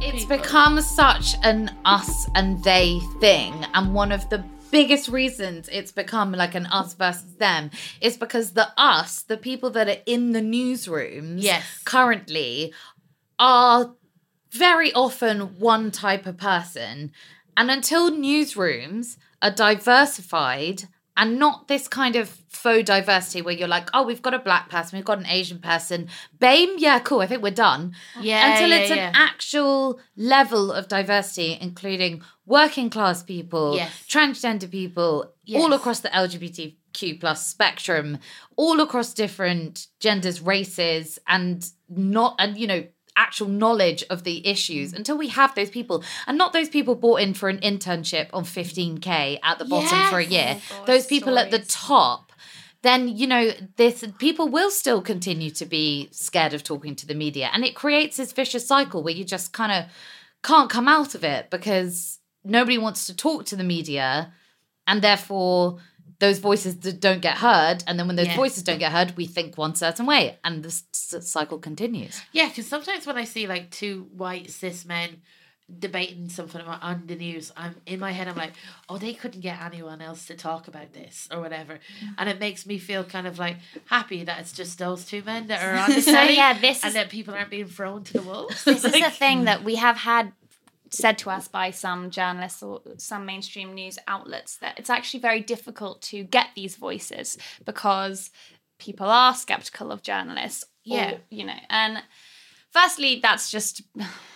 It's 0.00 0.24
become 0.24 0.80
such 0.80 1.34
an 1.42 1.74
us 1.84 2.28
and 2.34 2.62
they 2.62 3.00
thing. 3.20 3.64
And 3.74 3.94
one 3.94 4.12
of 4.12 4.28
the 4.28 4.44
biggest 4.70 5.08
reasons 5.08 5.68
it's 5.70 5.92
become 5.92 6.32
like 6.32 6.54
an 6.54 6.66
us 6.66 6.94
versus 6.94 7.36
them 7.36 7.70
is 8.00 8.16
because 8.16 8.52
the 8.52 8.68
us, 8.76 9.22
the 9.22 9.36
people 9.36 9.70
that 9.70 9.88
are 9.88 10.02
in 10.06 10.32
the 10.32 10.40
newsrooms 10.40 11.42
Yes. 11.42 11.64
currently, 11.84 12.72
are 13.38 13.94
very 14.50 14.92
often 14.92 15.58
one 15.58 15.90
type 15.90 16.26
of 16.26 16.36
person. 16.36 17.12
And 17.56 17.70
until 17.70 18.10
newsrooms 18.10 19.16
are 19.40 19.50
diversified 19.50 20.84
and 21.16 21.38
not 21.38 21.68
this 21.68 21.86
kind 21.88 22.16
of 22.16 22.28
faux 22.48 22.84
diversity 22.84 23.40
where 23.42 23.54
you're 23.54 23.68
like, 23.68 23.88
oh, 23.94 24.04
we've 24.04 24.22
got 24.22 24.34
a 24.34 24.38
black 24.38 24.68
person, 24.68 24.96
we've 24.96 25.04
got 25.04 25.18
an 25.18 25.26
Asian 25.26 25.58
person, 25.58 26.08
BAME, 26.38 26.74
yeah, 26.78 26.98
cool, 26.98 27.20
I 27.20 27.26
think 27.26 27.42
we're 27.42 27.50
done. 27.50 27.94
Yeah, 28.20 28.52
Until 28.52 28.68
yeah, 28.70 28.76
it's 28.76 28.90
yeah. 28.90 29.08
an 29.10 29.14
actual 29.16 30.00
level 30.16 30.72
of 30.72 30.88
diversity, 30.88 31.56
including 31.60 32.22
working 32.46 32.90
class 32.90 33.22
people, 33.22 33.76
Yes. 33.76 33.92
transgender 34.08 34.70
people, 34.70 35.32
all 35.54 35.72
across 35.72 36.00
the 36.00 36.08
LGBTQ 36.08 37.20
plus 37.20 37.46
spectrum, 37.46 38.18
all 38.56 38.80
across 38.80 39.12
different 39.14 39.86
genders, 40.00 40.40
races, 40.40 41.18
and 41.26 41.64
not 41.88 42.34
and 42.38 42.56
you 42.56 42.66
know 42.66 42.84
actual 43.16 43.48
knowledge 43.48 44.04
of 44.10 44.24
the 44.24 44.46
issues 44.46 44.92
Mm. 44.92 44.96
until 44.96 45.16
we 45.18 45.28
have 45.28 45.54
those 45.54 45.70
people 45.70 46.02
and 46.26 46.36
not 46.36 46.52
those 46.52 46.68
people 46.68 46.94
bought 46.94 47.20
in 47.20 47.34
for 47.34 47.48
an 47.48 47.58
internship 47.58 48.28
on 48.32 48.44
15k 48.44 49.38
at 49.42 49.58
the 49.58 49.64
bottom 49.64 49.98
for 50.10 50.18
a 50.18 50.24
year. 50.24 50.60
Oh 50.72 50.84
those 50.86 51.06
people 51.06 51.38
at 51.38 51.50
the 51.50 51.58
top 51.60 52.32
then 52.82 53.08
you 53.08 53.26
know 53.26 53.52
this 53.76 54.04
people 54.18 54.48
will 54.48 54.70
still 54.70 55.00
continue 55.00 55.50
to 55.50 55.64
be 55.64 56.08
scared 56.12 56.52
of 56.52 56.62
talking 56.62 56.94
to 56.96 57.06
the 57.06 57.14
media 57.14 57.48
and 57.52 57.64
it 57.64 57.74
creates 57.74 58.16
this 58.18 58.32
vicious 58.32 58.66
cycle 58.66 59.02
where 59.02 59.14
you 59.14 59.24
just 59.24 59.52
kind 59.52 59.72
of 59.72 59.90
can't 60.42 60.68
come 60.68 60.88
out 60.88 61.14
of 61.14 61.24
it 61.24 61.48
because 61.50 62.18
nobody 62.44 62.76
wants 62.76 63.06
to 63.06 63.16
talk 63.16 63.46
to 63.46 63.56
the 63.56 63.64
media 63.64 64.32
and 64.86 65.00
therefore 65.00 65.78
those 66.24 66.38
voices 66.50 66.72
d- 66.84 66.92
don't 67.06 67.22
get 67.28 67.36
heard 67.48 67.78
and 67.86 67.94
then 67.98 68.06
when 68.08 68.16
those 68.16 68.28
Yeah. 68.32 68.36
voices 68.44 68.62
don't 68.68 68.82
get 68.86 68.92
heard 68.98 69.08
we 69.20 69.26
think 69.36 69.48
one 69.66 69.74
certain 69.84 70.06
way 70.12 70.22
and 70.44 70.54
this 70.66 70.78
s- 70.92 71.26
cycle 71.36 71.58
continues 71.68 72.14
Yeah, 72.38 72.48
because 72.48 72.66
sometimes 72.74 73.02
when 73.08 73.18
I 73.22 73.26
see 73.34 73.44
like 73.54 73.64
two 73.80 73.94
white 74.22 74.46
cis 74.58 74.78
men 74.94 75.10
debating 75.86 76.28
something 76.28 76.60
about- 76.60 76.82
on 76.82 77.04
the 77.06 77.16
news, 77.16 77.50
I'm 77.56 77.74
in 77.86 77.98
my 77.98 78.12
head. 78.12 78.28
I'm 78.28 78.36
like, 78.36 78.52
oh, 78.90 78.98
they 78.98 79.14
couldn't 79.14 79.40
get 79.40 79.56
anyone 79.62 80.02
else 80.02 80.26
to 80.26 80.34
talk 80.34 80.68
about 80.68 80.92
this 80.92 81.26
or 81.32 81.40
whatever, 81.40 81.74
mm. 81.74 82.08
and 82.18 82.28
it 82.28 82.38
makes 82.38 82.66
me 82.66 82.76
feel 82.78 83.02
kind 83.02 83.26
of 83.26 83.38
like 83.38 83.56
happy 83.86 84.24
that 84.24 84.40
it's 84.40 84.52
just 84.52 84.78
those 84.78 85.06
two 85.06 85.22
men 85.24 85.46
that 85.46 85.62
are 85.64 85.74
on 85.84 85.90
the 85.90 86.02
So, 86.02 86.22
yeah, 86.24 86.52
this 86.66 86.82
and 86.82 86.88
is- 86.88 86.94
that 86.94 87.08
people 87.08 87.32
aren't 87.34 87.48
being 87.50 87.66
thrown 87.78 88.04
to 88.04 88.12
the 88.12 88.22
wolves. 88.22 88.62
this 88.64 88.84
is 88.84 88.92
Like- 88.98 89.04
a 89.04 89.10
thing 89.10 89.44
that 89.44 89.64
we 89.64 89.76
have 89.76 89.96
had 89.96 90.32
said 90.96 91.18
to 91.18 91.30
us 91.30 91.48
by 91.48 91.70
some 91.70 92.10
journalists 92.10 92.62
or 92.62 92.80
some 92.98 93.26
mainstream 93.26 93.74
news 93.74 93.98
outlets 94.08 94.56
that 94.58 94.78
it's 94.78 94.90
actually 94.90 95.20
very 95.20 95.40
difficult 95.40 96.00
to 96.02 96.24
get 96.24 96.48
these 96.54 96.76
voices 96.76 97.36
because 97.64 98.30
people 98.78 99.06
are 99.08 99.34
skeptical 99.34 99.92
of 99.92 100.02
journalists. 100.02 100.64
or, 100.90 100.96
Yeah. 100.96 101.16
you 101.30 101.44
know, 101.46 101.58
and 101.70 102.02
firstly, 102.74 103.20
that's 103.22 103.50
just 103.50 103.82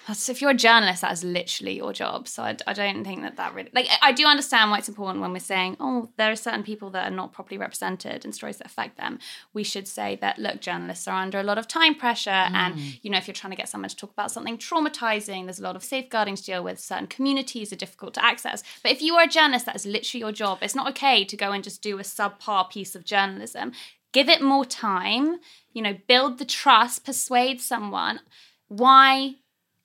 that's 0.06 0.28
if 0.30 0.40
you're 0.40 0.52
a 0.52 0.54
journalist, 0.54 1.02
that 1.02 1.12
is 1.12 1.22
literally 1.22 1.76
your 1.76 1.92
job. 1.92 2.26
So 2.26 2.42
I, 2.42 2.56
I 2.66 2.72
don't 2.72 3.04
think 3.04 3.20
that 3.22 3.36
that 3.36 3.54
really 3.54 3.70
like 3.74 3.88
I 3.90 4.08
I 4.08 4.12
do 4.12 4.24
understand 4.24 4.70
why 4.70 4.78
it's 4.78 4.88
important 4.88 5.20
when 5.20 5.32
we're 5.34 5.40
saying, 5.40 5.76
oh, 5.80 6.08
there 6.16 6.32
are 6.32 6.36
certain 6.36 6.62
people 6.62 6.88
that 6.90 7.06
are 7.06 7.14
not 7.14 7.32
properly 7.32 7.58
represented 7.58 8.24
and 8.24 8.34
stories 8.34 8.56
that 8.56 8.66
affect 8.66 8.96
them. 8.96 9.18
We 9.52 9.64
should 9.64 9.86
say 9.86 10.16
that 10.22 10.38
look, 10.38 10.62
journalists 10.62 11.06
are 11.06 11.20
under 11.20 11.38
a 11.38 11.42
lot 11.42 11.58
of 11.58 11.68
time 11.68 11.94
pressure, 11.94 12.30
and 12.30 12.76
mm. 12.76 12.98
you 13.02 13.10
know 13.10 13.18
if 13.18 13.26
you're 13.26 13.34
trying 13.34 13.50
to 13.50 13.56
get 13.56 13.68
someone 13.68 13.90
to 13.90 13.96
talk 13.96 14.12
about 14.12 14.30
something 14.30 14.56
traumatizing, 14.56 15.44
there's 15.44 15.60
a 15.60 15.64
lot 15.64 15.76
of 15.76 15.84
safeguarding 15.84 16.36
to 16.36 16.42
deal 16.42 16.64
with. 16.64 16.80
Certain 16.80 17.06
communities 17.06 17.72
are 17.72 17.76
difficult 17.76 18.14
to 18.14 18.24
access. 18.24 18.62
But 18.82 18.92
if 18.92 19.02
you 19.02 19.16
are 19.16 19.24
a 19.24 19.28
journalist, 19.28 19.66
that 19.66 19.76
is 19.76 19.84
literally 19.84 20.20
your 20.20 20.32
job. 20.32 20.58
It's 20.62 20.74
not 20.74 20.88
okay 20.90 21.24
to 21.24 21.36
go 21.36 21.52
and 21.52 21.62
just 21.62 21.82
do 21.82 21.98
a 21.98 22.02
subpar 22.02 22.70
piece 22.70 22.94
of 22.94 23.04
journalism. 23.04 23.72
Give 24.12 24.30
it 24.30 24.40
more 24.40 24.64
time. 24.64 25.38
You 25.78 25.84
know, 25.84 25.96
build 26.08 26.38
the 26.38 26.44
trust, 26.44 27.04
persuade 27.04 27.60
someone 27.60 28.18
why 28.66 29.36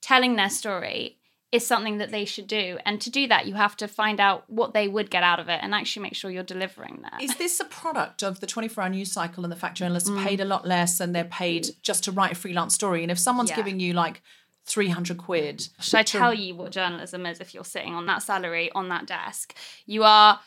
telling 0.02 0.36
their 0.38 0.50
story 0.50 1.20
is 1.52 1.68
something 1.68 2.00
that 2.00 2.10
they 2.10 2.26
should 2.26 2.48
do. 2.48 2.80
And 2.84 3.00
to 3.00 3.12
do 3.12 3.28
that, 3.28 3.46
you 3.46 3.54
have 3.54 3.78
to 3.78 3.88
find 3.88 4.20
out 4.20 4.44
what 4.50 4.74
they 4.74 4.88
would 4.88 5.12
get 5.12 5.22
out 5.22 5.40
of 5.40 5.50
it 5.50 5.60
and 5.62 5.76
actually 5.76 6.02
make 6.02 6.16
sure 6.16 6.32
you're 6.32 6.42
delivering 6.42 7.04
that. 7.04 7.22
Is 7.22 7.36
this 7.36 7.60
a 7.60 7.66
product 7.66 8.24
of 8.24 8.40
the 8.40 8.48
24 8.48 8.84
hour 8.86 8.90
news 8.90 9.12
cycle 9.12 9.44
and 9.46 9.52
the 9.52 9.56
fact 9.56 9.78
journalists 9.78 10.10
Mm. 10.10 10.24
paid 10.24 10.40
a 10.42 10.46
lot 10.46 10.66
less 10.68 11.00
and 11.00 11.14
they're 11.14 11.26
paid 11.26 11.68
just 11.84 12.04
to 12.06 12.12
write 12.12 12.32
a 12.32 12.36
freelance 12.36 12.74
story? 12.74 13.04
And 13.04 13.12
if 13.12 13.20
someone's 13.20 13.52
Yeah. 13.52 13.58
giving 13.58 13.80
you 13.80 13.94
like 13.94 14.24
300 14.66 15.20
quid. 15.20 15.68
Should 15.80 15.96
I 16.00 16.04
tell 16.04 16.34
you 16.34 16.56
what 16.56 16.72
journalism 16.72 17.28
is 17.28 17.40
if 17.40 17.54
you're 17.54 17.66
sitting 17.66 17.94
on 17.94 18.08
that 18.08 18.24
salary 18.24 18.72
on 18.74 18.90
that 18.90 19.06
desk? 19.06 19.54
You 19.86 20.06
are 20.06 20.40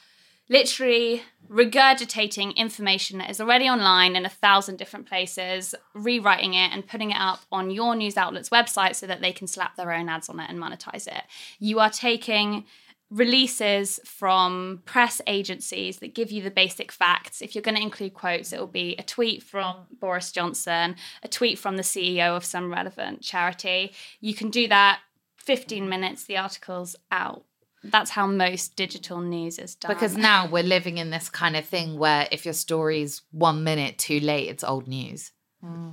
literally 0.48 1.22
regurgitating 1.48 2.54
information 2.56 3.18
that 3.18 3.30
is 3.30 3.40
already 3.40 3.68
online 3.68 4.16
in 4.16 4.26
a 4.26 4.30
thousand 4.30 4.76
different 4.76 5.06
places, 5.06 5.74
rewriting 5.94 6.54
it 6.54 6.72
and 6.72 6.86
putting 6.86 7.10
it 7.10 7.20
up 7.20 7.40
on 7.52 7.70
your 7.70 7.94
news 7.94 8.16
outlet's 8.16 8.50
website 8.50 8.96
so 8.96 9.06
that 9.06 9.20
they 9.20 9.32
can 9.32 9.46
slap 9.46 9.76
their 9.76 9.92
own 9.92 10.08
ads 10.08 10.28
on 10.28 10.40
it 10.40 10.50
and 10.50 10.58
monetize 10.58 11.06
it. 11.06 11.22
You 11.58 11.78
are 11.80 11.90
taking 11.90 12.64
releases 13.10 14.00
from 14.04 14.82
press 14.84 15.20
agencies 15.28 15.98
that 15.98 16.14
give 16.14 16.32
you 16.32 16.42
the 16.42 16.50
basic 16.50 16.90
facts. 16.90 17.40
If 17.40 17.54
you're 17.54 17.62
going 17.62 17.76
to 17.76 17.82
include 17.82 18.14
quotes, 18.14 18.52
it 18.52 18.58
will 18.58 18.66
be 18.66 18.96
a 18.98 19.04
tweet 19.04 19.42
from 19.42 19.76
Boris 20.00 20.32
Johnson, 20.32 20.96
a 21.22 21.28
tweet 21.28 21.58
from 21.58 21.76
the 21.76 21.84
CEO 21.84 22.36
of 22.36 22.44
some 22.44 22.72
relevant 22.72 23.22
charity. 23.22 23.92
You 24.20 24.34
can 24.34 24.50
do 24.50 24.66
that 24.68 25.00
15 25.36 25.88
minutes, 25.88 26.24
the 26.24 26.36
article's 26.36 26.96
out. 27.12 27.44
That's 27.90 28.10
how 28.10 28.26
most 28.26 28.76
digital 28.76 29.20
news 29.20 29.58
is 29.58 29.74
done. 29.74 29.92
because 29.94 30.16
now 30.16 30.48
we're 30.48 30.62
living 30.62 30.98
in 30.98 31.10
this 31.10 31.28
kind 31.28 31.56
of 31.56 31.64
thing 31.64 31.98
where 31.98 32.28
if 32.30 32.44
your 32.44 32.54
story's 32.54 33.22
one 33.30 33.64
minute 33.64 33.98
too 33.98 34.20
late 34.20 34.48
it's 34.48 34.64
old 34.64 34.86
news 34.88 35.32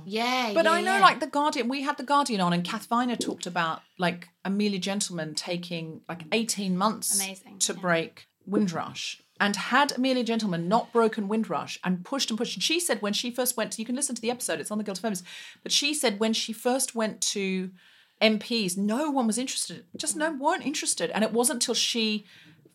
Yeah, 0.04 0.50
Mm. 0.50 0.54
But 0.54 0.64
yeah, 0.66 0.72
I 0.72 0.80
know, 0.82 0.96
yeah. 0.96 1.00
like 1.00 1.20
the 1.20 1.26
Guardian, 1.26 1.68
we 1.68 1.82
had 1.82 1.96
the 1.96 2.04
Guardian 2.04 2.40
on, 2.40 2.52
and 2.52 2.62
Kath 2.64 2.86
Viner 2.86 3.16
talked 3.16 3.46
about 3.46 3.80
like 3.98 4.28
Amelia 4.44 4.78
Gentleman 4.78 5.34
taking 5.34 6.02
like 6.08 6.22
eighteen 6.32 6.76
months 6.76 7.16
Amazing, 7.16 7.58
to 7.60 7.74
break 7.74 8.26
Windrush. 8.46 9.20
And 9.40 9.56
had 9.56 9.90
Amelia 9.92 10.22
Gentleman 10.22 10.68
not 10.68 10.92
broken 10.92 11.26
Windrush 11.26 11.78
and 11.82 12.04
pushed 12.04 12.30
and 12.30 12.38
pushed, 12.38 12.54
and 12.56 12.62
she 12.62 12.78
said 12.78 13.02
when 13.02 13.12
she 13.12 13.32
first 13.32 13.56
went, 13.56 13.72
to, 13.72 13.82
you 13.82 13.86
can 13.86 13.96
listen 13.96 14.14
to 14.14 14.22
the 14.22 14.30
episode, 14.30 14.60
it's 14.60 14.70
on 14.70 14.78
the 14.78 14.84
Guild 14.84 14.98
of 14.98 15.02
Feminists, 15.02 15.26
but 15.62 15.72
she 15.72 15.92
said 15.92 16.20
when 16.20 16.32
she 16.32 16.52
first 16.52 16.94
went 16.94 17.20
to 17.32 17.70
MPs, 18.22 18.76
no 18.76 19.10
one 19.10 19.26
was 19.26 19.38
interested, 19.38 19.84
just 19.96 20.16
no 20.16 20.32
weren't 20.32 20.64
interested, 20.64 21.10
and 21.10 21.24
it 21.24 21.32
wasn't 21.32 21.56
until 21.56 21.74
she 21.74 22.24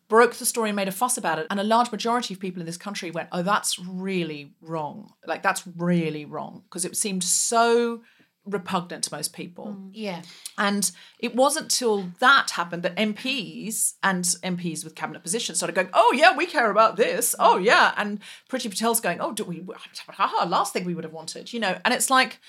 broke 0.10 0.36
the 0.36 0.46
story 0.46 0.70
and 0.70 0.76
made 0.76 0.88
a 0.88 0.92
fuss 0.92 1.18
about 1.18 1.40
it. 1.40 1.48
And 1.50 1.60
a 1.60 1.64
large 1.64 1.92
majority 1.92 2.34
of 2.34 2.40
people 2.40 2.60
in 2.60 2.66
this 2.66 2.78
country 2.78 3.12
went, 3.12 3.30
oh, 3.32 3.44
that's 3.44 3.80
really 3.80 4.56
wrong. 4.60 5.14
Like, 5.26 5.44
that's 5.44 5.64
really 5.78 6.26
wrong. 6.26 6.64
Because 6.66 6.84
it 6.84 6.98
seemed 6.98 7.24
so 7.24 8.02
repugnant 8.46 9.04
to 9.04 9.14
most 9.14 9.34
people. 9.34 9.68
Mm. 9.68 9.92
Yeah. 9.94 10.22
And 10.58 10.92
it 11.20 11.36
wasn't 11.36 11.70
till 11.70 12.10
that 12.20 12.50
happened 12.52 12.82
that 12.84 12.96
MPs 12.96 13.94
and 14.02 14.24
MPs 14.24 14.84
with 14.84 14.96
cabinet 14.96 15.22
positions 15.22 15.60
started 15.60 15.76
going, 15.76 15.90
oh, 15.94 16.12
yeah, 16.16 16.36
we 16.36 16.48
care 16.48 16.72
about 16.72 16.96
this. 16.96 17.36
Oh, 17.38 17.58
mm. 17.60 17.66
yeah. 17.66 17.94
And 17.96 18.20
Priti 18.50 18.70
Patel's 18.70 19.00
going, 19.00 19.22
oh, 19.22 19.32
do 19.32 19.44
we, 19.44 19.64
haha, 20.08 20.48
last 20.48 20.74
thing 20.74 20.86
we 20.86 20.96
would 20.96 21.04
have 21.04 21.14
wanted, 21.14 21.54
you 21.54 21.60
know. 21.60 21.78
And 21.86 21.94
it's 21.94 22.10
like, 22.10 22.40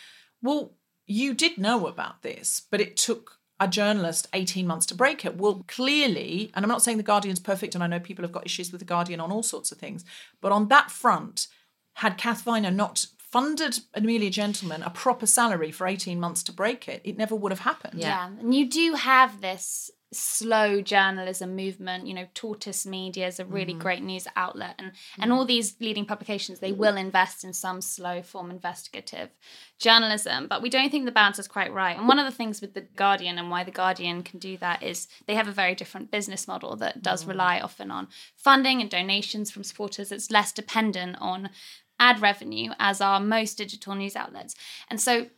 well, 0.43 0.73
you 1.11 1.35
did 1.35 1.59
know 1.59 1.87
about 1.87 2.23
this, 2.23 2.63
but 2.71 2.81
it 2.81 2.97
took 2.97 3.39
a 3.59 3.69
journalist 3.69 4.29
18 4.33 4.67
months 4.67 4.87
to 4.87 4.95
break 4.95 5.25
it. 5.25 5.37
Well, 5.37 5.65
clearly, 5.69 6.51
and 6.55 6.65
I'm 6.65 6.69
not 6.69 6.83
saying 6.83 6.97
The 6.97 7.03
Guardian's 7.03 7.41
perfect, 7.41 7.75
and 7.75 7.85
I 7.85 7.87
know 7.87 8.01
people 8.01 8.23
have 8.25 8.33
got 8.33 8.47
issues 8.47 8.73
with 8.73 8.79
The 8.79 8.87
Guardian 8.87 9.21
on 9.21 9.31
all 9.31 9.43
sorts 9.43 9.71
of 9.71 9.79
things, 9.79 10.05
but 10.41 10.53
on 10.53 10.69
that 10.69 10.91
front, 10.91 11.47
had 11.95 12.17
Kath 12.17 12.43
Viner 12.43 12.71
not 12.71 13.07
funded 13.19 13.81
Amelia 13.95 14.31
Gentleman 14.31 14.83
a 14.83 14.91
proper 14.91 15.27
salary 15.27 15.71
for 15.71 15.87
18 15.87 16.19
months 16.19 16.43
to 16.45 16.53
break 16.53 16.89
it, 16.89 17.01
it 17.05 17.19
never 17.19 17.37
would 17.37 17.53
have 17.53 17.61
happened. 17.61 18.01
Yeah. 18.01 18.29
And 18.41 18.55
you 18.55 18.69
do 18.69 18.95
have 18.95 19.41
this 19.41 19.91
slow 20.13 20.81
journalism 20.81 21.55
movement. 21.55 22.07
You 22.07 22.15
know, 22.15 22.27
Tortoise 22.35 22.85
Media 22.85 23.29
is 23.29 23.39
a 23.39 23.45
really 23.45 23.75
Mhm. 23.75 23.79
great 23.79 24.03
news 24.03 24.27
outlet. 24.37 24.75
And 24.79 24.93
and 25.19 25.33
all 25.33 25.45
these 25.45 25.77
leading 25.81 26.05
publications, 26.05 26.59
they 26.59 26.73
will 26.73 26.97
invest 26.97 27.45
in 27.45 27.53
some 27.53 27.81
slow 27.81 28.23
form 28.23 28.51
investigative 28.51 29.31
journalism. 29.79 30.49
But 30.49 30.63
we 30.63 30.69
don't 30.69 30.91
think 30.91 31.05
the 31.05 31.13
balance 31.13 31.39
is 31.39 31.49
quite 31.49 31.73
right. 31.73 31.97
And 31.97 32.09
one 32.09 32.19
of 32.19 32.27
the 32.27 32.37
things 32.37 32.61
with 32.61 32.75
the 32.75 32.83
Guardian 32.83 33.39
and 33.39 33.51
why 33.51 33.63
the 33.65 33.71
Guardian 33.71 34.23
can 34.23 34.39
do 34.39 34.57
that 34.59 34.83
is 34.83 35.09
they 35.27 35.35
have 35.35 35.49
a 35.49 35.53
very 35.53 35.75
different 35.75 36.11
business 36.11 36.49
model 36.49 36.77
that 36.77 37.03
does 37.03 37.25
rely 37.25 37.61
often 37.61 37.91
on 37.91 38.09
funding 38.37 38.81
and 38.81 38.91
donations 38.91 39.51
from 39.51 39.65
supporters. 39.65 40.11
It's 40.13 40.31
less 40.31 40.53
dependent 40.53 41.17
on 41.21 41.51
ad 41.99 42.21
revenue 42.21 42.73
as 42.79 43.01
are 43.01 43.21
most 43.21 43.59
digital 43.59 43.95
news 43.95 44.17
outlets. 44.17 44.55
And 44.89 45.01
so 45.01 45.29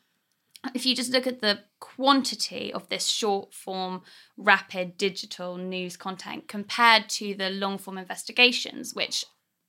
if 0.74 0.86
you 0.86 0.94
just 0.94 1.10
look 1.10 1.26
at 1.26 1.40
the 1.40 1.60
quantity 1.80 2.72
of 2.72 2.88
this 2.88 3.06
short 3.06 3.52
form, 3.52 4.02
rapid 4.36 4.96
digital 4.96 5.56
news 5.56 5.96
content 5.96 6.48
compared 6.48 7.08
to 7.10 7.34
the 7.34 7.50
long 7.50 7.78
form 7.78 7.98
investigations, 7.98 8.94
which 8.94 9.24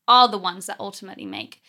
are 0.08 0.28
the 0.28 0.38
ones 0.38 0.66
that 0.66 0.80
ultimately 0.80 1.26
make 1.26 1.62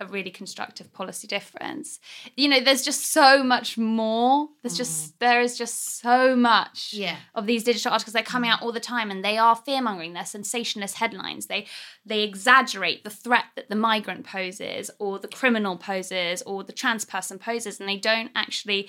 a 0.00 0.06
really 0.06 0.30
constructive 0.30 0.92
policy 0.92 1.26
difference. 1.26 2.00
You 2.36 2.48
know, 2.48 2.60
there's 2.60 2.82
just 2.82 3.12
so 3.12 3.42
much 3.42 3.76
more. 3.76 4.48
There's 4.62 4.76
just 4.76 5.14
mm. 5.14 5.18
there 5.18 5.40
is 5.40 5.58
just 5.58 6.00
so 6.00 6.34
much 6.34 6.94
Yeah. 6.94 7.16
of 7.34 7.46
these 7.46 7.64
digital 7.64 7.92
articles 7.92 8.14
They're 8.14 8.22
coming 8.22 8.50
mm. 8.50 8.54
out 8.54 8.62
all 8.62 8.72
the 8.72 8.80
time 8.80 9.10
and 9.10 9.24
they 9.24 9.38
are 9.38 9.54
fear-mongering 9.54 10.12
they're 10.12 10.24
sensationalist 10.24 10.96
headlines 10.96 11.46
they 11.46 11.66
they 12.04 12.22
exaggerate 12.22 13.04
the 13.04 13.10
threat 13.10 13.44
that 13.56 13.68
the 13.68 13.76
migrant 13.76 14.24
poses 14.24 14.90
or 14.98 15.18
the 15.18 15.28
criminal 15.28 15.76
poses 15.76 16.42
or 16.42 16.64
the 16.64 16.72
trans 16.72 17.04
person 17.04 17.38
poses 17.38 17.80
and 17.80 17.88
they 17.88 17.96
don't 17.96 18.30
actually 18.34 18.88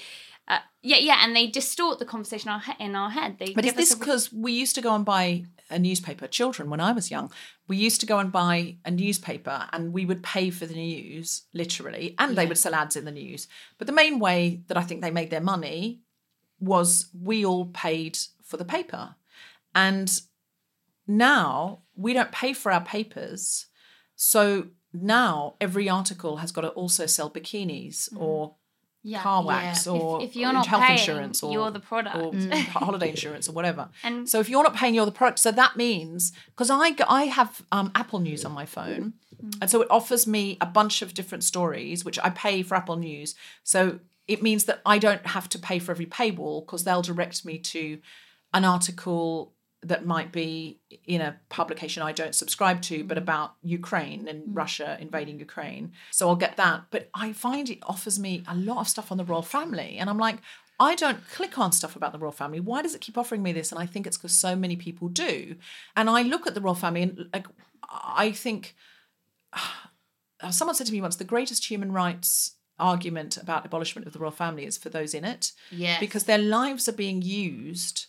uh, 0.51 0.59
yeah 0.91 0.97
yeah 1.09 1.17
and 1.23 1.35
they 1.37 1.47
distort 1.47 1.95
the 1.99 2.05
conversation 2.13 2.47
in 2.49 2.53
our, 2.55 2.63
he- 2.67 2.83
in 2.85 2.95
our 3.01 3.09
head 3.17 3.31
they 3.39 3.53
But 3.53 3.65
is 3.65 3.73
this 3.73 3.93
a- 3.93 3.97
because 3.97 4.23
we 4.45 4.51
used 4.63 4.75
to 4.75 4.81
go 4.87 4.93
and 4.97 5.05
buy 5.05 5.25
a 5.69 5.79
newspaper, 5.79 6.27
children, 6.27 6.69
when 6.69 6.81
I 6.81 6.91
was 6.91 7.09
young? 7.09 7.31
We 7.69 7.77
used 7.87 8.01
to 8.01 8.05
go 8.05 8.17
and 8.19 8.29
buy 8.31 8.55
a 8.83 8.91
newspaper 8.91 9.57
and 9.71 9.93
we 9.93 10.03
would 10.05 10.21
pay 10.21 10.49
for 10.49 10.65
the 10.65 10.73
news, 10.75 11.43
literally, 11.53 12.13
and 12.19 12.37
they 12.37 12.45
would 12.45 12.57
sell 12.57 12.75
ads 12.75 12.97
in 12.97 13.05
the 13.05 13.11
news. 13.23 13.47
But 13.77 13.87
the 13.87 13.93
main 13.93 14.19
way 14.19 14.39
that 14.67 14.77
I 14.77 14.81
think 14.87 14.99
they 15.01 15.11
made 15.19 15.29
their 15.29 15.47
money 15.53 16.01
was 16.59 16.89
we 17.29 17.45
all 17.45 17.67
paid 17.67 18.17
for 18.43 18.57
the 18.57 18.65
paper. 18.65 19.15
And 19.73 20.09
now 21.07 21.79
we 21.95 22.13
don't 22.13 22.31
pay 22.31 22.53
for 22.53 22.71
our 22.71 22.83
papers. 22.83 23.67
So 24.15 24.67
now 24.93 25.55
every 25.61 25.89
article 25.89 26.37
has 26.37 26.51
got 26.51 26.61
to 26.61 26.69
also 26.69 27.05
sell 27.05 27.29
bikinis 27.29 28.09
or 28.15 28.55
Yeah. 29.03 29.21
car 29.23 29.43
wax 29.43 29.87
If- 29.87 29.93
or 29.93 30.21
if 30.21 30.35
you're 30.35 30.53
not 30.53 30.67
health 30.67 30.83
paying, 30.83 30.99
insurance 30.99 31.41
or 31.43 31.51
you're 31.51 31.71
the 31.71 31.79
product. 31.79 32.15
or 32.17 32.31
Mm. 32.33 32.53
holiday 32.67 33.09
insurance 33.09 33.49
or 33.49 33.53
whatever. 33.53 33.89
And- 34.03 34.29
so 34.29 34.39
if 34.39 34.47
you're 34.49 34.63
not 34.63 34.75
paying, 34.75 34.93
you're 34.93 35.05
the 35.05 35.11
product. 35.11 35.39
So 35.39 35.51
that 35.51 35.75
means 35.75 36.31
because 36.47 36.69
I 36.69 36.95
I 37.07 37.23
have 37.23 37.61
um, 37.71 37.91
Apple 37.95 38.19
News 38.19 38.45
on 38.45 38.51
my 38.51 38.65
phone, 38.65 39.13
and 39.59 39.69
so 39.69 39.81
it 39.81 39.89
offers 39.89 40.27
me 40.27 40.57
a 40.61 40.65
bunch 40.67 41.01
of 41.01 41.13
different 41.13 41.43
stories 41.43 42.05
which 42.05 42.19
I 42.19 42.29
pay 42.29 42.61
for 42.63 42.75
Apple 42.75 42.95
News. 42.97 43.33
So 43.63 43.99
it 44.27 44.43
means 44.43 44.65
that 44.65 44.81
I 44.85 44.99
don't 44.99 45.25
have 45.25 45.49
to 45.49 45.59
pay 45.59 45.79
for 45.79 45.91
every 45.91 46.05
paywall 46.05 46.63
because 46.65 46.83
they'll 46.83 47.01
direct 47.01 47.43
me 47.43 47.57
to 47.57 47.99
an 48.53 48.63
article 48.65 49.53
that 49.83 50.05
might 50.05 50.31
be 50.31 50.79
in 51.05 51.21
a 51.21 51.37
publication 51.49 52.03
I 52.03 52.11
don't 52.11 52.35
subscribe 52.35 52.81
to, 52.83 53.03
but 53.03 53.17
mm-hmm. 53.17 53.23
about 53.23 53.55
Ukraine 53.63 54.27
and 54.27 54.43
mm-hmm. 54.43 54.53
Russia 54.53 54.97
invading 54.99 55.39
Ukraine. 55.39 55.93
So 56.11 56.29
I'll 56.29 56.35
get 56.35 56.57
that. 56.57 56.83
But 56.91 57.09
I 57.13 57.33
find 57.33 57.69
it 57.69 57.79
offers 57.83 58.19
me 58.19 58.43
a 58.47 58.55
lot 58.55 58.81
of 58.81 58.87
stuff 58.87 59.11
on 59.11 59.17
the 59.17 59.25
royal 59.25 59.41
family. 59.41 59.97
And 59.97 60.09
I'm 60.09 60.19
like, 60.19 60.37
I 60.79 60.95
don't 60.95 61.27
click 61.29 61.57
on 61.57 61.71
stuff 61.71 61.95
about 61.95 62.11
the 62.11 62.19
royal 62.19 62.31
family. 62.31 62.59
Why 62.59 62.81
does 62.81 62.95
it 62.95 63.01
keep 63.01 63.17
offering 63.17 63.43
me 63.43 63.53
this? 63.53 63.71
And 63.71 63.79
I 63.79 63.85
think 63.85 64.05
it's 64.05 64.17
because 64.17 64.33
so 64.33 64.55
many 64.55 64.75
people 64.75 65.09
do. 65.09 65.55
And 65.95 66.09
I 66.09 66.21
look 66.21 66.45
at 66.45 66.53
the 66.53 66.61
royal 66.61 66.75
family 66.75 67.03
and 67.03 67.29
like 67.33 67.47
I 67.89 68.31
think 68.31 68.75
uh, 69.53 70.51
someone 70.51 70.75
said 70.75 70.87
to 70.87 70.93
me 70.93 71.01
once 71.01 71.15
the 71.15 71.23
greatest 71.23 71.69
human 71.69 71.91
rights 71.91 72.55
argument 72.79 73.37
about 73.37 73.65
abolishment 73.65 74.07
of 74.07 74.13
the 74.13 74.19
royal 74.19 74.31
family 74.31 74.65
is 74.65 74.77
for 74.77 74.89
those 74.89 75.13
in 75.13 75.23
it. 75.25 75.53
Yes. 75.71 75.99
Because 75.99 76.23
their 76.23 76.37
lives 76.37 76.89
are 76.89 76.93
being 76.93 77.21
used 77.21 78.07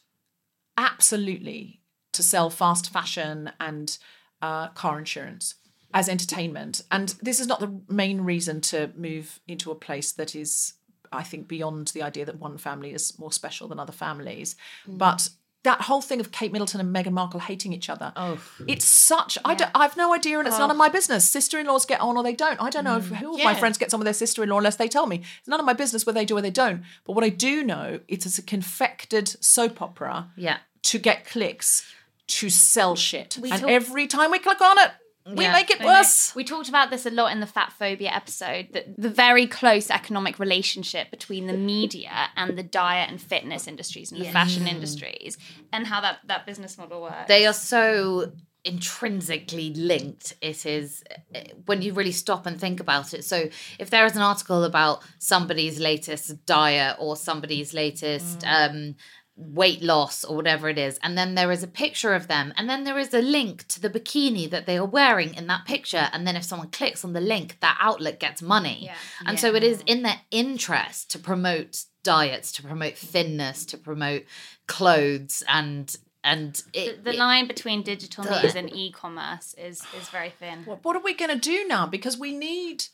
absolutely 0.77 1.81
to 2.13 2.23
sell 2.23 2.51
fast 2.51 2.93
fashion 2.93 3.53
and 3.59 3.99
uh, 4.41 4.69
car 4.69 4.99
insurance 4.99 5.55
as 5.95 6.09
entertainment. 6.09 6.83
And 6.91 7.15
this 7.21 7.41
is 7.41 7.47
not 7.47 7.61
the 7.61 7.81
main 7.89 8.23
reason 8.23 8.61
to 8.63 8.91
move 8.97 9.41
into 9.47 9.71
a 9.71 9.77
place 9.77 10.13
that 10.13 10.35
is, 10.35 10.75
I 11.13 11.23
think, 11.23 11.49
beyond 11.49 11.89
the 11.89 12.03
idea 12.03 12.25
that 12.25 12.39
one 12.39 12.59
family 12.59 12.93
is 12.93 13.19
more 13.19 13.33
special 13.33 13.69
than 13.69 13.79
other 13.79 13.93
families. 13.93 14.57
But 14.87 15.29
that 15.65 15.83
whole 15.83 16.01
thing 16.01 16.21
of 16.21 16.33
Kate 16.33 16.53
Middleton 16.53 16.81
and 16.81 16.95
Meghan 16.95 17.13
Markle 17.13 17.41
hating 17.41 17.73
each 17.73 17.89
other. 17.89 18.13
Oh, 18.17 18.43
it's 18.67 18.85
such. 18.85 19.39
I 19.45 19.55
don't. 19.55 19.71
I've 19.75 19.97
no 19.97 20.13
idea, 20.13 20.39
and 20.39 20.49
it's 20.49 20.59
none 20.59 20.71
of 20.71 20.77
my 20.77 20.89
oh. 20.89 20.91
business. 20.91 21.29
Sister-in-laws 21.31 21.85
get 21.87 22.01
on 22.01 22.17
or 22.17 22.23
they 22.23 22.35
don't. 22.35 22.61
I 22.61 22.71
don't 22.71 22.85
know 22.85 22.97
if 22.97 23.05
mm. 23.05 23.17
who 23.17 23.35
of 23.37 23.45
my 23.45 23.55
friends 23.55 23.79
gets 23.79 23.95
on 23.95 24.01
with 24.01 24.07
their 24.07 24.15
sister-in-law 24.15 24.59
unless 24.59 24.77
they 24.77 24.89
tell 24.89 25.07
me. 25.07 25.23
It's 25.39 25.49
none 25.49 25.61
of 25.61 25.67
my 25.67 25.73
business 25.73 26.05
whether 26.05 26.19
they 26.19 26.25
do 26.25 26.37
or 26.37 26.43
they 26.43 26.51
don't. 26.51 26.83
But 27.05 27.13
what 27.15 27.25
I 27.25 27.29
do 27.29 27.63
know, 27.63 28.01
it's 28.09 28.39
a 28.39 28.43
confected 28.43 29.29
soap 29.43 29.81
opera. 29.81 30.31
Yeah. 30.37 30.59
To 30.83 30.99
get 30.99 31.25
clicks, 31.25 31.87
to 32.27 32.51
sell 32.51 32.97
shit, 32.97 33.39
We 33.41 33.53
and 33.53 33.61
talk- 33.61 33.71
every 33.71 34.09
time 34.09 34.33
we 34.33 34.41
click 34.41 34.61
on 34.61 34.79
it, 34.79 34.91
we 35.27 35.45
Yeah. 35.45 35.53
make 35.53 35.71
it 35.71 35.81
worse. 35.81 36.35
We 36.35 36.45
talked 36.45 36.69
about 36.69 36.91
this 36.91 37.07
a 37.07 37.11
lot 37.11 37.31
in 37.33 37.41
the 37.41 37.47
fat 37.47 37.73
phobia 37.73 38.11
episode 38.11 38.69
that 38.73 38.95
the 38.99 39.09
very 39.09 39.47
close 39.47 39.91
economic 39.91 40.39
relationship 40.39 41.11
between 41.11 41.47
the 41.47 41.53
media 41.53 42.31
and 42.37 42.59
the 42.59 42.63
diet 42.63 43.09
and 43.11 43.21
fitness 43.21 43.67
industries 43.69 44.11
and 44.13 44.21
the 44.21 44.25
Yeah. 44.27 44.33
fashion 44.33 44.65
Mm. 44.65 44.71
industries 44.71 45.39
and 45.73 45.87
how 45.87 46.01
that, 46.01 46.19
that 46.27 46.45
business 46.47 46.77
model 46.77 47.03
works. 47.03 47.29
They 47.29 47.47
are 47.47 47.53
so 47.53 48.33
intrinsically 48.65 49.73
linked. 49.75 50.35
It 50.41 50.67
is 50.67 51.03
eh, 51.35 51.45
when 51.67 51.83
you 51.83 51.93
really 51.95 52.13
stop 52.13 52.47
and 52.47 52.59
think 52.61 52.81
about 52.81 53.15
it. 53.15 53.25
So, 53.25 53.49
if 53.79 53.91
there 53.91 54.05
is 54.07 54.17
an 54.17 54.23
article 54.23 54.65
about 54.65 55.03
somebody's 55.19 55.79
latest 55.81 56.45
diet 56.47 56.97
or 56.99 57.17
somebody's 57.17 57.73
latest 57.75 58.45
um, 58.47 58.95
weight 59.43 59.83
loss 59.83 60.25
or 60.25 60.37
whatever 60.37 60.69
it 60.69 60.79
is, 60.79 60.99
and 61.03 61.17
then 61.19 61.35
there 61.35 61.51
is 61.53 61.63
a 61.63 61.67
picture 61.69 62.15
of 62.15 62.29
them, 62.29 62.53
and 62.57 62.69
then 62.69 62.85
there 62.85 62.99
is 62.99 63.13
a 63.13 63.21
link 63.23 63.67
to 63.69 63.81
the 63.81 63.91
bikini 63.91 64.49
that 64.51 64.67
they 64.67 64.77
are 64.77 64.85
wearing 64.87 65.35
in 65.35 65.47
that 65.49 65.65
picture, 65.67 66.09
and 66.13 66.27
then 66.27 66.37
if 66.37 66.45
someone 66.45 66.71
clicks 66.71 67.05
on 67.05 67.13
the 67.13 67.21
link, 67.21 67.59
that 67.61 67.77
outlet 67.81 68.21
gets 68.21 68.41
money. 68.43 68.81
Yeah. 68.85 68.95
And 69.27 69.39
so 69.41 69.55
it 69.55 69.63
is 69.63 69.83
in 69.87 70.03
their 70.03 70.21
interest 70.31 71.11
to 71.13 71.19
promote 71.19 71.85
diets, 72.05 72.53
to 72.53 72.63
promote 72.63 72.97
thinness, 72.97 73.65
to 73.67 73.79
promote 73.79 74.25
clothes 74.67 75.43
and 75.49 75.97
and 76.25 76.63
the, 76.73 76.81
it, 76.91 77.05
the 77.05 77.11
it- 77.11 77.19
line 77.19 77.47
between 77.49 77.83
digital 77.83 78.25
the- 78.25 78.43
news 78.43 78.55
and 78.55 78.73
e-commerce 78.75 79.55
is 79.59 79.83
is 80.01 80.09
very 80.09 80.31
thin. 80.31 80.65
What, 80.65 80.85
what 80.85 80.97
are 80.97 81.03
we 81.03 81.15
going 81.15 81.31
to 81.33 81.39
do 81.39 81.67
now? 81.67 81.87
Because 81.87 82.17
we 82.17 82.33
need, 82.33 82.85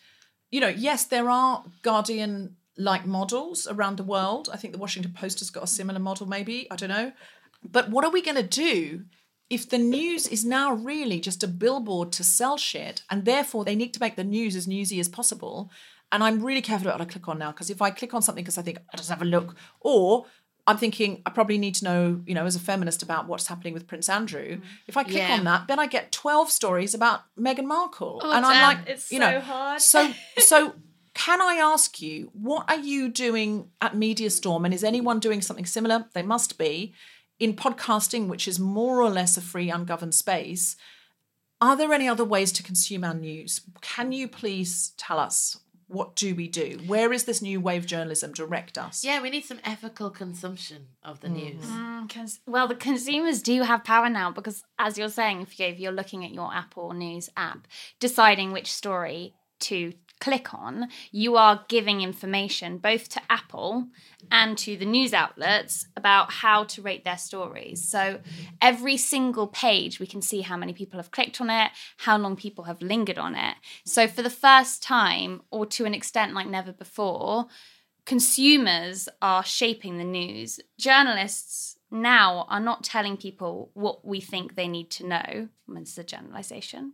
you 0.51 0.61
know, 0.61 0.69
yes, 0.69 1.05
there 1.05 1.29
are 1.29 1.63
Guardian 1.83 2.57
like 2.79 3.05
models 3.07 3.67
around 3.71 3.97
the 3.97 4.05
world. 4.05 4.49
I 4.53 4.57
think 4.57 4.73
the 4.73 4.79
Washington 4.79 5.13
Post 5.13 5.41
has 5.41 5.51
got 5.51 5.65
a 5.65 5.67
similar 5.67 5.99
model, 5.99 6.27
maybe. 6.27 6.67
I 6.71 6.77
don't 6.77 6.89
know. 6.89 7.13
But 7.63 7.91
what 7.91 8.05
are 8.05 8.11
we 8.11 8.23
going 8.23 8.37
to 8.37 8.43
do 8.43 9.05
if 9.51 9.69
the 9.69 9.79
news 9.79 10.27
is 10.29 10.45
now 10.45 10.73
really 10.73 11.21
just 11.21 11.43
a 11.43 11.49
billboard 11.49 12.13
to 12.13 12.23
sell 12.25 12.57
shit 12.57 13.03
and 13.11 13.25
therefore 13.25 13.65
they 13.65 13.75
need 13.75 13.93
to 13.95 14.01
make 14.01 14.17
the 14.17 14.25
news 14.25 14.55
as 14.57 14.67
newsy 14.67 15.01
as 15.01 15.09
possible? 15.09 15.71
and 16.11 16.25
I'm 16.25 16.43
really 16.43 16.63
careful 16.63 16.89
about 16.89 17.01
what 17.01 17.09
I 17.09 17.13
click 17.13 17.29
on 17.29 17.39
now 17.39 17.51
because 17.53 17.69
if 17.69 17.83
I 17.83 17.91
click 17.91 18.15
on 18.15 18.23
something 18.23 18.43
because 18.43 18.57
I 18.57 18.63
think 18.63 18.79
I'll 18.79 18.97
just 18.97 19.11
have 19.11 19.21
a 19.21 19.27
look, 19.27 19.55
or 19.81 20.25
I'm 20.67 20.79
thinking 20.79 21.21
I 21.27 21.31
probably 21.31 21.59
need 21.59 21.75
to 21.77 21.85
know, 21.85 22.23
you 22.27 22.35
know, 22.35 22.47
as 22.47 22.57
a 22.57 22.61
feminist 22.61 23.03
about 23.03 23.29
what's 23.29 23.47
happening 23.47 23.75
with 23.75 23.87
Prince 23.87 24.09
Andrew. 24.09 24.57
Mm-hmm. 24.57 24.65
If 24.87 24.97
I 24.97 25.03
click 25.05 25.17
Yeah. 25.17 25.35
on 25.35 25.45
that, 25.45 25.69
then 25.69 25.79
I 25.79 25.87
get 25.87 26.11
12 26.11 26.51
stories 26.51 26.95
about 26.95 27.21
Meghan 27.39 27.67
Markle. 27.67 28.23
Oh, 28.25 28.33
and 28.33 28.47
I'm 28.47 28.63
like, 28.63 28.89
it's 28.89 29.13
you 29.13 29.19
know, 29.19 29.33
so 29.39 29.41
hard. 29.41 29.81
so 29.83 30.13
so 30.39 30.73
can 31.19 31.43
I 31.43 31.55
ask 31.55 32.01
you, 32.01 32.31
what 32.33 32.71
are 32.71 32.79
you 32.79 33.09
doing 33.09 33.71
at 33.81 33.97
Media 33.97 34.31
Storm? 34.31 34.65
And 34.65 34.73
is 34.73 34.85
anyone 34.85 35.19
doing 35.19 35.43
something 35.43 35.67
similar? 35.67 36.07
They 36.15 36.23
must 36.23 36.59
be. 36.59 36.95
In 37.41 37.55
podcasting, 37.55 38.29
which 38.29 38.47
is 38.47 38.61
more 38.61 39.03
or 39.03 39.11
less 39.11 39.37
a 39.37 39.41
free, 39.41 39.69
ungoverned 39.69 40.15
space, 40.15 40.77
are 41.61 41.77
there 41.77 41.93
any 41.93 42.09
other 42.09 42.25
ways 42.25 42.53
to 42.53 42.63
consume 42.63 43.03
our 43.03 43.15
news? 43.15 43.63
Can 43.81 44.13
you 44.13 44.29
please 44.29 44.93
tell 44.97 45.19
us 45.19 45.59
what 45.89 46.15
do 46.15 46.37
we 46.37 46.47
do? 46.47 46.79
Where 46.87 47.13
is 47.13 47.25
this 47.25 47.43
new 47.43 47.61
wave 47.61 47.87
journalism? 47.87 48.33
Direct 48.33 48.79
us. 48.79 49.03
Yeah, 49.03 49.21
we 49.21 49.31
need 49.31 49.45
some 49.45 49.59
ethical 49.65 50.11
consumption 50.11 50.89
of 51.03 51.21
the 51.21 51.31
news. 51.31 51.65
Mm, 51.65 52.09
cons- 52.09 52.41
well, 52.47 52.69
the 52.69 52.75
consumers 52.77 53.43
do 53.43 53.63
have 53.63 53.83
power 53.83 54.09
now 54.09 54.31
because, 54.31 54.63
as 54.79 54.97
you're 54.97 55.09
saying, 55.09 55.49
if 55.51 55.81
you're 55.81 55.91
looking 55.91 56.25
at 56.25 56.31
your 56.33 56.55
Apple 56.55 56.93
News 56.93 57.29
app, 57.37 57.67
deciding 57.99 58.53
which 58.53 58.73
story 58.73 59.35
to 59.61 59.95
click 60.21 60.53
on, 60.55 60.89
you 61.11 61.37
are 61.37 61.65
giving 61.69 62.01
information 62.01 62.79
both 62.79 63.09
to 63.11 63.21
Apple 63.31 63.89
and 64.31 64.59
to 64.59 64.77
the 64.77 64.85
news 64.85 65.15
outlets 65.15 65.87
about 65.97 66.33
how 66.33 66.65
to 66.65 66.83
rate 66.83 67.05
their 67.05 67.19
stories. 67.19 67.89
So 67.89 68.21
every 68.61 68.97
single 68.97 69.47
page, 69.47 70.01
we 70.01 70.07
can 70.07 70.23
see 70.23 70.43
how 70.43 70.57
many 70.57 70.73
people 70.73 70.99
have 70.99 71.11
clicked 71.11 71.41
on 71.41 71.51
it, 71.51 71.71
how 71.99 72.19
long 72.19 72.37
people 72.37 72.65
have 72.65 72.83
lingered 72.83 73.19
on 73.19 73.35
it. 73.35 73.55
So 73.85 74.07
for 74.07 74.23
the 74.23 74.31
first 74.31 74.83
time, 74.83 75.43
or 75.51 75.67
to 75.67 75.85
an 75.85 75.95
extent 75.95 76.35
like 76.35 76.49
never 76.49 76.73
before, 76.73 77.47
consumers 78.05 79.09
are 79.23 79.45
shaping 79.45 79.99
the 79.99 80.05
news. 80.05 80.61
Journalists 80.79 81.78
now 81.91 82.47
are 82.49 82.61
not 82.61 82.85
telling 82.85 83.17
people 83.17 83.71
what 83.75 84.05
we 84.05 84.21
think 84.21 84.55
they 84.55 84.69
need 84.69 84.91
to 84.91 85.07
know. 85.07 85.17
I 85.17 85.49
mean, 85.67 85.83
It's 85.83 85.97
a 85.99 86.05
generalization. 86.05 86.93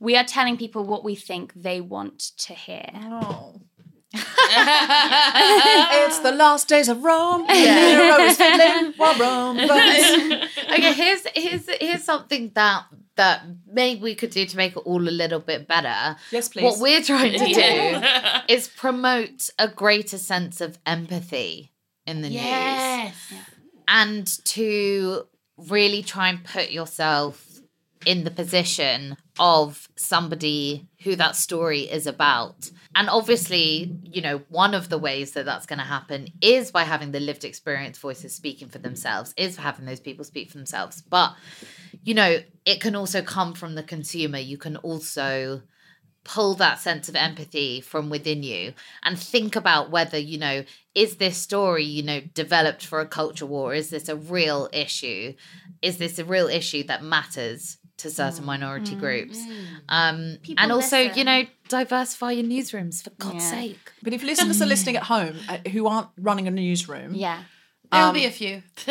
We 0.00 0.16
are 0.16 0.24
telling 0.24 0.56
people 0.56 0.84
what 0.84 1.04
we 1.04 1.14
think 1.14 1.52
they 1.54 1.80
want 1.80 2.18
to 2.38 2.54
hear. 2.54 2.90
Oh. 2.94 3.60
it's 4.14 6.18
the 6.18 6.32
last 6.32 6.68
days 6.68 6.88
of 6.88 7.02
Rome. 7.02 7.46
Nero 7.46 8.18
is 8.24 8.36
fiddling 8.36 8.92
while 8.98 9.18
Rome 9.18 9.58
okay, 9.58 10.92
here's 10.92 11.26
here's 11.34 11.66
here's 11.80 12.04
something 12.04 12.50
that 12.54 12.84
that 13.16 13.42
maybe 13.66 14.00
we 14.02 14.14
could 14.14 14.30
do 14.30 14.44
to 14.46 14.56
make 14.56 14.72
it 14.76 14.80
all 14.80 15.00
a 15.00 15.10
little 15.10 15.40
bit 15.40 15.66
better. 15.68 16.16
Yes, 16.30 16.48
please. 16.48 16.64
What 16.64 16.78
we're 16.78 17.02
trying 17.02 17.32
to 17.32 17.46
do 17.46 18.52
is 18.54 18.68
promote 18.68 19.50
a 19.58 19.68
greater 19.68 20.18
sense 20.18 20.60
of 20.60 20.78
empathy 20.86 21.72
in 22.06 22.22
the 22.22 22.28
Yes. 22.28 23.14
news 23.30 23.40
and 23.92 24.26
to 24.46 25.26
really 25.56 26.02
try 26.02 26.30
and 26.30 26.42
put 26.42 26.70
yourself 26.70 27.46
in 28.06 28.24
the 28.24 28.30
position 28.30 29.16
of 29.38 29.88
somebody 29.96 30.88
who 31.04 31.14
that 31.14 31.36
story 31.36 31.82
is 31.82 32.06
about. 32.06 32.70
And 32.96 33.08
obviously, 33.08 33.94
you 34.02 34.22
know, 34.22 34.42
one 34.48 34.74
of 34.74 34.88
the 34.88 34.98
ways 34.98 35.32
that 35.32 35.44
that's 35.44 35.66
going 35.66 35.78
to 35.78 35.84
happen 35.84 36.28
is 36.40 36.72
by 36.72 36.82
having 36.82 37.12
the 37.12 37.20
lived 37.20 37.44
experience 37.44 37.98
voices 37.98 38.34
speaking 38.34 38.68
for 38.68 38.78
themselves, 38.78 39.34
is 39.36 39.56
having 39.56 39.84
those 39.84 40.00
people 40.00 40.24
speak 40.24 40.50
for 40.50 40.56
themselves. 40.56 41.02
But, 41.02 41.34
you 42.02 42.14
know, 42.14 42.38
it 42.64 42.80
can 42.80 42.96
also 42.96 43.22
come 43.22 43.52
from 43.52 43.74
the 43.74 43.82
consumer. 43.82 44.38
You 44.38 44.58
can 44.58 44.76
also 44.78 45.62
pull 46.24 46.54
that 46.54 46.78
sense 46.78 47.08
of 47.08 47.16
empathy 47.16 47.80
from 47.80 48.08
within 48.10 48.42
you 48.42 48.74
and 49.02 49.18
think 49.18 49.56
about 49.56 49.90
whether 49.90 50.18
you 50.18 50.38
know 50.38 50.64
is 50.94 51.16
this 51.16 51.36
story 51.38 51.84
you 51.84 52.02
know 52.02 52.20
developed 52.34 52.84
for 52.86 53.00
a 53.00 53.06
culture 53.06 53.46
war? 53.46 53.74
Is 53.74 53.90
this 53.90 54.08
a 54.08 54.16
real 54.16 54.68
issue? 54.72 55.34
Is 55.82 55.96
this 55.98 56.18
a 56.18 56.24
real 56.24 56.46
issue 56.48 56.84
that 56.84 57.02
matters 57.02 57.78
to 57.98 58.10
certain 58.10 58.44
minority 58.44 58.94
groups? 58.96 59.46
um 59.88 60.36
People 60.42 60.62
and 60.62 60.72
also 60.72 60.98
you 60.98 61.24
know 61.24 61.42
diversify 61.68 62.32
your 62.32 62.44
newsrooms 62.44 63.02
for 63.02 63.10
god's 63.18 63.34
Yeah. 63.52 63.60
sake. 63.60 63.92
But 64.02 64.12
if 64.12 64.22
listeners 64.22 64.60
are 64.62 64.66
listening 64.66 64.96
at 64.96 65.04
home 65.04 65.40
uh, 65.48 65.58
who 65.70 65.86
aren't 65.86 66.08
running 66.18 66.46
a 66.46 66.50
newsroom, 66.50 67.14
Yeah. 67.14 67.42
There'll 67.92 68.08
Um, 68.08 68.14
be 68.14 68.24
a 68.24 68.30
few. 68.30 68.62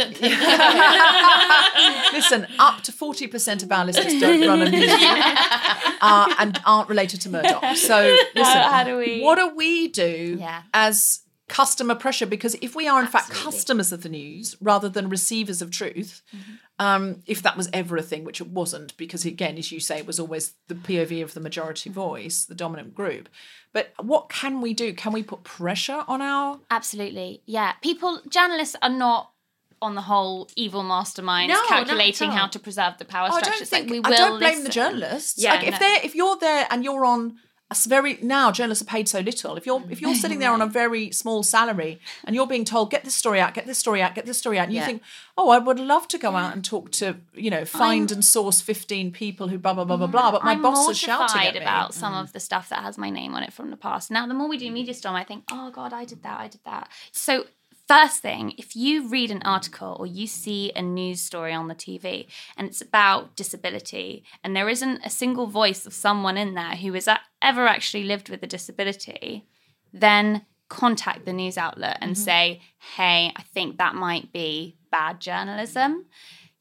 listen, 2.13 2.47
up 2.59 2.81
to 2.83 2.91
40% 2.91 3.63
of 3.63 3.71
our 3.71 3.85
listeners 3.85 4.19
don't 4.21 4.47
run 4.47 4.61
a 4.61 4.69
newsroom 4.69 4.99
uh, 6.01 6.33
and 6.39 6.59
aren't 6.65 6.89
related 6.89 7.21
to 7.21 7.29
Murdoch. 7.29 7.75
So, 7.75 8.15
listen, 8.35 8.57
how 8.57 8.83
do 8.83 8.97
we- 8.97 9.21
what 9.21 9.35
do 9.37 9.53
we 9.55 9.87
do 9.87 10.37
Yeah. 10.39 10.61
as 10.73 11.21
customer 11.47 11.95
pressure? 11.95 12.25
Because 12.25 12.55
if 12.61 12.75
we 12.75 12.87
are, 12.87 13.01
in 13.01 13.07
fact, 13.07 13.29
customers 13.31 13.91
of 13.91 14.03
the 14.03 14.09
news 14.09 14.55
rather 14.61 14.87
than 14.89 15.09
receivers 15.09 15.61
of 15.61 15.71
truth, 15.71 16.21
Mm-hmm. 16.35 16.51
Um, 16.81 17.21
if 17.27 17.43
that 17.43 17.55
was 17.55 17.69
ever 17.73 17.95
a 17.95 18.01
thing, 18.01 18.23
which 18.23 18.41
it 18.41 18.47
wasn't, 18.47 18.97
because 18.97 19.23
again, 19.23 19.55
as 19.59 19.71
you 19.71 19.79
say, 19.79 19.99
it 19.99 20.07
was 20.07 20.19
always 20.19 20.55
the 20.67 20.73
POV 20.73 21.21
of 21.21 21.35
the 21.35 21.39
majority 21.39 21.91
voice, 21.91 22.43
the 22.43 22.55
dominant 22.55 22.95
group. 22.95 23.29
But 23.71 23.93
what 24.01 24.29
can 24.29 24.61
we 24.61 24.73
do? 24.73 24.91
Can 24.91 25.13
we 25.13 25.21
put 25.21 25.43
pressure 25.43 26.03
on 26.07 26.23
our 26.23 26.59
Absolutely. 26.71 27.43
Yeah. 27.45 27.73
People, 27.83 28.19
journalists 28.27 28.75
are 28.81 28.89
not 28.89 29.31
on 29.79 29.93
the 29.93 30.01
whole 30.01 30.49
evil 30.55 30.83
masterminds 30.83 31.49
No, 31.49 31.61
calculating 31.67 32.31
how 32.31 32.47
to 32.47 32.57
preserve 32.57 32.97
the 32.97 33.05
power 33.05 33.29
Oh, 33.31 33.35
I 33.35 33.41
don't 33.41 33.61
It's 33.61 33.71
like 33.71 33.81
think 33.81 33.91
we 33.91 34.01
I 34.03 34.09
will 34.09 34.17
don't 34.17 34.39
blame 34.39 34.63
the 34.63 34.69
journalists. 34.69 35.41
Yeah, 35.41 35.53
like 35.53 35.67
if 35.67 35.77
they're 35.79 35.99
if 36.03 36.15
you're 36.15 36.37
there 36.37 36.65
and 36.71 36.83
you're 36.83 37.05
on 37.05 37.37
a 37.71 37.73
s- 37.73 37.85
very 37.85 38.19
now 38.21 38.51
journalists 38.51 38.83
are 38.83 38.85
paid 38.85 39.07
so 39.07 39.19
little. 39.21 39.55
If 39.55 39.65
you're 39.65 39.81
if 39.89 40.01
you're 40.01 40.13
sitting 40.13 40.39
there 40.39 40.51
on 40.51 40.61
a 40.61 40.67
very 40.81 41.09
small 41.11 41.41
salary 41.41 41.99
and 42.25 42.35
you're 42.35 42.45
being 42.45 42.65
told 42.65 42.91
get 42.91 43.03
this 43.05 43.15
story 43.15 43.39
out, 43.39 43.53
get 43.53 43.65
this 43.65 43.79
story 43.79 44.01
out, 44.01 44.13
get 44.13 44.25
this 44.25 44.37
story 44.37 44.59
out, 44.59 44.65
and 44.65 44.73
you 44.73 44.79
Yeah. 44.79 44.85
think, 44.85 45.01
oh, 45.37 45.49
I 45.49 45.57
would 45.57 45.79
love 45.79 46.07
to 46.09 46.17
go 46.17 46.35
out 46.35 46.53
and 46.53 46.63
talk 46.63 46.91
to 46.93 47.15
you 47.33 47.49
know 47.49 47.65
find 47.65 48.11
and 48.11 48.23
source 48.23 48.61
fifteen 48.61 49.11
people 49.11 49.47
who 49.47 49.57
blah 49.57 49.73
blah 49.73 49.85
blah 49.85 49.97
blah 49.97 50.05
mm-hmm. 50.05 50.11
blah, 50.11 50.31
but 50.31 50.43
my 50.43 50.51
I'm 50.51 50.61
boss 50.61 50.89
is 50.89 50.97
shouting 50.97 51.47
at 51.47 51.53
me. 51.55 51.61
about 51.61 51.93
some 51.93 52.13
mm. 52.13 52.21
of 52.21 52.33
the 52.33 52.39
stuff 52.39 52.69
that 52.69 52.83
has 52.83 52.97
my 52.97 53.09
name 53.09 53.33
on 53.33 53.43
it 53.43 53.53
from 53.53 53.71
the 53.71 53.77
past. 53.77 54.11
Now, 54.11 54.27
the 54.27 54.33
more 54.33 54.49
we 54.49 54.57
do 54.57 54.69
mm. 54.69 54.73
Media 54.73 54.93
Storm, 54.93 55.15
I 55.15 55.23
think, 55.23 55.45
oh 55.51 55.71
God, 55.71 55.93
I 55.93 56.05
did 56.05 56.23
that, 56.23 56.39
I 56.39 56.47
did 56.49 56.61
that. 56.65 56.89
So, 57.11 57.45
first 57.91 58.21
thing, 58.21 58.53
if 58.57 58.73
you 58.73 59.09
read 59.09 59.31
an 59.31 59.41
article 59.43 59.97
or 59.99 60.07
you 60.07 60.25
see 60.25 60.71
a 60.77 60.81
news 60.81 61.19
story 61.19 61.53
on 61.53 61.67
the 61.67 61.75
TV 61.75 62.25
and 62.55 62.65
it's 62.67 62.81
about 62.81 63.35
disability, 63.35 64.23
and 64.41 64.55
there 64.55 64.69
isn't 64.69 65.01
a 65.03 65.09
single 65.09 65.47
voice 65.47 65.85
of 65.85 65.93
someone 65.93 66.37
in 66.37 66.53
there 66.53 66.75
who 66.77 66.93
has 66.93 67.09
ever 67.41 67.67
actually 67.67 68.05
lived 68.05 68.29
with 68.29 68.41
a 68.43 68.47
disability, 68.47 69.45
then 69.91 70.45
contact 70.69 71.25
the 71.25 71.33
news 71.33 71.57
outlet 71.57 71.97
and 71.99 72.17
say, 72.17 72.61
hey, 72.95 73.33
I 73.35 73.41
think 73.41 73.77
that 73.77 73.93
might 73.93 74.31
be 74.31 74.77
bad 74.89 75.19
journalism 75.19 76.05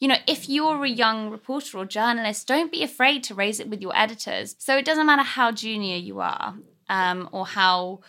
you 0.00 0.08
know, 0.08 0.16
if 0.26 0.48
you're 0.48 0.82
a 0.82 0.88
young 0.88 1.28
reporter 1.28 1.76
or 1.76 1.84
journalist, 1.84 2.48
don't 2.48 2.72
be 2.72 2.82
afraid 2.82 3.22
to 3.24 3.34
raise 3.34 3.60
it 3.60 3.68
with 3.68 3.82
your 3.82 3.94
editors. 3.94 4.56
So 4.58 4.78
it 4.78 4.86
doesn't 4.86 5.04
matter 5.04 5.22
how 5.22 5.52
junior 5.52 5.96
you 5.96 6.20
are 6.20 6.54
um, 6.88 7.28
or 7.32 7.46
how 7.46 8.00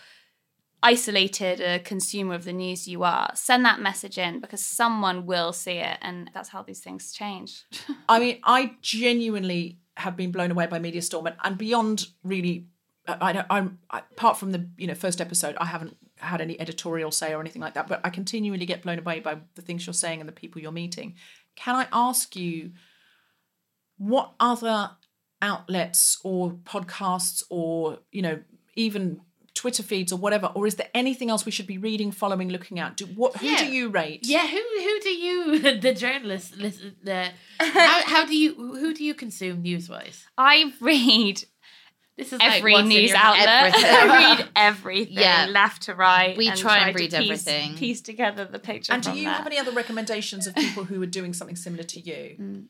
isolated 0.82 1.60
a 1.60 1.78
consumer 1.78 2.34
of 2.34 2.44
the 2.44 2.52
news 2.52 2.88
you 2.88 3.04
are, 3.04 3.30
send 3.34 3.64
that 3.64 3.80
message 3.80 4.18
in 4.18 4.40
because 4.40 4.64
someone 4.64 5.26
will 5.26 5.52
see 5.52 5.78
it. 5.78 5.98
And 6.02 6.30
that's 6.34 6.48
how 6.48 6.62
these 6.62 6.80
things 6.80 7.12
change. 7.12 7.64
I 8.08 8.18
mean, 8.18 8.38
I 8.44 8.76
genuinely 8.82 9.78
have 9.96 10.16
been 10.16 10.32
blown 10.32 10.50
away 10.50 10.66
by 10.66 10.78
Media 10.78 11.02
Storm 11.02 11.26
and, 11.26 11.36
and 11.44 11.58
beyond 11.58 12.08
really. 12.24 12.66
Uh, 13.06 13.16
I 13.20 13.32
don't. 13.32 13.46
I'm 13.50 13.78
apart 13.90 14.36
from 14.36 14.52
the 14.52 14.68
you 14.76 14.86
know 14.86 14.94
first 14.94 15.20
episode, 15.20 15.56
I 15.60 15.66
haven't 15.66 15.96
had 16.16 16.40
any 16.40 16.60
editorial 16.60 17.10
say 17.10 17.34
or 17.34 17.40
anything 17.40 17.60
like 17.60 17.74
that. 17.74 17.88
But 17.88 18.00
I 18.04 18.10
continually 18.10 18.64
get 18.64 18.82
blown 18.82 19.00
away 19.00 19.18
by 19.18 19.38
the 19.56 19.62
things 19.62 19.86
you're 19.86 19.94
saying 19.94 20.20
and 20.20 20.28
the 20.28 20.32
people 20.32 20.62
you're 20.62 20.70
meeting. 20.72 21.14
Can 21.56 21.74
I 21.74 21.88
ask 21.92 22.36
you, 22.36 22.72
what 23.98 24.32
other 24.38 24.90
outlets 25.42 26.18
or 26.22 26.52
podcasts 26.52 27.42
or 27.50 27.98
you 28.12 28.22
know 28.22 28.40
even 28.74 29.20
Twitter 29.62 29.84
feeds 29.84 30.10
or 30.12 30.18
whatever, 30.18 30.46
or 30.56 30.66
is 30.66 30.74
there 30.74 30.88
anything 30.92 31.30
else 31.30 31.44
we 31.46 31.52
should 31.52 31.68
be 31.68 31.78
reading, 31.78 32.10
following, 32.10 32.48
looking 32.48 32.80
at? 32.80 32.96
Do 32.96 33.06
what? 33.06 33.36
Who 33.36 33.46
Yeah. 33.46 33.58
do 33.64 33.66
you 33.76 33.84
rate? 33.90 34.22
Yeah, 34.34 34.44
who 34.54 34.56
who 34.86 34.94
do 35.08 35.10
you 35.26 35.58
the 35.86 35.94
journalists 35.94 36.56
listen 36.56 36.96
the 37.02 37.30
how, 37.60 38.02
how 38.14 38.24
do 38.24 38.36
you 38.36 38.54
who 38.54 38.92
do 38.92 39.04
you 39.04 39.14
consume 39.14 39.62
news 39.62 39.88
wise? 39.88 40.26
I 40.36 40.72
read 40.80 41.44
This 42.18 42.32
is 42.32 42.40
every 42.42 42.72
what's 42.72 42.82
in 42.82 42.88
news 42.88 43.12
outlet. 43.14 43.72
I 43.76 44.34
read 44.36 44.48
everything, 44.56 45.14
Yeah. 45.26 45.46
left 45.48 45.82
to 45.82 45.94
right. 45.94 46.36
We 46.36 46.48
and 46.48 46.58
try 46.58 46.78
and 46.78 46.96
to 46.96 47.00
read 47.00 47.10
piece, 47.12 47.22
everything. 47.46 47.76
Piece 47.76 48.00
together 48.00 48.44
the 48.44 48.58
picture. 48.58 48.92
And 48.92 49.02
do 49.02 49.12
you 49.12 49.24
that. 49.26 49.36
have 49.38 49.46
any 49.46 49.58
other 49.58 49.70
recommendations 49.82 50.46
of 50.48 50.54
people 50.56 50.84
who 50.90 51.00
are 51.04 51.06
doing 51.20 51.32
something 51.34 51.56
similar 51.66 51.84
to 51.84 52.00
you? 52.00 52.22
Mm. 52.40 52.64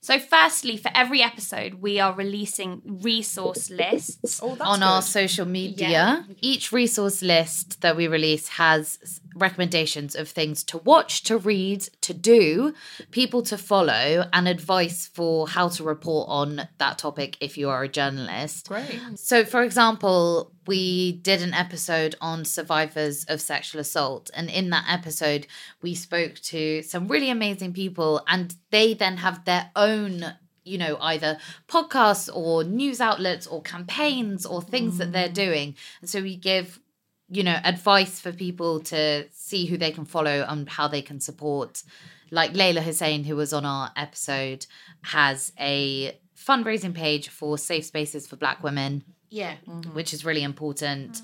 So, 0.00 0.18
firstly, 0.18 0.76
for 0.76 0.90
every 0.94 1.22
episode, 1.22 1.74
we 1.74 1.98
are 1.98 2.12
releasing 2.12 2.82
resource 2.84 3.70
lists. 3.70 4.40
Oh, 4.42 4.54
that's 4.54 4.62
on 4.62 4.82
our 4.82 5.02
social 5.02 5.46
media. 5.46 5.88
Yeah. 5.88 6.22
Each 6.40 6.70
resource 6.70 7.22
list 7.22 7.80
that 7.80 7.96
we 7.96 8.06
release 8.06 8.48
has 8.48 9.20
recommendations 9.36 10.16
of 10.16 10.28
things 10.28 10.64
to 10.64 10.78
watch, 10.78 11.22
to 11.24 11.38
read, 11.38 11.82
to 12.00 12.14
do, 12.14 12.72
people 13.10 13.42
to 13.42 13.58
follow, 13.58 14.28
and 14.32 14.48
advice 14.48 15.06
for 15.06 15.46
how 15.48 15.68
to 15.68 15.84
report 15.84 16.28
on 16.28 16.68
that 16.78 16.98
topic 16.98 17.36
if 17.40 17.56
you 17.58 17.68
are 17.68 17.84
a 17.84 17.88
journalist. 17.88 18.68
Great. 18.68 19.00
So, 19.14 19.44
for 19.44 19.62
example, 19.62 20.52
we 20.66 21.12
did 21.12 21.42
an 21.42 21.54
episode 21.54 22.16
on 22.20 22.44
survivors 22.44 23.24
of 23.24 23.40
sexual 23.40 23.80
assault. 23.80 24.30
And 24.34 24.50
in 24.50 24.70
that 24.70 24.86
episode, 24.88 25.46
we 25.82 25.94
spoke 25.94 26.34
to 26.36 26.82
some 26.82 27.06
really 27.06 27.30
amazing 27.30 27.72
people, 27.72 28.22
and 28.26 28.54
they 28.70 28.94
then 28.94 29.18
have 29.18 29.44
their 29.44 29.70
own. 29.76 30.34
You 30.68 30.78
know, 30.78 30.98
either 31.00 31.38
podcasts 31.68 32.28
or 32.34 32.64
news 32.64 33.00
outlets 33.00 33.46
or 33.46 33.62
campaigns 33.62 34.44
or 34.44 34.60
things 34.60 34.98
that 34.98 35.12
they're 35.12 35.28
mm. 35.28 35.34
doing. 35.34 35.76
And 36.00 36.10
so 36.10 36.20
we 36.20 36.34
give, 36.34 36.80
you 37.28 37.42
know, 37.42 37.58
advice 37.64 38.20
for 38.20 38.32
people 38.32 38.80
to 38.80 39.26
see 39.32 39.66
who 39.66 39.76
they 39.76 39.90
can 39.90 40.04
follow 40.04 40.44
and 40.48 40.68
how 40.68 40.86
they 40.88 41.02
can 41.02 41.20
support. 41.20 41.82
Like 42.30 42.52
Leyla 42.54 42.82
Hussein, 42.82 43.24
who 43.24 43.36
was 43.36 43.52
on 43.52 43.64
our 43.64 43.90
episode, 43.96 44.66
has 45.02 45.52
a 45.58 46.18
fundraising 46.36 46.94
page 46.94 47.28
for 47.28 47.58
safe 47.58 47.84
spaces 47.86 48.26
for 48.26 48.36
Black 48.36 48.62
women 48.62 49.02
Yeah. 49.30 49.54
which 49.92 50.12
is 50.14 50.24
really 50.24 50.42
important 50.42 51.20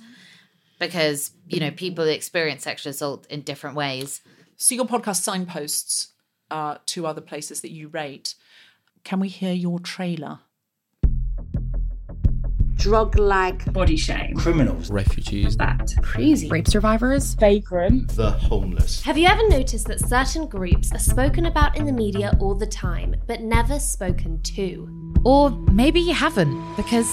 because 0.80 1.30
you 1.46 1.60
know 1.60 1.70
people 1.70 2.04
experience 2.04 2.64
sexual 2.64 2.90
assault 2.90 3.26
in 3.28 3.42
different 3.42 3.76
ways. 3.76 4.20
So 4.56 4.74
your 4.74 4.84
podcast 4.86 5.22
signposts 5.22 6.08
uh, 6.50 6.78
to 6.86 7.06
other 7.06 7.20
places 7.20 7.60
that 7.60 7.70
you 7.70 7.88
rate. 7.88 8.34
Can 9.04 9.20
we 9.20 9.28
hear 9.28 9.52
your 9.52 9.78
trailer? 9.80 10.40
Drug 12.82 13.16
like 13.16 13.72
body 13.72 13.96
shame, 13.96 14.34
criminals, 14.34 14.90
refugees, 14.90 15.56
that 15.56 15.88
Crazy. 16.02 16.48
rape 16.48 16.66
survivors, 16.66 17.34
vagrant, 17.34 18.09
The 18.16 18.32
homeless. 18.32 19.00
Have 19.02 19.16
you 19.16 19.28
ever 19.28 19.48
noticed 19.48 19.86
that 19.86 20.00
certain 20.00 20.48
groups 20.48 20.90
are 20.90 20.98
spoken 20.98 21.46
about 21.46 21.76
in 21.76 21.86
the 21.86 21.92
media 21.92 22.36
all 22.40 22.56
the 22.56 22.66
time, 22.66 23.14
but 23.28 23.40
never 23.40 23.78
spoken 23.78 24.42
to? 24.56 25.14
Or 25.24 25.50
maybe 25.50 26.00
you 26.00 26.12
haven't 26.12 26.60
because 26.74 27.09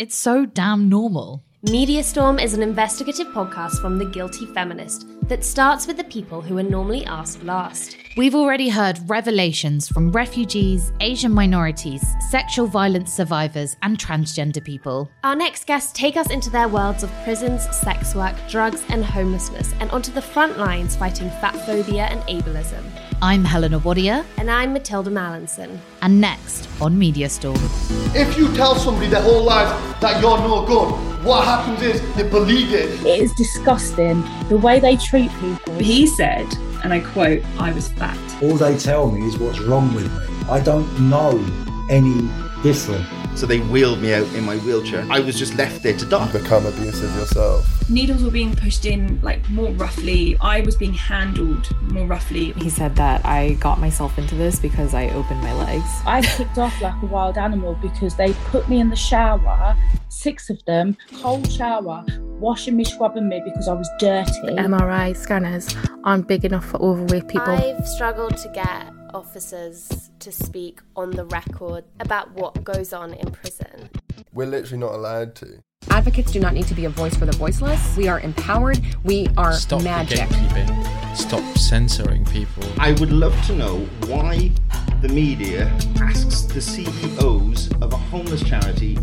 it's 0.00 0.16
so 0.16 0.46
damn 0.46 0.88
normal. 0.88 1.44
Media 1.70 2.02
Storm 2.02 2.38
is 2.38 2.52
an 2.52 2.62
investigative 2.62 3.28
podcast 3.28 3.80
from 3.80 3.96
The 3.96 4.04
Guilty 4.04 4.44
Feminist 4.44 5.06
that 5.28 5.42
starts 5.42 5.86
with 5.86 5.96
the 5.96 6.04
people 6.04 6.42
who 6.42 6.58
are 6.58 6.62
normally 6.62 7.06
asked 7.06 7.42
last. 7.42 7.96
We've 8.18 8.34
already 8.34 8.68
heard 8.68 9.00
revelations 9.08 9.88
from 9.88 10.12
refugees, 10.12 10.92
Asian 11.00 11.32
minorities, 11.32 12.04
sexual 12.28 12.66
violence 12.66 13.14
survivors, 13.14 13.76
and 13.80 13.96
transgender 13.96 14.62
people. 14.62 15.10
Our 15.24 15.34
next 15.34 15.66
guests 15.66 15.94
take 15.94 16.18
us 16.18 16.30
into 16.30 16.50
their 16.50 16.68
worlds 16.68 17.02
of 17.02 17.10
prisons, 17.24 17.66
sex 17.74 18.14
work, 18.14 18.36
drugs, 18.50 18.84
and 18.90 19.02
homelessness, 19.02 19.72
and 19.80 19.90
onto 19.90 20.12
the 20.12 20.20
front 20.20 20.58
lines 20.58 20.96
fighting 20.96 21.30
fat 21.30 21.56
phobia 21.64 22.04
and 22.04 22.20
ableism. 22.24 22.84
I'm 23.24 23.42
Helena 23.42 23.80
Wadia, 23.80 24.22
And 24.36 24.50
I'm 24.50 24.74
Mathilda 24.74 25.08
Mallinson. 25.10 25.78
and 26.02 26.20
next 26.20 26.68
on 26.78 26.98
Media 26.98 27.30
Storm. 27.30 27.56
If 28.14 28.36
you 28.36 28.54
tell 28.54 28.74
somebody 28.74 29.06
their 29.08 29.22
whole 29.22 29.42
life 29.42 29.70
that 30.02 30.20
you're 30.20 30.36
no 30.36 30.66
good, 30.66 30.90
what 31.24 31.42
happens 31.46 31.80
is 31.80 32.02
they 32.16 32.28
believe 32.28 32.74
it. 32.74 32.90
It 33.00 33.20
is 33.22 33.32
disgusting 33.32 34.22
the 34.50 34.58
way 34.58 34.78
they 34.78 34.96
treat 34.96 35.30
people. 35.40 35.72
He 35.78 36.06
said, 36.06 36.46
and 36.82 36.92
I 36.92 37.00
quote, 37.00 37.42
I 37.58 37.72
was 37.72 37.88
fat. 37.88 38.18
All 38.42 38.56
they 38.56 38.76
tell 38.76 39.10
me 39.10 39.26
is 39.26 39.38
what's 39.38 39.58
wrong 39.60 39.94
with 39.94 40.04
me. 40.04 40.26
I 40.50 40.60
don't 40.60 41.08
know 41.08 41.42
any 41.88 42.28
different. 42.62 43.06
So 43.36 43.46
they 43.46 43.58
wheeled 43.58 44.00
me 44.00 44.14
out 44.14 44.26
in 44.34 44.44
my 44.44 44.56
wheelchair. 44.58 45.04
I 45.10 45.18
was 45.18 45.36
just 45.36 45.56
left 45.56 45.82
there 45.82 45.96
to 45.96 46.06
die. 46.06 46.30
Become 46.30 46.66
abusive 46.66 47.14
yourself. 47.16 47.68
Needles 47.90 48.22
were 48.22 48.30
being 48.30 48.54
pushed 48.54 48.86
in 48.86 49.20
like 49.22 49.48
more 49.50 49.72
roughly. 49.72 50.36
I 50.40 50.60
was 50.60 50.76
being 50.76 50.94
handled 50.94 51.68
more 51.90 52.06
roughly. 52.06 52.52
He 52.52 52.70
said 52.70 52.94
that 52.96 53.26
I 53.26 53.54
got 53.54 53.80
myself 53.80 54.18
into 54.18 54.36
this 54.36 54.60
because 54.60 54.94
I 54.94 55.08
opened 55.10 55.40
my 55.40 55.52
legs. 55.52 55.88
I 56.06 56.22
kicked 56.22 56.58
off 56.58 56.80
like 56.80 57.02
a 57.02 57.06
wild 57.06 57.36
animal 57.36 57.74
because 57.82 58.14
they 58.14 58.32
put 58.50 58.68
me 58.68 58.78
in 58.78 58.88
the 58.88 58.96
shower, 58.96 59.76
six 60.08 60.48
of 60.48 60.64
them, 60.64 60.96
cold 61.20 61.50
shower, 61.50 62.04
washing 62.38 62.76
me, 62.76 62.84
scrubbing 62.84 63.28
me 63.28 63.42
because 63.44 63.66
I 63.66 63.74
was 63.74 63.90
dirty. 63.98 64.54
MRI 64.54 65.16
scanners 65.16 65.74
aren't 66.04 66.28
big 66.28 66.44
enough 66.44 66.64
for 66.66 66.80
overweight 66.80 67.26
people. 67.26 67.50
I've 67.50 67.86
struggled 67.86 68.36
to 68.36 68.48
get 68.50 68.92
officers 69.14 70.10
to 70.18 70.30
speak 70.30 70.80
on 70.96 71.10
the 71.12 71.24
record 71.26 71.84
about 72.00 72.32
what 72.32 72.64
goes 72.64 72.92
on 72.92 73.14
in 73.14 73.30
prison. 73.30 73.88
We're 74.32 74.46
literally 74.46 74.78
not 74.78 74.92
allowed 74.92 75.34
to. 75.36 75.62
Advocates 75.90 76.32
do 76.32 76.40
not 76.40 76.54
need 76.54 76.66
to 76.66 76.74
be 76.74 76.84
a 76.86 76.90
voice 76.90 77.14
for 77.14 77.24
the 77.24 77.32
voiceless. 77.32 77.96
We 77.96 78.08
are 78.08 78.20
empowered. 78.20 78.80
We 79.04 79.28
are 79.36 79.52
Stop 79.52 79.82
magic. 79.84 80.18
gatekeeping. 80.18 81.16
Stop 81.16 81.56
censoring 81.56 82.24
people. 82.26 82.64
I 82.78 82.92
would 82.92 83.12
love 83.12 83.40
to 83.46 83.54
know 83.54 83.78
why 84.06 84.50
the 85.00 85.08
media 85.08 85.66
asks 86.00 86.42
the 86.42 86.60
CEOs 86.60 87.70
of 87.80 87.92
a 87.92 87.96
homeless 87.96 88.42
charity 88.42 88.98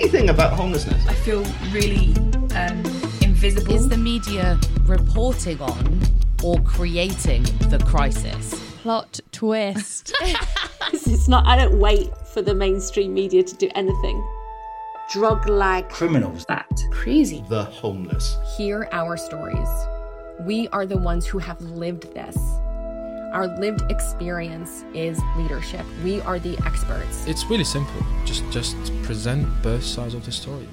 anything 0.00 0.30
about 0.30 0.54
homelessness. 0.54 1.06
I 1.06 1.14
feel 1.14 1.44
really 1.70 2.14
um, 2.56 2.78
invisible. 3.20 3.72
Is 3.74 3.88
the 3.88 3.96
media 3.96 4.58
reporting 4.84 5.60
on 5.60 6.00
or 6.42 6.58
creating 6.60 7.42
the 7.68 7.82
crisis? 7.86 8.69
Plot 8.82 9.20
twist. 9.30 10.14
it's 10.92 11.28
not, 11.28 11.46
I 11.46 11.56
don't 11.56 11.78
wait 11.78 12.16
for 12.28 12.40
the 12.40 12.54
mainstream 12.54 13.12
media 13.12 13.42
to 13.42 13.56
do 13.56 13.68
anything. 13.74 14.26
Drug 15.12 15.48
like 15.50 15.90
Criminals. 15.90 16.46
That. 16.46 16.70
Crazy. 16.90 17.44
The 17.50 17.64
homeless. 17.64 18.38
Hear 18.56 18.88
our 18.90 19.18
stories. 19.18 19.68
We 20.46 20.68
are 20.68 20.86
the 20.86 20.96
ones 20.96 21.26
who 21.26 21.38
have 21.38 21.60
lived 21.60 22.14
this. 22.14 22.38
Our 23.34 23.48
lived 23.58 23.82
experience 23.90 24.84
is 24.94 25.20
leadership. 25.36 25.84
We 26.02 26.22
are 26.22 26.38
the 26.38 26.58
experts. 26.64 27.26
It's 27.26 27.44
really 27.44 27.64
simple. 27.64 28.02
Just 28.24 28.50
just 28.50 28.76
present 29.02 29.46
both 29.62 29.84
sides 29.84 30.14
of 30.14 30.24
the 30.24 30.32
story. 30.32 30.66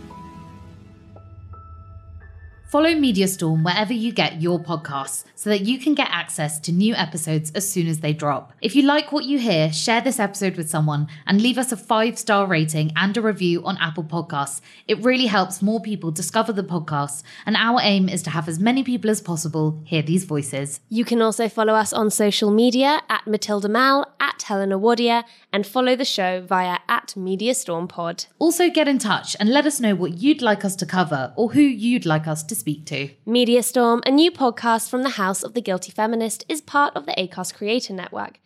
Follow 2.67 2.93
Media 2.95 3.29
Storm 3.29 3.63
wherever 3.63 3.93
you 3.93 4.11
get 4.11 4.41
your 4.41 4.59
podcasts 4.59 5.23
so 5.35 5.49
that 5.49 5.61
you 5.61 5.79
can 5.79 5.95
get 5.95 6.09
access 6.11 6.59
to 6.59 6.73
new 6.73 6.93
episodes 6.95 7.49
as 7.55 7.71
soon 7.71 7.87
as 7.87 8.01
they 8.01 8.11
drop. 8.11 8.51
If 8.59 8.75
you 8.75 8.81
like 8.81 9.13
what 9.13 9.23
you 9.23 9.39
hear, 9.39 9.71
share 9.71 10.01
this 10.01 10.19
episode 10.19 10.57
with 10.57 10.69
someone 10.69 11.07
and 11.25 11.41
leave 11.41 11.57
us 11.57 11.71
a 11.71 11.77
five 11.77 12.19
star 12.19 12.45
rating 12.45 12.91
and 12.97 13.15
a 13.15 13.21
review 13.21 13.63
on 13.63 13.77
Apple 13.77 14.03
Podcasts. 14.03 14.59
It 14.85 15.01
really 15.01 15.27
helps 15.27 15.61
more 15.61 15.79
people 15.79 16.11
discover 16.11 16.51
the 16.51 16.61
podcast, 16.61 17.23
and 17.45 17.55
our 17.55 17.79
aim 17.81 18.09
is 18.09 18.21
to 18.23 18.31
have 18.31 18.49
as 18.49 18.59
many 18.59 18.83
people 18.83 19.09
as 19.09 19.21
possible 19.21 19.81
hear 19.85 20.01
these 20.01 20.25
voices. 20.25 20.81
You 20.89 21.05
can 21.05 21.21
also 21.21 21.47
follow 21.47 21.73
us 21.73 21.93
on 21.93 22.09
social 22.09 22.51
media 22.51 23.01
at 23.07 23.23
Mathilda 23.23 23.71
Mall, 23.71 24.13
at 24.19 24.41
Helena 24.41 24.77
Wadia, 24.77 25.23
and 25.53 25.65
follow 25.65 25.95
the 25.95 26.03
show 26.03 26.41
via 26.41 26.79
at 26.89 27.15
Media 27.15 27.53
Storm 27.53 27.87
Pod. 27.87 28.25
Also, 28.39 28.69
get 28.69 28.89
in 28.89 28.99
touch 28.99 29.37
and 29.39 29.49
let 29.49 29.65
us 29.65 29.79
know 29.79 29.95
what 29.95 30.17
you'd 30.17 30.41
like 30.41 30.65
us 30.65 30.75
to 30.75 30.85
cover 30.85 31.31
or 31.37 31.51
who 31.51 31.61
you'd 31.61 32.05
like 32.05 32.27
us 32.27 32.43
to 32.43 32.56
speak 32.57 32.85
to. 32.87 33.09
Media 33.25 33.63
Storm, 33.63 34.01
a 34.05 34.11
new 34.11 34.31
podcast 34.31 34.89
from 34.89 35.03
the 35.03 35.11
House 35.11 35.43
of 35.43 35.53
the 35.53 35.61
Guilty 35.61 35.91
Feminist, 35.91 36.45
is 36.49 36.61
part 36.61 36.95
of 36.95 37.05
the 37.05 37.13
Acast 37.13 37.53
Creator 37.53 37.93
Network. 37.93 38.39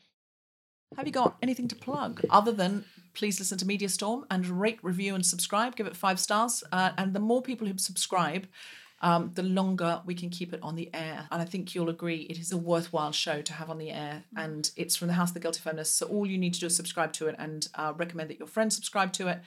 Have 0.98 1.08
you 1.08 1.14
got 1.14 1.38
anything 1.42 1.68
to 1.70 1.76
plug 1.76 2.22
other 2.30 2.52
than 2.52 2.84
please 3.14 3.40
listen 3.40 3.58
to 3.58 3.66
Media 3.66 3.90
Storm 3.90 4.26
and 4.30 4.46
rate, 4.46 4.80
review, 4.82 5.16
and 5.16 5.26
subscribe? 5.26 5.76
Give 5.76 5.88
it 5.88 5.96
five 5.96 6.20
stars. 6.20 6.64
Uh, 6.72 6.92
and 6.98 7.14
the 7.14 7.20
more 7.20 7.42
people 7.42 7.66
who 7.66 7.78
subscribe, 7.78 8.48
um, 9.02 9.32
the 9.34 9.44
longer 9.44 10.02
we 10.06 10.14
can 10.14 10.30
keep 10.30 10.54
it 10.54 10.60
on 10.62 10.76
the 10.76 10.90
air. 10.94 11.28
And 11.32 11.42
I 11.42 11.46
think 11.46 11.74
you'll 11.74 11.90
agree 11.90 12.28
it 12.30 12.38
is 12.38 12.52
a 12.52 12.58
worthwhile 12.58 13.12
show 13.12 13.42
to 13.42 13.54
have 13.54 13.70
on 13.70 13.78
the 13.78 13.90
air. 13.92 14.24
And 14.36 14.70
it's 14.76 14.96
from 14.96 15.08
the 15.08 15.16
House 15.16 15.30
of 15.30 15.34
the 15.34 15.40
Guilty 15.40 15.62
Feminist. 15.62 15.98
So 15.98 16.08
all 16.08 16.26
you 16.26 16.38
need 16.38 16.54
to 16.56 16.60
do 16.60 16.66
is 16.68 16.76
subscribe 16.76 17.14
to 17.14 17.28
it 17.28 17.36
and 17.40 17.68
uh, 17.76 17.94
recommend 17.96 18.30
that 18.30 18.40
your 18.40 18.48
friends 18.48 18.76
subscribe 18.76 19.14
to 19.14 19.28
it 19.28 19.40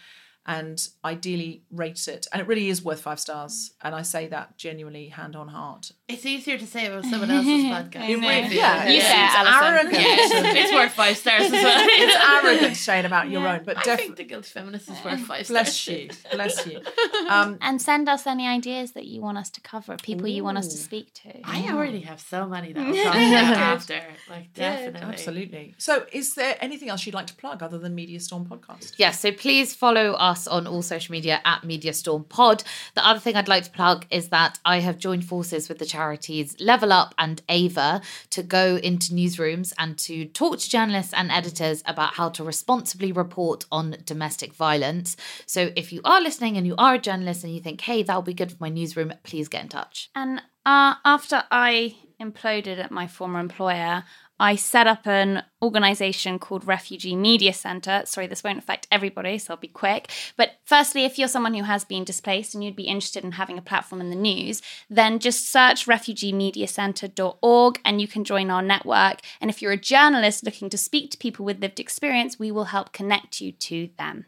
and 0.46 0.88
ideally 1.04 1.62
rate 1.70 2.06
it. 2.08 2.26
And 2.32 2.40
it 2.40 2.48
really 2.48 2.68
is 2.68 2.84
worth 2.84 3.00
five 3.00 3.20
stars. 3.20 3.72
And 3.82 3.94
I 3.94 4.02
say 4.02 4.26
that 4.28 4.56
genuinely, 4.58 5.08
hand 5.08 5.36
on 5.36 5.48
heart. 5.48 5.92
It's 6.06 6.26
easier 6.26 6.58
to 6.58 6.66
say 6.66 6.84
about 6.84 7.06
someone 7.06 7.30
else's 7.30 7.48
podcast. 7.64 7.96
I 8.02 8.12
know. 8.12 8.28
It 8.28 8.52
Yeah, 8.52 8.84
is. 8.84 8.94
you 8.94 9.00
say 9.00 9.24
it's 9.24 9.34
arrogant. 9.62 9.92
Yeah. 9.94 10.60
it's 10.62 10.72
worth 10.74 10.92
five 10.92 11.16
stars 11.16 11.44
as 11.44 11.50
well. 11.50 11.78
it's 11.88 12.44
arrogant 12.44 12.74
to 12.74 12.78
say 12.78 12.98
it 12.98 13.06
about 13.06 13.30
your 13.30 13.48
own, 13.48 13.62
but 13.64 13.78
I 13.78 13.80
definitely. 13.80 14.04
think 14.04 14.16
the 14.18 14.24
guilty 14.24 14.48
feminist 14.50 14.90
is 14.90 15.02
worth 15.02 15.20
five 15.20 15.48
Bless 15.48 15.74
stars. 15.74 15.98
you. 15.98 16.10
Bless 16.32 16.66
you. 16.66 16.80
Um, 17.26 17.56
and 17.62 17.80
send 17.80 18.06
us 18.08 18.26
any 18.26 18.46
ideas 18.46 18.92
that 18.92 19.06
you 19.06 19.22
want 19.22 19.38
us 19.38 19.48
to 19.50 19.60
cover, 19.62 19.96
people 19.96 20.28
you 20.28 20.44
want 20.44 20.58
us 20.58 20.68
to 20.68 20.76
speak 20.76 21.14
to. 21.14 21.40
I 21.42 21.72
already 21.72 22.00
have 22.00 22.20
so 22.20 22.46
many 22.46 22.74
that 22.74 22.80
I'll 22.86 22.92
talk 22.92 23.14
about 23.14 23.56
after. 23.56 24.02
Like 24.28 24.52
definitely. 24.52 25.00
Absolutely. 25.00 25.74
So, 25.78 26.04
is 26.12 26.34
there 26.34 26.56
anything 26.60 26.90
else 26.90 27.06
you'd 27.06 27.14
like 27.14 27.28
to 27.28 27.34
plug 27.34 27.62
other 27.62 27.78
than 27.78 27.94
Media 27.94 28.20
Storm 28.20 28.44
podcast? 28.44 28.92
Yeah, 28.98 29.12
so 29.12 29.32
please 29.32 29.74
follow 29.74 30.12
us 30.12 30.46
on 30.46 30.66
all 30.66 30.82
social 30.82 31.12
media 31.12 31.40
at 31.46 31.64
Media 31.64 31.94
Storm 31.94 32.24
Pod. 32.24 32.62
The 32.94 33.06
other 33.06 33.20
thing 33.20 33.36
I'd 33.36 33.48
like 33.48 33.64
to 33.64 33.70
plug 33.70 34.04
is 34.10 34.28
that 34.28 34.58
I 34.66 34.80
have 34.80 34.98
joined 34.98 35.24
forces 35.24 35.68
with 35.70 35.78
the 35.78 35.86
charities 35.94 36.56
Level 36.60 36.92
Up 36.92 37.14
and 37.18 37.40
Ava 37.48 38.02
to 38.30 38.42
go 38.42 38.76
into 38.76 39.12
newsrooms 39.12 39.72
and 39.78 39.96
to 39.98 40.24
talk 40.26 40.58
to 40.58 40.68
journalists 40.68 41.14
and 41.14 41.30
editors 41.30 41.82
about 41.86 42.14
how 42.14 42.28
to 42.30 42.42
responsibly 42.42 43.12
report 43.12 43.64
on 43.70 43.96
domestic 44.04 44.52
violence. 44.54 45.16
So 45.46 45.70
if 45.76 45.92
you 45.92 46.00
are 46.04 46.20
listening 46.20 46.56
and 46.56 46.66
you 46.66 46.74
are 46.78 46.94
a 46.94 46.98
journalist 46.98 47.44
and 47.44 47.54
you 47.54 47.60
think, 47.60 47.80
hey, 47.82 48.02
that'll 48.02 48.22
be 48.22 48.34
good 48.34 48.50
for 48.50 48.58
my 48.60 48.70
newsroom, 48.70 49.12
please 49.22 49.46
get 49.48 49.62
in 49.62 49.68
touch. 49.68 50.10
And 50.16 50.40
uh, 50.66 50.94
after 51.04 51.44
I 51.50 51.94
imploded 52.20 52.78
at 52.78 52.90
my 52.90 53.06
former 53.06 53.38
employer, 53.38 54.04
I 54.40 54.56
set 54.56 54.88
up 54.88 55.06
an 55.06 55.44
organization 55.62 56.40
called 56.40 56.66
Refugee 56.66 57.14
Media 57.14 57.52
Center. 57.52 58.02
Sorry, 58.04 58.26
this 58.26 58.42
won't 58.42 58.58
affect 58.58 58.88
everybody, 58.90 59.38
so 59.38 59.54
I'll 59.54 59.60
be 59.60 59.68
quick. 59.68 60.10
But 60.36 60.54
firstly, 60.64 61.04
if 61.04 61.18
you're 61.18 61.28
someone 61.28 61.54
who 61.54 61.62
has 61.62 61.84
been 61.84 62.02
displaced 62.02 62.52
and 62.54 62.64
you'd 62.64 62.74
be 62.74 62.88
interested 62.88 63.22
in 63.22 63.32
having 63.32 63.58
a 63.58 63.62
platform 63.62 64.00
in 64.00 64.10
the 64.10 64.16
news, 64.16 64.60
then 64.90 65.20
just 65.20 65.50
search 65.52 65.86
refugeemediacenter.org 65.86 67.80
and 67.84 68.00
you 68.00 68.08
can 68.08 68.24
join 68.24 68.50
our 68.50 68.62
network. 68.62 69.20
And 69.40 69.50
if 69.50 69.62
you're 69.62 69.70
a 69.72 69.76
journalist 69.76 70.42
looking 70.44 70.68
to 70.70 70.78
speak 70.78 71.12
to 71.12 71.18
people 71.18 71.44
with 71.44 71.60
lived 71.60 71.78
experience, 71.78 72.36
we 72.38 72.50
will 72.50 72.64
help 72.64 72.92
connect 72.92 73.40
you 73.40 73.52
to 73.52 73.90
them. 73.98 74.26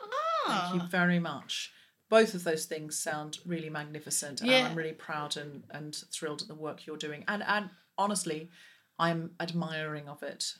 Ah. 0.00 0.68
Thank 0.70 0.82
you 0.82 0.88
very 0.88 1.20
much. 1.20 1.70
Both 2.08 2.34
of 2.34 2.44
those 2.44 2.66
things 2.66 2.98
sound 2.98 3.38
really 3.44 3.70
magnificent, 3.70 4.40
and 4.40 4.50
Yeah. 4.50 4.68
I'm 4.68 4.76
really 4.76 4.92
proud 4.92 5.36
and, 5.36 5.64
and 5.70 5.94
thrilled 6.12 6.42
at 6.42 6.48
the 6.48 6.54
work 6.54 6.86
you're 6.86 6.96
doing. 6.96 7.24
And 7.26 7.42
and 7.42 7.70
honestly, 7.98 8.50
I'm 8.98 9.32
admiring 9.40 10.08
of 10.08 10.22
it. 10.22 10.54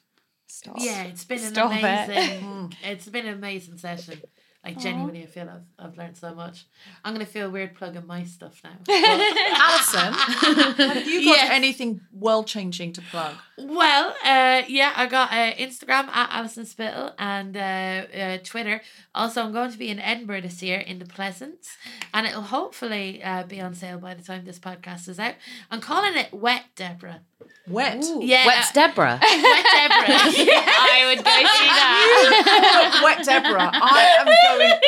Stop. 0.49 0.77
Yeah, 0.79 1.05
it's 1.05 1.25
been 1.25 1.39
an 1.41 1.53
Stop 1.55 1.73
it. 1.73 1.79
amazing. 1.81 2.73
it's 2.85 3.09
been 3.09 3.27
an 3.27 3.35
amazing 3.35 3.79
session. 3.79 4.21
Like 4.65 4.79
genuinely, 4.81 5.23
I 5.23 5.27
feel 5.27 5.49
I've, 5.49 5.63
I've 5.79 5.97
learned 5.97 6.17
so 6.17 6.35
much. 6.35 6.67
I'm 7.05 7.15
gonna 7.15 7.25
feel 7.25 7.49
weird 7.51 7.77
plugging 7.77 8.05
my 8.05 8.25
stuff 8.25 8.61
now. 8.65 8.73
Alison, 8.89 10.13
have 10.77 11.07
you 11.07 11.25
got 11.25 11.37
Yes. 11.37 11.49
anything 11.53 12.01
world 12.13 12.49
changing 12.49 12.93
to 12.95 13.01
plug? 13.03 13.37
Well, 13.59 14.09
uh, 14.25 14.63
yeah, 14.67 14.93
I 14.97 15.07
got 15.07 15.31
uh, 15.31 15.55
Instagram 15.55 16.09
at 16.09 16.31
Alison 16.33 16.67
Spittle 16.67 17.13
and 17.17 17.57
uh, 17.57 17.61
uh, 17.61 18.39
Twitter. 18.43 18.81
Also, 19.15 19.43
I'm 19.45 19.53
going 19.53 19.71
to 19.71 19.79
be 19.79 19.89
in 19.89 20.01
Edinburgh 20.01 20.41
this 20.41 20.61
year 20.65 20.81
in 20.81 20.99
the 20.99 21.07
Pleasance, 21.07 21.77
and 22.13 22.27
it'll 22.27 22.43
hopefully 22.43 23.23
uh, 23.23 23.45
be 23.45 23.61
on 23.61 23.73
sale 23.73 23.99
by 23.99 24.15
the 24.15 24.23
time 24.25 24.45
this 24.45 24.59
podcast 24.59 25.09
is 25.09 25.21
out. 25.21 25.35
I'm 25.71 25.81
calling 25.81 26.17
it 26.17 26.33
Wet 26.33 26.65
Deborah. 26.75 27.21
Wet, 27.69 28.05
yeah, 28.21 28.47
Wet's 28.47 28.71
Deborah. 28.73 29.19
Wet 29.21 29.23
Deborah. 29.23 30.07
I 30.79 31.03
would 31.09 31.25
go 31.25 31.31
see 31.31 31.67
that. 31.77 33.01
Wet 33.03 33.25
Deborah, 33.27 33.71
I 33.73 34.17
am 34.21 34.27
going. 34.59 34.81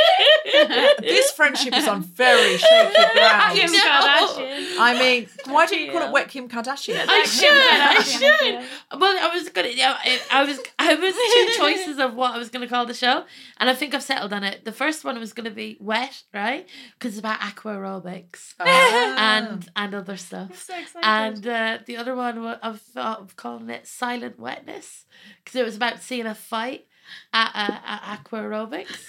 This 1.01 1.31
friendship 1.33 1.75
is 1.77 1.87
on 1.89 2.03
very 2.03 2.57
shaky 2.57 2.95
ground. 3.15 3.59
Kim 3.59 3.71
Kardashian. 3.71 4.77
I 4.81 4.97
mean, 4.99 5.29
why 5.47 5.67
don't 5.67 5.79
you 5.81 5.93
call 5.93 6.03
it 6.09 6.13
Wet 6.13 6.29
Kim 6.29 6.49
Kardashian? 6.49 7.05
I 7.09 7.25
should. 7.25 7.51
I 7.51 8.01
should. 8.03 9.01
Well, 9.01 9.19
I 9.21 9.35
was 9.35 9.49
gonna. 9.51 9.69
yeah, 9.69 9.97
I, 10.03 10.21
I 10.31 10.45
was. 10.45 10.59
I 10.79 10.95
was 10.95 11.15
two 11.15 11.59
choices 11.63 11.99
of 11.99 12.15
what 12.15 12.35
I 12.35 12.39
was 12.39 12.49
gonna 12.49 12.69
call 12.69 12.87
the 12.87 12.95
show, 12.95 13.25
and 13.59 13.69
I 13.69 13.75
think 13.75 13.95
I've 13.95 14.03
settled 14.03 14.33
on 14.33 14.45
it. 14.45 14.65
The 14.65 14.73
first 14.73 15.05
one 15.05 15.19
was 15.19 15.33
gonna 15.33 15.51
be 15.51 15.77
wet, 15.81 16.23
right? 16.33 16.67
Because 16.95 17.13
it's 17.15 17.21
about 17.21 17.43
aqua 17.43 17.73
aerobics 17.75 18.55
and 18.61 19.69
and 19.77 19.95
other 19.95 20.17
stuff. 20.17 20.49
I'm 20.51 20.57
so 20.57 20.75
excited. 20.79 21.05
And 21.05 21.47
uh, 21.47 21.79
the 21.87 21.97
other 21.97 22.15
one, 22.15 22.43
wa- 22.43 22.59
I 22.75 22.77
thought 22.77 23.21
of 23.21 23.37
calling 23.37 23.71
it 23.71 23.87
silent 23.87 24.39
wetness 24.39 25.05
because 25.45 25.57
it 25.61 25.65
was 25.65 25.77
about 25.77 26.03
seeing 26.03 26.27
a 26.27 26.35
fight 26.35 26.87
at, 27.33 27.51
uh, 27.55 27.79
at 27.87 28.03
aqua 28.19 28.41
aerobics, 28.41 29.05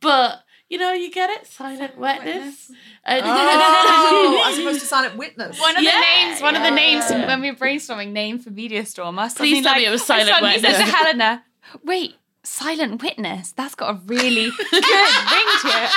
but. 0.00 0.42
You 0.72 0.78
know, 0.78 0.92
you 0.92 1.10
get 1.10 1.28
it, 1.30 1.48
silent 1.48 1.98
wetness. 1.98 2.70
And- 3.04 3.22
Oh, 3.26 4.42
as 4.46 4.56
opposed 4.56 4.78
to 4.78 4.86
silent 4.94 5.16
witness. 5.16 5.58
One 5.60 5.76
of 5.76 5.82
Yeah, 5.82 5.90
the 5.90 6.26
names, 6.28 6.40
one 6.40 6.54
of 6.54 6.62
the 6.62 6.70
names 6.70 7.10
yeah. 7.10 7.26
when 7.26 7.40
we 7.40 7.50
were 7.50 7.56
brainstorming 7.56 8.12
name 8.12 8.38
for 8.38 8.50
Media 8.50 8.86
Storm, 8.86 9.18
I 9.18 9.24
was 9.24 9.34
Please 9.34 9.64
tell 9.64 9.72
like, 9.72 9.80
me 9.80 9.86
it 9.86 9.90
was 9.90 10.04
Silent 10.06 10.28
suddenly 10.28 10.60
said 10.60 10.70
Witness. 10.70 10.90
to 10.90 10.96
Helena, 10.96 11.44
wait, 11.82 12.14
silent 12.44 13.02
witness? 13.02 13.50
That's 13.50 13.74
got 13.74 13.96
a 13.96 13.98
really 14.06 14.50
good 14.70 14.72
ring 14.72 15.48
to 15.62 15.70
it. 15.74 15.90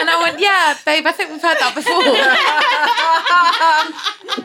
And 0.00 0.08
I 0.10 0.22
went, 0.22 0.40
yeah, 0.40 0.76
babe, 0.84 1.06
I 1.06 1.12
think 1.12 1.30
we've 1.30 1.42
heard 1.42 1.58
that 1.58 1.74
before. 1.74 2.02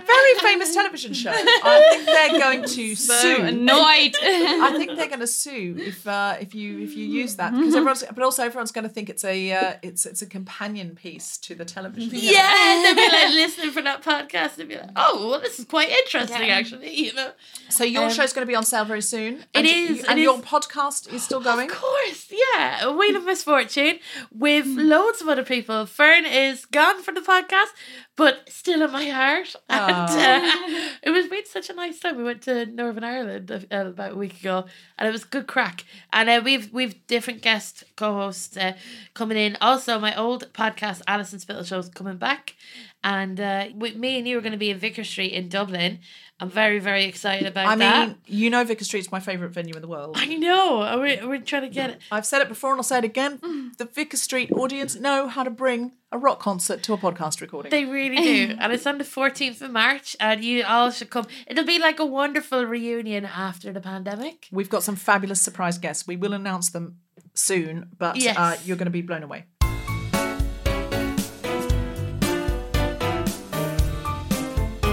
Very 0.05 0.33
famous 0.39 0.73
television 0.73 1.13
show. 1.13 1.31
I 1.31 1.87
think 1.91 2.05
they're 2.05 2.39
going 2.39 2.63
to 2.63 2.95
So 2.95 3.13
sue. 3.21 3.41
annoyed. 3.43 4.15
I 4.21 4.73
think 4.77 4.97
they're 4.97 5.07
going 5.07 5.19
to 5.21 5.27
sue 5.27 5.75
if 5.77 6.07
uh, 6.07 6.35
if 6.39 6.53
you 6.55 6.79
if 6.79 6.95
you 6.95 7.05
use 7.05 7.35
that 7.35 7.53
because 7.53 7.75
everyone's 7.75 8.03
but 8.13 8.23
also 8.23 8.43
everyone's 8.43 8.71
going 8.71 8.83
to 8.87 8.89
think 8.93 9.09
it's 9.09 9.23
a 9.23 9.51
uh, 9.53 9.73
it's 9.81 10.05
it's 10.05 10.21
a 10.21 10.25
companion 10.25 10.95
piece 10.95 11.37
to 11.39 11.55
the 11.55 11.65
television. 11.65 12.09
show. 12.09 12.15
Yeah, 12.17 12.81
they'll 12.83 12.95
be 12.95 13.01
like 13.11 13.33
listening 13.33 13.71
for 13.71 13.81
that 13.81 14.01
podcast 14.03 14.57
and 14.59 14.69
be 14.69 14.75
like, 14.75 14.89
oh, 14.95 15.27
well, 15.29 15.39
this 15.39 15.59
is 15.59 15.65
quite 15.65 15.89
interesting, 15.89 16.41
Yeah. 16.47 16.55
actually. 16.55 16.93
You 16.95 17.13
know, 17.13 17.31
So 17.69 17.83
your 17.83 18.05
Um, 18.05 18.11
show's 18.11 18.33
going 18.33 18.45
to 18.45 18.49
be 18.49 18.55
on 18.55 18.63
sale 18.63 18.85
very 18.85 19.01
soon. 19.01 19.35
It 19.39 19.45
and 19.55 19.65
is, 19.67 19.73
you- 19.89 19.95
it 19.97 20.05
and 20.09 20.19
is. 20.19 20.23
your 20.23 20.37
podcast 20.39 21.11
is 21.13 21.23
still 21.23 21.41
going. 21.41 21.69
of 21.69 21.77
course, 21.77 22.27
yeah, 22.31 22.85
a 22.85 22.91
Wheel 22.91 23.15
of 23.15 23.23
Misfortune 23.25 23.99
with 24.31 24.65
loads 24.65 25.21
of 25.21 25.26
other 25.29 25.43
people. 25.43 25.85
Fern 25.85 26.25
is 26.25 26.65
gone 26.65 27.01
from 27.03 27.15
the 27.15 27.21
podcast, 27.21 27.71
but 28.15 28.49
still 28.49 28.81
in 28.81 28.91
my 28.91 29.05
heart. 29.05 29.55
And 29.69 30.09
uh, 30.09 30.89
it 31.03 31.11
was 31.11 31.27
been 31.27 31.45
such 31.45 31.69
a 31.69 31.73
nice 31.73 31.99
time. 31.99 32.17
We 32.17 32.23
went 32.23 32.41
to 32.43 32.65
Northern 32.65 33.03
Ireland 33.03 33.51
uh, 33.51 33.85
about 33.87 34.13
a 34.13 34.15
week 34.15 34.39
ago, 34.39 34.65
and 34.97 35.07
it 35.07 35.11
was 35.11 35.23
good 35.23 35.47
crack. 35.47 35.85
And 36.11 36.29
uh, 36.29 36.41
we've 36.43 36.71
we've 36.73 37.05
different 37.07 37.41
guest 37.41 37.83
co-hosts 37.95 38.57
uh, 38.57 38.73
coming 39.13 39.37
in. 39.37 39.57
Also, 39.61 39.99
my 39.99 40.15
old 40.15 40.51
podcast, 40.53 41.01
Alison 41.07 41.39
Spittle 41.39 41.61
is 41.61 41.89
coming 41.89 42.17
back, 42.17 42.55
and 43.03 43.39
uh, 43.39 43.67
with 43.75 43.95
me 43.95 44.17
and 44.17 44.27
you 44.27 44.37
are 44.37 44.41
going 44.41 44.51
to 44.51 44.57
be 44.57 44.69
in 44.69 44.77
Vicar 44.77 45.03
Street 45.03 45.33
in 45.33 45.49
Dublin. 45.49 45.99
I'm 46.39 46.49
very 46.49 46.77
very 46.79 47.05
excited 47.05 47.47
about 47.47 47.65
it. 47.65 47.69
I 47.69 47.75
that. 47.77 48.07
mean, 48.09 48.17
you 48.27 48.49
know, 48.49 48.63
Vicar 48.63 48.83
Street's 48.85 49.11
my 49.11 49.19
favourite 49.19 49.53
venue 49.53 49.73
in 49.75 49.81
the 49.81 49.87
world. 49.87 50.15
I 50.19 50.27
know. 50.35 50.97
We're, 50.99 51.27
we're 51.27 51.41
trying 51.41 51.63
to 51.63 51.69
get 51.69 51.89
it. 51.91 51.99
I've 52.11 52.25
said 52.27 52.41
it 52.41 52.47
before 52.47 52.71
and 52.71 52.79
I'll 52.79 52.83
say 52.83 52.99
it 52.99 53.03
again. 53.03 53.39
The 53.77 53.85
Vicar 53.85 54.17
Street 54.17 54.51
audience 54.51 54.95
know 54.95 55.27
how 55.27 55.43
to 55.43 55.49
bring 55.49 55.93
a 56.11 56.17
rock 56.17 56.39
concert 56.39 56.83
to 56.83 56.93
a 56.93 56.97
podcast 56.97 57.41
recording. 57.41 57.71
They 57.71 57.85
really 57.85 58.17
do. 58.17 58.55
and 58.59 58.71
it's 58.71 58.85
on 58.85 58.97
the 58.97 59.03
14th 59.03 59.61
of 59.61 59.71
March, 59.71 60.15
and 60.19 60.43
you 60.43 60.63
all 60.63 60.89
should 60.91 61.09
come. 61.09 61.25
It'll 61.47 61.65
be 61.65 61.79
like 61.79 61.99
a 61.99 62.05
wonderful 62.05 62.63
reunion 62.65 63.25
after 63.25 63.73
the 63.73 63.81
pandemic. 63.81 64.47
We've 64.51 64.69
got 64.69 64.83
some 64.83 64.95
fabulous 64.95 65.41
surprise 65.41 65.77
guests. 65.77 66.07
We 66.07 66.15
will 66.17 66.33
announce 66.33 66.69
them 66.69 66.99
soon, 67.33 67.89
but 67.97 68.15
Yes. 68.15 68.37
uh, 68.37 68.57
you're 68.63 68.77
going 68.77 68.85
to 68.85 68.91
be 68.91 69.01
blown 69.01 69.23
away. 69.23 69.45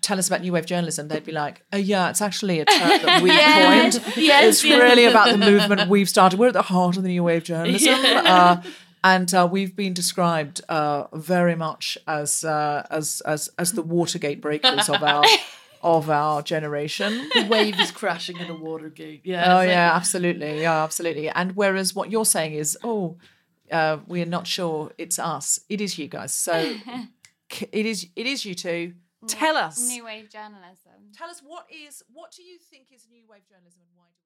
Tell 0.00 0.18
us 0.18 0.26
about 0.28 0.40
new 0.40 0.52
wave 0.52 0.66
journalism, 0.66 1.08
they'd 1.08 1.24
be 1.24 1.32
like, 1.32 1.62
Oh, 1.72 1.76
yeah, 1.76 2.10
it's 2.10 2.20
actually 2.22 2.60
a 2.60 2.64
term 2.64 2.88
that 3.02 3.22
we 3.22 3.30
Yeah. 3.36 3.80
coined. 3.82 4.16
Yes, 4.16 4.44
it's 4.56 4.64
yes. 4.64 4.80
really 4.80 5.04
about 5.04 5.30
the 5.30 5.38
movement 5.38 5.88
we've 5.88 6.08
started. 6.08 6.38
We're 6.40 6.48
at 6.48 6.52
the 6.54 6.62
heart 6.62 6.96
of 6.96 7.02
the 7.04 7.08
new 7.10 7.22
wave 7.22 7.44
journalism. 7.44 7.94
Uh, 8.04 8.62
and 9.04 9.32
uh, 9.32 9.48
we've 9.50 9.76
been 9.76 9.94
described 9.94 10.62
uh, 10.68 11.04
very 11.12 11.54
much 11.54 11.96
as, 12.08 12.42
uh, 12.42 12.84
as 12.90 13.22
as 13.24 13.48
as 13.58 13.72
the 13.72 13.82
Watergate 13.82 14.40
breakers 14.40 14.88
of 14.88 15.02
our 15.02 15.24
of 15.82 16.10
our 16.10 16.42
generation. 16.42 17.28
The 17.34 17.46
wave 17.46 17.78
is 17.80 17.90
crashing 17.90 18.38
in 18.38 18.50
a 18.50 18.54
Watergate. 18.54 19.22
Yeah. 19.24 19.44
Oh 19.54 19.60
it's 19.60 19.66
like- 19.66 19.68
yeah, 19.68 19.94
absolutely. 19.94 20.60
Yeah, 20.62 20.82
absolutely. 20.84 21.28
And 21.28 21.54
whereas 21.56 21.94
what 21.94 22.10
you're 22.10 22.24
saying 22.24 22.54
is, 22.54 22.76
oh, 22.82 23.16
uh, 23.70 23.98
we're 24.06 24.26
not 24.26 24.46
sure 24.46 24.92
it's 24.98 25.18
us. 25.18 25.60
It 25.68 25.80
is 25.80 25.98
you 25.98 26.08
guys. 26.08 26.32
So 26.34 26.54
it 27.72 27.86
is. 27.86 28.06
It 28.16 28.26
is 28.26 28.44
you 28.44 28.54
two. 28.54 28.94
Tell 29.26 29.56
us. 29.56 29.80
new 29.88 30.04
wave 30.04 30.30
journalism. 30.30 30.92
Tell 31.16 31.28
us 31.28 31.42
what 31.44 31.66
is. 31.70 32.02
What 32.12 32.30
do 32.32 32.42
you 32.42 32.58
think 32.58 32.88
is 32.94 33.06
new 33.10 33.24
wave 33.28 33.42
journalism, 33.48 33.82
and 33.82 33.90
why 33.96 34.04
do 34.04 34.20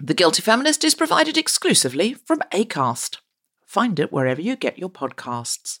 we? 0.00 0.06
The 0.06 0.14
Guilty 0.14 0.42
Feminist 0.42 0.84
is 0.84 0.94
provided 0.94 1.36
exclusively 1.36 2.14
from 2.14 2.40
Acast. 2.52 3.18
Find 3.66 3.98
it 3.98 4.12
wherever 4.12 4.40
you 4.40 4.54
get 4.56 4.78
your 4.78 4.90
podcasts. 4.90 5.80